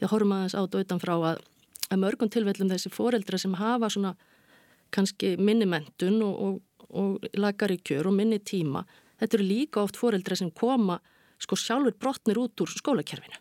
að 0.00 0.12
horfum 0.14 0.34
aðeins 0.36 0.56
át 0.56 0.74
og 0.74 0.84
utanfrá 0.84 1.16
að, 1.32 1.42
að 1.90 2.02
mörgum 2.04 2.32
tilfellum 2.32 2.70
þessi 2.72 2.92
foreldra 2.94 3.40
sem 3.40 3.54
hafa 3.60 3.90
svona 3.92 4.14
kannski 4.94 5.36
minni 5.38 5.68
mentun 5.70 6.18
og, 6.26 6.40
og, 6.46 6.88
og 6.90 7.28
lagar 7.38 7.74
í 7.74 7.78
kjör 7.84 8.08
og 8.10 8.16
minni 8.16 8.40
tíma 8.40 8.86
þetta 9.20 9.38
eru 9.38 9.46
líka 9.46 9.84
oft 9.84 10.00
foreldra 10.00 10.38
sem 10.38 10.50
koma 10.50 10.98
sko 11.40 11.58
sjálfur 11.58 11.96
brotnir 12.00 12.40
út 12.40 12.64
úr 12.64 12.72
skólakerfinu 12.72 13.38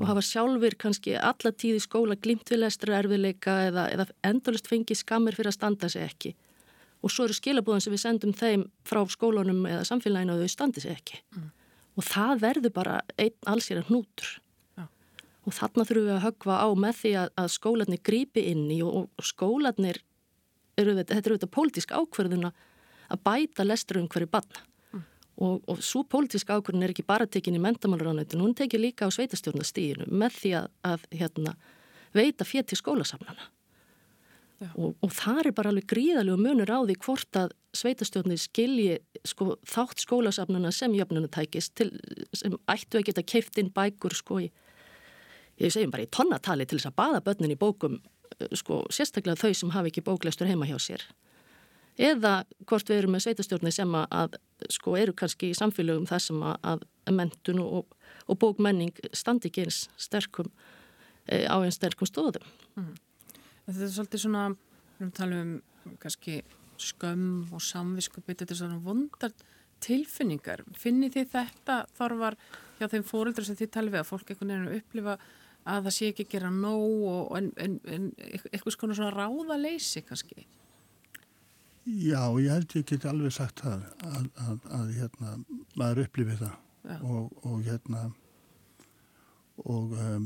og 0.00 0.06
hafa 0.10 0.22
sjálfur 0.26 0.74
kannski 0.80 1.14
alla 1.18 1.52
tíði 1.52 1.82
skóla 1.82 2.16
glimt 2.18 2.50
við 2.50 2.64
lestra 2.64 2.98
erfiðleika 2.98 3.58
eða, 3.68 3.88
eða 3.94 4.08
endurlist 4.26 4.70
fengi 4.70 4.96
skammir 4.98 5.36
fyrir 5.36 5.52
að 5.52 5.58
standa 5.58 5.90
sig 5.92 6.06
ekki 6.06 6.34
og 7.04 7.12
svo 7.12 7.26
eru 7.28 7.36
skilabúðan 7.36 7.84
sem 7.84 7.92
við 7.94 8.02
sendum 8.02 8.32
þeim 8.34 8.64
frá 8.88 9.02
skólanum 9.12 9.66
eða 9.68 9.84
samfélaginu 9.86 10.34
og 10.34 10.42
þau 10.42 10.54
standi 10.56 10.82
sig 10.82 10.96
ekki 10.96 11.20
mm 11.36 11.52
og 11.94 12.06
það 12.06 12.42
verður 12.42 12.74
bara 12.74 12.98
einn 13.20 13.50
allsér 13.50 13.82
að 13.82 13.90
hnútur 13.90 14.30
Já. 14.74 14.86
og 15.46 15.56
þarna 15.56 15.86
þurfum 15.86 16.08
við 16.08 16.16
að 16.16 16.24
högva 16.26 16.58
á 16.58 16.68
með 16.84 17.00
því 17.00 17.14
að, 17.22 17.32
að 17.42 17.50
skólanir 17.54 18.04
grípi 18.08 18.46
inn 18.50 18.66
í 18.74 18.80
og, 18.86 19.08
og 19.14 19.26
skólanir 19.26 20.00
eru 20.80 20.96
þetta, 20.98 21.20
eru 21.20 21.38
þetta 21.38 21.52
pólitísk 21.54 21.94
ákverðuna 21.94 22.52
að 23.14 23.20
bæta 23.26 23.66
lesturum 23.66 24.08
hverju 24.10 24.30
banna. 24.32 24.64
Og, 25.36 25.64
og 25.68 25.82
svo 25.82 26.04
pólitísk 26.06 26.52
ákverðin 26.54 26.86
er 26.86 26.94
ekki 26.94 27.06
bara 27.06 27.26
tekin 27.26 27.56
í 27.58 27.62
mentamáluránættinu, 27.62 28.44
hún 28.44 28.54
tekir 28.58 28.82
líka 28.82 29.08
á 29.08 29.14
sveitastjórnastíðinu 29.14 30.06
með 30.12 30.38
því 30.40 30.54
að, 30.60 30.70
að 30.92 31.08
hérna, 31.18 31.56
veita 32.14 32.46
fér 32.46 32.66
til 32.68 32.78
skólasamlana 32.78 33.50
og, 34.78 34.94
og 35.02 35.12
það 35.12 35.40
er 35.42 35.54
bara 35.56 35.72
alveg 35.72 35.86
gríðalegu 35.90 36.38
munur 36.40 36.70
á 36.70 36.78
því 36.86 36.96
hvort 37.02 37.38
að 37.38 37.54
sveitastjórnir 37.74 38.40
skilji 38.40 38.98
sko, 39.26 39.56
þátt 39.68 40.04
skólasafnuna 40.04 40.70
sem 40.74 40.94
jöfnunatækist 40.94 41.82
sem 42.36 42.56
ættu 42.70 43.00
að 43.00 43.08
geta 43.10 43.26
keift 43.26 43.58
inn 43.60 43.72
bækur 43.74 44.14
sko 44.16 44.40
í, 44.44 44.48
ég 45.62 45.74
segjum 45.74 45.94
bara 45.94 46.06
í 46.06 46.12
tonnatali 46.12 46.68
til 46.68 46.78
þess 46.78 46.92
að 46.92 46.98
baða 47.02 47.24
börnin 47.26 47.54
í 47.56 47.58
bókum 47.58 47.98
eh, 47.98 48.48
sko 48.54 48.84
sérstaklega 48.94 49.42
þau 49.42 49.58
sem 49.58 49.74
hafi 49.74 49.92
ekki 49.92 50.06
bóklæstur 50.06 50.50
heima 50.50 50.70
hjá 50.70 50.78
sér 50.82 51.06
eða 52.00 52.42
hvort 52.66 52.88
við 52.90 53.02
erum 53.02 53.14
með 53.14 53.26
sveitastjórnir 53.26 53.74
sem 53.74 53.94
að 53.94 54.38
sko 54.72 54.96
eru 54.98 55.14
kannski 55.16 55.52
í 55.52 55.58
samfélögum 55.58 56.08
þar 56.10 56.22
sem 56.22 56.42
að, 56.42 56.84
mentun 57.12 57.62
og, 57.62 57.96
og 58.26 58.38
bókmenning 58.40 58.94
standi 59.12 59.50
ekki 59.50 59.66
eins 59.66 59.84
sterkum 60.00 60.50
e, 61.26 61.44
á 61.46 61.56
einn 61.60 61.74
sterkum 61.74 62.08
stóðum 62.08 62.46
mm. 62.78 62.94
Þetta 63.64 63.80
er 63.86 63.92
svolítið 63.94 64.20
svona, 64.20 64.48
við 64.52 64.98
erum 65.00 65.10
að 65.10 65.18
tala 65.18 65.36
um 65.40 65.52
kannski 66.02 66.34
skömm 66.80 67.54
og 67.54 67.62
samviskupið, 67.64 68.42
þetta 68.42 68.52
er 68.52 68.58
svona 68.58 68.80
vondar 68.84 69.32
tilfinningar. 69.84 70.64
Finnir 70.76 71.12
þið 71.14 71.30
þetta 71.32 71.78
þarfar 71.96 72.36
hjá 72.78 72.90
þeim 72.92 73.06
fóreldrar 73.08 73.48
sem 73.48 73.56
þið 73.56 73.72
tala 73.72 73.94
við 73.94 74.02
að 74.02 74.10
fólk 74.10 74.32
einhvern 74.32 74.52
veginn 74.52 74.82
upplifa 74.82 75.16
að 75.64 75.86
það 75.86 75.96
sé 75.96 76.10
ekki 76.12 76.26
gera 76.34 76.50
nóg 76.52 77.06
og 77.08 77.32
en, 77.38 77.50
en, 77.56 77.78
en 77.88 78.10
eitthvað 78.20 78.76
svona 78.82 79.12
ráðaleysi 79.14 80.04
kannski? 80.04 80.44
Já, 81.84 82.32
ég 82.40 82.48
held 82.48 82.72
ég 82.78 82.84
geti 82.88 83.08
alveg 83.08 83.32
sagt 83.36 83.60
það 83.60 83.82
að, 84.08 84.28
að, 84.40 84.68
að 84.72 84.92
hérna, 84.96 85.32
maður 85.76 86.06
upplifið 86.06 86.44
það. 86.46 86.60
Og, 87.04 87.32
og 87.48 87.60
hérna 87.64 88.00
og 89.64 89.92
um, 89.96 90.24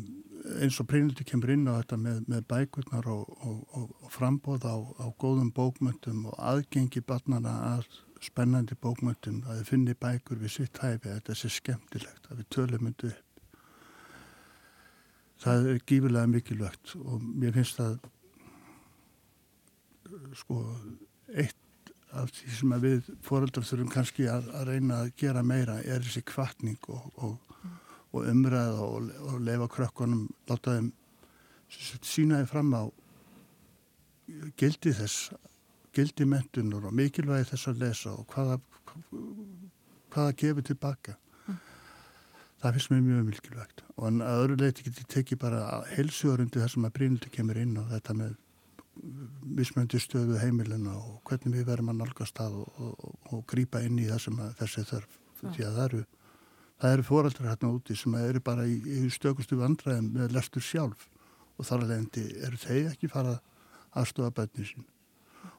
eins 0.63 0.79
og 0.81 0.89
Brynildi 0.91 1.27
kemur 1.27 1.53
inn 1.53 1.69
á 1.69 1.79
þetta 1.81 1.99
með, 2.01 2.21
með 2.31 2.45
bækurnar 2.51 3.09
og, 3.13 3.31
og, 3.47 3.59
og 3.77 4.13
frambóð 4.15 4.67
á, 4.67 4.77
á 5.03 5.07
góðum 5.21 5.51
bókmöndum 5.55 6.29
og 6.31 6.39
aðgengi 6.39 7.03
barnana 7.07 7.55
að 7.75 7.89
spennandi 8.25 8.79
bókmöndum 8.79 9.43
að 9.47 9.61
þið 9.61 9.71
finni 9.73 9.97
bækur 9.99 10.41
við 10.43 10.55
sitt 10.55 10.79
hæfi 10.83 11.11
þetta 11.11 11.37
sé 11.39 11.51
skemmtilegt 11.53 12.31
að 12.31 12.41
við 12.41 12.49
tölum 12.55 12.87
myndu 12.87 13.11
upp. 13.13 13.25
Það 15.39 15.69
er 15.73 15.83
gífilega 15.87 16.31
mikilvægt 16.31 16.95
og 16.99 17.23
mér 17.23 17.55
finnst 17.55 17.79
það 17.79 17.99
sko 20.39 20.63
eitt 21.35 21.93
af 22.17 22.31
því 22.33 22.55
sem 22.57 22.77
við 22.83 23.11
fóröldar 23.25 23.67
þurfum 23.69 23.91
kannski 23.93 24.29
að, 24.33 24.49
að 24.57 24.71
reyna 24.73 25.03
að 25.03 25.11
gera 25.21 25.43
meira 25.45 25.77
er 25.85 26.01
þessi 26.05 26.23
kvartning 26.29 26.79
og, 26.89 27.11
og, 27.17 27.75
og 28.15 28.31
umræða 28.31 28.87
og, 28.87 29.11
og 29.29 29.43
leifa 29.45 29.69
krökkunum, 29.75 30.25
láta 30.49 30.79
þeim 30.79 30.93
sínaði 31.69 32.49
fram 32.49 32.73
á 32.73 32.83
gildi 34.57 34.95
þess 34.97 35.31
gildi 35.97 36.25
mentunur 36.29 36.89
og 36.89 36.97
mikilvægi 36.97 37.51
þess 37.51 37.71
að 37.71 37.83
lesa 37.85 38.15
og 38.17 38.29
hvaða 38.33 38.59
hvaða 40.13 40.35
gefur 40.41 40.65
tilbaka 40.65 41.15
mm. 41.15 41.59
það 42.63 42.77
finnst 42.77 42.93
mér 42.93 43.05
mjög 43.07 43.25
mikilvægt 43.29 43.85
og 43.97 44.05
að 44.09 44.43
öðru 44.43 44.59
leiti 44.63 44.87
geti 44.87 45.07
tekið 45.15 45.43
bara 45.45 45.83
heilsugarundi 45.93 46.63
þar 46.63 46.75
sem 46.75 46.89
að 46.89 46.95
brínildi 46.99 47.33
kemur 47.35 47.61
inn 47.61 47.77
og 47.81 47.91
þetta 47.93 48.17
með 48.17 48.37
mismöndi 49.59 50.01
stöðu 50.03 50.39
heimilina 50.43 50.95
og 50.99 51.21
hvernig 51.29 51.57
við 51.57 51.69
verðum 51.71 51.93
að 51.93 52.01
nálgast 52.03 52.37
það 52.39 52.61
og, 52.63 52.81
og, 52.85 53.17
og 53.33 53.45
grýpa 53.51 53.83
inn 53.87 53.99
í 54.01 54.09
það 54.09 54.23
sem 54.27 54.41
þessi 54.61 54.85
þarf 54.91 55.19
því 55.41 55.67
að 55.67 55.77
það 55.79 55.85
eru 55.85 56.03
það 56.79 56.95
eru 56.95 57.07
fóraldrar 57.07 57.51
hérna 57.53 57.73
úti 57.75 57.97
sem 57.99 58.15
eru 58.21 58.43
bara 58.45 58.67
í, 58.67 58.77
í 58.79 59.11
stökustu 59.13 59.59
vandræðum 59.59 60.13
með 60.15 60.37
lestur 60.37 60.65
sjálf 60.65 61.09
og 61.59 61.67
þar 61.67 61.85
alveg 61.87 62.21
eru 62.47 62.61
þeir 62.63 62.93
ekki 62.93 63.11
farað 63.11 63.41
aðstofa 63.99 64.31
bönnin 64.37 64.69
sín. 64.69 64.87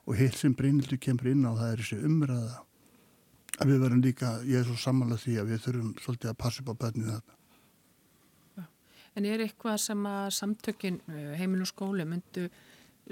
Og 0.07 0.15
hitt 0.19 0.37
sem 0.37 0.55
Brynildur 0.55 0.99
kemur 1.01 1.27
inn 1.31 1.43
á 1.43 1.51
það 1.57 1.71
er 1.71 1.81
þessi 1.83 1.99
umræða 2.07 2.61
að 3.59 3.71
við 3.71 3.81
verðum 3.83 4.03
líka, 4.05 4.29
ég 4.47 4.61
er 4.61 4.67
svo 4.67 4.77
samanlega 4.79 5.23
því 5.25 5.35
að 5.41 5.51
við 5.51 5.61
þurfum 5.65 5.91
svolítið 5.99 6.31
að 6.31 6.39
passa 6.39 6.63
upp 6.63 6.71
á 6.71 6.81
bönnin 6.85 7.11
þetta 7.11 7.35
En 9.17 9.25
er 9.25 9.41
eitthvað 9.43 9.79
sem 9.83 10.03
að 10.07 10.29
samtökin 10.37 10.99
eh, 11.09 11.31
heimil 11.39 11.63
og 11.65 11.67
skóli 11.67 12.05
myndu 12.07 12.45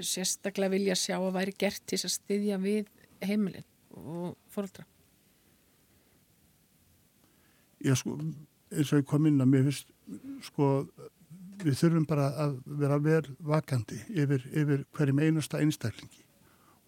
sérstaklega 0.06 0.74
vilja 0.74 0.96
sjá 0.98 1.16
að 1.18 1.34
væri 1.36 1.54
gert 1.58 1.82
til 1.88 1.98
að 2.00 2.14
styðja 2.14 2.58
við 2.62 2.88
heimilin 3.24 3.66
og 3.98 4.36
fóröldra? 4.52 4.86
Já 7.84 7.94
sko, 7.98 8.16
eins 8.74 8.90
og 8.92 9.02
ég 9.02 9.06
kom 9.08 9.28
inn 9.30 9.42
að 9.42 9.52
mér 9.52 9.68
finnst, 9.68 9.92
sko, 10.48 10.70
við 11.62 11.78
þurfum 11.78 12.06
bara 12.10 12.28
að 12.44 12.58
vera 12.80 12.98
vel 13.02 13.22
vakandi 13.38 13.98
yfir, 14.08 14.44
yfir 14.50 14.84
hverjum 14.96 15.22
einasta 15.22 15.62
einstaklingi 15.62 16.24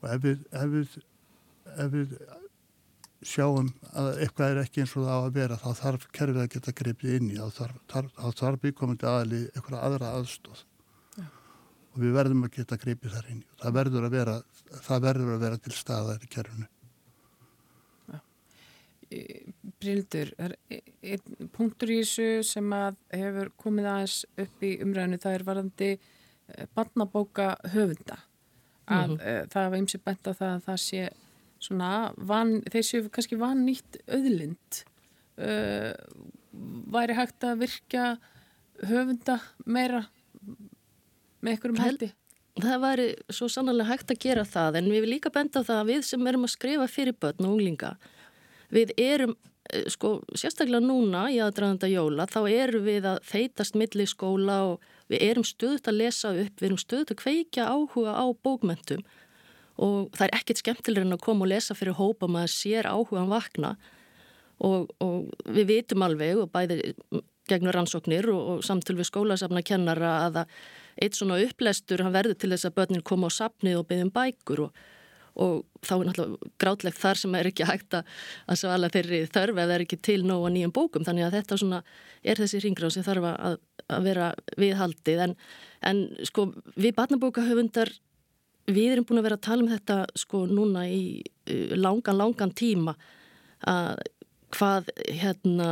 og 0.00 0.10
ef 0.14 0.22
við, 0.24 0.44
ef 0.56 0.74
við, 0.74 0.96
ef 1.76 1.92
við 1.94 2.14
sjáum 3.26 3.68
að 3.92 4.10
eitthvað 4.24 4.54
er 4.54 4.62
ekki 4.62 4.82
eins 4.84 4.96
og 4.96 5.04
það 5.04 5.12
á 5.12 5.20
að 5.20 5.36
vera 5.36 5.60
þá 5.60 5.70
þarf 5.82 6.06
kerfið 6.16 6.42
að 6.42 6.52
geta 6.54 6.76
greipið 6.80 7.16
inn 7.18 7.30
í 7.30 7.36
þá 7.36 7.58
þarf, 7.58 7.80
þarf, 7.92 8.36
þarf 8.40 8.62
byggkomandi 8.64 9.08
aðli 9.10 9.40
eitthvað 9.50 9.82
aðra 9.88 10.12
aðstóð 10.18 10.62
og 11.90 12.02
við 12.02 12.12
verðum 12.14 12.44
að 12.46 12.56
geta 12.58 12.80
greipið 12.80 13.16
þar 13.16 13.30
inn 13.32 13.46
það 13.62 13.78
verður 13.78 14.06
að 14.06 14.18
vera, 14.18 14.36
það 14.88 15.08
verður 15.08 15.32
að 15.34 15.42
vera 15.46 15.64
til 15.64 15.74
staðar 15.74 16.26
í 16.26 16.30
kerfunu 16.30 16.68
Brildur, 19.10 20.28
er 20.38 20.54
einn 20.70 21.48
punktur 21.50 21.90
í 21.90 21.98
þessu 22.02 22.44
sem 22.46 22.66
að 22.74 22.98
hefur 23.10 23.48
komið 23.58 23.88
aðeins 23.90 24.18
upp 24.38 24.62
í 24.62 24.70
umræðinu 24.84 25.18
það 25.22 25.36
er 25.36 25.44
varandi 25.48 25.88
eh, 25.96 26.68
barnabóka 26.76 27.48
höfunda. 27.72 28.20
Að 28.86 29.08
mm 29.08 29.16
-hmm. 29.16 29.48
það 29.50 29.70
var 29.70 29.78
eins 29.78 29.96
og 29.98 30.04
bent 30.04 30.30
á 30.30 30.32
það 30.32 30.52
að 30.52 30.64
það 30.68 30.78
sé 30.84 31.02
svona, 31.58 31.90
van, 32.16 32.52
þeir 32.70 32.86
séu 32.86 33.08
kannski 33.10 33.40
van 33.40 33.66
nýtt 33.66 33.98
auðlind. 34.06 34.84
Uh, 35.40 35.94
væri 36.92 37.14
hægt 37.16 37.44
að 37.44 37.60
virka 37.64 38.18
höfunda 38.84 39.40
meira 39.64 40.04
með 41.40 41.54
einhverjum 41.54 41.82
hætti? 41.84 42.10
Það 42.60 42.80
væri 42.82 43.04
svo 43.32 43.46
sannlega 43.48 43.88
hægt 43.88 44.10
að 44.12 44.22
gera 44.24 44.46
það 44.48 44.80
en 44.80 44.90
við 44.92 45.04
vil 45.04 45.12
líka 45.14 45.30
benda 45.32 45.62
á 45.62 45.68
það 45.68 45.82
að 45.82 45.92
við 45.92 46.02
sem 46.08 46.26
erum 46.26 46.48
að 46.48 46.54
skrifa 46.56 46.88
fyrir 46.90 47.16
börn 47.16 47.46
og 47.46 47.54
unglinga 47.54 47.94
við 48.74 48.92
erum, 49.00 49.36
eh, 49.72 49.86
sko, 49.90 50.20
sérstaklega 50.34 50.82
núna 50.84 51.24
í 51.30 51.38
aðdraðanda 51.42 51.90
jóla, 51.90 52.26
þá 52.26 52.40
erum 52.50 52.84
við 52.84 53.08
að 53.10 53.22
þeitast 53.30 53.78
milli 53.78 54.06
skóla 54.06 54.58
og 54.72 54.80
við 55.08 55.24
erum 55.30 55.46
stöðut 55.46 55.88
að 55.90 56.00
lesa 56.02 56.34
upp, 56.34 56.60
við 56.60 56.68
erum 56.68 56.82
stöðut 56.84 57.14
að 57.14 57.22
kveikja 57.22 57.70
áhuga 57.70 58.14
á 58.14 58.26
bókmentum 58.42 59.02
og 59.80 60.10
það 60.12 60.26
er 60.26 60.36
ekkit 60.36 60.60
skemmtilega 60.60 61.06
en 61.06 61.16
að 61.16 61.24
koma 61.24 61.46
og 61.46 61.52
lesa 61.54 61.74
fyrir 61.74 61.96
hópa 61.96 62.28
maður 62.28 62.52
sér 62.52 62.88
áhugan 62.90 63.30
vakna 63.30 63.76
og, 64.60 64.90
og 65.00 65.30
við 65.48 65.70
vitum 65.70 66.04
alveg 66.04 66.42
og 66.42 66.50
bæði 66.52 66.92
gegnur 67.50 67.76
rannsóknir 67.76 68.28
og, 68.32 68.40
og 68.54 68.62
samtul 68.66 68.98
við 69.00 69.10
skólasafna 69.10 69.62
kennara 69.66 70.14
að 70.28 70.40
eitt 71.00 71.18
svona 71.18 71.40
upplestur 71.42 72.04
hann 72.04 72.14
verður 72.14 72.38
til 72.40 72.52
þess 72.52 72.68
að 72.68 72.76
börnin 72.78 73.06
koma 73.06 73.30
á 73.30 73.36
sapnið 73.36 73.80
og 73.80 73.86
beðum 73.90 74.12
bækur 74.14 74.64
og, 74.66 74.82
og 75.40 75.54
þá 75.86 75.94
er 75.96 76.04
náttúrulega 76.08 76.52
grátlegt 76.62 77.00
þar 77.00 77.22
sem 77.22 77.38
er 77.38 77.48
ekki 77.50 77.68
hægt 77.68 77.96
að 78.00 78.60
svala 78.60 78.90
þeirri 78.92 79.22
þörf 79.30 79.62
eða 79.64 79.76
er 79.76 79.86
ekki 79.86 80.00
til 80.10 80.20
nóga 80.26 80.52
nýjum 80.52 80.74
bókum. 80.76 81.06
Þannig 81.06 81.28
að 81.28 81.38
þetta 81.38 81.60
svona 81.62 81.80
er 82.22 82.42
þessi 82.42 82.62
ringráð 82.64 82.94
sem 82.96 83.06
þarf 83.06 83.30
að, 83.30 83.58
að 83.88 84.06
vera 84.10 84.30
viðhaldið. 84.60 85.24
En, 85.26 85.36
en 85.90 86.04
sko 86.28 86.50
við 86.76 86.96
barnabókahöfundar 86.98 87.94
við 88.70 88.94
erum 88.94 89.06
búin 89.08 89.22
að 89.22 89.28
vera 89.30 89.38
að 89.40 89.46
tala 89.46 89.64
um 89.64 89.72
þetta 89.72 89.98
sko 90.18 90.44
núna 90.50 90.84
í 90.90 91.22
langan 91.74 92.18
langan 92.18 92.52
tíma 92.54 92.94
að 93.68 94.02
hvað 94.54 94.88
hérna 95.06 95.68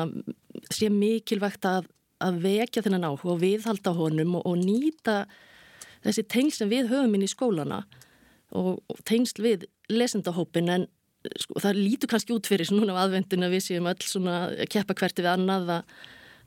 sé 0.72 0.90
mikilvægt 0.92 1.66
að, 1.68 1.88
að 2.24 2.42
vekja 2.44 2.84
þennan 2.86 3.08
áhuga 3.10 3.34
og 3.34 3.42
viðhalda 3.42 3.94
honum 3.96 4.38
og, 4.40 4.46
og 4.48 4.60
nýta 4.60 5.22
þessi 6.04 6.24
tengsl 6.30 6.62
sem 6.62 6.70
við 6.72 6.92
höfum 6.92 7.16
inn 7.16 7.26
í 7.26 7.30
skólana 7.30 7.82
og, 8.56 8.78
og 8.88 9.02
tengsl 9.08 9.42
við 9.44 9.66
lesendahópin 9.92 10.70
en 10.72 10.86
sko, 11.36 11.58
það 11.62 11.80
lítur 11.80 12.12
kannski 12.12 12.36
út 12.36 12.48
fyrir 12.48 12.68
svona 12.68 12.94
á 12.96 13.02
aðvendin 13.04 13.46
að 13.46 13.56
við 13.56 13.66
séum 13.66 13.90
öll 13.90 13.98
svona 14.04 14.38
að 14.52 14.70
keppa 14.72 14.96
hverti 14.98 15.24
við 15.24 15.32
annað 15.32 15.74
að, 15.78 15.98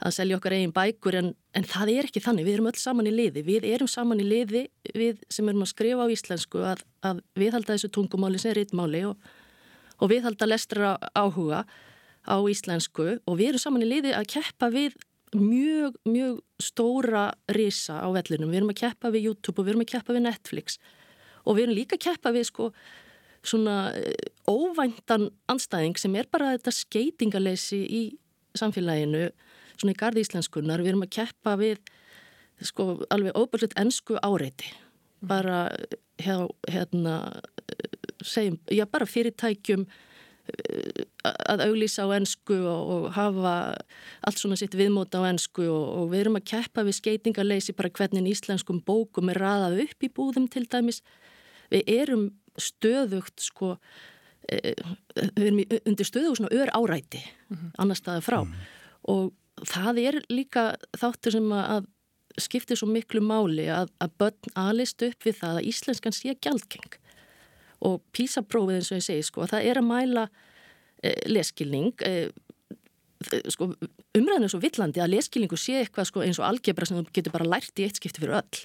að 0.02 0.16
selja 0.18 0.40
okkar 0.40 0.56
eigin 0.58 0.74
bækur 0.76 1.20
en, 1.20 1.30
en 1.58 1.68
það 1.68 1.94
er 1.96 2.10
ekki 2.10 2.24
þannig, 2.24 2.48
við 2.48 2.58
erum 2.58 2.72
öll 2.72 2.82
saman 2.82 3.10
í 3.10 3.14
liði. 3.14 3.46
Við 3.46 3.68
erum 3.70 3.92
saman 3.92 4.24
í 4.24 4.28
liði 4.28 4.66
við 4.98 5.22
sem 5.30 5.52
erum 5.52 5.66
að 5.66 5.74
skrifa 5.74 6.08
á 6.08 6.14
íslensku 6.16 6.66
að, 6.72 6.84
að 7.06 7.22
viðhalda 7.38 7.76
þessu 7.76 7.92
tungumáli 7.94 8.42
sem 8.42 8.54
er 8.54 8.62
rittmáli 8.62 9.06
og, 9.10 9.32
og 10.00 10.14
viðhalda 10.14 10.50
lestra 10.50 10.96
áhuga 11.14 11.66
á 12.28 12.38
íslensku 12.50 13.08
og 13.26 13.40
við 13.40 13.54
erum 13.54 13.64
saman 13.64 13.86
í 13.86 13.90
liði 13.90 14.14
að 14.18 14.30
keppa 14.36 14.70
við 14.74 14.98
mjög, 15.36 15.96
mjög 16.06 16.42
stóra 16.62 17.30
risa 17.56 18.02
á 18.04 18.08
vellinum. 18.12 18.52
Við 18.52 18.62
erum 18.62 18.74
að 18.74 18.82
keppa 18.84 19.12
við 19.14 19.30
YouTube 19.30 19.62
og 19.62 19.68
við 19.68 19.74
erum 19.74 19.86
að 19.86 19.94
keppa 19.94 20.16
við 20.16 20.26
Netflix 20.28 20.82
og 21.46 21.58
við 21.58 21.66
erum 21.66 21.78
líka 21.78 21.98
að 21.98 22.06
keppa 22.06 22.34
við 22.36 22.48
sko 22.52 22.68
svona 23.42 23.78
eh, 23.98 24.28
óvæntan 24.46 25.32
anstæðing 25.50 25.98
sem 25.98 26.16
er 26.20 26.30
bara 26.32 26.52
þetta 26.54 26.74
skeitingaleysi 26.76 27.80
í 27.82 28.04
samfélaginu, 28.60 29.32
svona 29.80 29.96
í 29.96 29.98
gardi 29.98 30.22
íslenskunar. 30.26 30.84
Við 30.84 30.94
erum 30.94 31.08
að 31.08 31.16
keppa 31.16 31.56
við 31.58 31.82
sko 32.62 32.92
alveg 33.10 33.38
óbærsleitt 33.38 33.78
ennsku 33.82 34.20
áreiti. 34.22 34.70
Bara 35.26 35.70
hérna, 36.22 37.16
segjum, 38.26 38.60
já 38.70 38.86
bara 38.90 39.08
fyrirtækjum 39.10 39.88
að 41.52 41.64
auglýsa 41.68 42.06
á 42.08 42.10
ennsku 42.18 42.58
og, 42.68 42.92
og 42.94 43.08
hafa 43.16 43.54
allt 44.28 44.42
svona 44.42 44.58
sitt 44.60 44.76
viðmóta 44.78 45.22
á 45.22 45.30
ennsku 45.30 45.66
og, 45.70 45.86
og 45.98 46.12
við 46.12 46.26
erum 46.26 46.40
að 46.40 46.48
keppa 46.54 46.86
við 46.88 46.98
skeitingarleysi 47.00 47.76
bara 47.78 47.92
hvernig 47.94 48.30
íslenskum 48.34 48.82
bókum 48.86 49.32
er 49.32 49.42
raðað 49.42 49.84
upp 49.86 50.08
í 50.08 50.12
búðum 50.12 50.48
til 50.52 50.66
dæmis. 50.72 51.02
Við 51.72 51.92
erum 51.94 52.26
stöðugt 52.60 53.44
sko, 53.44 53.76
e, 54.52 54.74
við 55.38 55.46
erum 55.46 55.62
undir 55.86 56.10
stöðugt 56.10 56.42
svona 56.42 56.56
ör 56.56 56.74
áræti 56.76 57.22
mm 57.22 57.58
-hmm. 57.58 57.72
annar 57.78 57.96
staði 57.96 58.22
frá 58.22 58.44
mm 58.44 58.52
-hmm. 58.52 58.68
og 59.14 59.34
það 59.66 60.00
er 60.00 60.22
líka 60.30 60.76
þáttur 60.98 61.32
sem 61.32 61.52
að 61.52 61.86
skiptir 62.38 62.78
svo 62.78 62.88
miklu 62.88 63.22
máli 63.22 63.68
að, 63.68 63.90
að 64.00 64.12
börn 64.18 64.56
aðlist 64.56 65.02
upp 65.02 65.26
við 65.26 65.36
það 65.42 65.58
að 65.58 65.68
íslenskan 65.72 66.16
sé 66.16 66.36
gjaldgeng 66.36 67.01
og 67.88 68.02
písaprófið 68.16 68.80
eins 68.80 68.92
og 68.92 69.00
ég 69.00 69.06
segi 69.08 69.28
sko, 69.28 69.48
það 69.50 69.68
er 69.72 69.82
að 69.82 69.88
mæla 69.90 70.26
eh, 71.04 71.18
leskilning 71.30 71.94
eh, 72.08 72.30
sko, 73.52 73.72
umræðinu 74.18 74.48
er 74.48 74.54
svo 74.54 74.62
villandi 74.62 75.02
að 75.02 75.16
leskilningu 75.16 75.60
sé 75.60 75.80
eitthvað 75.82 76.10
sko, 76.10 76.24
eins 76.26 76.40
og 76.42 76.48
algebra 76.48 76.88
sem 76.88 77.00
þú 77.00 77.16
getur 77.16 77.36
bara 77.36 77.50
lært 77.50 77.80
í 77.80 77.88
eitt 77.88 78.00
skipti 78.00 78.24
fyrir 78.24 78.40
öll. 78.42 78.62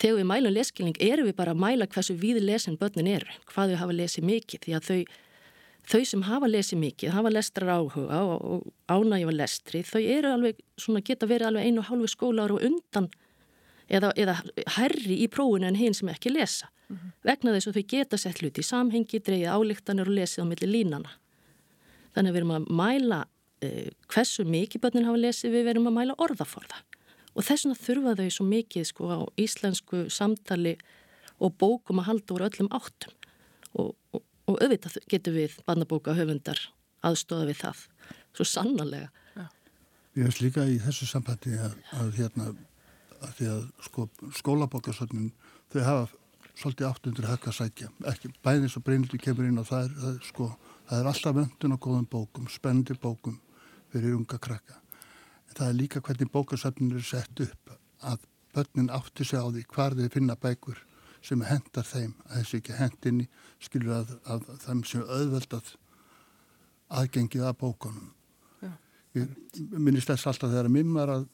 Þegar 0.00 0.18
við 0.18 0.28
mælum 0.30 0.56
leskilning 0.56 1.02
erum 1.04 1.28
við 1.28 1.36
bara 1.38 1.52
að 1.54 1.62
mæla 1.62 1.88
hversu 1.90 2.16
við 2.18 2.40
lesin 2.42 2.78
börnin 2.80 3.10
eru, 3.12 3.36
hvað 3.52 3.74
þau 3.74 3.82
hafa 3.82 3.98
lesið 3.98 4.28
mikið 4.28 4.64
því 4.64 4.76
að 4.76 4.88
þau, 4.88 5.00
þau 5.92 6.02
sem 6.10 6.24
hafa 6.28 6.48
lesið 6.48 6.80
mikið, 6.82 7.12
hafa 7.16 7.32
lestrar 7.32 7.74
áhuga 7.76 8.22
og, 8.24 8.46
og 8.54 8.62
ánægjafa 8.88 9.36
lestri, 9.36 9.82
þau 9.86 10.00
eru 10.00 10.32
alveg 10.32 10.64
svona 10.80 11.04
geta 11.04 11.28
verið 11.28 11.50
alveg 11.50 11.68
einu 11.68 11.84
og 11.84 11.90
hálfu 11.90 12.12
skólar 12.14 12.56
og 12.56 12.64
undan 12.64 13.10
eða, 13.92 14.12
eða 14.16 14.38
herri 14.78 15.20
í 15.22 15.28
prófunu 15.30 15.68
en 15.68 15.78
hinn 15.78 15.94
sem 15.94 16.10
ekki 16.12 16.32
lesa. 16.32 16.68
Mm 16.88 16.96
-hmm. 16.96 17.12
vegna 17.24 17.52
þess 17.54 17.68
að 17.68 17.76
þau 17.76 17.86
geta 17.88 18.18
sett 18.18 18.40
hluti 18.42 18.60
í 18.60 18.68
samhengi, 18.68 19.20
dreyið 19.20 19.52
álíktanir 19.52 20.08
og 20.08 20.16
lesið 20.16 20.44
á 20.44 20.50
milli 20.50 20.68
línana 20.68 21.12
þannig 22.12 22.32
að 22.32 22.36
við 22.36 22.40
erum 22.42 22.54
að 22.56 22.66
mæla 22.80 23.20
eh, 23.64 23.90
hversu 24.12 24.44
mikið 24.48 24.84
börnin 24.84 25.08
hafa 25.08 25.22
lesið, 25.22 25.54
við 25.56 25.68
verum 25.70 25.88
að 25.90 25.96
mæla 25.98 26.18
orðaforða. 26.22 26.82
Og 27.32 27.46
þess 27.46 27.64
vegna 27.64 27.78
þurfa 27.80 28.14
þau 28.18 28.34
svo 28.36 28.46
mikið 28.48 28.88
sko 28.90 29.08
á 29.08 29.20
íslensku 29.40 30.04
samtali 30.12 30.74
og 31.42 31.56
bókum 31.60 32.02
að 32.02 32.10
halda 32.10 32.36
úr 32.36 32.46
öllum 32.48 32.68
áttum. 32.76 33.14
Og, 33.72 33.94
og, 34.12 34.24
og 34.50 34.58
auðvitað 34.60 34.98
getur 35.08 35.36
við 35.38 35.56
barnabóka 35.66 36.16
höfundar 36.18 36.60
aðstofa 37.02 37.48
við 37.48 37.62
það, 37.62 37.86
svo 38.36 38.46
sannarlega. 38.46 39.08
Já. 39.32 39.46
Ég 40.20 40.28
veist 40.28 40.42
líka 40.44 40.66
í 40.68 40.76
þessu 40.82 41.08
sambandi 41.08 41.56
að, 41.56 41.78
að 41.98 42.12
hérna 42.20 42.52
að 43.22 43.38
því 43.38 43.48
að 43.52 43.62
sko, 43.86 44.08
skólabókarsögnin 44.40 45.32
þau 45.72 45.80
hafa 45.86 46.10
svolítið 46.52 46.88
áttundur 46.88 47.30
högg 47.30 47.48
að 47.48 47.56
sækja, 47.56 47.88
ekki 48.10 48.30
bæðins 48.44 48.76
og 48.76 48.84
breynildi 48.86 49.20
kemur 49.22 49.48
inn 49.48 49.60
og 49.62 49.68
það 49.70 49.86
er, 49.86 49.94
það 50.02 50.12
er 50.12 50.28
sko 50.28 50.48
það 50.88 51.00
er 51.00 51.08
alltaf 51.08 51.36
vöndun 51.38 51.76
og 51.76 51.82
góðum 51.86 52.08
bókum, 52.12 52.48
spenndi 52.52 52.96
bókum 53.00 53.38
fyrir 53.92 54.16
unga 54.16 54.38
krakka. 54.38 54.78
Það 55.52 55.68
er 55.68 55.78
líka 55.78 56.00
hvernig 56.04 56.32
bókarsöfnir 56.32 56.98
er 56.98 57.06
sett 57.06 57.40
upp 57.44 57.74
að 58.02 58.26
börnin 58.52 58.92
átti 58.92 59.24
sig 59.24 59.40
á 59.40 59.48
því 59.48 59.64
hvar 59.72 59.96
þeir 59.96 60.12
finna 60.12 60.36
bækur 60.36 60.80
sem 61.24 61.44
hendar 61.46 61.86
þeim 61.86 62.14
að 62.26 62.40
þessu 62.40 62.58
ekki 62.58 62.76
hendinni 62.76 63.28
skilur 63.62 64.00
að, 64.00 64.16
að 64.26 64.48
þeim 64.64 64.82
sem 64.88 65.04
auðveldað 65.06 65.74
aðgengið 66.92 67.46
að 67.48 67.58
bókunum. 67.60 68.10
Já. 68.60 68.72
ég 69.16 69.30
minnist 69.78 70.10
þess 70.10 70.28
alltaf 70.28 70.52
þegar 70.52 70.68
að 70.68 70.76
minn 70.76 70.92
var 70.96 71.14
að 71.14 71.28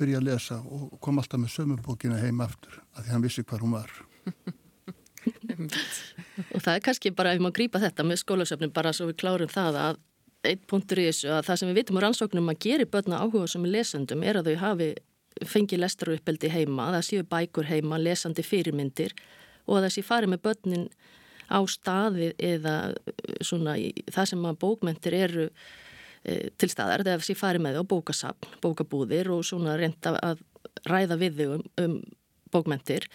byrja 0.00 0.20
að 0.20 0.28
lesa 0.30 0.58
og 0.64 0.96
kom 1.04 1.20
alltaf 1.20 1.40
með 1.42 1.54
sömubókina 1.54 2.18
heim 2.22 2.40
aftur 2.44 2.80
að 2.96 3.04
því 3.04 3.14
hann 3.14 3.26
vissi 3.26 3.44
hvað 3.44 3.64
hún 3.66 3.76
var. 3.76 3.90
Og 6.54 6.62
það 6.64 6.74
er 6.74 6.84
kannski 6.84 7.12
bara 7.12 7.34
ef 7.34 7.42
maður 7.44 7.58
grýpa 7.58 7.80
þetta 7.82 8.06
með 8.08 8.22
skólasöfnum 8.22 8.72
bara 8.72 8.94
svo 8.96 9.10
við 9.10 9.18
klárum 9.20 9.50
það 9.52 9.76
að 9.76 9.98
einn 10.48 10.62
punktur 10.70 11.02
í 11.02 11.06
þessu 11.10 11.28
að 11.34 11.44
það 11.50 11.60
sem 11.60 11.70
við 11.70 11.78
vitum 11.80 12.00
á 12.00 12.04
rannsóknum 12.06 12.52
að 12.52 12.60
gera 12.64 12.88
börna 12.88 13.20
áhuga 13.20 13.48
sem 13.52 13.66
er 13.66 13.74
lesandum 13.74 14.24
er 14.24 14.40
að 14.40 14.48
þau 14.48 14.62
hafi 14.62 14.88
fengið 15.46 15.82
lestaruppeldi 15.84 16.50
heima, 16.52 16.88
það 16.96 17.06
séu 17.06 17.26
bækur 17.28 17.68
heima, 17.68 18.00
lesandi 18.00 18.44
fyrirmyndir 18.44 19.14
og 19.70 19.84
sé 19.92 20.02
farið 20.04 20.34
með 20.34 20.42
börnin 20.48 20.88
á 21.50 21.60
staði 21.68 22.32
eða 22.38 22.74
svona 23.44 23.76
í, 23.80 23.90
það 24.10 24.32
sem 24.32 24.48
að 24.48 24.58
bókmentir 24.62 25.16
eru 25.16 25.46
til 26.20 26.68
staðar, 26.68 27.04
það 27.06 27.22
sé 27.24 27.36
farið 27.38 27.64
með 27.64 27.80
á 27.80 27.84
bókasapn, 27.88 28.56
bókabúðir 28.60 29.30
og 29.32 29.44
svona 29.48 29.76
reynda 29.80 30.14
að 30.20 30.42
ræða 30.88 31.16
við 31.20 31.38
þau 31.38 31.54
um, 31.54 31.62
um 31.80 31.94
bókmentir. 32.52 33.06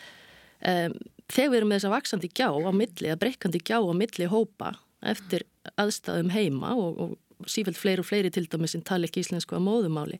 E, 0.61 0.89
þegar 1.29 1.51
við 1.51 1.59
erum 1.59 1.71
með 1.71 1.79
þess 1.79 1.89
að 1.89 1.95
vaksandi 1.95 2.31
gjá 2.31 2.49
á 2.49 2.71
milli, 2.73 3.11
að 3.11 3.21
breykandi 3.21 3.61
gjá 3.61 3.77
á 3.77 3.93
milli 3.93 4.29
hópa 4.31 4.73
eftir 5.05 5.45
aðstæðum 5.81 6.31
heima 6.33 6.73
og, 6.79 6.97
og 7.03 7.49
sífælt 7.51 7.77
fleiri 7.77 8.01
og 8.01 8.09
fleiri 8.09 8.31
til 8.33 8.47
dæmi 8.49 8.69
sem 8.71 8.83
tala 8.85 9.07
ekki 9.09 9.21
íslensku 9.21 9.57
á 9.57 9.61
móðumáli 9.61 10.19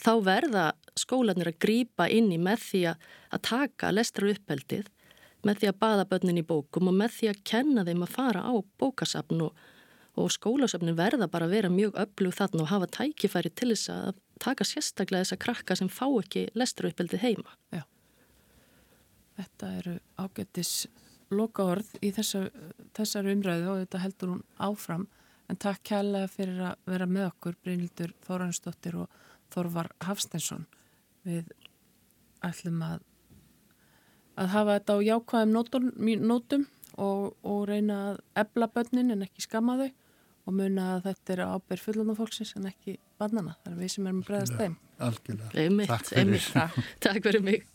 þá 0.00 0.12
verða 0.24 0.66
skólanir 0.98 1.52
að 1.52 1.60
grýpa 1.62 2.08
inn 2.12 2.30
í 2.34 2.38
með 2.40 2.62
því 2.64 2.82
að 2.90 3.42
taka 3.48 3.92
lestra 3.94 4.32
uppeldið 4.32 4.90
með 5.46 5.60
því 5.60 5.70
að 5.70 5.80
baða 5.84 6.06
börnin 6.10 6.40
í 6.40 6.46
bókum 6.46 6.90
og 6.90 6.96
með 6.96 7.16
því 7.18 7.30
að 7.30 7.42
kenna 7.46 7.84
þeim 7.86 8.04
að 8.06 8.14
fara 8.16 8.42
á 8.42 8.54
bókasafn 8.80 9.44
og, 9.46 9.66
og 10.16 10.30
skólasafnin 10.32 10.96
verða 10.96 11.28
bara 11.30 11.48
að 11.48 11.56
vera 11.58 11.72
mjög 11.72 11.98
öflug 12.02 12.34
þarna 12.36 12.64
og 12.64 12.70
hafa 12.70 12.88
tækifæri 12.98 13.52
til 13.52 13.72
þess 13.74 13.90
að 13.92 14.20
taka 14.42 14.64
sérstaklega 14.64 15.24
þessa 15.24 15.40
krakka 15.40 15.76
sem 15.76 15.90
fá 15.92 16.06
ekki 16.08 16.46
lestra 16.56 16.90
uppeldið 16.90 17.24
heima. 17.24 17.56
Já. 17.74 17.82
Þetta 19.36 19.72
eru 19.80 19.98
ágættis 20.16 20.72
loka 21.30 21.66
orð 21.74 21.90
í 22.00 22.12
þessar, 22.16 22.48
þessar 22.96 23.28
umræðu 23.32 23.70
og 23.72 23.82
þetta 23.82 24.02
heldur 24.04 24.32
hún 24.34 24.44
áfram 24.62 25.06
en 25.50 25.60
takk 25.62 25.82
kærlega 25.86 26.30
fyrir 26.30 26.62
að 26.70 26.88
vera 26.90 27.08
með 27.10 27.28
okkur 27.30 27.58
Brynildur 27.62 28.14
Þóransdóttir 28.26 28.96
og 29.02 29.20
Þorvar 29.52 29.90
Hafstensson 30.06 30.64
við 31.26 31.50
ætlum 32.46 32.80
að 32.86 33.04
að 34.36 34.50
hafa 34.52 34.78
þetta 34.78 34.96
á 34.96 34.98
jákvæðum 35.06 35.52
nótum, 35.54 35.86
nótum 36.20 36.66
og, 37.00 37.36
og 37.40 37.62
reyna 37.70 38.00
að 38.10 38.18
ebla 38.42 38.68
börnin 38.72 39.14
en 39.14 39.24
ekki 39.24 39.44
skama 39.46 39.78
þau 39.80 39.88
og 40.46 40.56
muna 40.56 40.88
að 40.96 41.08
þetta 41.10 41.36
er 41.36 41.44
ábyrg 41.46 41.82
fullunum 41.82 42.18
fólksins 42.18 42.54
en 42.58 42.68
ekki 42.70 42.98
barnana, 43.20 43.56
það 43.64 43.72
er 43.72 43.80
við 43.82 43.94
sem 43.94 44.06
erum 44.06 44.20
að 44.22 44.28
bregðast 44.30 44.60
þeim. 44.60 44.76
Algjörlega, 45.06 45.88
takk 45.90 46.12
fyrir. 46.12 46.50
Takk 47.04 47.26
fyrir 47.26 47.44
mig 47.44 47.66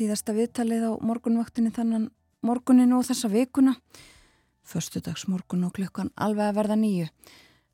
síðasta 0.00 0.34
viðtalið 0.36 0.86
á 0.88 0.92
morgunvaktinni 1.04 1.72
þannan 1.76 2.08
morgunin 2.46 2.96
og 2.96 3.04
þessa 3.08 3.28
vikuna. 3.32 3.76
Förstudags 4.64 5.26
morgun 5.28 5.66
og 5.68 5.74
klukkan 5.76 6.12
alveg 6.16 6.50
að 6.50 6.58
verða 6.60 6.78
nýju. 6.80 7.10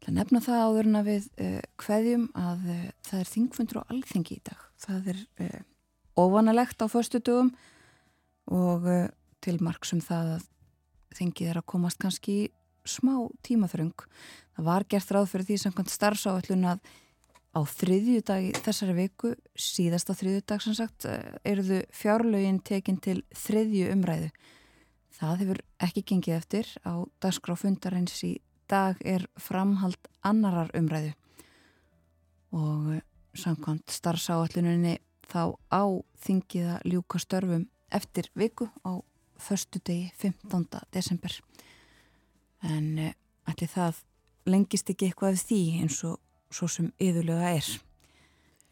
Það 0.02 0.16
nefna 0.16 0.42
það 0.42 0.64
áðurna 0.64 1.02
við 1.06 1.28
uh, 1.42 1.60
hverjum 1.82 2.26
að 2.38 2.66
uh, 2.72 2.82
það 3.06 3.22
er 3.22 3.30
þingfundur 3.30 3.80
og 3.80 3.94
alþingi 3.94 4.36
í 4.36 4.42
dag. 4.46 4.66
Það 4.82 5.10
er 5.12 5.22
uh, 5.44 5.62
óvanalegt 6.16 6.82
á 6.82 6.86
förstudugum 6.90 7.54
og 8.46 8.84
til 9.42 9.56
marksum 9.64 9.98
það 10.04 10.36
að 10.36 10.44
þingið 11.18 11.50
er 11.50 11.58
að 11.58 11.66
komast 11.72 11.98
kannski 12.02 12.36
smá 12.86 13.26
tímaþröng. 13.46 14.06
Það 14.56 14.68
var 14.68 14.86
gert 14.88 15.10
ráð 15.12 15.32
fyrir 15.32 15.48
því 15.48 15.58
sem 15.60 15.74
starfsáallun 15.90 16.70
að 16.70 16.94
á 17.56 17.60
þriðju 17.64 18.20
dag 18.28 18.46
þessari 18.66 18.94
viku, 18.98 19.32
síðasta 19.56 20.14
þriðju 20.16 20.42
dag 20.44 20.62
sem 20.62 20.76
sagt, 20.76 21.06
eh, 21.08 21.38
eruðu 21.44 21.80
fjárlögin 21.90 22.60
tekin 22.62 23.00
til 23.00 23.22
þriðju 23.32 23.92
umræðu. 23.94 24.30
Það 25.16 25.38
hefur 25.40 25.60
ekki 25.80 26.02
gengið 26.04 26.36
eftir. 26.36 26.66
Á 26.84 27.08
dagskráfundarins 27.20 28.20
í 28.24 28.40
dag 28.68 28.96
er 29.00 29.26
framhald 29.38 30.10
annarar 30.22 30.70
umræðu 30.74 31.14
og 32.52 32.96
eh, 32.96 33.02
samkvæmt 33.36 33.88
starfsáalluninni 33.92 34.98
þá 35.26 35.56
á 35.72 35.84
þingiða 36.24 36.80
ljúka 36.84 37.18
störfum 37.18 37.66
eftir 37.90 38.28
viku 38.34 38.68
á 38.84 39.00
förstu 39.38 39.80
degi 39.84 40.12
15. 40.16 40.66
desember. 40.92 41.32
En 42.62 42.98
ætli 43.48 43.64
eh, 43.66 43.72
það 43.72 44.04
lengist 44.46 44.90
ekki 44.90 45.08
eitthvað 45.08 45.36
af 45.36 45.48
því 45.48 45.62
eins 45.80 46.04
og 46.04 46.20
svo 46.50 46.68
sem 46.70 46.92
yðurlega 47.02 47.56
er. 47.56 47.68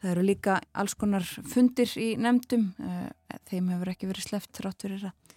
Það 0.00 0.10
eru 0.10 0.24
líka 0.26 0.58
alls 0.76 0.94
konar 1.00 1.24
fundir 1.24 1.90
í 1.96 2.14
nefndum, 2.20 2.72
eh, 2.78 3.38
þeim 3.48 3.70
hefur 3.72 3.92
ekki 3.94 4.08
verið 4.10 4.28
sleft 4.28 4.60
ráttur 4.60 4.92
er 4.98 5.06
að 5.10 5.34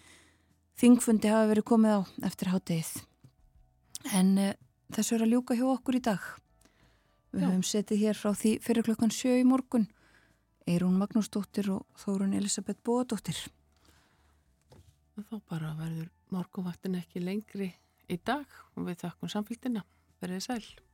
þingfundi 0.78 1.32
hafa 1.32 1.50
verið 1.52 1.66
komið 1.72 1.94
á 1.98 2.02
eftir 2.28 2.52
hátegið. 2.54 2.90
En 4.18 4.34
uh, 4.38 4.54
þessu 4.94 5.18
er 5.18 5.26
að 5.26 5.34
ljúka 5.34 5.58
hjá 5.58 5.66
okkur 5.72 5.98
í 5.98 6.04
dag. 6.06 6.26
Við 7.34 7.44
Já. 7.44 7.48
höfum 7.48 7.66
setið 7.66 8.04
hér 8.04 8.20
frá 8.20 8.34
því 8.38 8.52
fyrir 8.64 8.88
klokkan 8.88 9.14
sjö 9.14 9.38
í 9.40 9.46
morgun. 9.48 9.88
Eirún 10.68 11.00
Magnúsdóttir 11.00 11.70
og 11.72 11.86
Þórun 12.02 12.36
Elisabeth 12.38 12.84
Bóadóttir. 12.86 13.40
Þá 15.18 15.38
bara 15.50 15.74
verður 15.80 16.12
morgunvaktin 16.30 17.00
ekki 17.00 17.24
lengri 17.24 17.72
í 18.12 18.20
dag 18.20 18.46
og 18.76 18.90
við 18.90 19.02
þakkum 19.06 19.32
samfélgina. 19.32 19.86
Verðið 20.22 20.46
sæl. 20.46 20.87